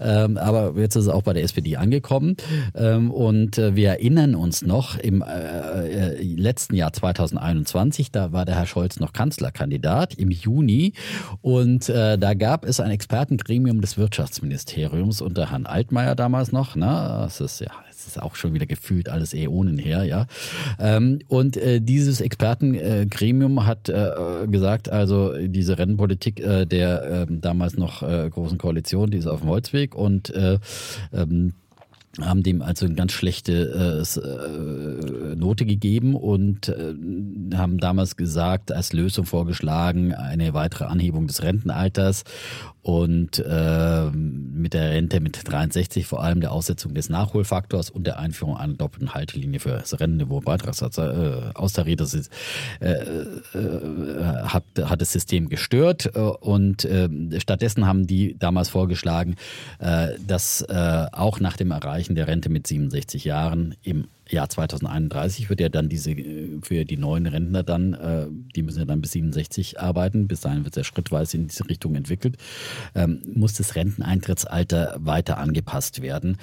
ähm, 0.00 0.36
aber 0.36 0.74
jetzt 0.76 0.96
ist 0.96 1.04
es 1.04 1.08
auch 1.08 1.22
bei 1.22 1.32
der 1.32 1.44
SPD 1.44 1.76
angekommen. 1.76 2.36
Ähm, 2.74 3.10
und 3.10 3.37
und 3.38 3.56
äh, 3.56 3.76
wir 3.76 3.90
erinnern 3.90 4.34
uns 4.34 4.62
noch, 4.62 4.98
im 4.98 5.22
äh, 5.22 6.16
äh 6.16 6.22
letzten 6.22 6.74
Jahr 6.74 6.92
2021, 6.92 8.10
da 8.10 8.32
war 8.32 8.44
der 8.44 8.56
Herr 8.56 8.66
Scholz 8.66 8.98
noch 8.98 9.12
Kanzlerkandidat 9.12 10.14
im 10.14 10.30
Juni. 10.30 10.92
Und 11.40 11.88
äh, 11.88 12.18
da 12.18 12.34
gab 12.34 12.64
es 12.64 12.80
ein 12.80 12.90
Expertengremium 12.90 13.80
des 13.80 13.96
Wirtschaftsministeriums 13.96 15.20
unter 15.20 15.50
Herrn 15.50 15.66
Altmaier 15.66 16.16
damals 16.16 16.50
noch. 16.50 16.74
Ne? 16.74 16.86
Das 16.86 17.40
ist 17.40 17.60
ja 17.60 17.70
das 17.86 18.06
ist 18.06 18.22
auch 18.22 18.36
schon 18.36 18.54
wieder 18.54 18.66
gefühlt 18.66 19.08
alles 19.08 19.34
Äonen 19.34 19.76
her, 19.76 20.04
ja. 20.04 20.26
Ähm, 20.78 21.18
und 21.26 21.56
äh, 21.56 21.80
dieses 21.80 22.20
Expertengremium 22.20 23.66
hat 23.66 23.88
äh, 23.88 24.46
gesagt, 24.46 24.88
also 24.88 25.34
diese 25.36 25.78
Rennpolitik 25.78 26.36
der 26.36 27.02
äh, 27.02 27.26
damals 27.28 27.76
noch 27.76 28.00
großen 28.00 28.58
Koalition, 28.58 29.10
die 29.10 29.18
ist 29.18 29.26
auf 29.26 29.40
dem 29.40 29.48
Holzweg 29.48 29.94
und 29.94 30.30
äh, 30.30 30.58
ähm, 31.12 31.54
haben 32.20 32.42
dem 32.42 32.62
also 32.62 32.86
eine 32.86 32.94
ganz 32.94 33.12
schlechte 33.12 34.04
äh, 34.16 34.20
äh, 34.20 35.36
Note 35.36 35.66
gegeben 35.66 36.14
und 36.14 36.68
äh, 36.68 36.94
haben 37.54 37.78
damals 37.78 38.16
gesagt, 38.16 38.72
als 38.72 38.92
Lösung 38.92 39.26
vorgeschlagen, 39.26 40.14
eine 40.14 40.54
weitere 40.54 40.84
Anhebung 40.84 41.26
des 41.26 41.42
Rentenalters 41.42 42.24
und 42.88 43.38
äh, 43.38 44.10
mit 44.10 44.72
der 44.72 44.90
Rente 44.92 45.20
mit 45.20 45.46
63 45.46 46.06
vor 46.06 46.22
allem 46.22 46.40
der 46.40 46.52
Aussetzung 46.52 46.94
des 46.94 47.10
Nachholfaktors 47.10 47.90
und 47.90 48.06
der 48.06 48.18
Einführung 48.18 48.56
einer 48.56 48.72
doppelten 48.72 49.12
Haltelinie 49.12 49.60
für 49.60 49.72
das 49.72 50.00
Rennenniveau 50.00 50.40
Beitragssatz 50.40 50.96
äh, 50.96 51.50
austariert. 51.52 52.00
Das 52.00 52.14
ist, 52.14 52.32
äh, 52.80 52.92
äh, 52.92 54.42
hat, 54.44 54.64
hat 54.84 55.02
das 55.02 55.12
System 55.12 55.50
gestört 55.50 56.06
und 56.16 56.86
äh, 56.86 57.10
stattdessen 57.40 57.86
haben 57.86 58.06
die 58.06 58.38
damals 58.38 58.70
vorgeschlagen, 58.70 59.36
dass 60.26 60.66
auch 60.68 61.40
nach 61.40 61.56
dem 61.56 61.70
Erreichen 61.70 62.07
der 62.14 62.26
Rente 62.26 62.48
mit 62.48 62.66
67 62.66 63.24
Jahren. 63.24 63.74
Im 63.82 64.08
Jahr 64.28 64.48
2031 64.48 65.48
wird 65.48 65.60
ja 65.60 65.68
dann 65.68 65.88
diese 65.88 66.14
für 66.62 66.84
die 66.84 66.96
neuen 66.96 67.26
Rentner 67.26 67.62
dann, 67.62 67.94
äh, 67.94 68.26
die 68.54 68.62
müssen 68.62 68.80
ja 68.80 68.84
dann 68.84 69.00
bis 69.00 69.12
67 69.12 69.80
arbeiten, 69.80 70.28
bis 70.28 70.40
dahin 70.40 70.64
wird 70.64 70.76
es 70.76 70.80
ja 70.80 70.84
schrittweise 70.84 71.36
in 71.36 71.48
diese 71.48 71.68
Richtung 71.68 71.94
entwickelt, 71.94 72.36
ähm, 72.94 73.22
muss 73.32 73.54
das 73.54 73.74
Renteneintrittsalter 73.74 74.96
weiter 74.98 75.38
angepasst 75.38 76.02
werden. 76.02 76.36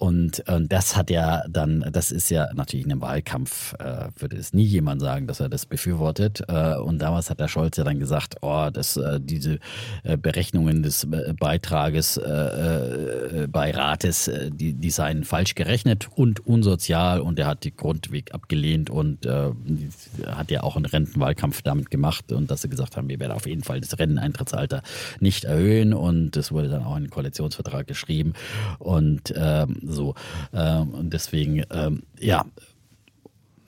Und, 0.00 0.42
und 0.48 0.72
das 0.72 0.96
hat 0.96 1.10
ja 1.10 1.42
dann, 1.46 1.84
das 1.92 2.10
ist 2.10 2.30
ja 2.30 2.48
natürlich 2.54 2.86
in 2.86 2.92
einem 2.92 3.02
Wahlkampf, 3.02 3.74
äh, 3.74 4.08
würde 4.18 4.38
es 4.38 4.54
nie 4.54 4.64
jemand 4.64 5.02
sagen, 5.02 5.26
dass 5.26 5.40
er 5.40 5.50
das 5.50 5.66
befürwortet. 5.66 6.42
Äh, 6.48 6.76
und 6.76 7.00
damals 7.00 7.28
hat 7.28 7.38
der 7.38 7.48
Scholz 7.48 7.76
ja 7.76 7.84
dann 7.84 7.98
gesagt, 7.98 8.36
oh, 8.40 8.70
dass 8.72 8.96
äh, 8.96 9.20
diese 9.20 9.58
äh, 10.02 10.16
Berechnungen 10.16 10.82
des 10.82 11.04
äh, 11.04 11.34
Beitrages 11.38 12.16
äh, 12.16 13.46
bei 13.52 13.72
Rates, 13.72 14.30
die, 14.48 14.72
die 14.72 14.90
seien 14.90 15.24
falsch 15.24 15.54
gerechnet 15.54 16.08
und 16.14 16.46
unsozial. 16.46 17.20
Und 17.20 17.38
er 17.38 17.46
hat 17.46 17.64
die 17.64 17.76
Grundweg 17.76 18.32
abgelehnt 18.32 18.88
und 18.88 19.26
hat 19.26 20.50
ja 20.50 20.62
auch 20.62 20.76
einen 20.76 20.86
Rentenwahlkampf 20.86 21.60
damit 21.60 21.90
gemacht. 21.90 22.32
Und 22.32 22.50
dass 22.50 22.62
sie 22.62 22.70
gesagt 22.70 22.96
haben, 22.96 23.10
wir 23.10 23.20
werden 23.20 23.32
auf 23.32 23.46
jeden 23.46 23.62
Fall 23.62 23.82
das 23.82 23.98
Renteneintrittsalter 23.98 24.82
nicht 25.20 25.44
erhöhen. 25.44 25.92
Und 25.92 26.36
das 26.36 26.52
wurde 26.52 26.68
dann 26.68 26.84
auch 26.84 26.96
in 26.96 27.04
den 27.04 27.10
Koalitionsvertrag 27.10 27.86
geschrieben. 27.86 28.32
Und 28.78 29.34
ähm, 29.36 29.89
so. 29.92 30.14
Ähm, 30.52 30.90
und 30.90 31.12
deswegen, 31.12 31.64
ähm, 31.70 32.02
ja, 32.18 32.44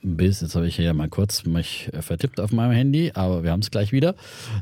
bis, 0.02 0.40
jetzt 0.40 0.56
habe 0.56 0.66
ich 0.66 0.76
hier 0.76 0.92
mal 0.94 1.08
kurz 1.08 1.44
mich 1.44 1.90
vertippt 2.00 2.40
auf 2.40 2.52
meinem 2.52 2.72
Handy, 2.72 3.12
aber 3.14 3.44
wir 3.44 3.52
haben 3.52 3.60
es 3.60 3.70
gleich 3.70 3.92
wieder. 3.92 4.16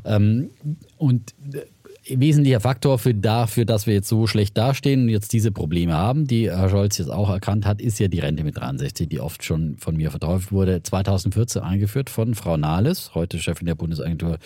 Ähm, 0.05 0.51
und 0.97 1.33
äh, 1.53 1.65
wesentlicher 2.07 2.59
Faktor 2.59 2.97
für 2.97 3.13
dafür, 3.13 3.65
dass 3.65 3.85
wir 3.85 3.93
jetzt 3.93 4.07
so 4.07 4.25
schlecht 4.25 4.57
dastehen 4.57 5.03
und 5.03 5.09
jetzt 5.09 5.33
diese 5.33 5.51
Probleme 5.51 5.93
haben, 5.93 6.25
die 6.25 6.49
Herr 6.49 6.69
Scholz 6.69 6.97
jetzt 6.97 7.11
auch 7.11 7.29
erkannt 7.29 7.65
hat, 7.65 7.79
ist 7.79 7.99
ja 7.99 8.07
die 8.07 8.19
Rente 8.19 8.43
mit 8.43 8.57
63, 8.57 9.07
die 9.07 9.19
oft 9.19 9.43
schon 9.43 9.77
von 9.77 9.95
mir 9.95 10.09
verteufelt 10.09 10.51
wurde. 10.51 10.81
2014 10.81 11.61
eingeführt 11.61 12.09
von 12.09 12.33
Frau 12.33 12.57
Nahles, 12.57 13.13
heute 13.13 13.37
Chefin 13.37 13.67
der 13.67 13.75
Bundesagentur 13.75 14.39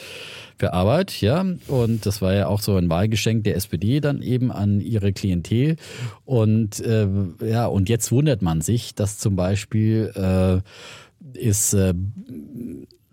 für 0.58 0.74
Arbeit, 0.74 1.22
ja. 1.22 1.46
Und 1.68 2.06
das 2.06 2.22
war 2.22 2.34
ja 2.34 2.48
auch 2.48 2.62
so 2.62 2.76
ein 2.76 2.90
Wahlgeschenk 2.90 3.46
der 3.46 3.56
SPD 3.56 4.02
dann 4.02 4.22
eben 4.22 4.52
an 4.52 4.82
ihre 4.82 5.14
Klientel. 5.14 5.78
Und 6.26 6.82
äh, 6.82 7.08
ja, 7.46 7.68
und 7.68 7.88
jetzt 7.88 8.12
wundert 8.12 8.42
man 8.42 8.62
sich, 8.62 8.96
dass 8.96 9.18
zum 9.18 9.38
Beispiel 9.38 10.12
äh, 10.16 11.40
ist 11.40 11.74
äh, 11.74 11.94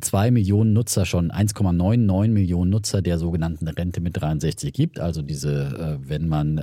zwei 0.03 0.31
Millionen 0.31 0.73
Nutzer 0.73 1.07
schon, 1.07 1.31
1,99 1.31 2.29
Millionen 2.29 2.71
Nutzer 2.71 3.03
der 3.03 3.19
sogenannten 3.19 3.69
Rente 3.69 4.01
mit 4.01 4.21
63 4.21 4.73
gibt. 4.73 5.01
Also 5.01 5.23
diese, 5.23 5.99
äh, 6.03 6.09
wenn 6.09 6.29
man 6.29 6.59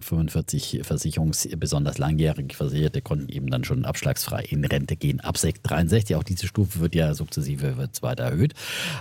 45 0.00 0.74
ähm, 0.74 0.84
Versicherungs, 0.84 1.48
besonders 1.56 1.98
langjährig 1.98 2.54
Versicherte 2.54 3.00
konnten 3.00 3.28
eben 3.28 3.50
dann 3.50 3.64
schon 3.64 3.84
abschlagsfrei 3.84 4.44
in 4.50 4.64
Rente 4.64 4.96
gehen 4.96 5.20
ab 5.20 5.36
63. 5.36 6.16
Auch 6.16 6.22
diese 6.22 6.46
Stufe 6.46 6.80
wird 6.80 6.94
ja 6.94 7.14
sukzessive 7.14 7.76
wird 7.76 8.02
weiter 8.02 8.24
erhöht. 8.24 8.54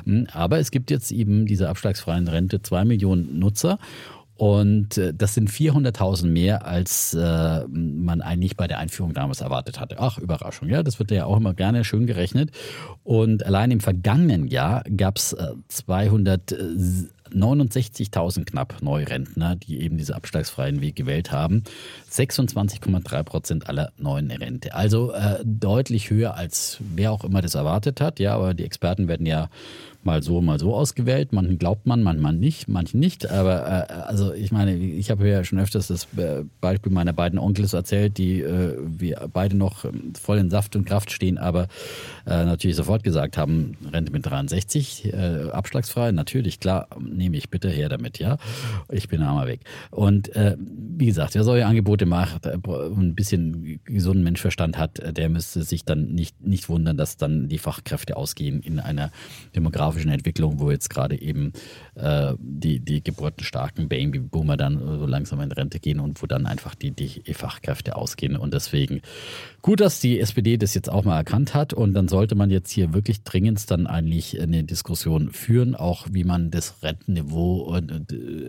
Hm, 0.05 0.27
aber 0.31 0.59
es 0.59 0.71
gibt 0.71 0.91
jetzt 0.91 1.11
eben 1.11 1.45
diese 1.45 1.69
abschlagsfreien 1.69 2.27
Rente 2.27 2.61
zwei 2.61 2.85
Millionen 2.85 3.39
Nutzer. 3.39 3.79
Und 4.41 4.97
äh, 4.97 5.13
das 5.13 5.35
sind 5.35 5.51
400.000 5.51 6.25
mehr, 6.25 6.65
als 6.65 7.13
äh, 7.13 7.63
man 7.67 8.23
eigentlich 8.23 8.57
bei 8.57 8.65
der 8.65 8.79
Einführung 8.79 9.13
damals 9.13 9.41
erwartet 9.41 9.79
hatte. 9.79 9.97
Ach, 9.99 10.17
Überraschung, 10.17 10.67
ja, 10.67 10.81
das 10.81 10.97
wird 10.97 11.11
ja 11.11 11.25
auch 11.25 11.37
immer 11.37 11.53
gerne 11.53 11.83
schön 11.83 12.07
gerechnet. 12.07 12.49
Und 13.03 13.45
allein 13.45 13.69
im 13.69 13.81
vergangenen 13.81 14.47
Jahr 14.47 14.83
gab 14.97 15.19
es 15.19 15.33
äh, 15.33 15.51
269.000 15.71 18.45
knapp 18.45 18.81
Neurentner, 18.81 19.57
die 19.57 19.79
eben 19.79 19.99
diese 19.99 20.15
abschlagsfreien 20.15 20.81
Weg 20.81 20.95
gewählt 20.95 21.31
haben. 21.31 21.61
26,3 22.11 23.21
Prozent 23.21 23.69
aller 23.69 23.91
neuen 23.99 24.31
Rente. 24.31 24.73
Also 24.73 25.11
äh, 25.11 25.37
deutlich 25.43 26.09
höher, 26.09 26.33
als 26.33 26.79
wer 26.95 27.11
auch 27.11 27.23
immer 27.23 27.43
das 27.43 27.53
erwartet 27.53 28.01
hat. 28.01 28.19
Ja, 28.19 28.33
aber 28.33 28.55
die 28.55 28.65
Experten 28.65 29.07
werden 29.07 29.27
ja 29.27 29.51
mal 30.03 30.23
so, 30.23 30.41
mal 30.41 30.59
so 30.59 30.73
ausgewählt. 30.73 31.33
Manchen 31.33 31.57
glaubt 31.57 31.85
man, 31.85 32.03
manchmal 32.03 32.33
nicht, 32.33 32.67
manchen 32.67 32.99
nicht. 32.99 33.29
Aber 33.29 33.87
äh, 33.89 33.93
also 33.93 34.33
ich 34.33 34.51
meine, 34.51 34.75
ich 34.75 35.11
habe 35.11 35.27
ja 35.27 35.43
schon 35.43 35.59
öfters 35.59 35.87
das 35.87 36.07
äh, 36.17 36.43
Beispiel 36.59 36.91
meiner 36.91 37.13
beiden 37.13 37.39
Onkels 37.39 37.73
erzählt, 37.73 38.17
die 38.17 38.41
äh, 38.41 38.77
wir 38.79 39.29
beide 39.31 39.55
noch 39.55 39.85
ähm, 39.85 40.13
voll 40.19 40.37
in 40.37 40.49
Saft 40.49 40.75
und 40.75 40.85
Kraft 40.85 41.11
stehen, 41.11 41.37
aber 41.37 41.67
äh, 42.25 42.45
natürlich 42.45 42.75
sofort 42.75 43.03
gesagt 43.03 43.37
haben, 43.37 43.77
Rente 43.91 44.11
mit 44.11 44.25
63, 44.25 45.13
äh, 45.13 45.49
abschlagsfrei, 45.51 46.11
natürlich, 46.11 46.59
klar, 46.59 46.87
nehme 46.99 47.37
ich 47.37 47.49
bitte 47.49 47.69
her 47.69 47.89
damit, 47.89 48.19
ja. 48.19 48.37
Ich 48.89 49.07
bin 49.07 49.21
einmal 49.21 49.47
weg. 49.47 49.61
Und 49.91 50.35
äh, 50.35 50.57
wie 50.57 51.05
gesagt, 51.05 51.35
wer 51.35 51.43
solche 51.43 51.65
Angebote 51.65 52.05
macht, 52.05 52.45
äh, 52.45 52.57
ein 52.57 53.15
bisschen 53.15 53.79
gesunden 53.85 54.23
Menschverstand 54.23 54.77
hat, 54.77 54.99
äh, 54.99 55.13
der 55.13 55.29
müsste 55.29 55.63
sich 55.63 55.85
dann 55.85 56.13
nicht, 56.13 56.41
nicht 56.45 56.69
wundern, 56.69 56.97
dass 56.97 57.17
dann 57.17 57.47
die 57.47 57.57
Fachkräfte 57.57 58.17
ausgehen 58.17 58.61
in 58.61 58.79
einer 58.79 59.11
demografischen 59.55 59.90
demografischen 59.91 60.11
Entwicklung, 60.11 60.59
wo 60.59 60.71
jetzt 60.71 60.89
gerade 60.89 61.19
eben 61.19 61.53
äh, 61.95 62.33
die, 62.39 62.79
die 62.79 63.03
geburtenstarken 63.03 63.89
Babyboomer 63.89 64.57
dann 64.57 64.79
so 64.99 65.05
langsam 65.05 65.41
in 65.41 65.51
Rente 65.51 65.79
gehen 65.79 65.99
und 65.99 66.21
wo 66.21 66.27
dann 66.27 66.45
einfach 66.45 66.75
die, 66.75 66.91
die 66.91 67.21
Fachkräfte 67.33 67.95
ausgehen. 67.95 68.35
Und 68.35 68.53
deswegen 68.53 69.01
gut, 69.61 69.79
dass 69.79 69.99
die 69.99 70.19
SPD 70.19 70.57
das 70.57 70.73
jetzt 70.73 70.89
auch 70.89 71.03
mal 71.03 71.17
erkannt 71.17 71.53
hat. 71.53 71.73
Und 71.73 71.93
dann 71.93 72.07
sollte 72.07 72.35
man 72.35 72.49
jetzt 72.49 72.71
hier 72.71 72.93
wirklich 72.93 73.23
dringend 73.23 73.69
dann 73.69 73.87
eigentlich 73.87 74.39
eine 74.41 74.63
Diskussion 74.63 75.31
führen, 75.31 75.75
auch 75.75 76.07
wie 76.11 76.23
man 76.23 76.51
das 76.51 76.81
Rentenniveau, 76.81 77.77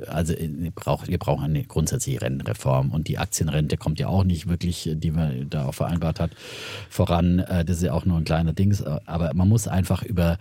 also 0.08 0.34
braucht, 0.74 1.08
wir 1.08 1.18
brauchen 1.18 1.44
eine 1.44 1.64
grundsätzliche 1.64 2.22
Rentenreform. 2.22 2.90
Und 2.90 3.08
die 3.08 3.18
Aktienrente 3.18 3.76
kommt 3.76 3.98
ja 3.98 4.08
auch 4.08 4.24
nicht 4.24 4.48
wirklich, 4.48 4.90
die 4.94 5.10
man 5.10 5.48
da 5.50 5.66
auch 5.66 5.74
vereinbart 5.74 6.20
hat, 6.20 6.30
voran. 6.88 7.40
Äh, 7.40 7.64
das 7.64 7.78
ist 7.78 7.82
ja 7.82 7.92
auch 7.92 8.04
nur 8.04 8.18
ein 8.18 8.24
kleiner 8.24 8.52
Dings. 8.52 8.82
Aber 8.82 9.32
man 9.34 9.48
muss 9.48 9.68
einfach 9.68 10.02
über 10.02 10.38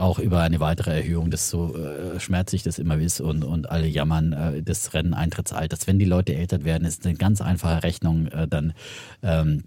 auch 0.00 0.18
über 0.18 0.29
eine 0.38 0.60
weitere 0.60 0.96
Erhöhung, 0.96 1.30
das 1.30 1.50
so 1.50 1.76
äh, 1.76 2.20
schmerzlich 2.20 2.62
das 2.62 2.78
immer 2.78 2.98
ist 2.98 3.20
und, 3.20 3.44
und 3.44 3.70
alle 3.70 3.86
jammern 3.86 4.32
äh, 4.32 4.62
des 4.62 4.94
Renneneintrittsalters. 4.94 5.86
Wenn 5.86 5.98
die 5.98 6.04
Leute 6.04 6.34
älter 6.34 6.64
werden, 6.64 6.86
ist 6.86 7.06
eine 7.06 7.16
ganz 7.16 7.40
einfache 7.40 7.82
Rechnung, 7.82 8.26
äh, 8.28 8.46
dann 8.46 8.72
ähm, 9.22 9.64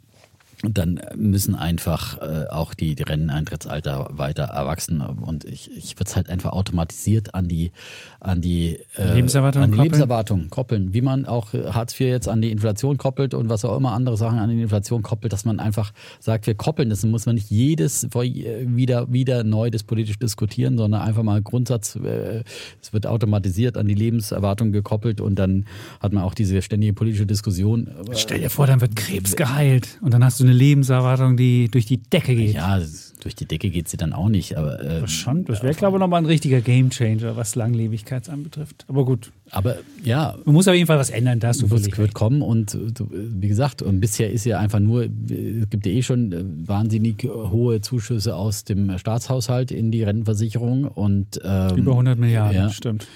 dann 0.69 0.99
müssen 1.15 1.55
einfach 1.55 2.21
äh, 2.21 2.47
auch 2.49 2.73
die, 2.73 2.95
die 2.95 3.03
Renteneintrittsalter 3.03 4.09
weiter 4.11 4.43
erwachsen. 4.43 5.01
Und 5.01 5.45
ich, 5.45 5.69
ich 5.75 5.95
würde 5.95 6.09
es 6.09 6.15
halt 6.15 6.29
einfach 6.29 6.53
automatisiert 6.53 7.35
an 7.35 7.47
die 7.47 7.71
an 8.19 8.41
die, 8.41 8.79
äh, 8.95 9.13
Lebenserwartung, 9.13 9.63
an 9.63 9.71
die 9.71 9.77
Lebenserwartung 9.77 10.49
koppeln, 10.49 10.93
wie 10.93 11.01
man 11.01 11.25
auch 11.25 11.53
Hartz 11.53 11.99
IV 11.99 12.07
jetzt 12.07 12.29
an 12.29 12.41
die 12.41 12.51
Inflation 12.51 12.97
koppelt 12.97 13.33
und 13.33 13.49
was 13.49 13.65
auch 13.65 13.75
immer 13.75 13.91
andere 13.91 14.15
Sachen 14.15 14.39
an 14.39 14.49
die 14.49 14.61
Inflation 14.61 15.03
koppelt, 15.03 15.33
dass 15.33 15.43
man 15.43 15.59
einfach 15.59 15.91
sagt, 16.19 16.47
wir 16.47 16.55
koppeln 16.55 16.89
das, 16.89 17.01
dann 17.01 17.11
muss 17.11 17.25
man 17.25 17.35
nicht 17.35 17.49
jedes 17.49 18.07
wieder 18.13 19.11
wieder 19.11 19.43
neu 19.43 19.69
das 19.69 19.83
politisch 19.83 20.19
diskutieren, 20.19 20.77
sondern 20.77 21.01
einfach 21.01 21.23
mal 21.23 21.41
Grundsatz, 21.41 21.95
äh, 21.95 22.43
es 22.81 22.93
wird 22.93 23.07
automatisiert 23.07 23.77
an 23.77 23.87
die 23.87 23.93
Lebenserwartung 23.93 24.71
gekoppelt. 24.71 25.21
Und 25.21 25.35
dann 25.35 25.65
hat 25.99 26.13
man 26.13 26.23
auch 26.23 26.33
diese 26.33 26.61
ständige 26.61 26.93
politische 26.93 27.25
Diskussion. 27.25 27.89
Stell 28.13 28.39
dir 28.39 28.49
vor, 28.49 28.67
dann 28.67 28.81
wird 28.81 28.95
Krebs 28.95 29.35
geheilt. 29.35 29.99
Und 30.01 30.13
dann 30.13 30.23
hast 30.23 30.39
du 30.39 30.43
eine 30.43 30.52
Lebenserwartung, 30.53 31.37
die 31.37 31.69
durch 31.69 31.85
die 31.85 31.97
Decke 31.97 32.35
geht. 32.35 32.55
Ja, 32.55 32.79
durch 33.21 33.35
die 33.35 33.45
Decke 33.45 33.69
geht 33.69 33.87
sie 33.87 33.97
dann 33.97 34.13
auch 34.13 34.29
nicht. 34.29 34.57
Aber, 34.57 34.81
äh, 34.81 35.01
das 35.01 35.11
schon, 35.11 35.45
das 35.45 35.63
wäre, 35.63 35.73
glaube 35.73 35.97
ich, 35.97 35.99
nochmal 35.99 36.21
ein 36.21 36.25
richtiger 36.25 36.61
Gamechanger, 36.61 37.35
was 37.35 37.55
Langlebigkeit 37.55 38.29
anbetrifft. 38.29 38.85
Aber 38.87 39.05
gut. 39.05 39.31
Aber 39.51 39.77
ja. 40.03 40.35
Man 40.45 40.55
muss 40.55 40.67
auf 40.67 40.73
jeden 40.73 40.87
Fall 40.87 40.97
was 40.97 41.09
ändern, 41.09 41.39
da 41.39 41.49
hast 41.49 41.61
du 41.61 41.73
Es 41.73 41.97
wird 41.97 42.13
kommen 42.13 42.41
und 42.41 42.77
wie 43.09 43.47
gesagt, 43.47 43.81
und 43.81 43.99
bisher 43.99 44.31
ist 44.31 44.45
ja 44.45 44.59
einfach 44.59 44.79
nur, 44.79 45.03
es 45.03 45.69
gibt 45.69 45.85
ja 45.85 45.91
eh 45.91 46.01
schon 46.01 46.31
äh, 46.31 46.43
wahnsinnig 46.67 47.23
hohe 47.23 47.81
Zuschüsse 47.81 48.35
aus 48.35 48.63
dem 48.63 48.97
Staatshaushalt 48.97 49.71
in 49.71 49.91
die 49.91 50.03
Rentenversicherung 50.03 50.85
und 50.85 51.39
ähm, 51.43 51.77
über 51.77 51.91
100 51.91 52.17
Milliarden, 52.17 52.55
ja. 52.55 52.69
stimmt. 52.69 53.07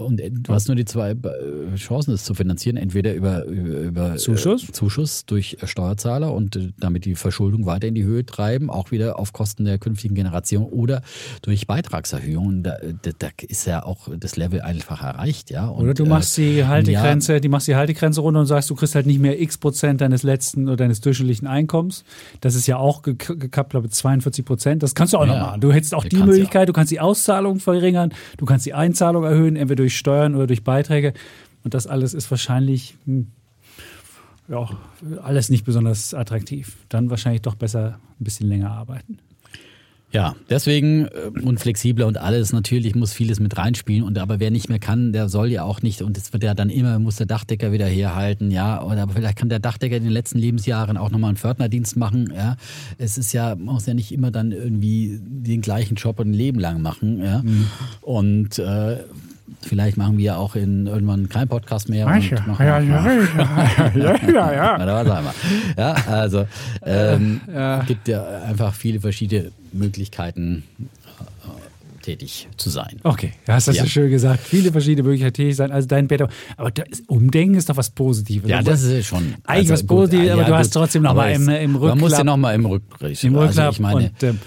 Und 0.00 0.20
du 0.20 0.52
hast 0.52 0.68
nur 0.68 0.76
die 0.76 0.84
zwei 0.84 1.10
äh, 1.10 1.74
Chancen, 1.76 2.14
es 2.14 2.24
zu 2.24 2.34
finanzieren. 2.34 2.76
Entweder 2.76 3.14
über, 3.14 3.44
über 3.44 4.16
Zuschuss? 4.16 4.68
Äh, 4.68 4.72
Zuschuss 4.72 5.26
durch 5.26 5.58
Steuerzahler 5.64 6.32
und 6.32 6.56
äh, 6.56 6.68
damit 6.78 7.04
die 7.04 7.14
Verschuldung 7.14 7.66
weiter 7.66 7.88
in 7.88 7.94
die 7.94 8.04
Höhe 8.04 8.24
treiben, 8.24 8.70
auch 8.70 8.90
wieder 8.90 9.18
auf 9.18 9.32
Kosten 9.32 9.64
der 9.64 9.78
künftigen 9.78 10.14
Generation 10.14 10.64
oder 10.64 11.02
durch 11.42 11.66
Beitragserhöhungen. 11.66 12.62
Da, 12.62 12.76
da, 13.02 13.10
da 13.18 13.28
ist 13.46 13.66
ja 13.66 13.82
auch 13.82 14.08
das 14.16 14.36
Level 14.36 14.60
einfach 14.60 15.02
erreicht. 15.02 15.50
Ja? 15.50 15.68
Und, 15.68 15.84
oder 15.84 15.94
du 15.94 16.06
machst 16.06 16.36
die 16.36 16.64
Haltegrenze, 16.64 17.34
ja, 17.34 17.40
die 17.40 17.48
machst 17.48 17.68
die 17.68 17.76
Haltegrenze 17.76 18.20
runter 18.20 18.40
und 18.40 18.46
sagst, 18.46 18.70
du 18.70 18.74
kriegst 18.74 18.94
halt 18.94 19.06
nicht 19.06 19.20
mehr 19.20 19.40
x 19.40 19.58
Prozent 19.58 20.00
deines 20.00 20.22
letzten 20.22 20.68
oder 20.68 20.76
deines 20.76 21.00
durchschnittlichen 21.00 21.48
Einkommens. 21.48 22.04
Das 22.40 22.54
ist 22.54 22.66
ja 22.66 22.76
auch 22.76 23.02
gekappt, 23.02 23.70
glaube 23.70 23.86
ich, 23.86 23.92
42 23.92 24.44
Prozent. 24.44 24.82
Das 24.82 24.94
kannst 24.94 25.14
du 25.14 25.18
auch 25.18 25.26
ja, 25.26 25.32
noch 25.32 25.46
machen. 25.46 25.60
Du 25.60 25.72
hättest 25.72 25.94
auch 25.94 26.04
die 26.04 26.16
Möglichkeit, 26.16 26.62
auch. 26.62 26.66
du 26.66 26.72
kannst 26.72 26.92
die 26.92 27.00
Auszahlung 27.00 27.58
verringern, 27.58 28.12
du 28.36 28.44
kannst 28.44 28.66
die 28.66 28.74
Einzahlung 28.74 29.24
erhöhen, 29.24 29.56
entweder 29.56 29.78
durch 29.87 29.87
durch 29.88 29.96
Steuern 29.96 30.34
oder 30.34 30.46
durch 30.46 30.64
Beiträge. 30.64 31.14
Und 31.64 31.72
das 31.74 31.86
alles 31.86 32.12
ist 32.12 32.30
wahrscheinlich 32.30 32.94
hm, 33.06 33.28
ja, 34.48 34.68
alles 35.22 35.50
nicht 35.50 35.64
besonders 35.64 36.14
attraktiv. 36.14 36.76
Dann 36.88 37.10
wahrscheinlich 37.10 37.42
doch 37.42 37.54
besser 37.54 37.98
ein 38.20 38.24
bisschen 38.24 38.48
länger 38.48 38.70
arbeiten. 38.70 39.18
Ja, 40.10 40.36
deswegen 40.48 41.04
äh, 41.06 41.40
unflexibler 41.42 42.06
und 42.06 42.16
alles 42.16 42.54
natürlich 42.54 42.94
muss 42.94 43.12
vieles 43.12 43.40
mit 43.40 43.58
reinspielen 43.58 44.02
und 44.02 44.16
aber 44.16 44.40
wer 44.40 44.50
nicht 44.50 44.70
mehr 44.70 44.78
kann, 44.78 45.12
der 45.12 45.28
soll 45.28 45.48
ja 45.48 45.64
auch 45.64 45.82
nicht 45.82 46.00
und 46.00 46.16
es 46.16 46.32
wird 46.32 46.42
ja 46.44 46.54
dann 46.54 46.70
immer 46.70 46.98
muss 46.98 47.16
der 47.16 47.26
Dachdecker 47.26 47.72
wieder 47.72 47.84
herhalten, 47.84 48.50
ja, 48.50 48.82
oder 48.82 49.02
aber 49.02 49.12
vielleicht 49.12 49.36
kann 49.36 49.50
der 49.50 49.58
Dachdecker 49.58 49.96
in 49.98 50.04
den 50.04 50.12
letzten 50.12 50.38
Lebensjahren 50.38 50.96
auch 50.96 51.10
nochmal 51.10 51.28
einen 51.28 51.36
Pförtnerdienst 51.36 51.98
machen, 51.98 52.32
ja. 52.34 52.56
Es 52.96 53.18
ist 53.18 53.34
ja 53.34 53.54
muss 53.54 53.84
ja 53.84 53.92
nicht 53.92 54.10
immer 54.10 54.30
dann 54.30 54.52
irgendwie 54.52 55.20
den 55.22 55.60
gleichen 55.60 55.96
Job 55.96 56.20
ein 56.20 56.32
Leben 56.32 56.58
lang 56.58 56.80
machen, 56.80 57.22
ja. 57.22 57.42
Mhm. 57.42 57.66
Und 58.00 58.58
äh, 58.58 59.00
Vielleicht 59.60 59.96
machen 59.96 60.18
wir 60.18 60.38
auch 60.38 60.54
in 60.54 60.86
irgendwann 60.86 61.28
keinen 61.28 61.48
Podcast 61.48 61.88
mehr. 61.88 62.06
Und 62.06 62.30
ja, 62.30 62.38
ja, 62.58 62.80
ja, 62.80 63.12
ja, 64.26 64.52
ja, 64.52 64.74
einmal. 64.74 65.34
Ja, 65.76 65.92
also 66.06 66.46
ähm, 66.82 67.40
ja. 67.52 67.82
gibt 67.82 68.08
ja 68.08 68.24
einfach 68.42 68.72
viele 68.72 69.00
verschiedene 69.00 69.50
Möglichkeiten 69.72 70.62
äh, 70.78 72.02
tätig 72.02 72.48
zu 72.56 72.70
sein. 72.70 73.00
Okay, 73.02 73.32
hast 73.48 73.66
das 73.66 73.76
ja. 73.76 73.82
so 73.82 73.88
schön 73.88 74.10
gesagt. 74.10 74.40
Viele 74.40 74.70
verschiedene 74.70 75.02
Möglichkeiten 75.02 75.34
tätig 75.34 75.56
sein. 75.56 75.72
Also 75.72 75.88
dein 75.88 76.06
Bett. 76.06 76.22
Aber 76.56 76.70
das 76.70 77.00
Umdenken 77.08 77.56
ist 77.56 77.68
doch 77.68 77.76
was 77.76 77.90
Positives. 77.90 78.48
Ja, 78.48 78.62
das 78.62 78.82
ist 78.84 79.06
schon. 79.06 79.34
Eigentlich 79.44 79.70
also 79.70 79.72
was 79.72 79.86
Positives, 79.86 80.30
aber 80.30 80.42
ja, 80.42 80.48
du 80.48 80.54
hast 80.54 80.70
trotzdem 80.70 81.02
noch 81.02 81.14
mal 81.14 81.32
im, 81.32 81.48
im 81.48 81.74
Rückklapp. 81.74 81.96
Man 81.96 81.98
muss 81.98 82.12
ja 82.12 82.24
noch 82.24 82.36
mal 82.36 82.54
im 82.54 82.64
Rückblick. 82.64 83.24
Im 83.24 83.34
Rückklapp. 83.34 83.66
Also 83.66 83.70
ich 83.70 83.80
meine, 83.80 84.10
und, 84.10 84.22
ähm, 84.22 84.38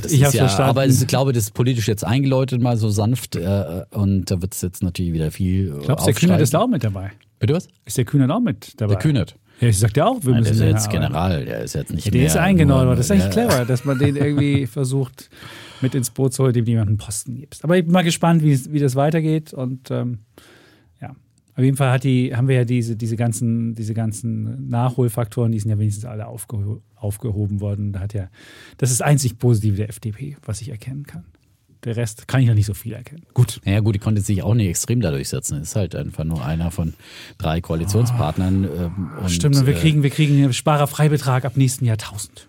Das 0.00 0.12
ich 0.12 0.24
habe 0.24 0.36
ja, 0.36 0.44
verstanden. 0.44 0.70
Aber 0.70 0.86
ich 0.86 1.06
glaube, 1.06 1.32
das 1.32 1.44
ist 1.44 1.54
politisch 1.54 1.88
jetzt 1.88 2.04
eingeläutet, 2.04 2.60
mal 2.62 2.76
so 2.76 2.88
sanft. 2.88 3.36
Äh, 3.36 3.84
und 3.90 4.30
da 4.30 4.40
wird 4.40 4.54
es 4.54 4.62
jetzt 4.62 4.82
natürlich 4.82 5.12
wieder 5.12 5.30
viel. 5.30 5.72
Glaubst 5.84 6.06
du, 6.06 6.12
der 6.12 6.20
Kühnert 6.20 6.40
ist 6.40 6.54
auch 6.54 6.68
mit 6.68 6.84
dabei? 6.84 7.12
Bitte 7.38 7.54
was? 7.54 7.68
Ist 7.84 7.98
der 7.98 8.04
Kühnert 8.04 8.30
auch 8.30 8.40
mit 8.40 8.80
dabei? 8.80 8.94
Der 8.94 9.02
Kühnert. 9.02 9.36
Ja, 9.60 9.68
ich 9.68 9.78
sagte 9.78 10.00
ja 10.00 10.06
auch, 10.06 10.24
wir 10.24 10.32
Nein, 10.32 10.40
müssen. 10.40 10.58
Der 10.58 10.68
ist 10.68 10.74
jetzt 10.74 10.90
General, 10.90 11.44
der 11.44 11.62
ist 11.62 11.74
jetzt 11.74 11.92
nicht 11.92 12.04
ja, 12.06 12.10
der 12.10 12.20
mehr. 12.20 12.26
Ist 12.28 12.36
eingenordet. 12.36 12.98
Das 12.98 13.10
ist 13.10 13.18
ja. 13.18 13.28
clever, 13.28 13.64
dass 13.64 13.84
man 13.84 13.98
den 13.98 14.16
irgendwie 14.16 14.66
versucht, 14.68 15.30
mit 15.80 15.94
ins 15.94 16.10
Boot 16.10 16.32
zu 16.32 16.44
holen, 16.44 16.52
dem 16.52 16.64
jemand 16.64 16.88
einen 16.88 16.98
Posten 16.98 17.36
gibt. 17.36 17.62
Aber 17.62 17.76
ich 17.76 17.84
bin 17.84 17.92
mal 17.92 18.02
gespannt, 18.02 18.42
wie, 18.42 18.72
wie 18.72 18.78
das 18.78 18.96
weitergeht. 18.96 19.52
Und 19.52 19.90
ähm, 19.90 20.20
ja, 21.00 21.10
auf 21.10 21.62
jeden 21.62 21.76
Fall 21.76 21.98
die, 22.00 22.34
haben 22.34 22.48
wir 22.48 22.56
ja 22.56 22.64
diese, 22.64 22.96
diese, 22.96 23.16
ganzen, 23.16 23.74
diese 23.74 23.94
ganzen 23.94 24.68
Nachholfaktoren, 24.68 25.52
die 25.52 25.60
sind 25.60 25.70
ja 25.70 25.78
wenigstens 25.78 26.06
alle 26.06 26.26
aufgehoben 26.26 26.82
aufgehoben 27.02 27.60
worden. 27.60 27.92
Da 27.92 28.00
hat 28.00 28.14
ja, 28.14 28.28
das 28.78 28.90
ist 28.90 29.02
einzig 29.02 29.38
Positive 29.38 29.76
der 29.76 29.88
FDP, 29.88 30.36
was 30.44 30.60
ich 30.60 30.70
erkennen 30.70 31.06
kann. 31.06 31.24
Der 31.84 31.96
Rest 31.96 32.28
kann 32.28 32.40
ich 32.40 32.46
noch 32.46 32.54
nicht 32.54 32.66
so 32.66 32.74
viel 32.74 32.92
erkennen. 32.92 33.24
Gut. 33.34 33.60
Ja, 33.64 33.80
gut, 33.80 33.96
die 33.96 33.98
konnte 33.98 34.20
sich 34.20 34.42
auch 34.42 34.54
nicht 34.54 34.68
extrem 34.68 35.00
dadurch 35.00 35.28
setzen. 35.28 35.60
Ist 35.60 35.74
halt 35.74 35.96
einfach 35.96 36.22
nur 36.22 36.44
einer 36.44 36.70
von 36.70 36.94
drei 37.38 37.60
Koalitionspartnern. 37.60 38.68
Oh, 38.68 39.22
und, 39.22 39.30
stimmt, 39.30 39.56
und 39.56 39.66
wir 39.66 39.76
äh, 39.76 39.80
kriegen, 39.80 40.04
wir 40.04 40.10
kriegen 40.10 40.36
einen 40.36 40.52
Sparerfreibetrag 40.52 41.44
ab 41.44 41.56
nächsten 41.56 41.84
Jahr 41.84 41.94
1000. 41.94 42.48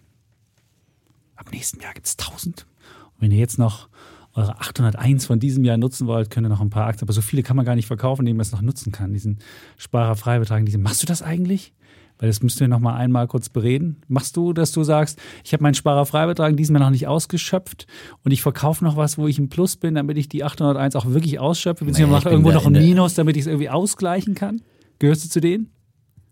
Ab 1.36 1.48
nächsten 1.52 1.82
Jahr 1.82 1.94
gibt 1.96 2.06
es 2.06 2.16
1000. 2.20 2.68
Und 3.16 3.22
wenn 3.22 3.32
ihr 3.32 3.40
jetzt 3.40 3.58
noch 3.58 3.90
eure 4.36 4.60
801 4.60 5.26
von 5.26 5.40
diesem 5.40 5.64
Jahr 5.64 5.78
nutzen 5.78 6.06
wollt, 6.06 6.30
könnt 6.30 6.46
ihr 6.46 6.50
noch 6.50 6.62
ein 6.62 6.70
paar 6.70 6.86
Aktien. 6.86 7.08
Aber 7.08 7.14
so 7.14 7.22
viele 7.22 7.42
kann 7.42 7.56
man 7.56 7.66
gar 7.66 7.76
nicht 7.76 7.88
verkaufen, 7.88 8.22
indem 8.22 8.38
man 8.38 8.44
es 8.44 8.52
noch 8.52 8.62
nutzen 8.62 8.92
kann, 8.92 9.14
diesen 9.14 9.40
Sparerfreibetrag. 9.78 10.64
Diesen, 10.66 10.84
machst 10.84 11.02
du 11.02 11.08
das 11.08 11.24
eigentlich? 11.24 11.74
Weil 12.20 12.30
das 12.30 12.42
müssten 12.42 12.62
wir 12.62 12.68
noch 12.68 12.80
mal 12.80 12.96
einmal 12.96 13.28
kurz 13.28 13.50
bereden. 13.50 14.02
Machst 14.08 14.38
du, 14.38 14.54
dass 14.54 14.72
du 14.72 14.84
sagst, 14.84 15.20
ich 15.44 15.54
habe 15.54 15.64
meinen 15.64 15.74
Sparerfreibetrag 15.74 16.56
diesmal 16.56 16.82
noch 16.82 16.90
nicht 16.90 17.08
ausgeschöpft 17.08 17.88
und 18.24 18.32
ich 18.32 18.42
verkaufe 18.42 18.84
noch 18.84 18.98
was, 18.98 19.18
wo 19.18 19.28
ich 19.28 19.40
im 19.40 19.50
Plus 19.50 19.76
bin, 19.76 19.96
damit 19.96 20.18
ich 20.18 20.30
die 20.30 20.44
801 20.44 20.96
auch 20.96 21.08
wirklich 21.08 21.40
ausschöpfe, 21.40 21.86
beziehungsweise 21.86 22.26
mache 22.26 22.30
irgendwo 22.30 22.52
noch 22.52 22.66
ein 22.66 22.74
Minus, 22.74 23.16
damit 23.16 23.36
ich 23.36 23.42
es 23.42 23.48
irgendwie 23.48 23.70
ausgleichen 23.70 24.36
kann? 24.36 24.62
Gehörst 25.00 25.26
du 25.26 25.30
zu 25.30 25.42
denen? 25.42 25.70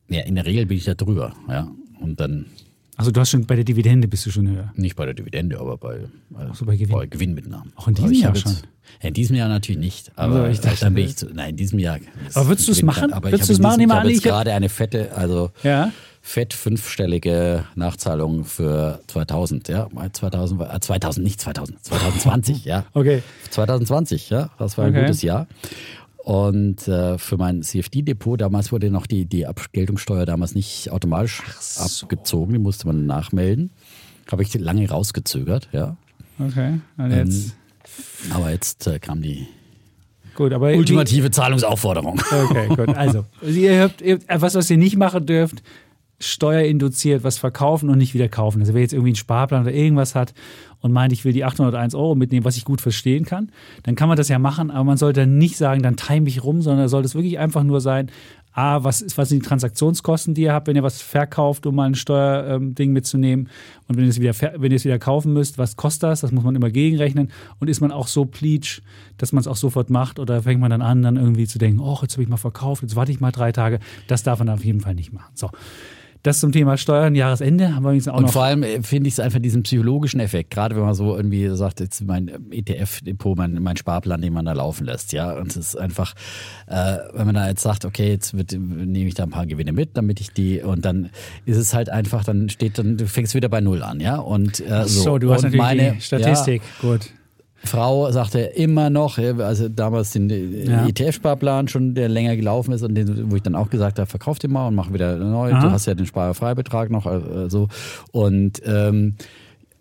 Ja, 0.10 0.22
in 0.22 0.36
der 0.36 0.46
Regel 0.46 0.66
bin 0.66 0.78
ich 0.78 0.86
da 0.86 0.94
drüber, 0.94 1.34
ja. 1.48 1.68
Und 2.00 2.20
dann 2.20 2.46
also 3.02 3.10
du 3.10 3.20
hast 3.20 3.32
schon 3.32 3.48
bei 3.48 3.56
der 3.56 3.64
Dividende 3.64 4.08
bist 4.08 4.28
du 4.28 4.30
schon 4.30 4.48
höher. 4.48 4.72
Nicht 4.76 4.96
bei 4.96 5.06
der 5.06 5.16
Dividende, 5.16 5.60
aber 5.60 5.76
bei, 5.76 6.02
Ach 6.38 6.54
so, 6.54 6.66
bei, 6.66 6.76
Gewinn. 6.76 6.96
bei 6.96 7.08
Gewinnmitnahmen. 7.08 7.74
Auch 7.76 7.88
in 7.88 7.96
diesem 7.96 8.14
Jahr 8.14 8.36
schon. 8.36 8.56
In 9.00 9.16
diesem 9.16 9.36
Jahr 9.36 9.50
natürlich 9.50 9.82
nicht. 9.82 10.12
Aber 10.16 10.42
also 10.42 10.52
ich 10.52 10.60
dachte, 10.60 10.82
dann 10.82 10.94
bin 10.94 11.06
ich 11.06 11.18
zu, 11.18 11.26
nein, 11.34 11.50
in 11.50 11.58
diesem 11.58 11.80
Jahr. 11.80 11.98
Aber 12.36 12.50
würdest 12.50 12.68
du 12.68 12.74
es 12.74 12.84
machen? 12.84 13.12
Aber 13.12 13.32
würdest 13.32 13.50
du 13.50 13.54
es 13.54 13.60
machen? 13.60 13.82
Ich 13.82 13.90
habe 13.90 14.08
jetzt 14.08 14.22
gerade 14.22 14.54
eine 14.54 14.70
fette, 14.70 15.16
also 15.16 15.50
ja? 15.64 15.92
fett 16.22 16.54
fünfstellige 16.54 17.66
Nachzahlung 17.74 18.46
für 18.46 19.02
2000, 19.08 19.68
ja, 19.70 19.88
2000, 20.14 20.62
äh, 20.62 20.80
2000 20.80 21.24
nicht 21.24 21.42
2000, 21.42 21.84
2020, 21.84 22.66
ja. 22.66 22.86
Okay. 22.94 23.24
2020, 23.50 24.30
ja, 24.30 24.52
das 24.60 24.78
war 24.78 24.86
ein 24.86 24.92
okay. 24.92 25.02
gutes 25.02 25.24
Jahr. 25.24 25.48
Und 26.24 26.88
äh, 26.88 27.18
für 27.18 27.38
mein 27.38 27.64
CFD-Depot, 27.64 28.40
damals 28.40 28.72
wurde 28.72 28.92
noch 28.92 29.08
die, 29.08 29.26
die 29.26 29.48
Abgeltungssteuer 29.48 30.26
damals 30.26 30.54
nicht 30.54 30.92
automatisch 30.92 31.42
so. 31.60 32.06
abgezogen, 32.06 32.54
die 32.54 32.60
musste 32.60 32.86
man 32.88 33.08
nachmelden. 33.08 33.72
Habe 34.32 34.44
ich 34.44 34.54
lange 34.54 34.88
rausgezögert, 34.88 35.70
ja. 35.72 35.98
Okay, 36.40 36.80
jetzt. 37.10 37.56
Ähm, 38.26 38.32
aber 38.32 38.52
jetzt 38.52 38.86
äh, 38.88 39.00
kam 39.00 39.22
die 39.22 39.48
gut, 40.36 40.54
aber 40.54 40.74
ultimative 40.74 41.30
die, 41.30 41.36
Zahlungsaufforderung. 41.36 42.22
Okay, 42.32 42.68
gut. 42.68 42.90
Also, 42.96 43.26
ihr 43.42 43.82
habt, 43.82 44.02
ihr, 44.02 44.20
was, 44.28 44.56
was 44.56 44.70
ihr 44.70 44.78
nicht 44.78 44.98
machen 44.98 45.26
dürft, 45.26 45.64
steuerinduziert 46.20 47.24
was 47.24 47.40
verkaufen 47.40 47.90
und 47.90 47.98
nicht 47.98 48.14
wieder 48.14 48.30
kaufen. 48.30 48.62
Also 48.62 48.74
wer 48.74 48.82
jetzt 48.82 48.94
irgendwie 48.94 49.10
einen 49.10 49.16
Sparplan 49.16 49.64
oder 49.64 49.74
irgendwas 49.74 50.16
hat 50.16 50.34
und 50.82 50.92
meint, 50.92 51.14
ich 51.14 51.24
will 51.26 51.34
die 51.34 51.46
801 51.46 51.96
Euro 51.96 52.16
mitnehmen, 52.16 52.46
was 52.46 52.58
ich 52.58 52.66
gut 52.66 52.82
verstehen 52.82 53.26
kann, 53.26 53.52
dann 53.84 53.96
kann 53.96 54.10
man 54.10 54.18
das 54.18 54.28
ja 54.30 54.40
machen, 54.40 54.72
aber 54.72 54.84
man 54.84 54.98
sollte 54.98 55.26
nicht 55.28 55.58
sagen, 55.58 55.82
dann 55.82 55.96
time 55.96 56.28
ich 56.28 56.44
rum, 56.44 56.62
sondern 56.62 56.88
sollte 56.88 57.06
es 57.06 57.16
wirklich 57.16 57.40
einfach 57.40 57.64
nur 57.64 57.82
sein, 57.82 58.12
A, 58.54 58.84
was, 58.84 59.02
ist, 59.02 59.18
was 59.18 59.30
sind 59.30 59.44
die 59.44 59.48
Transaktionskosten, 59.48 60.34
die 60.34 60.42
ihr 60.42 60.54
habt, 60.54 60.68
wenn 60.68 60.76
ihr 60.76 60.84
was 60.84 61.02
verkauft, 61.02 61.66
um 61.66 61.76
mal 61.76 61.86
ein 61.86 61.96
Steuerding 61.96 62.90
ähm, 62.90 62.94
mitzunehmen? 62.94 63.48
Und 63.88 63.96
wenn 63.96 64.04
ihr, 64.04 64.10
es 64.10 64.20
wieder, 64.20 64.34
wenn 64.58 64.72
ihr 64.72 64.76
es 64.76 64.84
wieder 64.84 65.00
kaufen 65.00 65.32
müsst, 65.32 65.58
was 65.58 65.78
kostet 65.78 66.04
das? 66.04 66.22
Das 66.22 66.34
muss 66.34 66.44
man 66.44 66.56
immer 66.56 66.70
gegenrechnen. 66.70 67.32
Und 67.60 67.70
ist 67.70 67.80
man 67.80 67.94
auch 67.94 68.08
so 68.08 68.26
pleatsch, 68.26 68.82
dass 69.18 69.32
man 69.32 69.40
es 69.40 69.48
auch 69.48 69.56
sofort 69.56 69.90
macht? 69.90 70.20
Oder 70.20 70.42
fängt 70.42 70.60
man 70.60 70.70
dann 70.70 70.82
an, 70.82 71.02
dann 71.02 71.16
irgendwie 71.16 71.48
zu 71.48 71.60
denken, 71.60 71.80
oh, 71.80 72.00
jetzt 72.02 72.14
habe 72.14 72.24
ich 72.24 72.30
mal 72.30 72.36
verkauft, 72.36 72.82
jetzt 72.82 72.98
warte 72.98 73.14
ich 73.14 73.22
mal 73.22 73.32
drei 73.32 73.54
Tage. 73.54 73.80
Das 74.08 74.24
darf 74.24 74.40
man 74.40 74.50
auf 74.50 74.66
jeden 74.66 74.82
Fall 74.82 74.96
nicht 74.96 75.14
machen. 75.14 75.32
So. 75.34 75.50
Das 76.24 76.40
zum 76.40 76.52
Thema 76.52 76.78
Steuern, 76.78 77.16
Jahresende 77.16 77.76
haben 77.76 77.84
wir 77.84 77.90
auch 78.14 78.18
Und 78.18 78.24
noch. 78.26 78.32
vor 78.32 78.44
allem 78.44 78.62
äh, 78.62 78.84
finde 78.84 79.08
ich 79.08 79.16
es 79.16 79.20
einfach 79.20 79.40
diesen 79.40 79.64
psychologischen 79.64 80.20
Effekt, 80.20 80.52
gerade 80.52 80.76
wenn 80.76 80.84
man 80.84 80.94
so 80.94 81.16
irgendwie 81.16 81.50
sagt, 81.56 81.80
jetzt 81.80 82.02
mein 82.02 82.30
ETF-Depot, 82.52 83.36
mein, 83.36 83.62
mein 83.62 83.76
Sparplan, 83.76 84.22
den 84.22 84.34
man 84.34 84.46
da 84.46 84.54
laufen 84.54 84.86
lässt, 84.86 85.14
ja. 85.14 85.34
Und 85.34 85.48
es 85.48 85.58
ist 85.58 85.76
einfach, 85.76 86.14
äh, 86.68 86.98
wenn 87.14 87.26
man 87.26 87.36
da 87.36 87.48
jetzt 87.48 87.64
sagt, 87.64 87.86
okay, 87.86 88.10
jetzt 88.10 88.34
nehme 88.34 89.08
ich 89.08 89.16
da 89.16 89.24
ein 89.24 89.32
paar 89.32 89.48
Gewinne 89.48 89.72
mit, 89.72 89.98
damit 89.98 90.22
ich 90.22 90.32
die, 90.32 90.62
und 90.62 90.86
dann 90.86 91.10
ist 91.46 91.58
es 91.58 91.74
halt 91.74 91.90
einfach, 91.90 92.24
dann 92.24 92.50
steht 92.50 92.78
dann, 92.78 92.98
du 92.98 93.08
fängst 93.08 93.34
wieder 93.34 93.50
bei 93.50 93.62
Null 93.62 93.82
an, 93.82 94.00
ja. 94.00 94.18
Und 94.18 94.60
äh, 94.60 94.84
so. 94.86 95.04
so, 95.04 95.18
du 95.18 95.32
hast 95.32 95.40
und 95.40 95.56
natürlich 95.56 95.62
meine, 95.62 95.94
die 95.94 96.02
Statistik, 96.02 96.62
ja, 96.84 96.90
gut. 96.90 97.10
Frau 97.64 98.12
sagte 98.12 98.40
immer 98.40 98.90
noch, 98.90 99.18
also 99.18 99.70
damals 99.70 100.12
den 100.12 100.30
ja. 100.66 100.88
ETF-Sparplan 100.88 101.68
schon, 101.68 101.94
der 101.94 102.10
länger 102.10 102.36
gelaufen 102.36 102.74
ist 102.74 102.82
und 102.82 102.96
den, 102.96 103.32
wo 103.32 103.36
ich 103.36 103.44
dann 103.44 103.56
auch 103.56 103.70
gesagt 103.70 104.00
habe, 104.00 104.10
verkauf 104.10 104.40
den 104.40 104.52
mal 104.52 104.68
und 104.68 104.76
mach 104.76 104.92
wieder 104.92 105.18
neu. 105.18 105.54
Aha. 105.54 105.62
Du 105.62 105.72
hast 105.72 105.86
ja 105.86 105.94
den 105.94 106.06
Sparfreibetrag 106.06 106.90
noch, 106.90 107.06
also 107.06 107.68
und 108.12 108.62
ähm, 108.66 109.16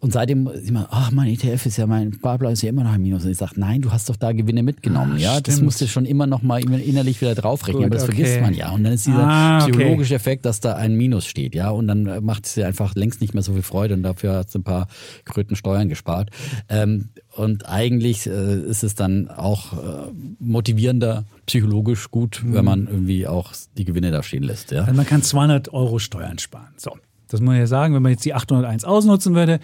und 0.00 0.14
seitdem 0.14 0.44
man, 0.44 0.86
ach, 0.90 1.10
mein 1.10 1.28
ETF 1.28 1.66
ist 1.66 1.76
ja, 1.76 1.86
mein 1.86 2.14
Sparplan 2.14 2.54
ist 2.54 2.62
ja 2.62 2.70
immer 2.70 2.84
noch 2.84 2.92
ein 2.92 3.02
Minus. 3.02 3.26
Und 3.26 3.32
ich 3.32 3.36
sage, 3.36 3.52
nein, 3.56 3.82
du 3.82 3.92
hast 3.92 4.08
doch 4.08 4.16
da 4.16 4.32
Gewinne 4.32 4.62
mitgenommen. 4.62 5.16
Ah, 5.16 5.18
ja, 5.18 5.30
stimmt. 5.32 5.48
das 5.48 5.60
musst 5.60 5.80
du 5.82 5.86
schon 5.88 6.06
immer 6.06 6.26
noch 6.26 6.40
mal 6.40 6.58
innerlich 6.58 7.20
wieder 7.20 7.34
draufrechnen. 7.34 7.82
Gut, 7.82 7.86
aber 7.86 7.96
das 7.96 8.04
okay. 8.04 8.14
vergisst 8.14 8.40
man 8.40 8.54
ja. 8.54 8.70
Und 8.70 8.84
dann 8.84 8.94
ist 8.94 9.06
dieser 9.06 9.28
ah, 9.28 9.58
okay. 9.62 9.72
psychologische 9.72 10.14
Effekt, 10.14 10.46
dass 10.46 10.60
da 10.60 10.74
ein 10.74 10.96
Minus 10.96 11.26
steht. 11.26 11.54
Ja, 11.54 11.68
und 11.68 11.86
dann 11.86 12.24
macht 12.24 12.46
es 12.46 12.54
dir 12.54 12.66
einfach 12.66 12.94
längst 12.94 13.20
nicht 13.20 13.34
mehr 13.34 13.42
so 13.42 13.52
viel 13.52 13.62
Freude 13.62 13.92
und 13.92 14.02
dafür 14.02 14.36
hast 14.36 14.54
du 14.54 14.60
ein 14.60 14.64
paar 14.64 14.88
Kröten 15.26 15.54
Steuern 15.54 15.90
gespart. 15.90 16.30
Ähm, 16.70 17.10
und 17.36 17.68
eigentlich 17.68 18.26
äh, 18.26 18.54
ist 18.58 18.82
es 18.82 18.94
dann 18.94 19.28
auch 19.28 19.74
äh, 19.74 20.10
motivierender, 20.38 21.24
psychologisch 21.44 22.10
gut, 22.10 22.42
mhm. 22.42 22.54
wenn 22.54 22.64
man 22.64 22.86
irgendwie 22.86 23.26
auch 23.26 23.52
die 23.76 23.84
Gewinne 23.84 24.10
da 24.12 24.22
stehen 24.22 24.44
lässt. 24.44 24.70
Ja? 24.70 24.84
Also 24.84 24.94
man 24.94 25.04
kann 25.04 25.22
200 25.22 25.74
Euro 25.74 25.98
Steuern 25.98 26.38
sparen. 26.38 26.68
So. 26.78 26.96
Das 27.30 27.40
muss 27.40 27.46
man 27.46 27.58
ja 27.58 27.66
sagen, 27.66 27.94
wenn 27.94 28.02
man 28.02 28.12
jetzt 28.12 28.24
die 28.24 28.34
801 28.34 28.84
ausnutzen 28.84 29.34
würde, 29.34 29.60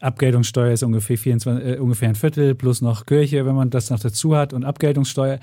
Abgeltungssteuer 0.00 0.72
ist 0.72 0.82
ungefähr, 0.82 1.18
24, 1.18 1.64
äh, 1.64 1.78
ungefähr 1.78 2.08
ein 2.08 2.14
Viertel 2.14 2.54
plus 2.54 2.80
noch 2.80 3.06
Kirche, 3.06 3.44
wenn 3.46 3.54
man 3.54 3.70
das 3.70 3.90
noch 3.90 3.98
dazu 3.98 4.36
hat 4.36 4.52
und 4.52 4.64
Abgeltungssteuer 4.64 5.38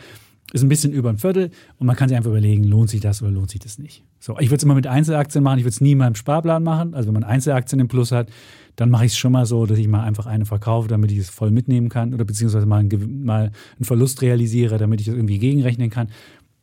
ist 0.53 0.61
ein 0.61 0.69
bisschen 0.69 0.93
über 0.93 1.09
ein 1.09 1.17
Viertel 1.17 1.49
und 1.79 1.87
man 1.87 1.95
kann 1.95 2.07
sich 2.07 2.15
einfach 2.15 2.29
überlegen, 2.29 2.63
lohnt 2.63 2.89
sich 2.89 3.01
das 3.01 3.21
oder 3.21 3.31
lohnt 3.31 3.49
sich 3.49 3.59
das 3.59 3.79
nicht. 3.79 4.03
So, 4.19 4.37
ich 4.39 4.47
würde 4.47 4.57
es 4.57 4.63
immer 4.63 4.75
mit 4.75 4.87
Einzelaktien 4.87 5.43
machen, 5.43 5.57
ich 5.57 5.65
würde 5.65 5.73
es 5.73 5.81
nie 5.81 5.93
in 5.93 5.97
meinem 5.97 6.15
Sparplan 6.15 6.63
machen. 6.63 6.93
Also 6.93 7.07
wenn 7.07 7.15
man 7.15 7.23
Einzelaktien 7.23 7.79
im 7.79 7.87
Plus 7.87 8.11
hat, 8.11 8.29
dann 8.75 8.89
mache 8.89 9.05
ich 9.05 9.13
es 9.13 9.17
schon 9.17 9.31
mal 9.31 9.45
so, 9.45 9.65
dass 9.65 9.79
ich 9.79 9.87
mal 9.87 10.03
einfach 10.03 10.27
eine 10.27 10.45
verkaufe, 10.45 10.87
damit 10.87 11.11
ich 11.11 11.17
es 11.17 11.29
voll 11.29 11.51
mitnehmen 11.51 11.89
kann 11.89 12.13
oder 12.13 12.25
beziehungsweise 12.25 12.65
mal 12.65 12.79
einen, 12.79 13.25
mal 13.25 13.51
einen 13.75 13.85
Verlust 13.85 14.21
realisiere, 14.21 14.77
damit 14.77 14.99
ich 15.01 15.07
das 15.07 15.15
irgendwie 15.15 15.39
gegenrechnen 15.39 15.89
kann. 15.89 16.09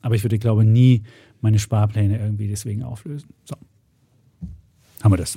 Aber 0.00 0.14
ich 0.14 0.22
würde, 0.22 0.38
glaube 0.38 0.64
nie 0.64 1.02
meine 1.40 1.58
Sparpläne 1.58 2.18
irgendwie 2.18 2.48
deswegen 2.48 2.82
auflösen. 2.82 3.28
So. 3.44 3.56
Haben 5.02 5.12
wir 5.12 5.16
das. 5.16 5.36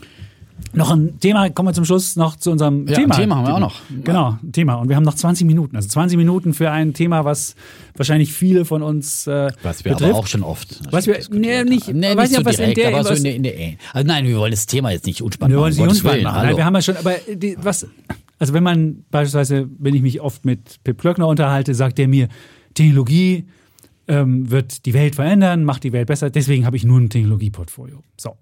Noch 0.74 0.92
ein 0.92 1.20
Thema, 1.20 1.50
kommen 1.50 1.70
wir 1.70 1.74
zum 1.74 1.86
Schluss 1.86 2.16
noch 2.16 2.36
zu 2.36 2.52
unserem 2.52 2.88
ja, 2.88 2.96
Thema. 2.96 3.16
Thema 3.16 3.36
haben 3.38 3.48
wir 3.48 3.56
auch 3.56 3.60
noch. 3.60 3.76
Genau, 4.04 4.38
ein 4.42 4.52
Thema. 4.52 4.76
Und 4.76 4.90
wir 4.90 4.96
haben 4.96 5.04
noch 5.04 5.14
20 5.16 5.48
Minuten. 5.48 5.76
Also 5.76 5.88
20 5.90 6.18
Minuten 6.18 6.54
für 6.54 6.72
ein 6.72 6.94
Thema, 6.94 7.24
was 7.24 7.56
wahrscheinlich 7.96 8.34
viele 8.34 8.66
von 8.66 8.82
uns 8.82 9.28
äh, 9.28 9.52
Was 9.64 9.86
wir 9.86 9.94
betrifft. 9.94 10.12
aber 10.12 10.20
auch 10.20 10.28
schon 10.28 10.44
oft. 10.44 10.80
Was 10.92 11.08
wir, 11.08 11.20
nee, 11.32 11.64
nicht, 11.64 11.94
nee, 11.94 12.16
weiß 12.16 12.30
nicht, 12.30 12.40
so 12.40 12.46
was 12.46 12.58
direkt, 12.58 12.78
in 12.78 12.84
der, 12.84 13.00
aber 13.00 13.16
so 13.16 13.28
in 13.28 13.44
der, 13.44 13.54
der, 13.54 13.74
also 13.94 14.08
nein, 14.08 14.26
wir 14.26 14.38
wollen 14.38 14.52
das 14.52 14.66
Thema 14.66 14.92
jetzt 14.92 15.06
nicht 15.06 15.22
unspannend 15.22 15.56
wir 15.56 15.62
machen. 15.62 15.74
Wir 15.74 15.80
wollen 15.80 15.92
es 15.92 15.96
nicht 15.96 16.04
unspannend 16.04 16.24
machen. 16.24 16.48
Nein, 16.48 16.58
wir 16.58 16.66
haben 16.66 16.76
ja 16.76 16.82
schon, 16.82 16.98
aber 16.98 17.16
die, 17.34 17.58
was, 17.62 17.88
also 18.40 18.54
wenn 18.54 18.64
man 18.64 19.06
beispielsweise, 19.12 19.70
wenn 19.80 19.94
ich 19.94 20.02
mich 20.02 20.20
oft 20.22 20.46
mit 20.46 20.84
Pip 20.84 21.00
Klöckner 21.00 21.28
unterhalte, 21.28 21.74
sagt 21.74 22.00
er 22.00 22.08
mir, 22.08 22.28
Technologie 22.74 23.46
ähm, 24.08 24.52
wird 24.52 24.86
die 24.86 24.94
Welt 24.94 25.16
verändern, 25.16 25.64
macht 25.64 25.84
die 25.84 25.94
Welt 25.94 26.08
besser, 26.08 26.30
deswegen 26.30 26.66
habe 26.66 26.76
ich 26.76 26.84
nur 26.84 27.00
ein 27.00 27.10
Technologieportfolio. 27.10 28.04
So. 28.18 28.36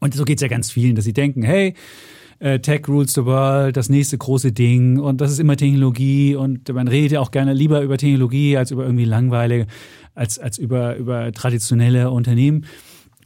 Und 0.00 0.14
so 0.14 0.24
geht 0.24 0.38
es 0.38 0.42
ja 0.42 0.48
ganz 0.48 0.70
vielen, 0.70 0.94
dass 0.94 1.04
sie 1.04 1.12
denken, 1.12 1.42
hey, 1.42 1.74
äh, 2.38 2.58
Tech 2.60 2.88
rules 2.88 3.14
the 3.14 3.24
world, 3.24 3.76
das 3.76 3.88
nächste 3.88 4.18
große 4.18 4.52
Ding 4.52 4.98
und 4.98 5.20
das 5.20 5.30
ist 5.30 5.38
immer 5.38 5.56
Technologie 5.56 6.36
und 6.36 6.68
man 6.72 6.88
redet 6.88 7.12
ja 7.12 7.20
auch 7.20 7.30
gerne 7.30 7.54
lieber 7.54 7.80
über 7.80 7.96
Technologie 7.96 8.56
als 8.56 8.70
über 8.70 8.84
irgendwie 8.84 9.04
langweilige, 9.04 9.66
als, 10.14 10.38
als 10.38 10.58
über, 10.58 10.96
über 10.96 11.32
traditionelle 11.32 12.10
Unternehmen. 12.10 12.66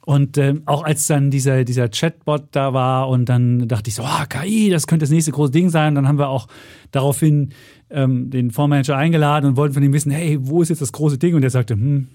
Und 0.07 0.39
ähm, 0.39 0.63
auch 0.65 0.83
als 0.83 1.07
dann 1.07 1.31
dieser, 1.31 1.65
dieser 1.65 1.89
Chatbot 1.89 2.49
da 2.53 2.73
war 2.73 3.09
und 3.09 3.29
dann 3.29 3.69
dachte 3.69 3.91
ich 3.91 3.95
so, 3.95 4.03
oh, 4.03 4.25
KI, 4.29 4.71
das 4.71 4.87
könnte 4.87 5.05
das 5.05 5.11
nächste 5.11 5.31
große 5.31 5.53
Ding 5.53 5.69
sein. 5.69 5.95
Dann 5.95 6.09
haben 6.09 6.19
wir 6.19 6.29
auch 6.29 6.49
daraufhin 6.91 7.51
ähm, 7.91 8.31
den 8.31 8.51
Fondsmanager 8.51 8.97
eingeladen 8.97 9.51
und 9.51 9.57
wollten 9.57 9.75
von 9.75 9.83
ihm 9.83 9.93
wissen, 9.93 10.11
hey, 10.11 10.39
wo 10.41 10.63
ist 10.63 10.71
jetzt 10.71 10.81
das 10.81 10.93
große 10.93 11.19
Ding? 11.19 11.35
Und 11.35 11.43
er 11.43 11.51
sagte, 11.51 11.75
hm, 11.75 12.09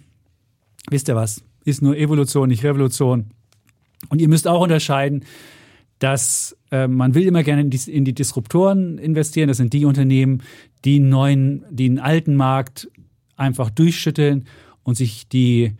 wisst 0.89 1.07
ihr 1.07 1.15
was, 1.15 1.43
ist 1.63 1.83
nur 1.83 1.95
Evolution, 1.95 2.49
nicht 2.49 2.63
Revolution. 2.63 3.31
Und 4.09 4.21
ihr 4.21 4.29
müsst 4.29 4.47
auch 4.47 4.61
unterscheiden, 4.61 5.23
dass 5.99 6.57
äh, 6.71 6.87
man 6.87 7.15
will 7.15 7.23
immer 7.23 7.43
gerne 7.43 7.61
in 7.61 7.69
die, 7.69 7.91
in 7.91 8.05
die, 8.05 8.13
Disruptoren 8.13 8.97
investieren. 8.97 9.47
Das 9.47 9.57
sind 9.57 9.73
die 9.73 9.85
Unternehmen, 9.85 10.43
die 10.83 10.97
einen 10.97 11.09
neuen, 11.09 11.65
die 11.69 11.85
einen 11.85 11.99
alten 11.99 12.35
Markt 12.35 12.89
einfach 13.37 13.69
durchschütteln 13.69 14.45
und 14.83 14.95
sich 14.95 15.27
die 15.29 15.73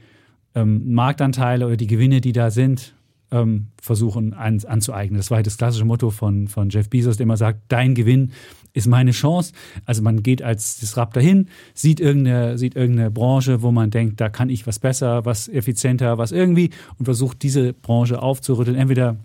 ähm, 0.56 0.93
Marktanteile 0.93 1.65
oder 1.65 1.77
die 1.77 1.88
Gewinne, 1.88 2.22
die 2.22 2.31
da 2.31 2.49
sind, 2.49 2.95
ähm, 3.31 3.68
versuchen 3.81 4.34
an, 4.34 4.61
anzueignen. 4.65 5.18
Das 5.18 5.31
war 5.31 5.38
halt 5.38 5.47
das 5.47 5.57
klassische 5.57 5.85
Motto 5.85 6.10
von, 6.10 6.47
von 6.47 6.69
Jeff 6.69 6.89
Bezos, 6.89 7.18
der 7.18 7.26
immer 7.26 7.38
sagt, 7.38 7.61
dein 7.68 7.93
Gewinn 7.93 8.31
ist 8.76 8.88
meine 8.88 9.11
Chance. 9.11 9.53
Also 9.85 10.03
man 10.03 10.22
geht 10.22 10.43
als 10.43 10.77
Disruptor 10.77 11.23
hin, 11.23 11.47
sieht 11.73 11.99
irgendeine, 11.99 12.57
sieht 12.57 12.76
irgendeine 12.76 13.10
Branche, 13.10 13.61
wo 13.61 13.72
man 13.72 13.89
denkt, 13.89 14.22
da 14.22 14.30
kann 14.30 14.49
ich 14.49 14.68
was 14.68 14.77
besser, 14.77 15.26
was 15.26 15.47
effizienter, 15.47 16.18
was 16.18 16.31
irgendwie 16.31 16.69
und 16.99 17.06
versucht 17.06 17.41
diese 17.41 17.73
Branche 17.73 18.22
aufzurütteln. 18.22 18.77
Entweder 18.77 19.15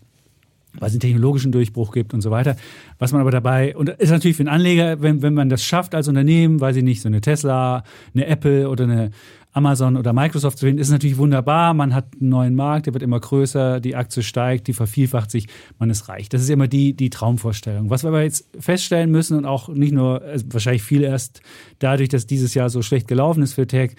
weil 0.78 0.88
es 0.88 0.92
einen 0.92 1.00
technologischen 1.00 1.52
Durchbruch 1.52 1.92
gibt 1.92 2.14
und 2.14 2.20
so 2.20 2.30
weiter. 2.30 2.56
Was 2.98 3.12
man 3.12 3.20
aber 3.20 3.30
dabei, 3.30 3.76
und 3.76 3.88
ist 3.88 4.10
natürlich 4.10 4.36
für 4.36 4.42
einen 4.42 4.54
Anleger, 4.54 5.02
wenn, 5.02 5.20
wenn 5.22 5.34
man 5.34 5.48
das 5.48 5.64
schafft 5.64 5.94
als 5.94 6.06
Unternehmen, 6.06 6.60
weiß 6.60 6.76
ich 6.76 6.84
nicht, 6.84 7.02
so 7.02 7.08
eine 7.08 7.20
Tesla, 7.20 7.82
eine 8.14 8.26
Apple 8.26 8.68
oder 8.68 8.84
eine 8.84 9.10
Amazon 9.52 9.96
oder 9.96 10.12
Microsoft 10.12 10.58
zu 10.58 10.66
finden, 10.66 10.80
ist 10.80 10.90
natürlich 10.90 11.16
wunderbar. 11.16 11.74
Man 11.74 11.94
hat 11.94 12.06
einen 12.20 12.28
neuen 12.28 12.54
Markt, 12.54 12.86
der 12.86 12.94
wird 12.94 13.02
immer 13.02 13.18
größer, 13.18 13.80
die 13.80 13.96
Aktie 13.96 14.22
steigt, 14.22 14.68
die 14.68 14.72
vervielfacht 14.72 15.30
sich, 15.30 15.48
man 15.78 15.90
ist 15.90 16.08
reich. 16.08 16.28
Das 16.28 16.42
ist 16.42 16.50
immer 16.50 16.68
die, 16.68 16.94
die 16.94 17.10
Traumvorstellung. 17.10 17.90
Was 17.90 18.04
wir 18.04 18.08
aber 18.08 18.22
jetzt 18.22 18.48
feststellen 18.58 19.10
müssen 19.10 19.36
und 19.36 19.46
auch 19.46 19.68
nicht 19.68 19.92
nur, 19.92 20.22
also 20.22 20.46
wahrscheinlich 20.50 20.82
viel 20.82 21.02
erst 21.02 21.40
dadurch, 21.80 22.08
dass 22.08 22.26
dieses 22.26 22.54
Jahr 22.54 22.70
so 22.70 22.82
schlecht 22.82 23.08
gelaufen 23.08 23.42
ist 23.42 23.54
für 23.54 23.66
Tech, 23.66 23.96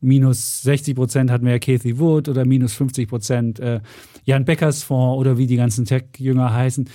minus 0.00 0.62
60 0.62 0.94
Prozent 0.94 1.30
hatten 1.30 1.44
wir 1.44 1.52
ja 1.52 1.58
Kathy 1.58 1.98
Wood 1.98 2.28
oder 2.28 2.44
minus 2.44 2.74
50 2.74 3.08
Prozent 3.08 3.60
äh, 3.60 3.80
Jan 4.24 4.44
Beckers 4.44 4.82
Fonds 4.82 5.18
oder 5.18 5.36
wie 5.38 5.46
die 5.46 5.56
ganzen 5.56 5.84
Tech-Jünger 5.84 6.52
heißen. 6.52 6.88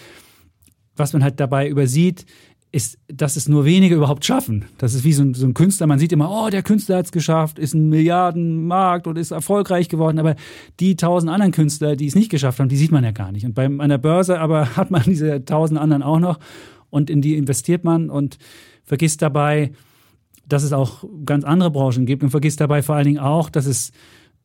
Was 0.96 1.14
man 1.14 1.24
halt 1.24 1.40
dabei 1.40 1.68
übersieht, 1.68 2.26
ist, 2.72 2.98
dass 3.08 3.36
es 3.36 3.50
nur 3.50 3.66
wenige 3.66 3.96
überhaupt 3.96 4.24
schaffen. 4.24 4.66
Das 4.78 4.94
ist 4.94 5.04
wie 5.04 5.12
so 5.12 5.24
ein, 5.24 5.34
so 5.34 5.46
ein 5.46 5.54
Künstler. 5.54 5.88
Man 5.88 6.00
sieht 6.00 6.14
immer, 6.14 6.32
oh, 6.32 6.50
der 6.50 6.64
Künstler 6.64 6.98
hat 6.98 7.06
es 7.06 7.12
geschafft, 7.12 7.60
ist 7.60 7.74
ein 7.74 7.90
Milliardenmarkt 7.90 9.08
und 9.08 9.18
ist 9.18 9.32
erfolgreich 9.32 9.90
geworden. 9.90 10.20
Aber 10.20 10.36
die 10.80 10.96
tausend 10.96 11.32
anderen 11.32 11.52
Künstler, 11.52 11.98
die 11.98 12.08
es 12.08 12.16
nicht 12.16 12.32
geschafft 12.32 12.60
haben, 12.60 12.70
die 12.70 12.78
sieht 12.78 12.92
man 12.92 13.04
ja 13.04 13.12
gar 13.12 13.34
nicht. 13.34 13.46
Und 13.46 13.56
bei 13.56 13.66
einer 13.66 13.98
Börse 13.98 14.40
aber 14.40 14.76
hat 14.78 14.90
man 14.90 15.04
diese 15.04 15.44
tausend 15.44 15.80
anderen 15.80 16.02
auch 16.02 16.20
noch 16.20 16.40
und 16.90 17.10
in 17.10 17.22
die 17.22 17.36
investiert 17.36 17.84
man 17.84 18.10
und 18.10 18.38
vergisst 18.84 19.22
dabei, 19.22 19.72
dass 20.48 20.64
es 20.64 20.72
auch 20.74 21.04
ganz 21.26 21.44
andere 21.44 21.72
Branchen 21.72 22.06
gibt 22.06 22.24
und 22.24 22.30
vergisst 22.30 22.62
dabei 22.62 22.82
vor 22.82 22.96
allen 22.96 23.06
Dingen 23.06 23.20
auch, 23.20 23.50
dass 23.50 23.66
es 23.66 23.92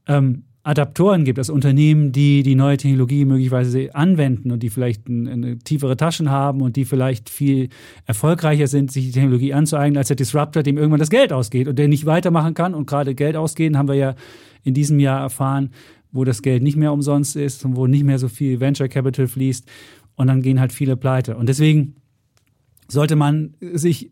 ähm, 0.09 0.45
Adaptoren 0.67 1.25
gibt, 1.25 1.39
also 1.39 1.53
Unternehmen, 1.53 2.11
die 2.11 2.43
die 2.43 2.57
neue 2.57 2.77
Technologie 2.77 3.25
möglicherweise 3.25 3.95
anwenden 3.95 4.51
und 4.51 4.65
die 4.65 4.69
vielleicht 4.69 5.07
eine, 5.09 5.31
eine 5.31 5.59
tiefere 5.61 5.97
Taschen 5.97 6.29
haben 6.29 6.61
und 6.61 6.75
die 6.75 6.85
vielleicht 6.85 7.31
viel 7.31 7.69
erfolgreicher 8.05 8.67
sind, 8.67 8.91
sich 8.91 9.05
die 9.05 9.13
Technologie 9.13 9.55
anzueignen, 9.55 9.97
als 9.97 10.09
der 10.09 10.17
Disruptor, 10.17 10.65
dem 10.65 10.77
irgendwann 10.77 10.99
das 10.99 11.11
Geld 11.11 11.33
ausgeht 11.33 11.69
und 11.69 11.79
der 11.79 11.87
nicht 11.87 12.05
weitermachen 12.05 12.55
kann. 12.55 12.75
Und 12.75 12.89
gerade 12.89 13.15
Geld 13.15 13.37
ausgehen 13.37 13.79
haben 13.79 13.87
wir 13.87 13.95
ja 13.95 14.17
in 14.65 14.75
diesem 14.75 14.99
Jahr 14.99 15.21
erfahren, 15.21 15.71
wo 16.11 16.25
das 16.25 16.43
Geld 16.43 16.65
nicht 16.65 16.77
mehr 16.77 16.93
umsonst 16.93 17.37
ist 17.37 17.65
und 17.65 17.77
wo 17.77 17.87
nicht 17.87 18.03
mehr 18.03 18.19
so 18.19 18.27
viel 18.27 18.59
Venture 18.59 18.89
Capital 18.89 19.29
fließt. 19.29 19.69
Und 20.17 20.27
dann 20.27 20.43
gehen 20.43 20.59
halt 20.59 20.73
viele 20.73 20.97
pleite. 20.97 21.37
Und 21.37 21.49
deswegen 21.49 21.95
sollte 22.89 23.15
man 23.15 23.55
sich 23.61 24.11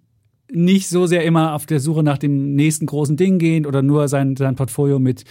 nicht 0.53 0.89
so 0.89 1.07
sehr 1.07 1.25
immer 1.25 1.55
auf 1.55 1.67
der 1.67 1.81
Suche 1.81 2.05
nach 2.05 2.19
dem 2.19 2.55
nächsten 2.55 2.87
großen 2.87 3.17
Ding 3.17 3.41
gehen 3.41 3.67
oder 3.67 3.83
nur 3.83 4.07
sein, 4.07 4.37
sein 4.37 4.55
Portfolio 4.55 5.01
mit 5.01 5.25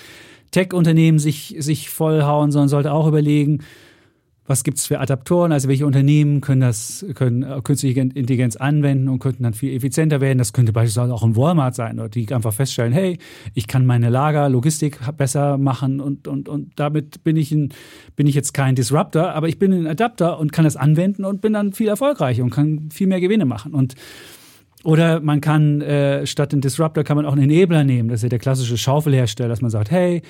Tech-Unternehmen 0.54 1.20
sich, 1.20 1.56
sich 1.60 1.90
vollhauen, 1.90 2.52
sondern 2.52 2.70
sollte 2.70 2.94
auch 2.94 3.08
überlegen, 3.08 3.64
was 4.46 4.64
gibt 4.64 4.78
es 4.78 4.88
für 4.88 5.00
Adaptoren, 5.00 5.54
also 5.54 5.70
welche 5.70 5.86
Unternehmen 5.86 6.42
können 6.42 6.62
das, 6.62 7.06
können 7.16 7.44
äh, 7.44 7.62
künstliche 7.64 8.02
Intelligenz 8.02 8.58
anwenden 8.58 9.08
und 9.08 9.20
könnten 9.20 9.44
dann 9.44 9.54
viel 9.54 9.74
effizienter 9.74 10.20
werden. 10.20 10.38
Das 10.38 10.52
könnte 10.52 10.74
beispielsweise 10.74 11.14
auch 11.14 11.24
ein 11.24 11.36
Walmart 11.36 11.76
sein, 11.76 12.02
die 12.14 12.34
einfach 12.34 12.54
feststellen, 12.54 12.92
hey, 12.92 13.20
ich 13.54 13.68
kann 13.68 13.86
meine 13.86 14.10
Lager, 14.10 14.50
Logistik 14.50 15.00
besser 15.18 15.58
machen 15.58 16.02
und, 16.02 16.28
und, 16.28 16.50
und 16.50 16.74
damit 16.76 17.24
bin 17.24 17.38
ich, 17.38 17.52
ein, 17.52 17.70
bin 18.16 18.28
ich 18.28 18.36
jetzt 18.36 18.54
kein 18.54 18.76
Disruptor, 18.76 19.32
aber 19.32 19.48
ich 19.48 19.60
bin 19.60 19.72
ein 19.72 19.88
Adapter 19.88 20.38
und 20.40 20.52
kann 20.52 20.66
das 20.66 20.76
anwenden 20.76 21.24
und 21.24 21.40
bin 21.40 21.54
dann 21.54 21.72
viel 21.72 21.88
erfolgreicher 21.88 22.44
und 22.44 22.50
kann 22.50 22.90
viel 22.92 23.08
mehr 23.08 23.22
Gewinne 23.22 23.46
machen. 23.46 23.74
Und 23.74 23.96
oder 24.84 25.20
man 25.22 25.42
kann 25.42 25.82
äh, 25.82 26.26
statt 26.26 26.52
den 26.52 26.62
Disruptor 26.62 27.04
kann 27.04 27.16
man 27.16 27.26
auch 27.26 27.34
einen 27.34 27.50
Enabler 27.50 27.84
nehmen. 27.84 28.10
Das 28.10 28.20
ist 28.20 28.24
ja 28.24 28.30
der 28.30 28.40
klassische 28.40 28.78
Schaufelhersteller, 28.78 29.50
dass 29.50 29.62
man 29.62 29.72
sagt, 29.72 29.92
hey, 29.92 30.22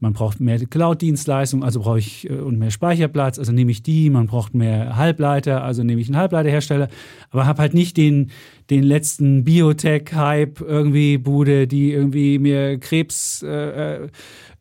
man 0.00 0.14
braucht 0.14 0.40
mehr 0.40 0.58
Cloud-Dienstleistungen, 0.58 1.62
also 1.62 1.80
brauche 1.80 1.98
ich 1.98 2.28
äh, 2.28 2.34
und 2.34 2.58
mehr 2.58 2.70
Speicherplatz, 2.70 3.38
also 3.38 3.52
nehme 3.52 3.70
ich 3.70 3.82
die, 3.82 4.10
man 4.10 4.26
braucht 4.26 4.54
mehr 4.54 4.96
Halbleiter, 4.96 5.62
also 5.62 5.84
nehme 5.84 6.00
ich 6.00 6.08
einen 6.08 6.16
Halbleiterhersteller, 6.16 6.88
aber 7.30 7.46
habe 7.46 7.60
halt 7.60 7.74
nicht 7.74 7.96
den, 7.96 8.30
den 8.70 8.82
letzten 8.82 9.44
Biotech-Hype 9.44 10.60
irgendwie 10.60 11.18
Bude, 11.18 11.66
die 11.66 11.92
irgendwie 11.92 12.38
mir 12.38 12.78
Krebs 12.78 13.42
äh, 13.42 14.08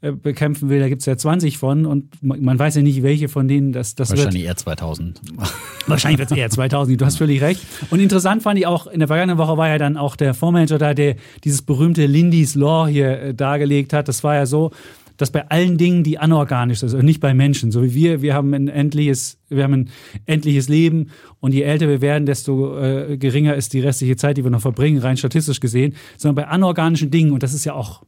äh, 0.01 0.13
bekämpfen 0.13 0.69
will. 0.69 0.79
Da 0.79 0.87
gibt 0.87 1.01
es 1.01 1.05
ja 1.07 1.17
20 1.17 1.57
von 1.57 1.85
und 1.85 2.07
man 2.21 2.57
weiß 2.57 2.75
ja 2.75 2.81
nicht, 2.81 3.03
welche 3.03 3.27
von 3.27 3.49
denen 3.49 3.73
das, 3.73 3.95
das 3.95 4.11
Wahrscheinlich 4.11 4.43
wird. 4.43 4.51
eher 4.51 4.55
2000. 4.55 5.19
Wahrscheinlich 5.87 6.19
wird 6.19 6.31
es 6.31 6.37
eher 6.37 6.49
2000. 6.49 7.01
Du 7.01 7.05
hast 7.05 7.17
völlig 7.17 7.41
recht. 7.41 7.61
Und 7.89 7.99
interessant 7.99 8.41
fand 8.41 8.57
ich 8.57 8.65
auch, 8.65 8.87
in 8.87 8.99
der 8.99 9.09
vergangenen 9.09 9.37
Woche 9.37 9.57
war 9.57 9.67
ja 9.67 9.77
dann 9.77 9.97
auch 9.97 10.15
der 10.15 10.33
Fondsmanager 10.33 10.77
da, 10.77 10.93
der 10.93 11.17
dieses 11.43 11.63
berühmte 11.63 12.05
Lindy's 12.05 12.55
Law 12.55 12.87
hier 12.87 13.21
äh, 13.21 13.33
dargelegt 13.33 13.91
hat. 13.91 14.07
Das 14.07 14.23
war 14.23 14.35
ja 14.35 14.45
so, 14.45 14.71
dass 15.19 15.31
bei 15.31 15.47
allen 15.49 15.77
Dingen, 15.77 16.03
die 16.03 16.17
anorganisch 16.17 16.79
sind, 16.79 16.87
also 16.87 17.05
nicht 17.05 17.19
bei 17.19 17.33
Menschen, 17.33 17.71
so 17.71 17.83
wie 17.83 17.93
wir, 17.93 18.21
wir 18.21 18.33
haben 18.33 18.53
ein 18.53 18.69
endliches, 18.69 19.37
wir 19.49 19.63
haben 19.63 19.73
ein 19.73 19.89
endliches 20.25 20.69
Leben 20.69 21.09
und 21.41 21.53
je 21.53 21.61
älter 21.61 21.89
wir 21.89 22.01
werden, 22.01 22.25
desto 22.25 22.79
äh, 22.79 23.17
geringer 23.17 23.53
ist 23.55 23.73
die 23.73 23.81
restliche 23.81 24.15
Zeit, 24.15 24.37
die 24.37 24.43
wir 24.43 24.49
noch 24.49 24.61
verbringen, 24.61 24.99
rein 24.99 25.17
statistisch 25.17 25.59
gesehen, 25.59 25.93
sondern 26.17 26.35
bei 26.35 26.47
anorganischen 26.47 27.11
Dingen, 27.11 27.33
und 27.33 27.43
das 27.43 27.53
ist 27.53 27.65
ja 27.65 27.73
auch 27.73 28.03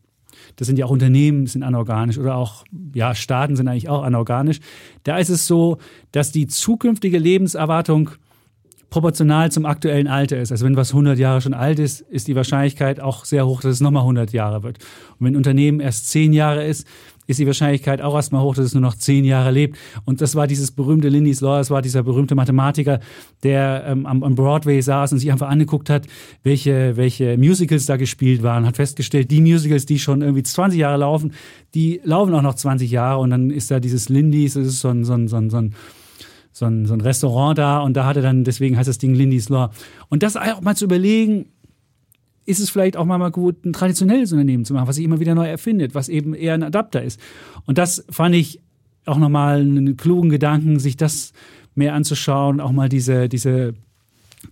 das 0.56 0.68
sind 0.68 0.78
ja 0.78 0.86
auch 0.86 0.92
Unternehmen, 0.92 1.48
sind 1.48 1.64
anorganisch 1.64 2.18
oder 2.18 2.36
auch 2.36 2.66
ja, 2.94 3.16
Staaten 3.16 3.56
sind 3.56 3.68
eigentlich 3.68 3.88
auch 3.88 4.04
anorganisch. 4.04 4.60
Da 5.04 5.18
ist 5.18 5.30
es 5.30 5.48
so, 5.48 5.78
dass 6.12 6.32
die 6.32 6.48
zukünftige 6.48 7.20
Lebenserwartung 7.20 8.10
proportional 8.92 9.50
zum 9.52 9.66
aktuellen 9.66 10.08
Alter 10.08 10.40
ist. 10.40 10.52
Also 10.52 10.66
wenn 10.66 10.76
was 10.76 10.92
100 10.92 11.18
Jahre 11.18 11.42
schon 11.42 11.54
alt 11.54 11.80
ist, 11.80 12.02
ist 12.02 12.28
die 12.28 12.36
Wahrscheinlichkeit 12.36 13.00
auch 13.00 13.26
sehr 13.26 13.48
hoch, 13.48 13.62
dass 13.62 13.72
es 13.72 13.82
nochmal 13.82 14.02
100 14.02 14.34
Jahre 14.34 14.64
wird. 14.64 14.80
Und 15.18 15.26
wenn 15.26 15.34
ein 15.34 15.38
Unternehmen 15.38 15.80
erst 15.80 16.10
10 16.10 16.34
Jahre 16.34 16.66
ist, 16.66 16.86
ist 17.26 17.40
die 17.40 17.48
Wahrscheinlichkeit 17.48 18.02
auch 18.02 18.14
erstmal 18.14 18.42
hoch, 18.42 18.54
dass 18.54 18.66
es 18.66 18.74
nur 18.74 18.82
noch 18.82 18.96
10 18.96 19.24
Jahre 19.24 19.52
lebt. 19.52 19.78
Und 20.04 20.20
das 20.20 20.36
war 20.36 20.46
dieses 20.46 20.72
berühmte 20.72 21.08
Lindy's 21.08 21.40
Law, 21.40 21.60
das 21.60 21.70
war 21.70 21.82
dieser 21.82 22.04
berühmte 22.04 22.36
Mathematiker, 22.36 23.00
der 23.44 23.86
ähm, 23.88 24.06
am, 24.06 24.24
am, 24.24 24.36
Broadway 24.36 24.82
saß 24.82 25.14
und 25.14 25.20
sich 25.20 25.32
einfach 25.32 25.48
angeguckt 25.48 25.90
hat, 25.90 26.08
welche, 26.44 26.98
welche 26.98 27.38
Musicals 27.38 27.86
da 27.86 27.96
gespielt 27.96 28.44
waren, 28.44 28.66
hat 28.66 28.76
festgestellt, 28.76 29.32
die 29.32 29.40
Musicals, 29.40 29.86
die 29.86 30.00
schon 30.00 30.22
irgendwie 30.22 30.44
20 30.44 30.78
Jahre 30.78 30.98
laufen, 30.98 31.34
die 31.76 32.02
laufen 32.04 32.34
auch 32.36 32.42
noch 32.42 32.56
20 32.56 32.92
Jahre 32.92 33.22
und 33.22 33.30
dann 33.30 33.52
ist 33.52 33.72
da 33.72 33.80
dieses 33.80 34.10
Lindy's, 34.10 34.56
das 34.56 34.68
ist 34.68 34.82
so 34.82 34.90
ein, 34.90 35.06
so 35.06 35.14
ein, 35.14 35.30
so 35.30 35.38
ein, 35.38 35.50
so 35.50 35.58
ein 35.58 35.76
so 36.52 36.66
ein, 36.66 36.86
so 36.86 36.94
ein 36.94 37.02
Restaurant 37.02 37.58
da 37.58 37.80
und 37.80 37.96
da 37.96 38.06
hat 38.06 38.18
er 38.18 38.22
dann, 38.22 38.44
deswegen 38.44 38.78
heißt 38.78 38.90
das 38.90 38.98
Ding 38.98 39.14
Lindy's 39.14 39.50
Law. 39.50 39.72
Und 40.10 40.24
das 40.24 40.36
auch 40.36 40.62
mal 40.62 40.76
zu 40.76 40.86
überlegen, 40.86 41.48
ist 42.46 42.60
es 42.60 42.70
vielleicht 42.70 42.98
auch 42.98 43.06
mal 43.06 43.32
gut, 43.32 43.66
ein 43.66 43.74
traditionelles 43.74 44.32
Unternehmen 44.32 44.66
zu 44.66 44.74
machen, 44.74 44.88
was 44.88 44.96
sich 44.96 45.06
immer 45.06 45.20
wieder 45.20 45.36
neu 45.36 45.48
erfindet, 45.48 45.96
was 45.96 46.10
eben 46.10 46.34
eher 46.34 46.54
ein 46.54 46.64
Adapter 46.64 47.02
ist. 47.02 47.20
Und 47.66 47.78
das 47.78 48.06
fand 48.10 48.36
ich 48.36 48.60
auch 49.06 49.18
nochmal 49.18 49.62
einen 49.62 49.98
klugen 49.98 50.30
Gedanken, 50.30 50.80
sich 50.80 50.98
das 50.98 51.34
mehr 51.76 51.94
anzuschauen, 51.94 52.60
auch 52.60 52.72
mal 52.72 52.90
diese, 52.90 53.30
diese 53.30 53.74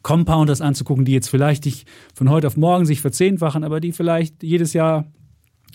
Compounders 0.02 0.62
anzugucken, 0.62 1.06
die 1.06 1.12
jetzt 1.12 1.30
vielleicht 1.30 1.66
nicht 1.66 1.88
von 2.14 2.30
heute 2.30 2.48
auf 2.48 2.58
morgen 2.58 2.86
sich 2.86 3.02
verzehnfachen, 3.02 3.64
aber 3.64 3.80
die 3.80 3.92
vielleicht 3.92 4.44
jedes 4.44 4.74
Jahr 4.74 5.06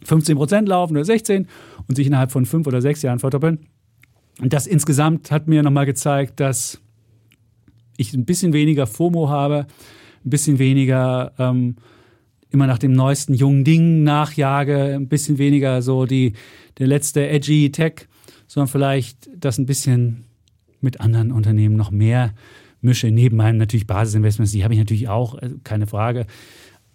15 0.05 0.37
Prozent 0.37 0.69
laufen 0.69 0.93
oder 0.93 1.05
16 1.05 1.47
und 1.89 1.97
sich 1.97 2.07
innerhalb 2.07 2.33
von 2.33 2.47
fünf 2.47 2.67
oder 2.67 2.81
sechs 2.81 3.03
Jahren 3.03 3.19
verdoppeln. 3.19 3.67
Und 4.41 4.53
das 4.53 4.67
insgesamt 4.67 5.31
hat 5.31 5.47
mir 5.49 5.63
nochmal 5.63 5.87
gezeigt, 5.87 6.41
dass 6.41 6.81
ich 7.97 8.13
ein 8.13 8.25
bisschen 8.25 8.53
weniger 8.53 8.87
FOMO 8.87 9.29
habe, 9.29 9.67
ein 10.25 10.31
bisschen 10.31 10.59
weniger 10.59 11.33
ähm, 11.39 11.77
immer 12.51 12.67
nach 12.67 12.79
dem 12.79 12.93
neuesten 12.93 13.35
jungen 13.35 13.65
Ding 13.65 14.03
nachjage, 14.03 14.95
ein 14.95 15.09
bisschen 15.09 15.39
weniger 15.39 15.83
so 15.83 16.07
die, 16.07 16.35
der 16.79 16.87
letzte 16.87 17.29
edgy 17.29 17.71
Tech, 17.71 18.09
sondern 18.47 18.69
vielleicht 18.69 19.29
das 19.37 19.59
ein 19.59 19.67
bisschen 19.67 20.25
mit 20.81 21.01
anderen 21.01 21.33
Unternehmen 21.33 21.77
noch 21.77 21.91
mehr 21.91 22.33
mische, 22.81 23.11
neben 23.11 23.37
meinen 23.37 23.59
natürlich 23.59 23.87
Basisinvestments, 23.87 24.53
die 24.53 24.63
habe 24.63 24.75
ich 24.75 24.79
natürlich 24.79 25.09
auch, 25.09 25.35
also 25.35 25.57
keine 25.65 25.87
Frage. 25.87 26.27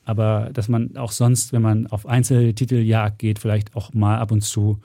Aber 0.06 0.49
dass 0.53 0.70
man 0.70 0.95
auch 0.98 1.11
sonst, 1.11 1.52
wenn 1.52 1.61
man 1.61 1.88
auf 1.88 2.06
Einzeltiteljagd 2.06 3.20
geht, 3.20 3.40
vielleicht 3.40 3.76
auch 3.76 3.94
mal 3.94 4.18
ab 4.18 4.32
und 4.32 4.41
zu 4.41 4.80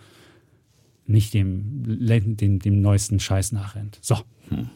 nicht 1.06 1.34
dem, 1.34 2.36
dem, 2.36 2.58
dem 2.58 2.80
neuesten 2.80 3.20
Scheiß 3.20 3.52
nachrennt. 3.52 3.98
So. 4.00 4.18
Hm. 4.48 4.70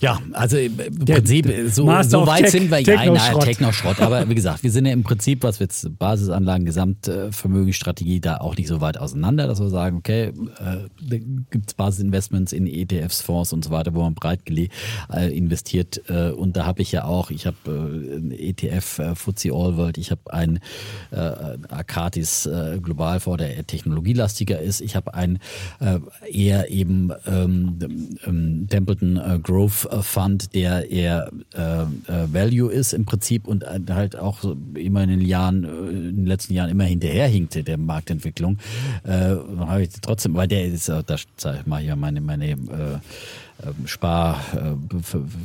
Ja, 0.00 0.20
also 0.32 0.56
im 0.56 0.76
Prinzip, 0.76 1.52
so, 1.70 1.86
so 2.02 2.26
weit 2.26 2.42
Tech, 2.42 2.50
sind 2.50 2.70
wir 2.70 2.80
ja, 2.80 3.10
nein, 3.10 3.40
Techno-Schrott. 3.40 4.00
Aber 4.00 4.28
wie 4.28 4.34
gesagt, 4.34 4.62
wir 4.62 4.70
sind 4.70 4.86
ja 4.86 4.92
im 4.92 5.02
Prinzip, 5.02 5.42
was 5.42 5.58
wir 5.58 5.64
jetzt 5.64 5.98
Basisanlagen, 5.98 6.64
Gesamtvermögensstrategie, 6.64 8.20
da 8.20 8.36
auch 8.36 8.56
nicht 8.56 8.68
so 8.68 8.80
weit 8.80 8.98
auseinander, 8.98 9.48
dass 9.48 9.60
wir 9.60 9.68
sagen, 9.68 9.96
okay, 9.96 10.26
äh, 10.26 10.32
da 11.00 11.16
gibt 11.50 11.68
es 11.68 11.74
Basisinvestments 11.74 12.52
in 12.52 12.66
ETFs, 12.66 13.22
Fonds 13.22 13.52
und 13.52 13.64
so 13.64 13.70
weiter, 13.70 13.92
wo 13.94 14.02
man 14.02 14.14
breit 14.14 14.42
äh, 14.48 15.36
investiert. 15.36 16.02
Äh, 16.08 16.30
und 16.30 16.56
da 16.56 16.64
habe 16.64 16.82
ich 16.82 16.92
ja 16.92 17.04
auch, 17.04 17.30
ich 17.30 17.46
habe 17.46 17.56
äh, 17.66 18.16
ein 18.16 18.30
ETF 18.30 18.98
äh, 19.00 19.14
FTSE 19.16 19.52
All 19.52 19.76
World, 19.76 19.98
ich 19.98 20.12
habe 20.12 20.32
ein 20.32 20.60
äh, 21.10 21.16
Akatis 21.70 22.46
äh, 22.46 22.78
Globalfonds, 22.80 23.38
der 23.38 23.56
eher 23.56 23.66
technologielastiger 23.66 24.60
ist. 24.60 24.80
Ich 24.80 24.94
habe 24.94 25.14
ein 25.14 25.40
äh, 25.80 25.98
eher 26.30 26.70
eben 26.70 27.10
ähm, 27.26 27.78
ähm, 28.24 28.66
Templeton 28.68 29.16
äh, 29.16 29.37
Growth 29.42 29.88
Fund, 30.02 30.54
der 30.54 30.90
eher 30.90 31.30
äh, 31.54 31.82
äh, 31.82 31.86
Value 32.32 32.72
ist 32.72 32.92
im 32.92 33.04
Prinzip 33.04 33.46
und 33.46 33.64
halt 33.66 34.16
auch 34.16 34.44
immer 34.74 35.02
in 35.02 35.10
den 35.10 35.20
Jahren, 35.20 35.64
äh, 35.64 35.68
in 35.68 36.16
den 36.16 36.26
letzten 36.26 36.54
Jahren 36.54 36.70
immer 36.70 36.84
hinterherhinkte 36.84 37.62
der 37.62 37.78
Marktentwicklung, 37.78 38.58
habe 39.04 39.82
ich 39.82 39.90
trotzdem, 40.00 40.34
weil 40.34 40.48
der 40.48 40.66
ist, 40.66 40.88
da 40.88 41.02
sage 41.36 41.58
ich 41.60 41.66
mal 41.66 41.80
hier 41.80 41.96
meine, 41.96 42.20
meine 42.20 42.50
äh, 42.50 42.56
ähm, 43.60 43.86
Spar, 43.86 44.40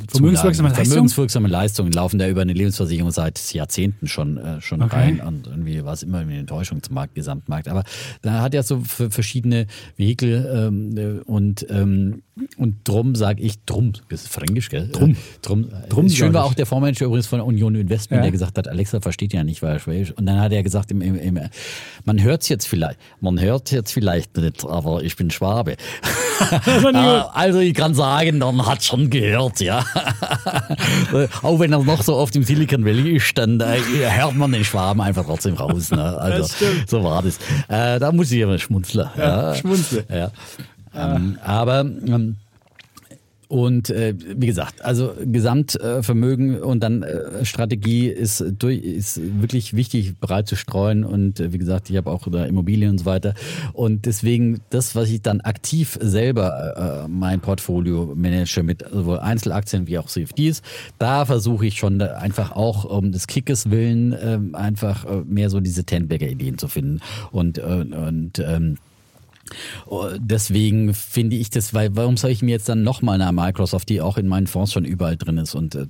vermögenswirksame, 0.06 0.70
vermögenswirksame 0.70 1.48
Leistungen 1.48 1.92
laufen 1.92 2.18
da 2.18 2.28
über 2.28 2.42
eine 2.42 2.52
Lebensversicherung 2.52 3.10
seit 3.10 3.52
Jahrzehnten 3.52 4.06
schon, 4.06 4.36
äh, 4.36 4.60
schon 4.60 4.82
okay. 4.82 4.96
rein 4.96 5.20
und 5.20 5.48
irgendwie 5.48 5.84
war 5.84 5.94
es 5.94 6.04
immer 6.04 6.18
eine 6.18 6.38
Enttäuschung 6.38 6.82
zum 6.82 6.94
Markt, 6.94 7.16
Gesamtmarkt. 7.16 7.68
Aber 7.68 7.82
da 8.22 8.40
hat 8.40 8.54
ja 8.54 8.62
so 8.62 8.82
verschiedene 8.84 9.66
Vehikel 9.96 10.48
ähm, 10.54 10.96
äh, 10.96 11.20
und 11.24 11.66
ähm, 11.70 12.22
und 12.56 12.76
drum 12.82 13.14
sage 13.14 13.42
ich, 13.42 13.64
drum, 13.64 13.92
das 14.08 14.22
ist 14.22 14.32
fränkisch, 14.32 14.68
gell? 14.68 14.88
Drum. 14.88 15.16
Drum. 15.40 15.68
drum 15.88 16.08
Schön 16.08 16.34
war 16.34 16.44
auch 16.44 16.54
der 16.54 16.66
Vormanager 16.66 17.06
übrigens 17.06 17.28
von 17.28 17.40
Union 17.40 17.76
Investment, 17.76 18.18
ja. 18.18 18.22
der 18.22 18.32
gesagt 18.32 18.58
hat, 18.58 18.66
Alexa 18.66 19.00
versteht 19.00 19.32
ja 19.32 19.44
nicht, 19.44 19.62
weil 19.62 19.74
er 19.74 19.78
schwäbisch. 19.78 20.10
Und 20.12 20.26
dann 20.26 20.40
hat 20.40 20.52
er 20.52 20.64
gesagt, 20.64 20.90
im, 20.90 21.00
im, 21.00 21.14
im, 21.14 21.38
man 22.04 22.22
hört 22.22 22.42
es 22.42 22.48
jetzt 22.48 22.66
vielleicht, 22.66 22.98
man 23.20 23.40
hört 23.40 23.70
jetzt 23.70 23.92
vielleicht 23.92 24.36
nicht, 24.36 24.64
aber 24.64 25.04
ich 25.04 25.14
bin 25.14 25.30
Schwabe. 25.30 25.76
also 27.32 27.60
ich 27.60 27.74
kann 27.74 27.94
sagen, 27.94 28.40
dann 28.40 28.66
hat 28.66 28.82
schon 28.82 29.10
gehört, 29.10 29.60
ja. 29.60 29.84
auch 31.42 31.60
wenn 31.60 31.72
er 31.72 31.84
noch 31.84 32.02
so 32.02 32.16
oft 32.16 32.34
im 32.34 32.42
Silicon 32.42 32.84
Valley 32.84 33.16
ist, 33.16 33.38
dann 33.38 33.60
äh, 33.60 33.78
hört 34.10 34.34
man 34.34 34.50
den 34.50 34.64
Schwaben 34.64 35.00
einfach 35.00 35.24
trotzdem 35.24 35.54
raus. 35.54 35.92
Ne? 35.92 36.02
Also 36.02 36.52
so 36.88 37.04
war 37.04 37.22
das. 37.22 37.38
Äh, 37.68 38.00
da 38.00 38.10
muss 38.10 38.32
ich 38.32 38.42
aber 38.42 38.58
schmunzeln. 38.58 39.08
Ja, 39.16 39.52
ja. 39.52 39.54
Schmunzeln. 39.54 40.04
Ja. 40.10 40.32
Ähm, 40.96 41.38
aber 41.42 41.80
ähm, 41.80 42.36
und 43.54 43.90
äh, 43.90 44.14
wie 44.18 44.46
gesagt, 44.46 44.84
also 44.84 45.14
Gesamtvermögen 45.24 46.56
äh, 46.56 46.58
und 46.58 46.80
dann 46.80 47.04
äh, 47.04 47.44
Strategie 47.44 48.08
ist, 48.08 48.44
durch, 48.58 48.82
ist 48.82 49.20
wirklich 49.40 49.76
wichtig, 49.76 50.18
breit 50.18 50.48
zu 50.48 50.56
streuen. 50.56 51.04
Und 51.04 51.38
äh, 51.38 51.52
wie 51.52 51.58
gesagt, 51.58 51.88
ich 51.88 51.96
habe 51.96 52.10
auch 52.10 52.26
da 52.28 52.46
Immobilien 52.46 52.90
und 52.90 52.98
so 52.98 53.04
weiter. 53.04 53.34
Und 53.72 54.06
deswegen 54.06 54.60
das, 54.70 54.96
was 54.96 55.08
ich 55.08 55.22
dann 55.22 55.40
aktiv 55.40 55.96
selber 56.00 57.04
äh, 57.04 57.08
mein 57.08 57.38
Portfolio 57.38 58.12
manage 58.16 58.62
mit 58.64 58.84
sowohl 58.90 59.20
Einzelaktien 59.20 59.86
wie 59.86 59.98
auch 59.98 60.06
CFDs, 60.06 60.62
da 60.98 61.24
versuche 61.24 61.66
ich 61.66 61.78
schon 61.78 62.00
einfach 62.02 62.52
auch 62.56 62.84
um 62.84 63.12
des 63.12 63.28
Kickes 63.28 63.70
willen 63.70 64.12
äh, 64.12 64.38
einfach 64.56 65.04
äh, 65.04 65.22
mehr 65.26 65.48
so 65.48 65.60
diese 65.60 65.84
Tenberger 65.84 66.26
Ideen 66.26 66.58
zu 66.58 66.66
finden. 66.66 67.00
Und, 67.30 67.58
äh, 67.58 67.62
und 67.62 68.38
ähm, 68.38 68.78
deswegen 70.18 70.94
finde 70.94 71.36
ich 71.36 71.50
das, 71.50 71.74
weil 71.74 71.94
warum 71.96 72.16
soll 72.16 72.30
ich 72.30 72.42
mir 72.42 72.52
jetzt 72.52 72.68
dann 72.68 72.82
nochmal 72.82 73.20
eine 73.20 73.32
Microsoft, 73.32 73.88
die 73.88 74.00
auch 74.00 74.16
in 74.16 74.26
meinen 74.26 74.46
Fonds 74.46 74.72
schon 74.72 74.84
überall 74.84 75.16
drin 75.16 75.38
ist 75.38 75.54
und 75.54 75.74
äh, 75.74 75.86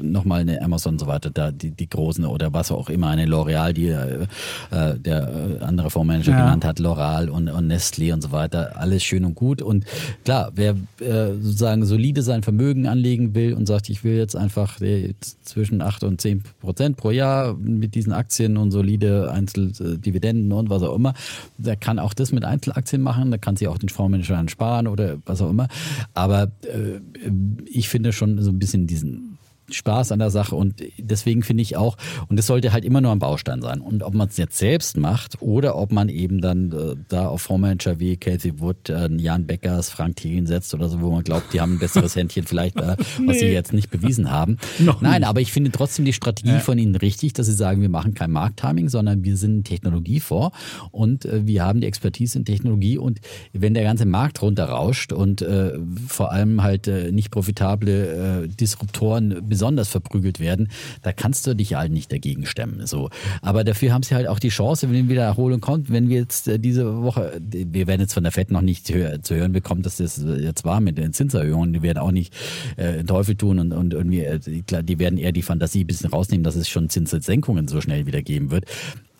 nochmal 0.00 0.40
eine 0.40 0.60
Amazon 0.62 0.94
und 0.94 0.98
so 0.98 1.06
weiter, 1.06 1.30
da 1.30 1.50
die, 1.50 1.70
die 1.70 1.88
großen 1.88 2.24
oder 2.24 2.52
was 2.52 2.70
auch 2.70 2.88
immer, 2.90 3.08
eine 3.08 3.26
L'Oreal, 3.26 3.72
die 3.72 3.88
äh, 3.88 4.26
äh 4.70 4.98
der 4.98 5.58
äh, 5.60 5.64
andere 5.64 5.90
Fondsmanager 5.90 6.32
ja. 6.32 6.38
genannt 6.38 6.64
hat, 6.64 6.78
L'Oreal 6.78 7.28
und, 7.28 7.48
und 7.48 7.72
Nestlé 7.72 8.12
und 8.12 8.22
so 8.22 8.32
weiter, 8.32 8.76
alles 8.76 9.02
schön 9.02 9.24
und 9.24 9.34
gut. 9.34 9.62
Und 9.62 9.84
klar, 10.24 10.52
wer 10.54 10.76
äh, 11.00 11.34
sozusagen 11.40 11.84
solide 11.84 12.22
sein 12.22 12.42
Vermögen 12.42 12.86
anlegen 12.86 13.34
will 13.34 13.54
und 13.54 13.66
sagt, 13.66 13.88
ich 13.88 14.04
will 14.04 14.16
jetzt 14.16 14.36
einfach 14.36 14.78
zwischen 15.44 15.82
8 15.82 16.04
und 16.04 16.20
10 16.20 16.42
Prozent 16.60 16.96
pro 16.96 17.10
Jahr 17.10 17.54
mit 17.54 17.94
diesen 17.94 18.12
Aktien 18.12 18.56
und 18.56 18.70
solide 18.70 19.30
Einzeldividenden 19.32 20.52
und 20.52 20.70
was 20.70 20.82
auch 20.82 20.94
immer, 20.94 21.14
der 21.58 21.76
kann 21.76 21.98
auch 21.98 22.14
das 22.14 22.32
mit 22.32 22.44
Einzelaktien 22.44 22.81
Aktien 22.82 23.02
machen, 23.02 23.30
da 23.30 23.38
kann 23.38 23.56
sie 23.56 23.68
auch 23.68 23.78
den 23.78 23.88
Fondsmanager 23.88 24.48
sparen 24.48 24.88
oder 24.88 25.18
was 25.24 25.40
auch 25.40 25.50
immer. 25.50 25.68
Aber 26.14 26.50
äh, 26.62 27.00
ich 27.66 27.88
finde 27.88 28.12
schon 28.12 28.42
so 28.42 28.50
ein 28.50 28.58
bisschen 28.58 28.88
diesen 28.88 29.31
Spaß 29.74 30.12
an 30.12 30.18
der 30.18 30.30
Sache 30.30 30.54
und 30.54 30.82
deswegen 30.98 31.42
finde 31.42 31.62
ich 31.62 31.76
auch, 31.76 31.96
und 32.28 32.38
das 32.38 32.46
sollte 32.46 32.72
halt 32.72 32.84
immer 32.84 33.00
nur 33.00 33.12
ein 33.12 33.18
Baustein 33.18 33.62
sein. 33.62 33.80
Und 33.80 34.02
ob 34.02 34.14
man 34.14 34.28
es 34.28 34.36
jetzt 34.36 34.58
selbst 34.58 34.96
macht 34.96 35.40
oder 35.40 35.76
ob 35.76 35.92
man 35.92 36.08
eben 36.08 36.40
dann 36.40 36.72
äh, 36.72 36.96
da 37.08 37.28
auf 37.28 37.42
Fondsmanager 37.42 37.98
wie 38.00 38.16
Casey 38.16 38.60
Wood, 38.60 38.88
äh, 38.88 39.08
Jan 39.16 39.46
Beckers, 39.46 39.90
Frank 39.90 40.16
Thielen 40.16 40.46
setzt 40.46 40.74
oder 40.74 40.88
so, 40.88 41.00
wo 41.00 41.10
man 41.10 41.22
glaubt, 41.22 41.52
die 41.52 41.60
haben 41.60 41.74
ein 41.74 41.78
besseres 41.78 42.16
Händchen 42.16 42.44
vielleicht, 42.44 42.76
äh, 42.76 42.96
nee. 43.18 43.28
was 43.28 43.38
sie 43.38 43.46
jetzt 43.46 43.72
nicht 43.72 43.90
bewiesen 43.90 44.30
haben. 44.30 44.58
Noch 44.78 45.00
Nein, 45.00 45.20
nicht. 45.20 45.28
aber 45.28 45.40
ich 45.40 45.52
finde 45.52 45.70
trotzdem 45.70 46.04
die 46.04 46.12
Strategie 46.12 46.58
von 46.58 46.78
ihnen 46.78 46.96
richtig, 46.96 47.32
dass 47.32 47.46
sie 47.46 47.52
sagen, 47.52 47.80
wir 47.80 47.88
machen 47.88 48.14
kein 48.14 48.30
Markttiming, 48.30 48.88
sondern 48.88 49.24
wir 49.24 49.36
sind 49.36 49.64
Technologie 49.64 50.20
vor 50.20 50.52
und 50.90 51.24
äh, 51.24 51.46
wir 51.46 51.64
haben 51.64 51.80
die 51.80 51.86
Expertise 51.86 52.38
in 52.38 52.44
Technologie 52.44 52.98
und 52.98 53.20
wenn 53.52 53.74
der 53.74 53.84
ganze 53.84 54.06
Markt 54.06 54.42
runterrauscht 54.42 55.12
und 55.12 55.42
äh, 55.42 55.78
vor 56.06 56.32
allem 56.32 56.62
halt 56.62 56.88
äh, 56.88 57.12
nicht 57.12 57.30
profitable 57.30 58.48
Disruptoren 58.48 59.42
besonders 59.48 59.61
verprügelt 59.88 60.40
werden, 60.40 60.68
da 61.02 61.12
kannst 61.12 61.46
du 61.46 61.54
dich 61.54 61.74
halt 61.74 61.92
nicht 61.92 62.12
dagegen 62.12 62.46
stemmen. 62.46 62.86
So. 62.86 63.10
Aber 63.40 63.64
dafür 63.64 63.92
haben 63.92 64.02
sie 64.02 64.14
halt 64.14 64.26
auch 64.26 64.38
die 64.38 64.48
Chance, 64.48 64.90
wenn 64.90 65.08
wieder 65.08 65.22
Erholung 65.22 65.60
kommt, 65.60 65.90
wenn 65.90 66.08
wir 66.08 66.18
jetzt 66.18 66.48
äh, 66.48 66.58
diese 66.58 67.02
Woche, 67.02 67.40
wir 67.40 67.86
werden 67.86 68.00
jetzt 68.00 68.14
von 68.14 68.22
der 68.22 68.32
FED 68.32 68.50
noch 68.50 68.62
nicht 68.62 68.86
zu 68.86 69.34
hören 69.34 69.52
bekommen, 69.52 69.82
dass 69.82 69.96
das 69.96 70.22
jetzt 70.38 70.64
war 70.64 70.80
mit 70.80 70.98
den 70.98 71.12
Zinserhöhungen, 71.12 71.72
die 71.72 71.82
werden 71.82 71.98
auch 71.98 72.12
nicht 72.12 72.34
äh, 72.76 73.04
Teufel 73.04 73.36
tun 73.36 73.58
und, 73.58 73.72
und 73.72 73.94
irgendwie, 73.94 74.24
äh, 74.24 74.38
die 74.38 74.98
werden 74.98 75.18
eher 75.18 75.32
die 75.32 75.42
Fantasie 75.42 75.84
ein 75.84 75.86
bisschen 75.86 76.10
rausnehmen, 76.10 76.44
dass 76.44 76.56
es 76.56 76.68
schon 76.68 76.88
Zinssenkungen 76.88 77.68
so 77.68 77.80
schnell 77.80 78.06
wieder 78.06 78.22
geben 78.22 78.50
wird. 78.50 78.66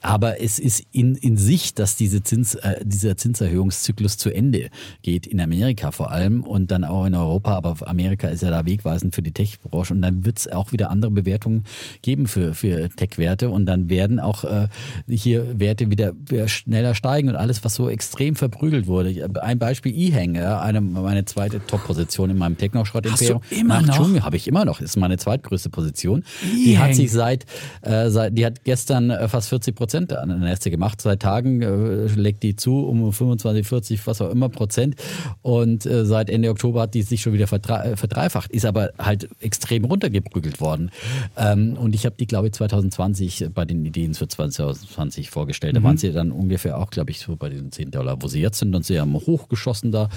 Aber 0.03 0.41
es 0.41 0.59
ist 0.59 0.85
in, 0.93 1.15
in 1.15 1.37
sich, 1.37 1.75
dass 1.75 1.97
diese 1.97 2.23
Zins, 2.23 2.57
äh, 2.57 2.85
dieser 2.85 3.17
Zinserhöhungszyklus 3.17 4.19
zu 4.19 4.31
Ende 4.31 4.69
geht, 5.03 5.27
in 5.27 5.41
Amerika 5.41 5.93
vor 5.93 6.11
allem 6.11 6.43
und 6.43 6.71
dann 6.71 6.85
auch 6.85 7.07
in 7.07 7.15
Europa. 7.15 7.55
Aber 7.55 7.77
Amerika 7.89 8.29
ist 8.29 8.43
ja 8.43 8.51
da 8.51 8.67
wegweisend 8.67 9.15
für 9.15 9.23
die 9.23 9.33
Tech-Branche. 9.33 9.95
Und 9.95 10.03
dann 10.03 10.25
wird 10.25 10.39
es 10.39 10.49
auch 10.49 10.73
wieder 10.73 10.91
andere 10.91 11.11
Bewertungen 11.11 11.65
geben 12.03 12.27
für, 12.27 12.55
für 12.55 12.89
Tech-Werte. 12.91 13.51
Und 13.51 13.67
dann 13.67 13.89
werden 13.89 14.19
auch 14.19 14.45
äh, 14.45 14.69
hier 15.09 15.59
Werte 15.59 15.91
wieder, 15.91 16.13
wieder 16.27 16.49
schneller 16.49 16.95
steigen 16.95 17.29
und 17.29 17.37
alles, 17.37 17.65
was 17.65 17.75
so 17.77 17.89
extrem 17.89 18.35
verprügelt 18.35 18.87
wurde. 18.87 19.31
Ein 19.41 19.59
Beispiel 19.59 19.97
E-Hang, 19.97 20.35
ja, 20.35 20.61
eine, 20.61 20.81
meine 20.81 21.25
zweite 21.25 21.65
Top-Position 21.65 22.31
in 22.31 22.39
meinem 22.39 22.59
Techno-Schrott-Imperium. 22.59 23.41
Immer 23.51 23.83
Nach 23.83 23.99
noch? 23.99 24.23
habe 24.23 24.37
ich 24.37 24.49
immer 24.49 24.65
noch. 24.65 24.81
Ist 24.81 24.97
meine 24.97 25.17
zweitgrößte 25.17 25.71
Position. 25.71 26.25
Die 26.53 26.79
hat 26.79 26.95
sich 26.95 27.13
seit, 27.13 27.47
äh, 27.83 28.11
seit, 28.11 28.37
die 28.37 28.45
hat 28.45 28.65
gestern 28.65 29.11
äh, 29.11 29.29
fast 29.29 29.49
40 29.49 29.75
Prozent 29.75 29.92
Prozent 29.93 30.13
an 30.15 30.29
der 30.31 30.39
Neste 30.39 30.71
gemacht. 30.71 31.03
Seit 31.03 31.21
Tagen 31.21 31.61
äh, 31.61 32.07
legt 32.15 32.43
die 32.43 32.57
zu 32.57 32.87
um 32.87 33.13
25, 33.13 33.67
40, 33.67 34.07
was 34.07 34.23
auch 34.23 34.31
immer 34.31 34.49
Prozent. 34.49 34.97
Und 35.43 35.85
äh, 35.85 36.07
seit 36.07 36.31
Ende 36.31 36.49
Oktober 36.49 36.83
hat 36.83 36.95
die 36.95 37.03
sich 37.03 37.21
schon 37.21 37.35
wieder 37.35 37.47
verdre 37.47 37.97
verdreifacht, 37.97 38.51
ist 38.51 38.65
aber 38.65 38.91
halt 38.99 39.29
extrem 39.41 39.85
runtergeprügelt 39.85 40.63
worden. 40.63 40.91
Ähm, 41.37 41.77
und 41.77 41.95
ich 41.95 42.07
habe 42.07 42.17
die, 42.19 42.27
glaube 42.27 42.47
ich, 42.47 42.55
2020 42.55 43.51
bei 43.55 43.67
den 43.67 43.85
Ideen 43.85 44.15
für 44.15 44.27
2020 44.27 45.29
vorgestellt. 45.29 45.77
Da 45.77 45.81
mhm. 45.81 45.85
waren 45.85 45.99
sie 45.99 46.11
dann 46.13 46.33
ungefähr 46.33 46.79
auch, 46.79 46.91
glaube 46.91 47.11
ich, 47.11 47.21
so 47.21 47.37
bei 47.37 47.51
den 47.51 47.71
10 47.71 47.91
Dollar, 47.91 48.23
wo 48.23 48.29
sie 48.29 48.41
jetzt 48.41 48.61
sind. 48.61 48.75
Und 48.75 48.87
sie 48.87 48.99
haben 48.99 49.13
hochgeschossen 49.13 49.93
da 49.93 50.09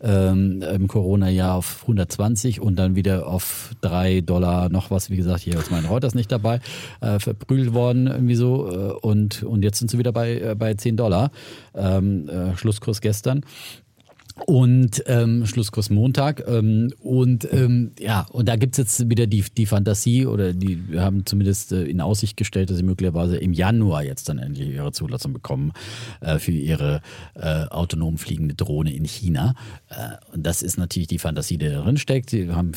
ähm, 0.00 0.62
im 0.62 0.88
Corona-Jahr 0.88 1.54
auf 1.54 1.82
120 1.82 2.60
und 2.60 2.76
dann 2.76 2.96
wieder 2.96 3.28
auf 3.28 3.76
3 3.82 4.22
Dollar 4.22 4.70
noch 4.70 4.90
was. 4.90 5.08
Wie 5.08 5.16
gesagt, 5.16 5.40
hier 5.40 5.56
ist 5.56 5.70
mein 5.70 5.84
Reuters 5.84 6.16
nicht 6.16 6.32
dabei, 6.32 6.58
äh, 7.00 7.20
verprügelt 7.20 7.74
worden 7.74 8.08
irgendwie 8.08 8.34
so. 8.34 8.68
Äh, 8.68 8.92
und 9.06 9.19
und, 9.20 9.42
und 9.42 9.62
jetzt 9.62 9.78
sind 9.78 9.90
sie 9.90 9.98
wieder 9.98 10.12
bei, 10.12 10.40
äh, 10.40 10.54
bei 10.54 10.74
10 10.74 10.96
Dollar. 10.96 11.30
Ähm, 11.74 12.28
äh, 12.28 12.56
Schlusskurs 12.56 13.00
gestern 13.00 13.42
und 14.46 15.02
ähm, 15.06 15.46
Schlusskurs 15.46 15.90
Montag. 15.90 16.44
Ähm, 16.46 16.92
und 17.00 17.52
ähm, 17.52 17.92
ja, 17.98 18.26
und 18.30 18.48
da 18.48 18.56
gibt's 18.56 18.78
jetzt 18.78 19.10
wieder 19.10 19.26
die, 19.26 19.44
die 19.56 19.66
Fantasie 19.66 20.26
oder 20.26 20.52
die 20.52 20.80
haben 20.96 21.26
zumindest 21.26 21.72
äh, 21.72 21.84
in 21.84 22.00
Aussicht 22.00 22.36
gestellt, 22.36 22.70
dass 22.70 22.78
sie 22.78 22.82
möglicherweise 22.82 23.36
im 23.36 23.52
Januar 23.52 24.02
jetzt 24.02 24.28
dann 24.28 24.38
endlich 24.38 24.70
ihre 24.70 24.92
Zulassung 24.92 25.32
bekommen 25.32 25.72
äh, 26.20 26.38
für 26.38 26.52
ihre 26.52 27.02
äh, 27.34 27.64
autonom 27.66 28.18
fliegende 28.18 28.54
Drohne 28.54 28.94
in 28.94 29.04
China. 29.04 29.54
Äh, 29.88 30.34
und 30.34 30.46
das 30.46 30.62
ist 30.62 30.78
natürlich 30.78 31.08
die 31.08 31.18
Fantasie, 31.18 31.58
die 31.58 31.68
darin 31.68 31.96
steckt. 31.96 32.30
Sie 32.30 32.50
haben 32.50 32.72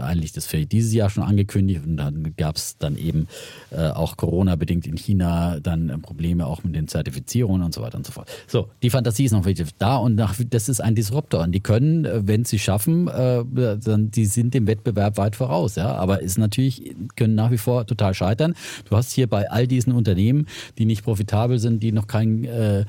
eigentlich 0.00 0.32
das 0.32 0.46
für 0.46 0.64
dieses 0.66 0.92
Jahr 0.92 1.10
schon 1.10 1.22
angekündigt 1.22 1.82
und 1.86 1.96
dann 1.96 2.34
gab's 2.36 2.76
dann 2.78 2.96
eben 2.96 3.26
äh, 3.70 3.88
auch 3.88 4.16
Corona-bedingt 4.16 4.86
in 4.86 4.96
China 4.96 5.58
dann 5.60 6.00
Probleme 6.02 6.46
auch 6.46 6.64
mit 6.64 6.74
den 6.74 6.88
Zertifizierungen 6.88 7.62
und 7.62 7.74
so 7.74 7.82
weiter 7.82 7.96
und 7.96 8.06
so 8.06 8.12
fort. 8.12 8.28
So, 8.46 8.68
die 8.82 8.90
Fantasie 8.90 9.24
ist 9.24 9.32
noch 9.32 9.44
wirklich 9.44 9.68
da 9.78 9.96
und 9.96 10.16
das 10.16 10.68
ist 10.68 10.80
ein 10.80 10.94
Disruptor 10.94 11.42
und 11.42 11.52
die 11.52 11.60
können, 11.60 12.04
äh, 12.04 12.26
wenn 12.26 12.44
sie 12.44 12.58
schaffen, 12.58 13.08
äh, 13.08 13.44
dann 13.54 14.10
die 14.10 14.26
sind 14.26 14.54
dem 14.54 14.66
Wettbewerb 14.66 15.16
weit 15.18 15.36
voraus, 15.36 15.76
ja. 15.76 15.94
Aber 15.94 16.20
ist 16.20 16.38
natürlich 16.38 16.94
können 17.16 17.34
nach 17.34 17.50
wie 17.50 17.58
vor 17.58 17.86
total 17.86 18.14
scheitern. 18.14 18.54
Du 18.88 18.96
hast 18.96 19.12
hier 19.12 19.28
bei 19.28 19.50
all 19.50 19.66
diesen 19.66 19.92
Unternehmen, 19.92 20.46
die 20.78 20.84
nicht 20.84 21.04
profitabel 21.04 21.58
sind, 21.58 21.82
die 21.82 21.92
noch 21.92 22.06
kein 22.06 22.44
äh, 22.44 22.84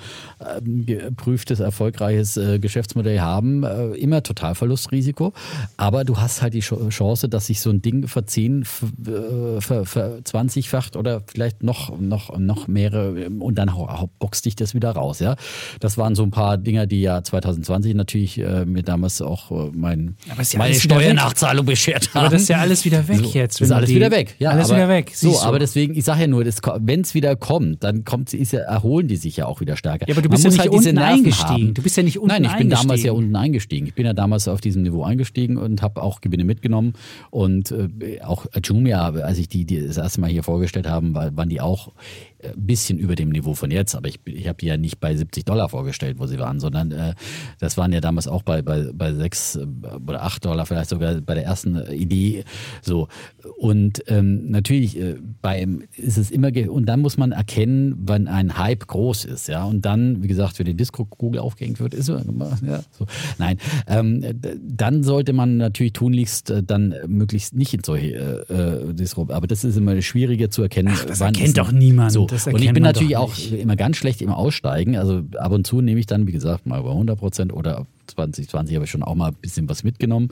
geprüftes 0.63 1.59
erfolgreiches 1.59 2.37
äh, 2.37 2.59
Geschäftsmodell 2.59 3.19
haben, 3.19 3.63
äh, 3.63 3.87
immer 3.95 4.23
Totalverlustrisiko. 4.23 5.33
Aber 5.77 6.03
du 6.03 6.17
hast 6.17 6.24
halt 6.41 6.53
die 6.53 6.59
Chance, 6.59 7.29
dass 7.29 7.47
sich 7.47 7.61
so 7.61 7.69
ein 7.69 7.81
Ding 7.81 8.07
verzehn, 8.07 8.63
ver, 8.65 9.85
ver 9.85 10.19
20-facht 10.23 10.95
oder 10.95 11.23
vielleicht 11.27 11.63
noch 11.63 11.97
noch 11.99 12.37
noch 12.37 12.67
mehrere 12.67 13.29
und 13.29 13.55
dann 13.55 13.71
boxt 14.19 14.45
dich 14.45 14.55
das 14.55 14.73
wieder 14.73 14.91
raus, 14.91 15.19
ja. 15.19 15.35
Das 15.79 15.97
waren 15.97 16.15
so 16.15 16.23
ein 16.23 16.31
paar 16.31 16.57
Dinger, 16.57 16.85
die 16.85 17.01
ja 17.01 17.23
2000 17.23 17.55
2020 17.65 17.95
natürlich 17.95 18.39
äh, 18.39 18.65
mir 18.65 18.83
damals 18.83 19.21
auch 19.21 19.51
äh, 19.51 19.71
mein, 19.73 20.15
ja 20.27 20.35
meine 20.57 20.75
Steuernachzahlung 20.75 21.65
beschert 21.65 22.13
haben. 22.13 22.25
Aber 22.25 22.29
das 22.29 22.43
ist 22.43 22.49
ja 22.49 22.57
alles 22.57 22.85
wieder 22.85 23.07
weg 23.07 23.17
so, 23.17 23.29
jetzt. 23.31 23.61
Ist 23.61 23.71
alles 23.71 23.89
wieder 23.89 24.11
weg. 24.11 24.35
Ja, 24.39 24.51
alles 24.51 24.69
aber, 24.69 24.77
wieder 24.77 24.89
weg. 24.89 25.11
So, 25.15 25.39
aber 25.41 25.59
deswegen, 25.59 25.95
ich 25.95 26.03
sage 26.03 26.21
ja 26.21 26.27
nur, 26.27 26.45
wenn 26.79 27.01
es 27.01 27.13
wieder 27.13 27.35
kommt, 27.35 27.83
dann 27.83 28.05
kommt, 28.05 28.33
ist 28.33 28.53
ja, 28.53 28.61
erholen 28.61 29.07
die 29.07 29.17
sich 29.17 29.37
ja 29.37 29.45
auch 29.45 29.61
wieder 29.61 29.77
stärker. 29.77 30.07
Ja, 30.07 30.13
aber 30.13 30.21
du 30.21 30.29
bist 30.29 30.43
Man 30.43 30.53
ja 30.53 30.57
nicht 30.57 30.71
halt 30.71 30.85
unten 30.85 30.97
eingestiegen. 30.97 31.49
Haben. 31.49 31.73
Du 31.73 31.81
bist 31.81 31.97
ja 31.97 32.03
nicht 32.03 32.19
unten 32.19 32.29
Nein, 32.29 32.43
ich 32.45 32.57
bin 32.57 32.69
damals 32.69 33.03
ja 33.03 33.11
unten 33.11 33.35
eingestiegen. 33.35 33.87
Ich 33.87 33.93
bin 33.93 34.05
ja 34.05 34.13
damals 34.13 34.47
auf 34.47 34.61
diesem 34.61 34.83
Niveau 34.83 35.03
eingestiegen 35.03 35.57
und 35.57 35.81
habe 35.81 36.01
auch 36.05 36.21
Gewinne 36.21 36.45
mitgenommen. 36.45 36.93
Und 37.29 37.71
äh, 37.71 38.21
auch 38.21 38.45
Jumia, 38.63 39.09
als 39.09 39.37
ich 39.37 39.49
die, 39.49 39.65
die 39.65 39.85
das 39.85 39.97
erste 39.97 40.21
Mal 40.21 40.29
hier 40.29 40.43
vorgestellt 40.43 40.87
haben, 40.87 41.15
waren 41.15 41.49
die 41.49 41.61
auch 41.61 41.91
ein 42.53 42.65
bisschen 42.65 42.97
über 42.97 43.15
dem 43.15 43.29
Niveau 43.29 43.53
von 43.53 43.71
jetzt, 43.71 43.95
aber 43.95 44.07
ich, 44.07 44.19
ich 44.25 44.47
habe 44.47 44.57
die 44.57 44.67
ja 44.67 44.77
nicht 44.77 44.99
bei 44.99 45.15
70 45.15 45.45
Dollar 45.45 45.69
vorgestellt, 45.69 46.17
wo 46.19 46.27
sie 46.27 46.39
waren, 46.39 46.59
sondern 46.59 46.91
äh, 46.91 47.13
das 47.59 47.77
waren 47.77 47.91
ja 47.93 48.01
damals 48.01 48.27
auch 48.27 48.43
bei, 48.43 48.61
bei, 48.61 48.89
bei 48.93 49.13
6 49.13 49.55
äh, 49.55 49.65
oder 50.07 50.23
8 50.23 50.45
Dollar, 50.45 50.65
vielleicht 50.65 50.89
sogar 50.89 51.21
bei 51.21 51.33
der 51.33 51.45
ersten 51.45 51.77
Idee 51.91 52.43
so. 52.81 53.07
Und 53.57 54.03
ähm, 54.07 54.49
natürlich 54.49 54.99
äh, 54.99 55.15
beim 55.41 55.83
ist 55.95 56.17
es 56.17 56.31
immer, 56.31 56.49
und 56.69 56.85
dann 56.85 57.01
muss 57.01 57.17
man 57.17 57.31
erkennen, 57.31 57.95
wann 57.97 58.27
ein 58.27 58.57
Hype 58.57 58.87
groß 58.87 59.25
ist, 59.25 59.47
ja. 59.47 59.63
Und 59.63 59.85
dann, 59.85 60.23
wie 60.23 60.27
gesagt, 60.27 60.59
wenn 60.59 60.65
die 60.65 60.75
Disco-Kugel 60.75 61.39
aufgehängt 61.39 61.79
wird, 61.79 61.93
ist 61.93 62.09
ja, 62.09 62.19
so. 62.91 63.05
Nein, 63.37 63.57
ähm, 63.87 64.23
dann 64.61 65.03
sollte 65.03 65.33
man 65.33 65.57
natürlich 65.57 65.93
tunlichst 65.93 66.49
äh, 66.49 66.63
dann 66.63 66.95
möglichst 67.07 67.55
nicht 67.55 67.73
in 67.73 67.83
solche 67.83 68.45
äh, 68.49 68.53
äh 68.53 68.93
Disrupt, 68.93 69.31
aber 69.31 69.47
das 69.47 69.63
ist 69.63 69.77
immer 69.77 70.01
schwieriger 70.01 70.49
zu 70.49 70.61
erkennen. 70.61 70.93
Ach, 70.93 71.05
das 71.05 71.21
erkennt 71.21 71.57
doch 71.57 71.71
niemand. 71.71 72.11
So, 72.11 72.25
und 72.47 72.61
ich 72.61 72.73
bin 72.73 72.83
natürlich 72.83 73.17
auch 73.17 73.33
immer 73.51 73.75
ganz 73.75 73.97
schlecht 73.97 74.21
im 74.21 74.29
Aussteigen. 74.29 74.97
Also 74.97 75.23
ab 75.37 75.51
und 75.51 75.65
zu 75.65 75.81
nehme 75.81 75.99
ich 75.99 76.05
dann, 76.05 76.27
wie 76.27 76.31
gesagt, 76.31 76.65
mal 76.65 76.79
über 76.79 76.91
100 76.91 77.17
Prozent 77.17 77.53
oder 77.53 77.85
2020 78.07 78.75
habe 78.75 78.85
ich 78.85 78.91
schon 78.91 79.03
auch 79.03 79.15
mal 79.15 79.29
ein 79.29 79.35
bisschen 79.41 79.69
was 79.69 79.83
mitgenommen 79.83 80.29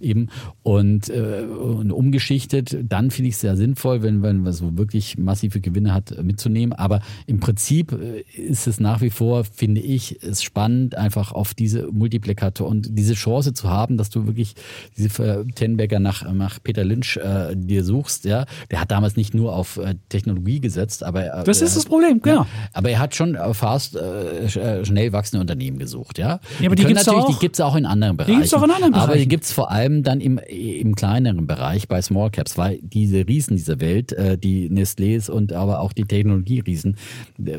eben 0.00 0.28
und, 0.62 1.08
äh, 1.08 1.42
und 1.42 1.92
umgeschichtet. 1.92 2.76
Dann 2.88 3.10
finde 3.10 3.28
ich 3.28 3.34
es 3.34 3.40
sehr 3.40 3.56
sinnvoll, 3.56 4.02
wenn, 4.02 4.22
wenn 4.22 4.42
man 4.42 4.52
so 4.52 4.76
wirklich 4.76 5.18
massive 5.18 5.60
Gewinne 5.60 5.94
hat, 5.94 6.22
mitzunehmen. 6.22 6.72
Aber 6.72 7.00
im 7.26 7.40
Prinzip 7.40 7.92
äh, 7.92 8.20
ist 8.40 8.66
es 8.66 8.80
nach 8.80 9.00
wie 9.00 9.10
vor, 9.10 9.44
finde 9.44 9.80
ich, 9.80 10.22
es 10.22 10.42
spannend, 10.42 10.96
einfach 10.96 11.32
auf 11.32 11.54
diese 11.54 11.90
Multiplikator 11.90 12.68
und 12.68 12.98
diese 12.98 13.14
Chance 13.14 13.54
zu 13.54 13.68
haben, 13.68 13.96
dass 13.96 14.10
du 14.10 14.26
wirklich 14.26 14.54
diese 14.96 15.44
Tenberger 15.54 16.00
nach, 16.00 16.30
nach 16.32 16.62
Peter 16.62 16.84
Lynch 16.84 17.16
äh, 17.16 17.54
dir 17.56 17.84
suchst. 17.84 18.24
Ja, 18.24 18.46
der 18.70 18.80
hat 18.80 18.90
damals 18.90 19.16
nicht 19.16 19.34
nur 19.34 19.54
auf 19.54 19.76
äh, 19.76 19.94
Technologie 20.08 20.60
gesetzt, 20.60 21.02
aber 21.02 21.40
äh, 21.40 21.44
das 21.44 21.62
ist 21.62 21.76
das 21.76 21.86
Problem, 21.86 22.20
genau. 22.20 22.42
Ja, 22.42 22.46
aber 22.72 22.90
er 22.90 22.98
hat 22.98 23.14
schon 23.14 23.36
fast 23.52 23.96
äh, 23.96 24.48
schnell 24.84 25.12
wachsende 25.12 25.40
Unternehmen 25.40 25.78
gesucht. 25.78 26.18
Ja, 26.18 26.40
ja 26.60 26.66
aber 26.66 26.76
die 26.76 26.84
gibt 26.84 27.00
es 27.00 27.08
natürlich, 27.16 27.36
die 27.36 27.40
gibt 27.40 27.56
es 27.56 27.60
auch 27.60 27.74
in 27.76 27.86
anderen 27.86 28.16
Bereichen. 28.16 28.32
Die 28.32 28.36
gibt 28.36 28.46
es 28.46 28.54
auch 28.54 28.62
in 28.62 28.70
anderen 28.70 28.92
Bereichen. 28.92 29.10
Aber 29.10 29.18
die 29.18 29.28
gibt 29.28 29.44
es 29.44 29.52
vor 29.52 29.70
allem 29.70 30.02
dann 30.02 30.20
im, 30.20 30.38
im 30.38 30.94
kleineren 30.94 31.46
Bereich 31.46 31.88
bei 31.88 32.00
Small 32.02 32.30
Caps, 32.30 32.58
weil 32.58 32.78
diese 32.82 33.26
Riesen 33.26 33.56
dieser 33.56 33.80
Welt, 33.80 34.12
äh, 34.12 34.38
die 34.38 34.70
Nestlés 34.70 35.30
und 35.30 35.52
aber 35.52 35.80
auch 35.80 35.92
die 35.92 36.04
Technologieriesen, 36.04 36.96
äh, 37.44 37.58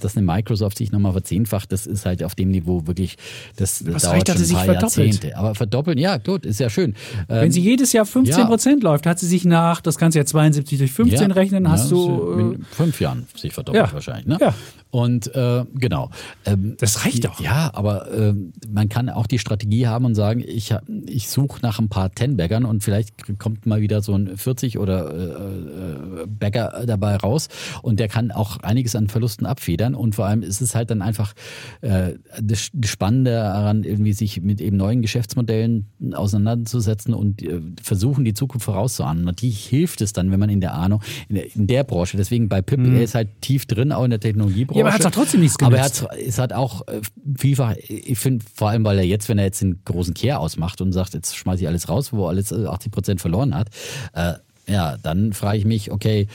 dass 0.00 0.16
eine 0.16 0.26
Microsoft 0.26 0.78
sich 0.78 0.92
nochmal 0.92 1.12
verzehnfacht, 1.12 1.72
das 1.72 1.86
ist 1.86 2.06
halt 2.06 2.22
auf 2.22 2.34
dem 2.34 2.50
Niveau 2.50 2.86
wirklich, 2.86 3.16
das 3.56 3.84
Was 3.86 4.02
dauert 4.02 4.28
reicht, 4.28 4.38
schon 4.38 4.56
ein 4.56 4.66
paar 4.66 4.74
Jahrzehnte. 4.74 5.36
Aber 5.36 5.54
verdoppeln, 5.54 5.98
ja, 5.98 6.16
gut, 6.18 6.46
ist 6.46 6.60
ja 6.60 6.70
schön. 6.70 6.94
Wenn 7.28 7.46
ähm, 7.46 7.52
sie 7.52 7.60
jedes 7.60 7.92
Jahr 7.92 8.06
15 8.06 8.46
Prozent 8.46 8.82
ja. 8.82 8.90
läuft, 8.90 9.06
hat 9.06 9.18
sie 9.18 9.26
sich 9.26 9.44
nach, 9.44 9.80
das 9.80 9.98
kannst 9.98 10.14
du 10.14 10.20
ja 10.20 10.24
72 10.24 10.78
durch 10.78 10.92
15 10.92 11.30
ja, 11.30 11.34
rechnen, 11.34 11.70
hast 11.70 11.90
ja, 11.90 11.96
du... 11.96 12.32
In 12.32 12.52
äh, 12.54 12.58
fünf 12.70 13.00
Jahren 13.00 13.26
sich 13.36 13.52
verdoppelt 13.52 13.92
wahrscheinlich. 13.92 14.26
Ne? 14.26 14.38
Ja. 14.40 14.54
Und 14.94 15.34
äh, 15.34 15.64
genau. 15.74 16.10
Ähm, 16.46 16.76
das 16.78 17.04
reicht 17.04 17.24
doch. 17.24 17.40
Ja, 17.40 17.68
aber 17.74 18.12
äh, 18.12 18.32
man 18.68 18.88
kann 18.88 18.93
auch 19.08 19.26
die 19.26 19.38
Strategie 19.38 19.86
haben 19.86 20.04
und 20.04 20.14
sagen, 20.14 20.42
ich, 20.46 20.74
ich 21.06 21.28
suche 21.28 21.60
nach 21.62 21.78
ein 21.78 21.88
paar 21.88 22.10
Ten-Baggern 22.12 22.64
und 22.64 22.82
vielleicht 22.82 23.38
kommt 23.38 23.66
mal 23.66 23.80
wieder 23.80 24.02
so 24.02 24.14
ein 24.14 24.36
40 24.36 24.78
oder 24.78 25.12
äh, 25.12 26.22
äh, 26.22 26.26
Bagger 26.26 26.84
dabei 26.86 27.16
raus 27.16 27.48
und 27.82 28.00
der 28.00 28.08
kann 28.08 28.30
auch 28.30 28.58
einiges 28.58 28.96
an 28.96 29.08
Verlusten 29.08 29.46
abfedern 29.46 29.94
und 29.94 30.14
vor 30.14 30.26
allem 30.26 30.42
ist 30.42 30.60
es 30.60 30.74
halt 30.74 30.90
dann 30.90 31.02
einfach 31.02 31.34
äh, 31.80 32.12
das 32.40 32.70
Spannende 32.84 33.32
daran, 33.32 33.84
irgendwie 33.84 34.12
sich 34.12 34.40
mit 34.40 34.60
eben 34.60 34.76
neuen 34.76 35.02
Geschäftsmodellen 35.02 35.86
auseinanderzusetzen 36.12 37.14
und 37.14 37.42
äh, 37.42 37.60
versuchen, 37.82 38.24
die 38.24 38.34
Zukunft 38.34 38.64
vorauszuahnen. 38.64 39.24
Natürlich 39.24 39.66
hilft 39.66 40.00
es 40.00 40.12
dann, 40.12 40.30
wenn 40.30 40.40
man 40.40 40.50
in 40.50 40.60
der 40.60 40.74
Ahnung, 40.74 41.02
in 41.28 41.36
der, 41.36 41.54
in 41.54 41.66
der 41.66 41.84
Branche, 41.84 42.16
deswegen 42.16 42.48
bei 42.48 42.62
Pip, 42.62 42.78
mhm. 42.78 42.96
er 42.96 43.02
ist 43.02 43.14
halt 43.14 43.40
tief 43.40 43.66
drin, 43.66 43.92
auch 43.92 44.04
in 44.04 44.10
der 44.10 44.20
Technologiebranche. 44.20 44.78
Ja, 44.78 44.86
aber 44.86 44.96
er 44.96 45.04
hat 45.04 45.14
trotzdem 45.14 45.40
nichts 45.40 45.58
genutzt. 45.58 46.02
Aber 46.02 46.12
er 46.12 46.18
hat, 46.18 46.26
es 46.26 46.38
hat 46.38 46.52
auch 46.52 46.86
äh, 46.88 47.00
vielfach, 47.36 47.74
ich 47.76 48.18
finde 48.18 48.44
vor 48.54 48.70
allem, 48.70 48.83
weil 48.84 48.98
er 48.98 49.04
jetzt, 49.04 49.28
wenn 49.28 49.38
er 49.38 49.44
jetzt 49.44 49.62
den 49.62 49.80
großen 49.84 50.14
Kehr 50.14 50.40
ausmacht 50.40 50.80
und 50.80 50.92
sagt, 50.92 51.14
jetzt 51.14 51.36
schmeiße 51.36 51.62
ich 51.62 51.68
alles 51.68 51.88
raus, 51.88 52.12
wo 52.12 52.26
er 52.26 52.30
alles 52.30 52.52
80 52.52 52.86
äh, 52.86 52.90
Prozent 52.90 53.20
verloren 53.20 53.54
hat, 53.54 53.68
äh, 54.12 54.34
ja, 54.66 54.96
dann 55.02 55.32
frage 55.32 55.58
ich 55.58 55.64
mich, 55.64 55.90
okay, 55.90 56.26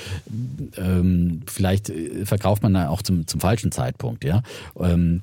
ähm, 0.77 1.41
vielleicht 1.47 1.91
verkauft 2.25 2.61
man 2.61 2.73
da 2.75 2.89
auch 2.89 3.01
zum, 3.01 3.25
zum 3.25 3.39
falschen 3.39 3.71
Zeitpunkt, 3.71 4.23
ja. 4.23 4.43
Ähm, 4.79 5.21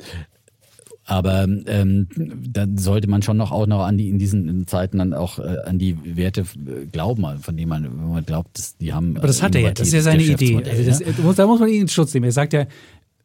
aber 1.08 1.44
ähm, 1.44 2.08
dann 2.16 2.78
sollte 2.78 3.08
man 3.08 3.22
schon 3.22 3.36
noch 3.36 3.52
auch 3.52 3.68
noch 3.68 3.84
an 3.84 3.96
die 3.96 4.08
in 4.08 4.18
diesen 4.18 4.66
Zeiten 4.66 4.98
dann 4.98 5.14
auch 5.14 5.38
äh, 5.38 5.58
an 5.64 5.78
die 5.78 5.96
Werte 6.16 6.40
äh, 6.40 6.86
glauben, 6.90 7.24
von 7.40 7.56
denen 7.56 7.68
man, 7.68 7.84
wenn 7.84 8.10
man 8.10 8.26
glaubt, 8.26 8.58
dass 8.58 8.76
die 8.76 8.92
haben. 8.92 9.16
Aber 9.16 9.28
das 9.28 9.40
hat 9.40 9.54
er 9.54 9.60
ja, 9.60 9.70
das 9.70 9.86
ist 9.86 9.94
ja 9.94 10.02
seine 10.02 10.24
Idee. 10.24 10.56
Also 10.56 10.82
das, 10.82 10.98
ja? 10.98 11.32
Da 11.36 11.46
muss 11.46 11.60
man 11.60 11.68
ihn 11.68 11.82
in 11.82 11.88
Schutz 11.88 12.12
nehmen. 12.12 12.24
Er 12.24 12.32
sagt 12.32 12.54
ja, 12.54 12.66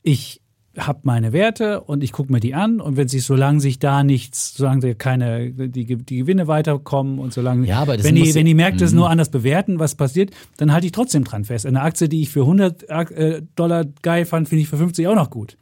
ich 0.03 0.40
habe 0.77 0.99
meine 1.03 1.33
Werte 1.33 1.81
und 1.81 2.03
ich 2.03 2.11
gucke 2.11 2.31
mir 2.31 2.39
die 2.39 2.53
an 2.53 2.79
und 2.79 2.95
wenn 2.95 3.07
sich, 3.07 3.23
solange 3.23 3.59
sich 3.59 3.79
da 3.79 4.03
nichts, 4.03 4.55
solange 4.55 4.95
keine, 4.95 5.51
die, 5.51 5.85
die 5.85 6.17
Gewinne 6.17 6.47
weiterkommen 6.47 7.19
und 7.19 7.33
solange, 7.33 7.67
ja, 7.67 7.79
aber 7.79 8.01
wenn, 8.03 8.15
die, 8.15 8.33
wenn 8.33 8.45
die 8.45 8.53
Märkte 8.53 8.85
es 8.85 8.93
nur 8.93 9.09
anders 9.09 9.29
bewerten, 9.29 9.79
was 9.79 9.95
passiert, 9.95 10.31
dann 10.57 10.71
halte 10.71 10.85
ich 10.85 10.93
trotzdem 10.93 11.23
dran 11.23 11.43
fest. 11.43 11.65
Eine 11.65 11.81
Aktie, 11.81 12.07
die 12.07 12.21
ich 12.21 12.29
für 12.29 12.41
100 12.41 12.89
äh, 12.89 13.41
Dollar 13.55 13.85
geil 14.01 14.25
fand, 14.25 14.47
finde 14.47 14.63
ich 14.63 14.69
für 14.69 14.77
50 14.77 15.07
auch 15.07 15.15
noch 15.15 15.29
gut 15.29 15.57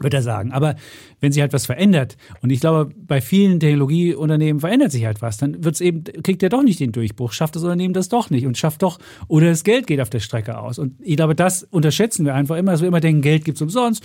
wird 0.00 0.14
er 0.14 0.22
sagen. 0.22 0.52
Aber 0.52 0.76
wenn 1.20 1.32
sich 1.32 1.40
halt 1.40 1.52
was 1.52 1.66
verändert, 1.66 2.16
und 2.42 2.50
ich 2.50 2.60
glaube, 2.60 2.92
bei 2.96 3.20
vielen 3.20 3.60
Technologieunternehmen 3.60 4.60
verändert 4.60 4.92
sich 4.92 5.04
halt 5.04 5.22
was, 5.22 5.38
dann 5.38 5.64
wird's 5.64 5.80
eben, 5.80 6.04
kriegt 6.04 6.42
er 6.42 6.48
doch 6.48 6.62
nicht 6.62 6.80
den 6.80 6.92
Durchbruch, 6.92 7.32
schafft 7.32 7.56
das 7.56 7.62
Unternehmen 7.62 7.94
das 7.94 8.08
doch 8.08 8.30
nicht 8.30 8.46
und 8.46 8.56
schafft 8.56 8.82
doch, 8.82 8.98
oder 9.26 9.48
das 9.48 9.64
Geld 9.64 9.86
geht 9.86 10.00
auf 10.00 10.10
der 10.10 10.20
Strecke 10.20 10.58
aus. 10.58 10.78
Und 10.78 10.94
ich 11.00 11.16
glaube, 11.16 11.34
das 11.34 11.64
unterschätzen 11.64 12.24
wir 12.24 12.34
einfach 12.34 12.56
immer, 12.56 12.72
dass 12.72 12.80
wir 12.80 12.88
immer 12.88 13.00
denken, 13.00 13.22
Geld 13.22 13.44
gibt's 13.44 13.62
umsonst 13.62 14.04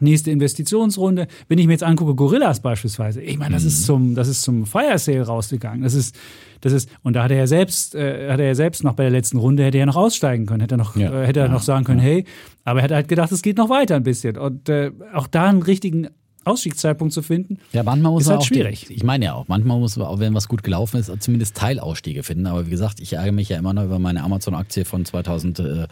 nächste 0.00 0.30
Investitionsrunde. 0.30 1.26
Wenn 1.48 1.58
ich 1.58 1.66
mir 1.66 1.72
jetzt 1.72 1.82
angucke, 1.82 2.14
Gorillas 2.14 2.60
beispielsweise, 2.60 3.22
ich 3.22 3.38
meine, 3.38 3.54
das 3.54 3.64
ist 3.64 3.80
mhm. 3.80 3.84
zum, 3.84 4.14
das 4.14 4.28
ist 4.28 4.42
zum 4.42 4.66
Fire 4.66 4.98
Sale 4.98 5.22
rausgegangen. 5.22 5.82
Das 5.82 5.94
ist, 5.94 6.14
das 6.60 6.72
ist, 6.72 6.90
und 7.02 7.14
da 7.14 7.24
hat 7.24 7.30
er 7.30 7.38
ja 7.38 7.46
selbst, 7.46 7.94
äh, 7.94 8.30
hat 8.30 8.40
er 8.40 8.46
ja 8.46 8.54
selbst 8.54 8.84
noch 8.84 8.94
bei 8.94 9.04
der 9.04 9.12
letzten 9.12 9.38
Runde, 9.38 9.64
hätte 9.64 9.78
er 9.78 9.86
noch 9.86 9.96
aussteigen 9.96 10.46
können, 10.46 10.60
hätte 10.60 10.74
er 10.74 10.78
noch, 10.78 10.96
ja. 10.96 11.22
äh, 11.22 11.26
hätte 11.26 11.40
er 11.40 11.46
ja. 11.46 11.52
noch 11.52 11.62
sagen 11.62 11.84
können, 11.84 12.00
hey, 12.00 12.24
aber 12.64 12.80
er 12.80 12.84
hat 12.84 12.92
halt 12.92 13.08
gedacht, 13.08 13.32
es 13.32 13.42
geht 13.42 13.56
noch 13.56 13.70
weiter 13.70 13.96
ein 13.96 14.02
bisschen. 14.02 14.36
Und 14.36 14.68
äh, 14.68 14.90
auch 15.14 15.26
da 15.26 15.48
einen 15.48 15.62
richtigen 15.62 16.08
Ausstiegszeitpunkt 16.46 17.12
zu 17.12 17.22
finden, 17.22 17.58
ja, 17.72 17.82
manchmal 17.82 18.12
muss 18.12 18.22
ist 18.22 18.30
halt 18.30 18.40
auch 18.40 18.44
schwierig. 18.44 18.86
Die, 18.86 18.94
ich 18.94 19.02
meine 19.02 19.24
ja 19.26 19.34
auch, 19.34 19.48
manchmal 19.48 19.78
muss 19.78 19.96
man 19.96 20.06
auch, 20.06 20.18
wenn 20.20 20.34
was 20.34 20.48
gut 20.48 20.62
gelaufen 20.62 20.98
ist, 20.98 21.10
zumindest 21.20 21.56
Teilausstiege 21.56 22.22
finden. 22.22 22.46
Aber 22.46 22.66
wie 22.66 22.70
gesagt, 22.70 23.00
ich 23.00 23.14
ärgere 23.14 23.32
mich 23.32 23.48
ja 23.48 23.58
immer 23.58 23.72
noch 23.74 23.84
über 23.84 23.98
meine 23.98 24.22
Amazon-Aktie 24.22 24.84
von 24.84 25.04
2002 25.04 25.88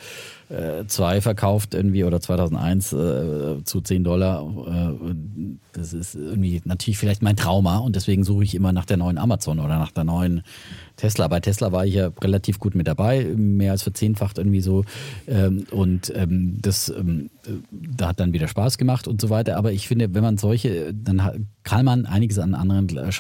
verkauft 1.21 1.75
irgendwie 1.75 2.05
oder 2.05 2.21
2001 2.21 2.93
äh, 2.93 3.65
zu 3.65 3.81
10 3.81 4.05
Dollar. 4.05 4.45
Äh, 4.69 5.15
das 5.73 5.93
ist 5.93 6.15
irgendwie 6.15 6.63
natürlich 6.65 6.99
vielleicht 6.99 7.23
mein 7.23 7.37
Trauma 7.37 7.79
und 7.79 7.97
deswegen 7.97 8.23
suche 8.25 8.45
ich 8.45 8.55
immer 8.55 8.73
nach 8.73 8.85
der 8.85 8.97
neuen 8.97 9.19
Amazon 9.19 9.59
oder 9.59 9.79
nach 9.79 9.91
der 9.91 10.05
neuen 10.05 10.43
Tesla. 10.97 11.29
Bei 11.29 11.41
Tesla 11.41 11.73
war 11.73 11.87
ich 11.87 11.95
ja 11.95 12.11
relativ 12.23 12.59
gut 12.59 12.75
mit 12.75 12.87
dabei, 12.87 13.25
mehr 13.37 13.73
als 13.73 13.83
verzehnfacht 13.83 14.39
irgendwie 14.39 14.61
so. 14.61 14.85
Ähm, 15.27 15.67
und 15.71 16.13
ähm, 16.15 16.59
das 16.61 16.89
ähm, 16.89 17.31
da 17.71 18.09
hat 18.09 18.21
dann 18.21 18.33
wieder 18.33 18.49
Spaß 18.49 18.79
gemacht 18.79 19.09
und 19.09 19.21
so 19.21 19.31
weiter. 19.31 19.57
Aber 19.57 19.73
ich 19.73 19.89
finde, 19.89 20.15
wenn 20.15 20.23
man 20.23 20.39
solche, 20.39 20.95
dann 20.95 21.47
kann 21.63 21.85
man 21.85 22.07
einiges 22.07 22.39
an 22.39 22.55
anderen 22.55 22.89
äh, 22.97 23.13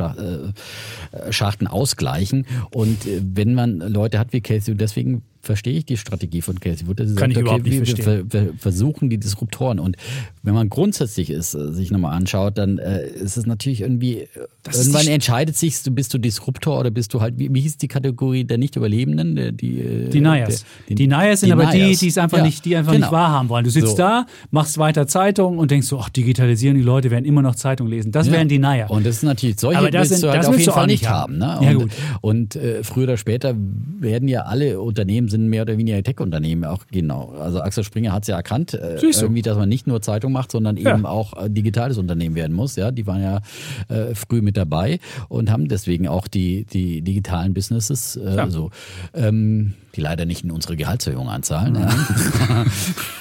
Schachten 1.33 1.67
ausgleichen. 1.67 2.47
Und 2.73 3.07
äh, 3.07 3.21
wenn 3.23 3.55
man 3.55 3.79
Leute 3.79 4.19
hat 4.19 4.33
wie 4.33 4.41
Casey, 4.41 4.73
und 4.73 4.81
deswegen 4.81 5.23
verstehe 5.45 5.79
ich 5.79 5.85
die 5.85 5.97
Strategie 5.97 6.43
von 6.43 6.59
Casey 6.59 6.87
Wood. 6.87 6.99
Kann 6.99 7.09
sagt, 7.09 7.31
ich 7.31 7.37
okay, 7.37 7.41
überhaupt 7.41 7.65
nicht 7.65 7.79
wir, 7.79 8.05
verstehen. 8.05 8.33
Wir, 8.33 8.55
versuchen 8.59 9.11
die 9.11 9.19
Disruptoren. 9.19 9.79
Und 9.79 9.97
wenn 10.43 10.55
man 10.55 10.69
grundsätzlich 10.69 11.31
ist, 11.31 11.55
äh, 11.55 11.73
sich 11.73 11.91
nochmal 11.91 12.17
anschaut, 12.17 12.59
dann 12.59 12.79
äh, 12.79 13.07
ist 13.09 13.37
es 13.37 13.47
natürlich 13.47 13.83
irgendwie, 13.83 14.21
äh, 14.21 14.29
das 14.63 14.79
irgendwann 14.79 15.07
entscheidet 15.07 15.57
sich, 15.57 15.77
bist 15.91 16.15
du 16.15 16.19
Disruptor 16.19 16.81
oder 16.81 16.91
bist 16.91 17.15
du 17.15 17.21
halt, 17.21 17.39
wie, 17.39 17.53
wie 17.53 17.61
hieß 17.61 17.79
die 17.79 17.89
Kategorie 17.89 18.45
der 18.45 18.59
Nicht-Überlebenden? 18.59 19.57
Die, 19.57 20.09
die 20.09 20.11
Deniers. 20.11 20.65
Die, 20.89 20.95
die 20.95 21.07
Deniers 21.07 21.41
sind 21.41 21.53
aber 21.53 21.67
die, 21.67 21.95
die 21.95 22.09
es 22.09 22.19
einfach 22.19 22.39
ja, 22.39 22.45
nicht, 22.45 22.65
die 22.65 22.77
einfach 22.77 22.93
genau. 22.93 23.07
nicht 23.07 23.13
wahrhaben 23.13 23.49
wollen. 23.49 23.65
Du 23.65 23.71
sitzt 23.71 23.93
so. 23.93 23.97
da, 23.97 24.27
machst 24.51 24.79
weiter 24.79 25.07
Zeitung 25.07 25.59
und 25.59 25.71
denkst 25.71 25.87
so, 25.87 25.99
ach, 25.99 26.09
digitalisieren, 26.09 26.77
die 26.77 26.83
Leute 26.83 27.11
werden 27.11 27.25
immer 27.25 27.43
noch 27.43 27.55
Zeitung 27.55 27.87
lesen. 27.89 28.13
Das 28.13 28.27
ja. 28.27 28.33
wären 28.33 28.49
Denier. 28.49 28.87
Und 28.89 29.07
das 29.07 29.17
ist 29.17 29.23
natürlich, 29.23 29.61
solche 29.61 29.79
aber 29.79 29.91
das 29.91 30.11
willst 30.11 30.21
sind, 30.21 30.31
du 30.31 30.33
halt 30.33 30.47
auf 30.47 30.59
jeden 30.59 30.73
Fall 30.73 30.87
nicht 30.87 31.09
haben. 31.09 31.15
haben 31.15 31.39
ne? 31.39 31.59
Und, 31.59 31.65
ja, 31.65 31.73
gut. 31.73 31.91
und 32.21 32.57
äh, 32.57 32.83
früher 32.83 33.05
oder 33.05 33.17
später 33.17 33.55
werden 33.99 34.29
ja 34.29 34.43
alle 34.43 34.81
Unternehmen 34.81 35.29
sind 35.35 35.49
mehr 35.49 35.63
oder 35.63 35.77
weniger 35.77 36.03
Tech-Unternehmen 36.03 36.65
auch 36.65 36.87
genau. 36.91 37.35
Also 37.39 37.61
Axel 37.61 37.85
Springer 37.85 38.13
hat 38.13 38.23
es 38.23 38.29
ja 38.29 38.37
erkannt, 38.37 38.75
äh, 38.75 38.97
irgendwie, 38.97 39.43
dass 39.43 39.57
man 39.57 39.69
nicht 39.69 39.87
nur 39.87 40.01
Zeitung 40.01 40.33
macht, 40.33 40.53
sondern 40.53 40.77
ja. 40.77 40.95
eben 40.95 41.07
auch 41.07 41.45
äh, 41.45 41.51
digitales 41.51 41.99
Unternehmen 41.99 42.37
werden 42.37 42.55
muss. 42.55 42.77
Ja, 42.77 42.91
die 42.91 43.07
waren 43.07 43.23
ja 43.23 43.41
äh, 43.89 44.15
früh 44.15 44.43
mit 44.43 44.57
dabei 44.57 45.01
und 45.29 45.51
haben 45.51 45.69
deswegen 45.69 46.09
auch 46.09 46.29
die 46.29 46.65
die 46.65 47.03
digitalen 47.03 47.55
Businesses 47.55 48.17
äh, 48.17 48.37
ja. 48.37 48.51
so. 48.51 48.71
Ähm, 49.13 49.75
die 49.97 50.01
leider 50.01 50.25
nicht 50.25 50.45
in 50.45 50.51
unsere 50.51 50.77
Gehaltserhöhung 50.77 51.29
anzahlen. 51.29 51.77
Ja. 51.77 51.89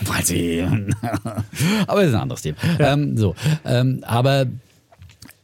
Weil 0.05 0.25
sie. 0.25 0.63
aber 1.87 1.99
das 1.99 2.09
ist 2.09 2.15
ein 2.15 2.21
anderes 2.21 2.41
Thema. 2.41 2.57
Ja. 2.79 2.93
Ähm, 2.93 3.15
so, 3.15 3.35
ähm, 3.63 3.99
aber 4.03 4.47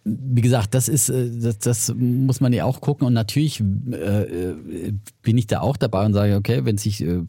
wie 0.04 0.42
gesagt, 0.42 0.74
das 0.74 0.88
ist, 0.88 1.10
äh, 1.10 1.30
das, 1.42 1.60
das 1.60 1.94
muss 1.96 2.42
man 2.42 2.54
ja 2.54 2.66
auch 2.66 2.82
gucken. 2.82 3.06
Und 3.06 3.14
natürlich 3.14 3.62
äh, 3.92 3.96
äh, 3.96 4.94
bin 5.22 5.38
ich 5.38 5.48
da 5.48 5.62
auch 5.62 5.78
dabei 5.78 6.06
und 6.06 6.14
sage, 6.14 6.36
okay, 6.36 6.66
wenn 6.66 6.78
sich 6.78 7.02
äh, 7.02 7.22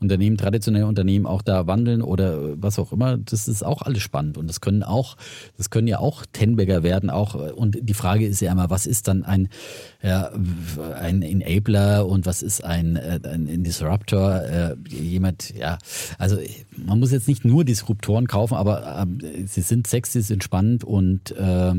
Unternehmen, 0.00 0.36
traditionelle 0.36 0.86
Unternehmen 0.86 1.26
auch 1.26 1.42
da 1.42 1.66
wandeln 1.66 2.02
oder 2.02 2.60
was 2.60 2.78
auch 2.78 2.92
immer, 2.92 3.18
das 3.18 3.48
ist 3.48 3.64
auch 3.64 3.82
alles 3.82 4.02
spannend. 4.02 4.36
Und 4.38 4.48
das 4.48 4.60
können 4.60 4.82
auch, 4.82 5.16
das 5.56 5.70
können 5.70 5.88
ja 5.88 5.98
auch 5.98 6.24
Tenbagger 6.32 6.82
werden, 6.82 7.10
auch. 7.10 7.34
Und 7.34 7.78
die 7.80 7.94
Frage 7.94 8.26
ist 8.26 8.40
ja 8.40 8.52
immer, 8.52 8.70
was 8.70 8.86
ist 8.86 9.08
dann 9.08 9.24
ein, 9.24 9.48
ja, 10.02 10.30
ein 10.98 11.22
Enabler 11.22 12.06
und 12.06 12.26
was 12.26 12.42
ist 12.42 12.64
ein, 12.64 12.96
äh, 12.96 13.20
ein 13.24 13.64
Disruptor? 13.64 14.42
Äh, 14.42 14.76
jemand, 14.88 15.54
ja, 15.54 15.78
also 16.18 16.38
man 16.76 16.98
muss 16.98 17.12
jetzt 17.12 17.28
nicht 17.28 17.44
nur 17.44 17.64
Disruptoren 17.64 18.26
kaufen, 18.26 18.54
aber 18.54 19.06
äh, 19.22 19.46
sie 19.46 19.62
sind 19.62 19.86
sexy, 19.86 20.20
sie 20.20 20.28
sind 20.28 20.44
spannend 20.44 20.84
und 20.84 21.32
äh, 21.32 21.74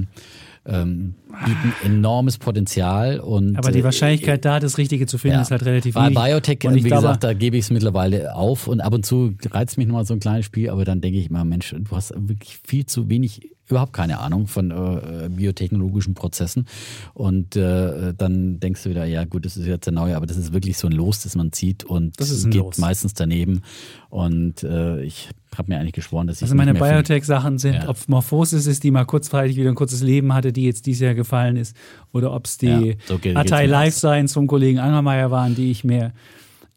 ähm, 0.66 1.16
bieten 1.46 1.74
enormes 1.84 2.38
Potenzial. 2.38 3.20
Und, 3.20 3.58
Aber 3.58 3.72
die 3.72 3.84
Wahrscheinlichkeit, 3.84 4.40
äh, 4.40 4.42
da 4.42 4.60
das 4.60 4.78
Richtige 4.78 5.06
zu 5.08 5.18
finden, 5.18 5.38
ja. 5.38 5.42
ist 5.42 5.52
halt 5.52 5.66
relativ 5.66 5.96
Bei 5.96 6.10
Biotech, 6.10 6.60
wie 6.62 6.82
glaube, 6.82 7.02
gesagt, 7.02 7.24
da 7.24 7.34
gebe 7.34 7.58
ich 7.58 7.66
es 7.66 7.72
mittlerweile 7.72 8.36
auf 8.36 8.68
und 8.68 8.80
ab 8.82 8.94
und 8.94 9.06
zu 9.06 9.36
reizt 9.52 9.78
mich 9.78 9.88
nochmal 9.88 10.06
so 10.06 10.14
ein 10.14 10.20
kleines 10.20 10.46
Spiel, 10.46 10.70
aber 10.70 10.86
dann 10.86 11.02
denke 11.02 11.20
ich 11.20 11.30
mal, 11.30 11.44
Mensch, 11.44 11.76
du 11.78 11.96
hast 11.96 12.14
wirklich 12.16 12.60
viel 12.66 12.86
zu 12.86 13.10
wenig 13.10 13.53
überhaupt 13.70 13.94
keine 13.94 14.20
Ahnung 14.20 14.48
von 14.48 14.72
äh, 14.72 15.30
biotechnologischen 15.30 16.14
Prozessen. 16.14 16.68
Und 17.14 17.56
äh, 17.56 18.14
dann 18.14 18.60
denkst 18.60 18.84
du 18.84 18.90
wieder, 18.90 19.06
ja 19.06 19.24
gut, 19.24 19.46
das 19.46 19.58
ist 19.58 19.66
jetzt 19.66 19.86
der 19.86 19.94
neue, 19.94 20.16
aber 20.16 20.26
das 20.26 20.38
ist 20.38 20.54
wirklich 20.54 20.78
so 20.78 20.88
ein 20.88 20.94
Los, 20.94 21.24
das 21.24 21.36
man 21.36 21.52
zieht 21.52 21.84
und 21.84 22.20
das 22.20 22.44
geht 22.46 22.56
Los. 22.56 22.78
meistens 22.78 23.14
daneben. 23.14 23.62
Und 24.10 24.64
äh, 24.64 25.02
ich 25.04 25.30
habe 25.58 25.72
mir 25.72 25.80
eigentlich 25.80 25.94
geschworen, 25.94 26.28
dass 26.28 26.38
ich. 26.38 26.44
Also 26.44 26.56
meine 26.56 26.74
Biotech-Sachen 26.74 27.58
sind, 27.58 27.76
ja. 27.76 27.90
ob 27.90 27.98
Morphosis 28.08 28.68
ist, 28.68 28.84
die 28.84 28.92
mal 28.92 29.06
kurzfristig 29.06 29.58
wieder 29.58 29.70
ein 29.70 29.76
kurzes 29.76 30.02
Leben 30.02 30.34
hatte, 30.34 30.52
die 30.52 30.64
jetzt 30.64 30.86
dieses 30.86 31.02
Jahr 31.02 31.16
gefallen 31.16 31.56
ist, 31.56 31.76
oder 32.12 32.34
ob 32.34 32.46
es 32.46 32.58
die 32.58 32.68
ja, 32.68 32.96
so 33.08 33.20
Atai 33.34 33.66
Life 33.66 33.98
Science 33.98 34.34
vom 34.34 34.48
Kollegen 34.48 34.80
Angermeier 34.80 35.32
waren, 35.32 35.56
die 35.56 35.72
ich 35.72 35.84
mir, 35.84 36.14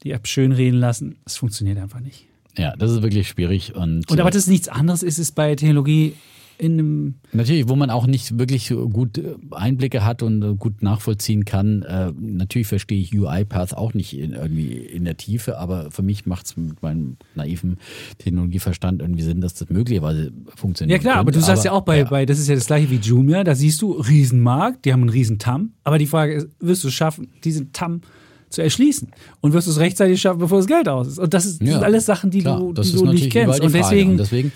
die 0.02 0.14
habe 0.14 0.26
schön 0.26 0.52
reden 0.52 0.78
lassen. 0.78 1.16
Es 1.24 1.36
funktioniert 1.36 1.78
einfach 1.78 2.00
nicht. 2.00 2.26
Ja, 2.56 2.74
das 2.76 2.90
ist 2.90 3.02
wirklich 3.02 3.28
schwierig. 3.28 3.74
Und, 3.74 4.10
und 4.10 4.20
aber 4.20 4.30
äh, 4.30 4.32
das 4.32 4.44
ist 4.44 4.48
nichts 4.48 4.68
anderes 4.68 5.02
ist 5.02 5.18
es 5.18 5.32
bei 5.32 5.54
Technologie 5.56 6.14
in 6.58 6.72
einem. 6.72 7.14
Natürlich, 7.32 7.68
wo 7.68 7.76
man 7.76 7.90
auch 7.90 8.06
nicht 8.06 8.38
wirklich 8.38 8.68
gut 8.68 9.18
äh, 9.18 9.34
Einblicke 9.50 10.04
hat 10.04 10.22
und 10.22 10.42
äh, 10.42 10.54
gut 10.54 10.82
nachvollziehen 10.82 11.44
kann. 11.44 11.82
Äh, 11.82 12.12
natürlich 12.18 12.66
verstehe 12.66 13.00
ich 13.00 13.12
UiPath 13.12 13.74
auch 13.74 13.94
nicht 13.94 14.16
in, 14.16 14.32
irgendwie 14.32 14.72
in 14.74 15.04
der 15.04 15.16
Tiefe, 15.16 15.58
aber 15.58 15.90
für 15.90 16.02
mich 16.02 16.26
macht 16.26 16.46
es 16.46 16.56
mit 16.56 16.82
meinem 16.82 17.16
naiven 17.34 17.78
Technologieverstand 18.18 19.00
irgendwie 19.02 19.22
Sinn, 19.22 19.40
dass 19.40 19.54
das 19.54 19.68
möglicherweise 19.68 20.32
funktioniert. 20.54 20.98
Ja 20.98 21.02
klar, 21.02 21.14
könnte. 21.16 21.20
aber 21.20 21.32
du 21.32 21.40
sagst 21.40 21.66
aber, 21.66 21.74
ja 21.74 21.80
auch 21.80 21.84
bei, 21.84 21.98
ja. 21.98 22.04
bei, 22.04 22.26
das 22.26 22.38
ist 22.38 22.48
ja 22.48 22.54
das 22.54 22.66
gleiche 22.66 22.90
wie 22.90 22.96
Jumia, 22.96 23.44
da 23.44 23.54
siehst 23.54 23.82
du 23.82 23.92
Riesenmarkt, 23.92 24.84
die 24.84 24.92
haben 24.92 25.02
einen 25.02 25.10
riesen 25.10 25.38
TAM, 25.38 25.72
aber 25.84 25.98
die 25.98 26.06
Frage 26.06 26.34
ist, 26.34 26.48
wirst 26.60 26.84
du 26.84 26.88
es 26.88 26.94
schaffen, 26.94 27.28
diesen 27.44 27.72
TAM 27.72 28.00
zu 28.48 28.62
erschließen. 28.62 29.08
Und 29.40 29.52
wirst 29.52 29.66
du 29.66 29.72
es 29.72 29.78
rechtzeitig 29.78 30.20
schaffen, 30.20 30.38
bevor 30.38 30.58
das 30.58 30.66
Geld 30.66 30.88
aus 30.88 31.08
ist. 31.08 31.18
Und 31.18 31.34
das, 31.34 31.46
ist, 31.46 31.60
das 31.60 31.68
ja, 31.68 31.74
sind 31.74 31.84
alles 31.84 32.06
Sachen, 32.06 32.30
die 32.30 32.40
klar, 32.40 32.58
du, 32.58 32.72
die 32.72 32.92
du 32.92 33.04
nicht 33.06 33.30
kennst. 33.30 33.60
Und 33.60 33.74
deswegen, 33.74 34.12
und 34.12 34.18
deswegen 34.18 34.52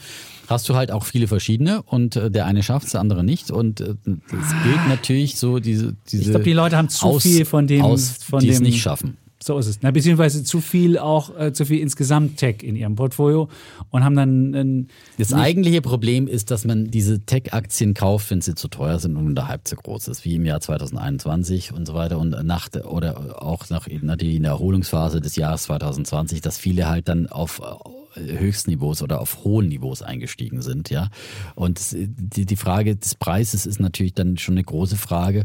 hast 0.50 0.68
du 0.68 0.74
halt 0.74 0.90
auch 0.90 1.04
viele 1.04 1.28
verschiedene 1.28 1.82
und 1.82 2.16
äh, 2.16 2.30
der 2.30 2.46
eine 2.46 2.62
schafft 2.62 2.86
es, 2.86 2.92
der 2.92 3.00
andere 3.00 3.24
nicht. 3.24 3.50
Und 3.50 3.80
es 3.80 3.96
gilt 4.04 4.88
natürlich 4.88 5.36
so 5.36 5.58
diese, 5.58 5.96
diese 6.10 6.22
Ich 6.22 6.30
glaube, 6.30 6.44
die 6.44 6.52
Leute 6.52 6.76
haben 6.76 6.88
zu 6.88 7.06
aus, 7.06 7.22
viel 7.22 7.44
von 7.44 7.66
dem, 7.66 7.82
aus, 7.82 8.10
von 8.10 8.40
die 8.40 8.46
dem 8.46 8.54
es 8.54 8.60
nicht 8.60 8.82
schaffen. 8.82 9.16
So 9.42 9.56
ist 9.58 9.68
es. 9.68 9.78
Na, 9.80 9.90
beziehungsweise 9.90 10.44
zu 10.44 10.60
viel 10.60 10.98
auch, 10.98 11.34
äh, 11.38 11.52
zu 11.54 11.64
viel 11.64 11.78
insgesamt 11.78 12.36
Tech 12.36 12.62
in 12.62 12.76
ihrem 12.76 12.94
Portfolio 12.94 13.48
und 13.88 14.04
haben 14.04 14.14
dann. 14.14 14.54
Äh, 14.54 14.84
das 15.16 15.32
eigentliche 15.32 15.80
Problem 15.80 16.28
ist, 16.28 16.50
dass 16.50 16.66
man 16.66 16.90
diese 16.90 17.20
Tech-Aktien 17.20 17.94
kauft, 17.94 18.30
wenn 18.30 18.42
sie 18.42 18.54
zu 18.54 18.68
teuer 18.68 18.98
sind 18.98 19.16
und 19.16 19.26
unterhalb 19.26 19.66
zu 19.66 19.76
groß 19.76 20.08
ist, 20.08 20.26
wie 20.26 20.34
im 20.34 20.44
Jahr 20.44 20.60
2021 20.60 21.72
und 21.72 21.86
so 21.86 21.94
weiter 21.94 22.18
und 22.18 22.44
nach 22.44 22.68
der, 22.68 22.92
oder 22.92 23.42
auch 23.42 23.70
nach 23.70 23.88
natürlich 24.02 24.36
in 24.36 24.42
der 24.42 24.52
Erholungsphase 24.52 25.22
des 25.22 25.36
Jahres 25.36 25.62
2020, 25.62 26.42
dass 26.42 26.58
viele 26.58 26.88
halt 26.88 27.08
dann 27.08 27.26
auf 27.26 27.60
äh, 27.60 27.99
Höchstniveaus 28.14 29.02
oder 29.02 29.20
auf 29.20 29.44
hohen 29.44 29.68
Niveaus 29.68 30.02
eingestiegen 30.02 30.62
sind, 30.62 30.90
ja. 30.90 31.10
Und 31.54 31.80
die, 31.92 32.46
die 32.46 32.56
Frage 32.56 32.96
des 32.96 33.14
Preises 33.14 33.66
ist 33.66 33.80
natürlich 33.80 34.14
dann 34.14 34.38
schon 34.38 34.54
eine 34.54 34.64
große 34.64 34.96
Frage. 34.96 35.44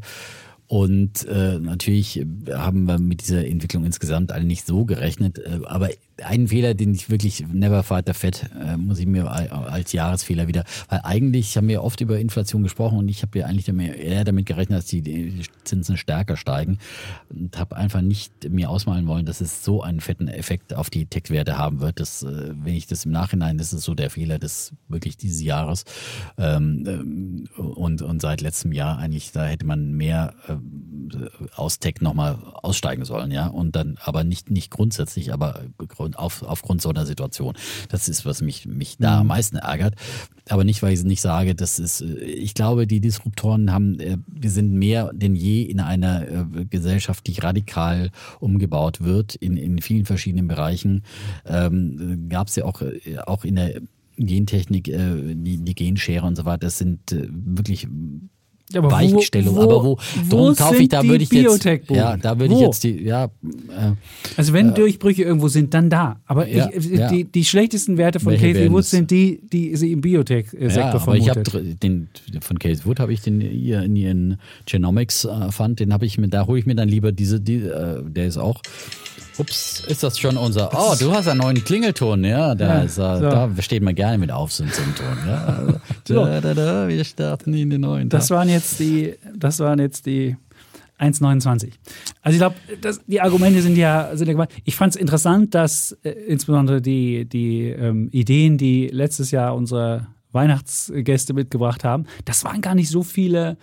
Und 0.68 1.26
äh, 1.26 1.60
natürlich 1.60 2.26
haben 2.52 2.86
wir 2.86 2.98
mit 2.98 3.22
dieser 3.22 3.46
Entwicklung 3.46 3.86
insgesamt 3.86 4.32
alle 4.32 4.46
nicht 4.46 4.66
so 4.66 4.86
gerechnet. 4.86 5.38
Äh, 5.38 5.60
aber 5.66 5.90
einen 6.24 6.48
Fehler, 6.48 6.74
den 6.74 6.94
ich 6.94 7.10
wirklich 7.10 7.46
never 7.52 7.84
fight 7.84 8.10
fat, 8.16 8.50
äh, 8.60 8.78
muss 8.78 9.00
ich 9.00 9.06
mir 9.06 9.30
als 9.30 9.92
Jahresfehler 9.92 10.48
wieder, 10.48 10.64
weil 10.90 11.02
eigentlich 11.04 11.58
haben 11.58 11.68
wir 11.68 11.84
oft 11.84 12.00
über 12.02 12.20
Inflation 12.20 12.64
gesprochen 12.64 12.98
und 12.98 13.10
ich 13.10 13.22
habe 13.22 13.38
ja 13.40 13.46
eigentlich 13.46 13.68
eher 13.68 14.24
damit 14.24 14.46
gerechnet, 14.46 14.80
dass 14.80 14.86
die 14.86 15.42
Zinsen 15.66 15.98
stärker 15.98 16.38
steigen 16.38 16.78
und 17.30 17.58
habe 17.58 17.76
einfach 17.76 18.02
nicht 18.02 18.50
mir 18.50 18.70
ausmalen 18.70 19.08
wollen, 19.08 19.26
dass 19.26 19.42
es 19.42 19.64
so 19.64 19.82
einen 19.82 20.00
fetten 20.00 20.28
Effekt 20.28 20.74
auf 20.74 20.90
die 20.90 21.06
Tech-Werte 21.06 21.58
haben 21.58 21.82
wird. 21.82 22.00
Das, 22.00 22.24
äh, 22.24 22.54
wenn 22.56 22.76
ich 22.76 22.88
das 22.88 23.06
im 23.06 23.12
Nachhinein, 23.12 23.58
das 23.58 23.74
ist 23.74 23.84
so 23.84 23.94
der 23.94 24.10
Fehler 24.10 24.40
des 24.40 24.74
wirklich 24.88 25.18
dieses 25.18 25.42
Jahres 25.42 25.84
ähm, 26.38 26.84
ähm 26.88 27.50
und, 27.58 28.02
und 28.02 28.22
seit 28.22 28.42
letztem 28.42 28.72
Jahr 28.72 28.98
eigentlich, 28.98 29.32
da 29.32 29.46
hätte 29.46 29.66
man 29.66 29.94
mehr 29.94 30.34
äh, 30.48 30.55
aus 31.56 31.80
Tech 31.80 31.96
nochmal 32.02 32.38
aussteigen 32.62 33.06
sollen, 33.06 33.32
ja, 33.32 33.48
und 33.48 33.76
dann 33.76 33.98
aber 34.04 34.24
nicht, 34.24 34.50
nicht 34.50 34.72
grundsätzlich, 34.72 35.34
aber 35.34 35.62
auf, 36.16 36.44
aufgrund 36.44 36.82
so 36.82 36.90
einer 36.90 37.06
Situation. 37.06 37.56
Das 37.90 38.10
ist, 38.10 38.26
was 38.26 38.42
mich, 38.42 38.66
mich 38.66 38.98
da 38.98 39.20
am 39.20 39.24
mhm. 39.24 39.28
meisten 39.30 39.58
ärgert. 39.58 39.96
Aber 40.50 40.64
nicht, 40.64 40.84
weil 40.84 40.94
ich 40.94 41.04
nicht 41.04 41.22
sage, 41.22 41.56
das 41.56 41.80
ist, 41.80 42.02
ich 42.02 42.54
glaube, 42.54 42.86
die 42.86 43.02
Disruptoren 43.02 43.72
haben, 43.72 44.00
äh, 44.00 44.18
wir 44.28 44.52
sind 44.52 44.74
mehr 44.74 45.12
denn 45.14 45.36
je 45.36 45.64
in 45.64 45.80
einer 45.80 46.28
äh, 46.28 46.66
Gesellschaft, 46.70 47.26
die 47.28 47.40
radikal 47.40 48.12
umgebaut 48.40 49.02
wird, 49.02 49.36
in, 49.36 49.58
in 49.58 49.82
vielen 49.82 50.06
verschiedenen 50.06 50.48
Bereichen. 50.48 51.04
Ähm, 51.46 52.28
Gab 52.30 52.48
es 52.48 52.56
ja 52.56 52.66
auch, 52.66 52.82
äh, 52.82 53.18
auch 53.26 53.44
in 53.44 53.56
der 53.56 53.82
Gentechnik, 54.18 54.86
die, 54.86 55.58
die 55.58 55.76
Genschere 55.76 56.26
und 56.26 56.38
so 56.38 56.46
weiter, 56.46 56.60
das 56.60 56.78
sind 56.78 57.02
wirklich 57.12 57.86
ja, 58.72 58.80
aber 58.80 58.92
Weichstellung. 58.92 59.56
Wo, 59.56 59.62
aber 59.62 59.84
wo, 59.84 59.98
wo 60.26 60.54
kaufe 60.54 60.78
ich, 60.78 60.90
da 60.90 61.04
würde 61.04 61.24
ich 61.24 61.32
jetzt, 61.32 61.66
ja, 61.90 62.18
da 62.18 62.40
würde 62.40 62.56
ich 62.56 62.60
jetzt 62.60 62.84
die, 62.84 63.04
ja. 63.04 63.26
Äh, 63.26 63.92
also 64.38 64.54
wenn 64.54 64.70
äh, 64.70 64.74
Durchbrüche 64.74 65.22
irgendwo 65.22 65.50
sind, 65.50 65.74
dann 65.76 65.92
da. 65.92 66.20
Aber 66.26 66.48
ja, 66.48 66.70
ich, 66.74 66.86
ja. 66.86 67.10
Die, 67.10 67.26
die 67.26 67.46
schlechtesten 67.46 67.98
Werte 67.98 68.20
von 68.20 68.34
Casey 68.34 68.72
Wood 68.72 68.86
sind 68.86 69.12
die, 69.12 69.40
die 69.44 69.76
sie 69.76 69.92
im 69.92 70.02
Biotech-Sektor 70.02 70.84
ja, 70.84 70.94
aber 70.94 71.16
ich 71.16 71.30
habe 71.30 71.44
den 71.44 72.10
von 72.42 72.58
Casey 72.58 72.86
Wood 72.86 73.00
habe 73.00 73.14
ich 73.14 73.22
den 73.22 73.40
hier 73.40 73.84
in 73.84 73.96
ihren 73.96 74.40
Genomics 74.66 75.26
äh, 75.26 75.52
Fund, 75.52 75.80
den 75.80 75.94
habe 75.94 76.08
ich 76.08 76.18
mir, 76.18 76.28
da 76.28 76.48
hole 76.48 76.58
ich 76.58 76.66
mir 76.66 76.76
dann 76.76 76.90
lieber 76.90 77.12
diese, 77.12 77.40
die, 77.40 77.58
äh, 77.58 78.02
der 78.04 78.26
ist 78.26 78.38
auch 78.38 78.62
Ups, 79.38 79.84
ist 79.88 80.02
das 80.02 80.18
schon 80.18 80.38
unser. 80.38 80.70
Oh, 80.74 80.96
du 80.98 81.12
hast 81.12 81.28
einen 81.28 81.42
neuen 81.42 81.62
Klingelton, 81.62 82.24
ja. 82.24 82.56
Da, 82.56 82.68
ja, 82.68 82.82
ist, 82.84 82.96
so. 82.96 83.02
da 83.02 83.50
steht 83.60 83.84
man 83.84 83.94
gerne 83.94 84.18
mit 84.18 84.32
auf, 84.32 84.54
so 84.54 84.64
ein 84.64 84.72
Ton. 84.72 85.18
Ja. 85.28 85.64
so. 86.08 86.26
da, 86.26 86.40
da, 86.40 86.54
da, 86.54 86.88
wir 86.88 87.04
starten 87.04 87.54
in 87.54 87.70
den 87.70 87.82
neuen. 87.82 88.08
Das 88.08 88.30
waren 88.30 88.48
jetzt 88.56 88.80
die, 88.80 89.16
das 89.34 89.60
waren 89.60 89.80
jetzt 89.80 90.06
die 90.06 90.36
1,29. 91.00 91.72
Also 92.22 92.36
ich 92.36 92.38
glaube, 92.38 92.56
die 93.08 93.22
Argumente 93.22 93.62
sind 93.62 93.78
ja, 93.78 94.16
sind 94.16 94.30
ja 94.30 94.48
Ich 94.64 94.76
fand 94.76 94.96
es 94.96 95.02
interessant, 95.02 95.54
dass 95.54 95.92
äh, 96.04 96.10
insbesondere 96.10 96.82
die, 96.82 97.26
die 97.26 97.66
ähm, 97.66 98.10
Ideen, 98.12 98.58
die 98.58 98.88
letztes 98.88 99.32
Jahr 99.32 99.56
unsere 99.56 100.08
Weihnachtsgäste 100.32 101.34
mitgebracht 101.34 101.84
haben, 101.84 102.06
das 102.26 102.44
waren 102.44 102.62
gar 102.62 102.76
nicht 102.76 102.90
so 102.90 103.04
viele 103.04 103.58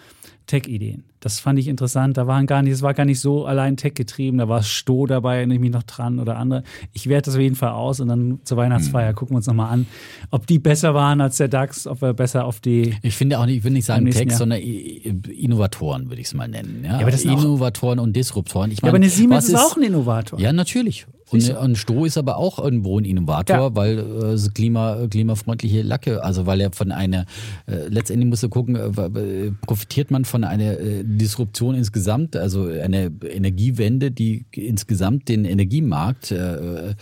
Tech-Ideen. 0.47 1.05
Das 1.21 1.39
fand 1.39 1.59
ich 1.59 1.69
interessant. 1.69 2.17
Da 2.17 2.27
waren 2.27 2.47
gar 2.47 2.63
nicht, 2.63 2.73
es 2.73 2.83
war 2.83 2.95
gar 2.95 3.05
nicht 3.05 3.21
so 3.21 3.47
allein 3.47 3.77
Tech-getrieben. 3.77 4.39
Da 4.39 4.49
war 4.49 4.63
Sto 4.63 5.07
dabei, 5.07 5.37
erinnere 5.37 5.55
ich 5.55 5.61
mich 5.61 5.71
noch 5.71 5.85
dran 5.85 6.19
oder 6.19 6.37
andere. 6.37 6.65
Ich 6.93 7.09
werte 7.09 7.27
das 7.27 7.37
auf 7.37 7.41
jeden 7.41 7.55
Fall 7.55 7.71
aus 7.71 8.01
und 8.01 8.09
dann 8.09 8.41
zur 8.43 8.57
Weihnachtsfeier 8.57 9.13
mhm. 9.13 9.15
gucken 9.15 9.35
wir 9.35 9.37
uns 9.39 9.47
nochmal 9.47 9.73
an, 9.73 9.87
ob 10.31 10.47
die 10.47 10.59
besser 10.59 10.95
waren 10.95 11.21
als 11.21 11.37
der 11.37 11.49
DAX, 11.49 11.87
ob 11.87 12.03
wir 12.03 12.13
besser 12.13 12.45
auf 12.45 12.61
die. 12.61 12.97
Ich 13.03 13.15
finde 13.15 13.39
auch 13.39 13.47
nicht, 13.47 13.59
ich 13.59 13.65
würde 13.65 13.75
nicht 13.75 13.87
sagen 13.87 14.11
Tech, 14.11 14.29
Jahr. 14.29 14.39
sondern 14.39 14.61
Innovatoren 14.61 16.09
würde 16.09 16.21
ich 16.21 16.27
es 16.27 16.35
mal 16.35 16.49
nennen. 16.49 16.83
Ja, 16.85 16.95
ja 16.95 16.99
aber 17.01 17.13
das 17.13 17.25
Innovatoren 17.25 18.01
und 18.01 18.17
Disruptoren. 18.17 18.73
Ich 18.73 18.83
meine, 18.83 18.89
ja, 18.89 18.93
aber 18.93 19.05
eine 19.05 19.11
Siemens 19.11 19.49
ist 19.49 19.55
auch 19.55 19.77
ein 19.77 19.83
Innovator. 19.83 20.41
Ja, 20.41 20.53
natürlich. 20.53 21.07
Und, 21.33 21.57
und 21.57 21.79
Sto 21.79 22.05
ist 22.05 22.19
aber 22.19 22.37
auch 22.37 22.59
irgendwo 22.59 22.99
ein 22.99 23.05
Innovator, 23.05 23.57
ja. 23.57 23.77
weil 23.77 23.99
äh, 23.99 24.49
klima, 24.55 25.07
klimafreundliche 25.11 25.83
Lacke, 25.83 26.23
also 26.23 26.47
weil 26.47 26.61
er 26.61 26.73
von 26.73 26.93
einer, 26.93 27.27
äh, 27.67 27.89
letztendlich 27.89 28.29
musst 28.29 28.43
du 28.43 28.49
gucken, 28.49 28.77
äh, 28.77 29.53
profitiert 29.67 30.11
man 30.11 30.25
von 30.25 30.45
einer 30.45 30.79
äh, 30.79 31.03
Disruption 31.05 31.75
insgesamt, 31.75 32.37
also 32.37 32.67
eine 32.67 33.11
Energiewende, 33.29 34.11
die 34.11 34.45
insgesamt 34.53 35.29
den 35.29 35.45
Energiemarkt 35.45 36.31
äh, 36.31 36.95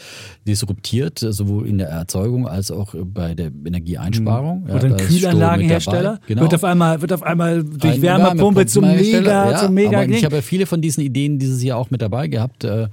disruptiert, 0.47 1.19
sowohl 1.19 1.66
in 1.66 1.78
der 1.78 1.89
Erzeugung 1.89 2.47
als 2.47 2.70
auch 2.70 2.94
bei 3.05 3.35
der 3.35 3.51
Energieeinsparung. 3.65 4.65
Mhm. 4.65 4.70
Oder 4.70 4.85
ein 4.85 4.97
Kühlanlagenhersteller 4.97 6.20
genau. 6.27 6.43
wird 6.43 6.55
auf 6.55 6.65
einmal 6.65 7.01
wird 7.01 7.12
auf 7.12 7.23
einmal 7.23 7.65
durch 7.65 7.94
ein 7.94 8.02
Wärmepumpe 8.02 8.66
zum 8.66 8.85
Mega, 8.85 9.51
ja, 9.51 9.57
zum 9.59 9.74
Mega. 9.74 10.02
ich 10.05 10.24
habe 10.24 10.36
ja 10.36 10.43
viele 10.43 10.66
von 10.66 10.81
diesen 10.81 11.02
Ideen 11.02 11.39
dieses 11.39 11.62
Jahr 11.62 11.78
auch 11.78 11.90
mit 11.90 12.02
dabei 12.02 12.28
gehabt. 12.28 12.65
Äh, 12.65 12.89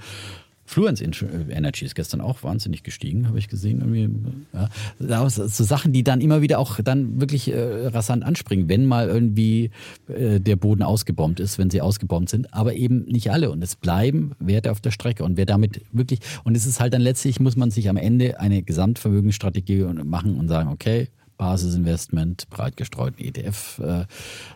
Fluence 0.67 1.01
Energy 1.01 1.85
ist 1.85 1.95
gestern 1.95 2.19
auch 2.19 2.43
wahnsinnig 2.43 2.83
gestiegen, 2.83 3.27
habe 3.27 3.39
ich 3.39 3.47
gesehen. 3.47 4.45
Ja. 4.53 5.29
So 5.29 5.63
Sachen, 5.63 5.93
die 5.93 6.03
dann 6.03 6.19
immer 6.19 6.41
wieder 6.41 6.59
auch 6.59 6.81
dann 6.81 7.21
wirklich 7.21 7.51
äh, 7.51 7.87
rasant 7.87 8.23
anspringen, 8.23 8.67
wenn 8.67 8.85
mal 8.85 9.07
irgendwie 9.07 9.71
äh, 10.09 10.41
der 10.41 10.57
Boden 10.57 10.83
ausgebombt 10.83 11.39
ist, 11.39 11.57
wenn 11.57 11.69
sie 11.69 11.79
ausgebombt 11.79 12.29
sind, 12.29 12.53
aber 12.53 12.73
eben 12.73 13.05
nicht 13.05 13.31
alle. 13.31 13.49
Und 13.49 13.63
es 13.63 13.77
bleiben 13.77 14.33
Werte 14.39 14.71
auf 14.71 14.81
der 14.81 14.91
Strecke. 14.91 15.23
Und 15.23 15.37
wer 15.37 15.45
damit 15.45 15.81
wirklich, 15.93 16.19
und 16.43 16.55
es 16.55 16.65
ist 16.65 16.81
halt 16.81 16.93
dann 16.93 17.01
letztlich, 17.01 17.39
muss 17.39 17.55
man 17.55 17.71
sich 17.71 17.89
am 17.89 17.95
Ende 17.95 18.39
eine 18.41 18.61
Gesamtvermögensstrategie 18.61 19.85
machen 20.03 20.35
und 20.35 20.49
sagen, 20.49 20.69
okay, 20.69 21.07
Basisinvestment, 21.37 22.49
breit 22.49 22.77
gestreuten 22.77 23.23
ETF 23.23 23.79
äh, 23.79 24.05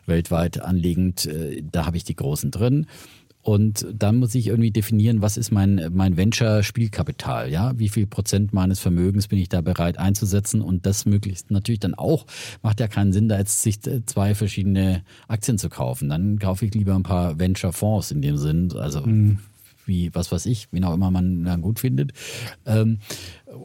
weltweit 0.05 0.61
anlegend, 0.61 1.25
äh, 1.25 1.63
da 1.71 1.85
habe 1.85 1.97
ich 1.97 2.03
die 2.03 2.15
großen 2.15 2.51
drin. 2.51 2.87
Und 3.41 3.87
dann 3.93 4.17
muss 4.17 4.35
ich 4.35 4.47
irgendwie 4.47 4.71
definieren, 4.71 5.21
was 5.21 5.37
ist 5.37 5.51
mein, 5.51 5.89
mein 5.93 6.15
Venture-Spielkapital, 6.15 7.49
ja? 7.51 7.77
Wie 7.77 7.89
viel 7.89 8.05
Prozent 8.05 8.53
meines 8.53 8.79
Vermögens 8.79 9.27
bin 9.27 9.39
ich 9.39 9.49
da 9.49 9.61
bereit 9.61 9.97
einzusetzen? 9.97 10.61
Und 10.61 10.85
das 10.85 11.05
möglichst 11.05 11.49
natürlich 11.49 11.79
dann 11.79 11.95
auch, 11.95 12.25
macht 12.61 12.79
ja 12.79 12.87
keinen 12.87 13.13
Sinn, 13.13 13.29
da 13.29 13.37
jetzt 13.37 13.61
sich 13.63 13.79
zwei 13.81 14.35
verschiedene 14.35 15.03
Aktien 15.27 15.57
zu 15.57 15.69
kaufen. 15.69 16.09
Dann 16.09 16.37
kaufe 16.37 16.65
ich 16.65 16.73
lieber 16.73 16.95
ein 16.95 17.03
paar 17.03 17.39
Venture-Fonds 17.39 18.11
in 18.11 18.21
dem 18.21 18.37
Sinn, 18.37 18.71
also 18.77 19.01
mhm. 19.01 19.39
wie, 19.85 20.13
was 20.13 20.31
weiß 20.31 20.45
ich, 20.45 20.67
wen 20.71 20.83
auch 20.83 20.93
immer 20.93 21.09
man 21.09 21.43
dann 21.43 21.61
gut 21.61 21.79
findet. 21.79 22.11
Ähm, 22.65 22.99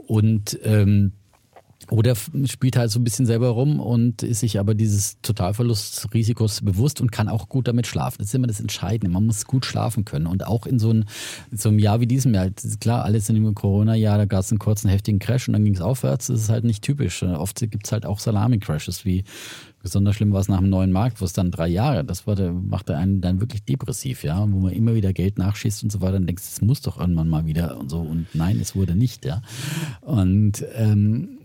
und 0.06 0.58
ähm, 0.64 1.12
oder 1.90 2.14
spielt 2.44 2.76
halt 2.76 2.90
so 2.90 2.98
ein 2.98 3.04
bisschen 3.04 3.26
selber 3.26 3.48
rum 3.50 3.80
und 3.80 4.22
ist 4.22 4.40
sich 4.40 4.58
aber 4.58 4.74
dieses 4.74 5.20
Totalverlustrisikos 5.22 6.62
bewusst 6.62 7.00
und 7.00 7.12
kann 7.12 7.28
auch 7.28 7.48
gut 7.48 7.68
damit 7.68 7.86
schlafen. 7.86 8.16
Das 8.18 8.28
ist 8.28 8.34
immer 8.34 8.46
das 8.46 8.60
Entscheidende. 8.60 9.12
Man 9.12 9.26
muss 9.26 9.44
gut 9.46 9.64
schlafen 9.64 10.04
können. 10.04 10.26
Und 10.26 10.46
auch 10.46 10.66
in 10.66 10.78
so, 10.78 10.90
ein, 10.90 11.04
so 11.52 11.68
einem 11.68 11.78
Jahr 11.78 12.00
wie 12.00 12.06
diesem 12.06 12.34
Jahr, 12.34 12.50
klar, 12.80 13.04
alles 13.04 13.28
in 13.28 13.36
dem 13.36 13.54
Corona-Jahr, 13.54 14.18
da 14.18 14.24
gab 14.24 14.40
es 14.40 14.50
einen 14.50 14.58
kurzen, 14.58 14.88
heftigen 14.88 15.18
Crash 15.18 15.48
und 15.48 15.52
dann 15.52 15.64
ging 15.64 15.74
es 15.74 15.80
aufwärts. 15.80 16.26
Das 16.26 16.40
ist 16.40 16.48
halt 16.48 16.64
nicht 16.64 16.82
typisch. 16.82 17.22
Oft 17.22 17.60
gibt 17.60 17.86
es 17.86 17.92
halt 17.92 18.04
auch 18.04 18.18
Salami-Crashes, 18.18 19.04
wie 19.04 19.24
besonders 19.86 20.16
schlimm 20.16 20.32
war 20.32 20.40
es 20.40 20.48
nach 20.48 20.58
dem 20.58 20.68
neuen 20.68 20.90
Markt, 20.90 21.20
wo 21.20 21.24
es 21.24 21.32
dann 21.32 21.52
drei 21.52 21.68
Jahre, 21.68 22.04
das 22.04 22.26
war 22.26 22.36
machte 22.50 22.96
einen 22.96 23.20
dann 23.20 23.40
wirklich 23.40 23.62
depressiv, 23.62 24.24
ja, 24.24 24.40
wo 24.40 24.58
man 24.58 24.72
immer 24.72 24.96
wieder 24.96 25.12
Geld 25.12 25.38
nachschießt 25.38 25.84
und 25.84 25.92
so 25.92 26.00
weiter 26.00 26.16
und 26.16 26.26
denkst, 26.26 26.42
es 26.42 26.60
muss 26.60 26.80
doch 26.80 26.98
irgendwann 26.98 27.28
mal 27.28 27.46
wieder 27.46 27.78
und 27.78 27.88
so. 27.88 28.00
Und 28.00 28.26
nein, 28.34 28.58
es 28.60 28.74
wurde 28.74 28.96
nicht, 28.96 29.24
ja. 29.24 29.42
Und 30.00 30.64
ähm, 30.74 31.35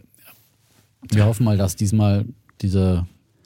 wir 1.10 1.26
hoffen 1.26 1.44
mal, 1.44 1.57
dass 1.57 1.76
diesmal 1.76 2.26
diese, 2.61 3.06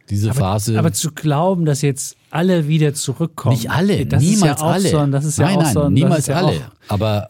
diese 0.09 0.31
aber, 0.31 0.39
Phase. 0.39 0.77
Aber 0.77 0.91
zu 0.91 1.11
glauben, 1.11 1.65
dass 1.65 1.81
jetzt 1.81 2.17
alle 2.31 2.67
wieder 2.67 2.93
zurückkommen. 2.93 3.55
Nicht 3.55 3.71
alle, 3.71 4.05
das 4.05 4.21
niemals 4.21 4.61
ja 4.61 4.67
alle. 4.67 4.89
So, 4.89 5.05
das 5.07 5.25
ist 5.25 5.39
nein, 5.39 5.53
ja 5.53 5.57
auch 5.57 5.63
nein, 5.63 5.73
so, 5.73 5.89
niemals 5.89 6.29
alle. 6.29 6.55
Ja 6.55 6.71
aber 6.87 7.29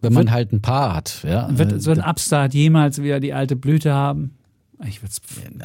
wenn 0.00 0.12
man 0.12 0.24
wird, 0.24 0.32
halt 0.32 0.52
ein 0.52 0.62
paar 0.62 0.94
hat, 0.94 1.24
ja. 1.26 1.48
Wird 1.50 1.82
so 1.82 1.90
ein 1.90 2.00
Upstart 2.00 2.54
jemals 2.54 3.02
wieder 3.02 3.18
die 3.20 3.32
alte 3.32 3.56
Blüte 3.56 3.92
haben? 3.92 4.35
Ich 4.84 5.00
würde 5.02 5.12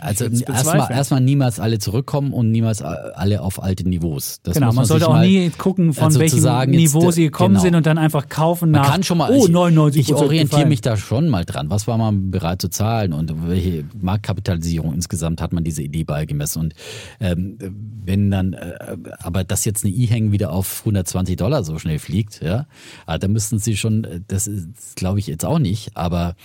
Also 0.02 0.26
erstmal 0.26 0.90
erst 0.92 1.12
niemals 1.12 1.60
alle 1.60 1.80
zurückkommen 1.80 2.32
und 2.32 2.50
niemals 2.50 2.82
alle 2.82 3.42
auf 3.42 3.62
alte 3.62 3.88
Niveaus. 3.88 4.40
Das 4.44 4.54
genau, 4.54 4.68
man, 4.68 4.76
man 4.78 4.86
sollte 4.86 5.10
auch 5.10 5.20
nie 5.20 5.50
gucken, 5.50 5.94
von 5.94 6.06
also 6.06 6.20
welchem 6.20 6.72
Niveau 6.72 7.04
jetzt, 7.04 7.16
sie 7.16 7.24
gekommen 7.24 7.56
genau. 7.56 7.62
sind 7.62 7.76
und 7.76 7.86
dann 7.86 7.98
einfach 7.98 8.30
kaufen 8.30 8.72
nach. 8.72 8.84
Man 8.84 8.92
kann 8.92 9.04
schon 9.04 9.18
mal, 9.18 9.30
oh, 9.32 9.48
99 9.48 10.00
ich, 10.00 10.10
ich 10.10 10.16
orientiere 10.16 10.66
mich 10.66 10.80
da 10.80 10.96
schon 10.96 11.28
mal 11.28 11.44
dran. 11.44 11.70
Was 11.70 11.88
war 11.88 11.98
man 11.98 12.32
bereit 12.32 12.62
zu 12.62 12.70
zahlen 12.70 13.12
und 13.12 13.50
welche 13.50 13.84
Marktkapitalisierung 14.00 14.94
insgesamt 14.94 15.42
hat 15.42 15.52
man 15.52 15.66
diese 15.66 15.84
Idee 15.84 16.06
beigemessen? 16.06 16.62
Und 16.62 16.76
ähm, 17.20 17.58
wenn 18.06 18.32
dann, 18.32 18.54
äh, 18.54 18.96
aber 19.20 19.44
dass 19.44 19.66
jetzt 19.66 19.84
eine 19.84 19.94
E-Hang 19.94 20.32
wieder 20.32 20.54
auf 20.54 20.80
120 20.82 21.36
Dollar 21.36 21.66
so 21.66 21.78
schnell 21.80 22.00
fliegt, 22.00 22.42
ja, 22.42 22.66
ah, 23.06 23.18
da 23.18 23.28
müssten 23.28 23.60
sie 23.60 23.76
schon, 23.76 24.06
äh, 24.06 24.22
das 24.26 24.50
glaube 24.96 25.20
ich 25.20 25.28
jetzt 25.28 25.44
auch 25.44 25.60
nicht, 25.60 25.98
aber 25.98 26.36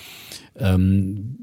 ähm, 0.59 1.37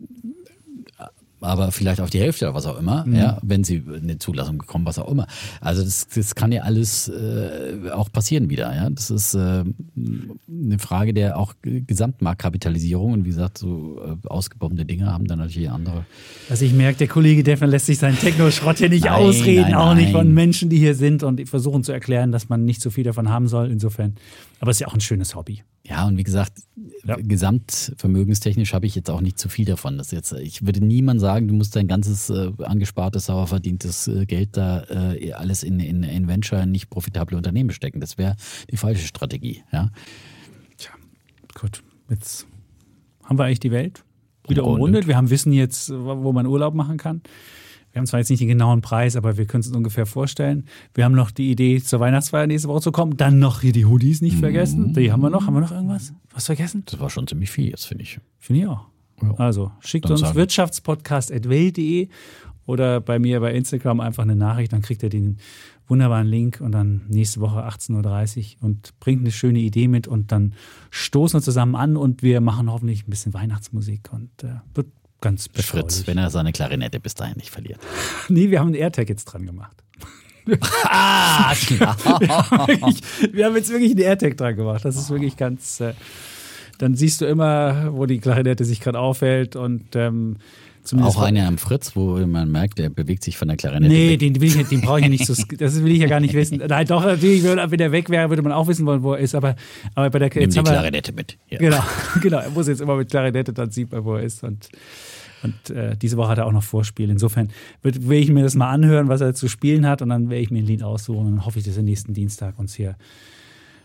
aber 1.43 1.71
vielleicht 1.71 2.01
auf 2.01 2.09
die 2.09 2.19
Hälfte 2.19 2.45
oder 2.45 2.55
was 2.55 2.65
auch 2.65 2.77
immer, 2.77 3.05
mhm. 3.05 3.15
ja, 3.15 3.37
wenn 3.41 3.63
sie 3.63 3.83
eine 3.93 4.17
Zulassung 4.17 4.57
bekommen, 4.57 4.85
was 4.85 4.99
auch 4.99 5.09
immer. 5.09 5.27
Also 5.61 5.83
das, 5.83 6.07
das 6.07 6.35
kann 6.35 6.51
ja 6.51 6.63
alles 6.63 7.09
äh, 7.09 7.89
auch 7.91 8.11
passieren 8.11 8.49
wieder, 8.49 8.73
ja. 8.75 8.89
Das 8.89 9.09
ist 9.09 9.33
äh, 9.33 9.63
eine 9.97 10.79
Frage 10.79 11.13
der 11.13 11.37
auch 11.37 11.53
Gesamtmarktkapitalisierung 11.61 13.13
und 13.13 13.25
wie 13.25 13.29
gesagt, 13.29 13.57
so 13.57 14.01
äh, 14.03 14.27
ausgebombene 14.27 14.85
Dinge 14.85 15.11
haben 15.11 15.25
dann 15.25 15.39
natürlich 15.39 15.69
andere. 15.69 16.05
Also 16.49 16.65
ich 16.65 16.73
merke, 16.73 16.97
der 16.99 17.07
Kollege 17.07 17.43
Defner 17.43 17.67
lässt 17.67 17.85
sich 17.85 17.99
seinen 17.99 18.17
Techno-Schrott 18.17 18.77
hier 18.77 18.89
nicht 18.89 19.05
nein, 19.05 19.13
ausreden, 19.13 19.71
nein, 19.71 19.75
auch 19.75 19.95
nicht 19.95 20.11
von 20.11 20.33
Menschen, 20.33 20.69
die 20.69 20.77
hier 20.77 20.95
sind 20.95 21.23
und 21.23 21.47
versuchen 21.47 21.83
zu 21.83 21.91
erklären, 21.91 22.31
dass 22.31 22.49
man 22.49 22.65
nicht 22.65 22.81
so 22.81 22.89
viel 22.89 23.03
davon 23.03 23.29
haben 23.29 23.47
soll. 23.47 23.71
Insofern, 23.71 24.15
aber 24.59 24.71
es 24.71 24.77
ist 24.77 24.81
ja 24.81 24.87
auch 24.87 24.93
ein 24.93 25.01
schönes 25.01 25.35
Hobby. 25.35 25.63
Ja, 25.85 26.07
und 26.07 26.17
wie 26.17 26.23
gesagt, 26.23 26.53
ja. 27.03 27.17
gesamtvermögenstechnisch 27.17 28.73
habe 28.73 28.85
ich 28.85 28.95
jetzt 28.95 29.09
auch 29.09 29.19
nicht 29.19 29.37
zu 29.37 29.49
viel 29.49 29.65
davon. 29.65 29.97
Das 29.97 30.11
jetzt, 30.11 30.31
ich 30.31 30.65
würde 30.65 30.83
niemand 30.83 31.19
sagen, 31.19 31.49
du 31.49 31.53
musst 31.53 31.75
dein 31.75 31.89
ganzes 31.89 32.29
äh, 32.29 32.51
angespartes, 32.59 33.25
sauer 33.25 33.47
verdientes 33.47 34.07
äh, 34.07 34.25
Geld 34.25 34.55
da 34.55 34.85
äh, 34.85 35.33
alles 35.33 35.61
in, 35.61 35.81
in, 35.81 36.03
in 36.03 36.27
Venture, 36.29 36.65
nicht 36.65 36.89
profitable 36.89 37.35
Unternehmen 37.35 37.71
stecken. 37.71 37.99
Das 37.99 38.17
wäre 38.17 38.37
die 38.71 38.77
falsche 38.77 39.05
Strategie. 39.05 39.63
Ja. 39.73 39.89
Tja, 40.77 40.91
gut. 41.59 41.83
Jetzt 42.09 42.47
haben 43.25 43.37
wir 43.37 43.43
eigentlich 43.43 43.59
die 43.59 43.71
Welt 43.71 44.05
wieder 44.47 44.65
umrundet. 44.65 45.07
Wir 45.07 45.17
haben 45.17 45.29
Wissen 45.29 45.51
jetzt, 45.51 45.89
wo 45.89 46.31
man 46.31 46.45
Urlaub 46.45 46.73
machen 46.75 46.97
kann. 46.97 47.21
Wir 47.93 47.99
haben 47.99 48.07
zwar 48.07 48.19
jetzt 48.19 48.29
nicht 48.29 48.41
den 48.41 48.47
genauen 48.47 48.81
Preis, 48.81 49.15
aber 49.15 49.37
wir 49.37 49.45
können 49.45 49.61
es 49.61 49.67
uns 49.67 49.77
ungefähr 49.77 50.07
vorstellen. 50.07 50.65
Wir 50.95 51.05
haben 51.05 51.13
noch 51.13 51.29
die 51.29 51.51
Idee, 51.51 51.81
zur 51.81 51.99
Weihnachtsfeier 51.99 52.47
nächste 52.47 52.67
Woche 52.67 52.81
zu 52.81 52.91
kommen. 52.91 53.17
Dann 53.17 53.37
noch 53.37 53.61
hier 53.61 53.71
die 53.71 53.85
Hoodies 53.85 54.21
nicht 54.21 54.37
vergessen. 54.37 54.89
Mhm. 54.89 54.93
Die 54.95 55.11
haben 55.11 55.21
wir 55.21 55.29
noch. 55.29 55.45
Haben 55.45 55.53
wir 55.53 55.61
noch 55.61 55.71
irgendwas? 55.71 56.11
Was 56.31 56.47
vergessen? 56.47 56.83
Das 56.87 56.99
war 56.99 57.11
schon 57.11 57.27
ziemlich 57.27 57.51
viel 57.51 57.69
jetzt, 57.69 57.85
finde 57.85 58.03
ich. 58.03 58.19
Finde 58.39 58.61
ich 58.61 58.67
auch. 58.67 58.87
Ja. 59.21 59.33
Also 59.37 59.71
schickt 59.79 60.05
Dann 60.05 60.13
uns 60.13 60.33
wirtschaftspodcast.welt.de 60.33 62.09
oder 62.65 62.99
bei 62.99 63.19
mir 63.19 63.39
bei 63.39 63.53
Instagram 63.53 63.99
einfach 63.99 64.23
eine 64.23 64.35
Nachricht, 64.35 64.73
dann 64.73 64.81
kriegt 64.81 65.03
ihr 65.03 65.09
den 65.09 65.37
wunderbaren 65.87 66.27
Link 66.27 66.61
und 66.61 66.71
dann 66.71 67.01
nächste 67.09 67.41
Woche 67.41 67.67
18.30 67.67 68.55
Uhr 68.57 68.63
und 68.63 68.97
bringt 68.99 69.21
eine 69.21 69.31
schöne 69.31 69.59
Idee 69.59 69.87
mit 69.87 70.07
und 70.07 70.31
dann 70.31 70.53
stoßen 70.89 71.39
wir 71.39 71.43
zusammen 71.43 71.75
an 71.75 71.97
und 71.97 72.23
wir 72.23 72.41
machen 72.41 72.71
hoffentlich 72.71 73.05
ein 73.05 73.09
bisschen 73.09 73.33
Weihnachtsmusik 73.33 74.11
und 74.13 74.43
äh, 74.43 74.55
wird 74.73 74.87
ganz. 75.23 75.49
Fritz, 75.53 76.05
wenn 76.05 76.17
er 76.17 76.29
seine 76.29 76.51
Klarinette 76.51 76.99
bis 76.99 77.15
dahin 77.15 77.37
nicht 77.37 77.49
verliert. 77.49 77.79
nee, 78.29 78.51
wir 78.51 78.59
haben 78.59 78.67
einen 78.67 78.75
AirTag 78.75 79.09
jetzt 79.09 79.25
dran 79.25 79.45
gemacht. 79.45 79.75
ah, 80.83 81.53
klar. 81.55 81.97
wir, 82.19 82.27
haben 82.27 82.67
wirklich, 82.67 83.01
wir 83.31 83.45
haben 83.45 83.55
jetzt 83.55 83.69
wirklich 83.71 83.91
einen 83.91 84.01
AirTag 84.01 84.37
dran 84.37 84.55
gemacht. 84.55 84.85
Das 84.85 84.97
ist 84.97 85.09
wirklich 85.09 85.37
ganz. 85.37 85.79
Äh, 85.79 85.93
dann 86.77 86.95
siehst 86.95 87.21
du 87.21 87.25
immer, 87.25 87.93
wo 87.93 88.05
die 88.05 88.19
Klarinette 88.19 88.65
sich 88.65 88.81
gerade 88.81 88.99
aufhält 88.99 89.55
und 89.55 89.95
ähm, 89.95 90.37
Zumindest 90.83 91.17
auch 91.17 91.21
einer 91.21 91.47
am 91.47 91.57
Fritz, 91.57 91.95
wo 91.95 92.17
man 92.27 92.51
merkt, 92.51 92.77
der 92.77 92.89
bewegt 92.89 93.23
sich 93.23 93.37
von 93.37 93.47
der 93.47 93.55
Klarinette. 93.55 93.93
Nee, 93.93 94.11
weg. 94.11 94.19
den, 94.19 94.41
will 94.41 94.49
ich, 94.49 94.67
den 94.67 94.81
brauche 94.81 94.99
ich 94.99 95.05
ja 95.05 95.09
nicht 95.09 95.25
so. 95.25 95.33
Das 95.57 95.81
will 95.81 95.93
ich 95.93 95.99
ja 95.99 96.07
gar 96.07 96.19
nicht 96.19 96.33
wissen. 96.33 96.61
Nein, 96.67 96.87
doch, 96.87 97.05
natürlich, 97.05 97.41
wenn 97.43 97.57
er 97.57 97.91
weg 97.93 98.09
wäre, 98.09 98.29
würde 98.29 98.41
man 98.41 98.51
auch 98.51 98.67
wissen 98.67 98.85
wollen, 98.85 99.01
wo 99.01 99.13
er 99.13 99.19
ist. 99.19 99.33
Aber, 99.33 99.55
aber 99.95 100.09
bei 100.09 100.19
der 100.19 100.29
Nimm 100.35 100.49
die 100.49 100.61
Klarinette 100.61 101.13
mit. 101.13 101.37
Ja. 101.49 101.59
Genau, 101.59 101.83
genau. 102.21 102.39
Er 102.39 102.49
muss 102.49 102.67
jetzt 102.67 102.81
immer 102.81 102.97
mit 102.97 103.09
Klarinette, 103.09 103.53
dann 103.53 103.71
sieht 103.71 103.93
man, 103.93 104.03
wo 104.03 104.15
er 104.15 104.23
ist. 104.23 104.43
Und 104.43 104.67
und 105.43 105.75
äh, 105.75 105.95
diese 105.95 106.17
Woche 106.17 106.29
hat 106.29 106.37
er 106.37 106.45
auch 106.45 106.51
noch 106.51 106.63
Vorspiel. 106.63 107.09
Insofern 107.09 107.49
will, 107.81 107.93
will 108.07 108.19
ich 108.19 108.29
mir 108.29 108.43
das 108.43 108.55
mal 108.55 108.69
anhören, 108.69 109.09
was 109.09 109.21
er 109.21 109.33
zu 109.33 109.47
spielen 109.47 109.87
hat. 109.87 110.01
Und 110.01 110.09
dann 110.09 110.29
werde 110.29 110.41
ich 110.41 110.51
mir 110.51 110.59
ein 110.59 110.65
Lied 110.65 110.83
aussuchen. 110.83 111.27
Und 111.27 111.35
dann 111.35 111.45
hoffe 111.45 111.59
ich, 111.59 111.65
dass 111.65 111.77
er 111.77 111.83
nächsten 111.83 112.13
Dienstag 112.13 112.57
uns 112.57 112.73
hier 112.73 112.95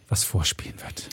was 0.08 0.24
vorspielen 0.24 0.74
wird. 0.82 1.08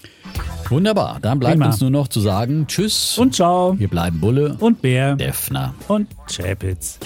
Wunderbar. 0.70 1.20
Dann 1.22 1.40
bleibt 1.40 1.56
Prima. 1.56 1.68
uns 1.68 1.82
nur 1.82 1.90
noch 1.90 2.08
zu 2.08 2.22
sagen 2.22 2.66
Tschüss. 2.68 3.18
Und 3.18 3.36
ciao. 3.36 3.78
Wir 3.78 3.90
bleiben 3.90 4.20
Bulle. 4.20 4.56
Und 4.60 4.82
Bär. 4.82 5.16
Defner. 5.16 5.74
Und 5.88 6.08
Chapitz. 6.32 7.00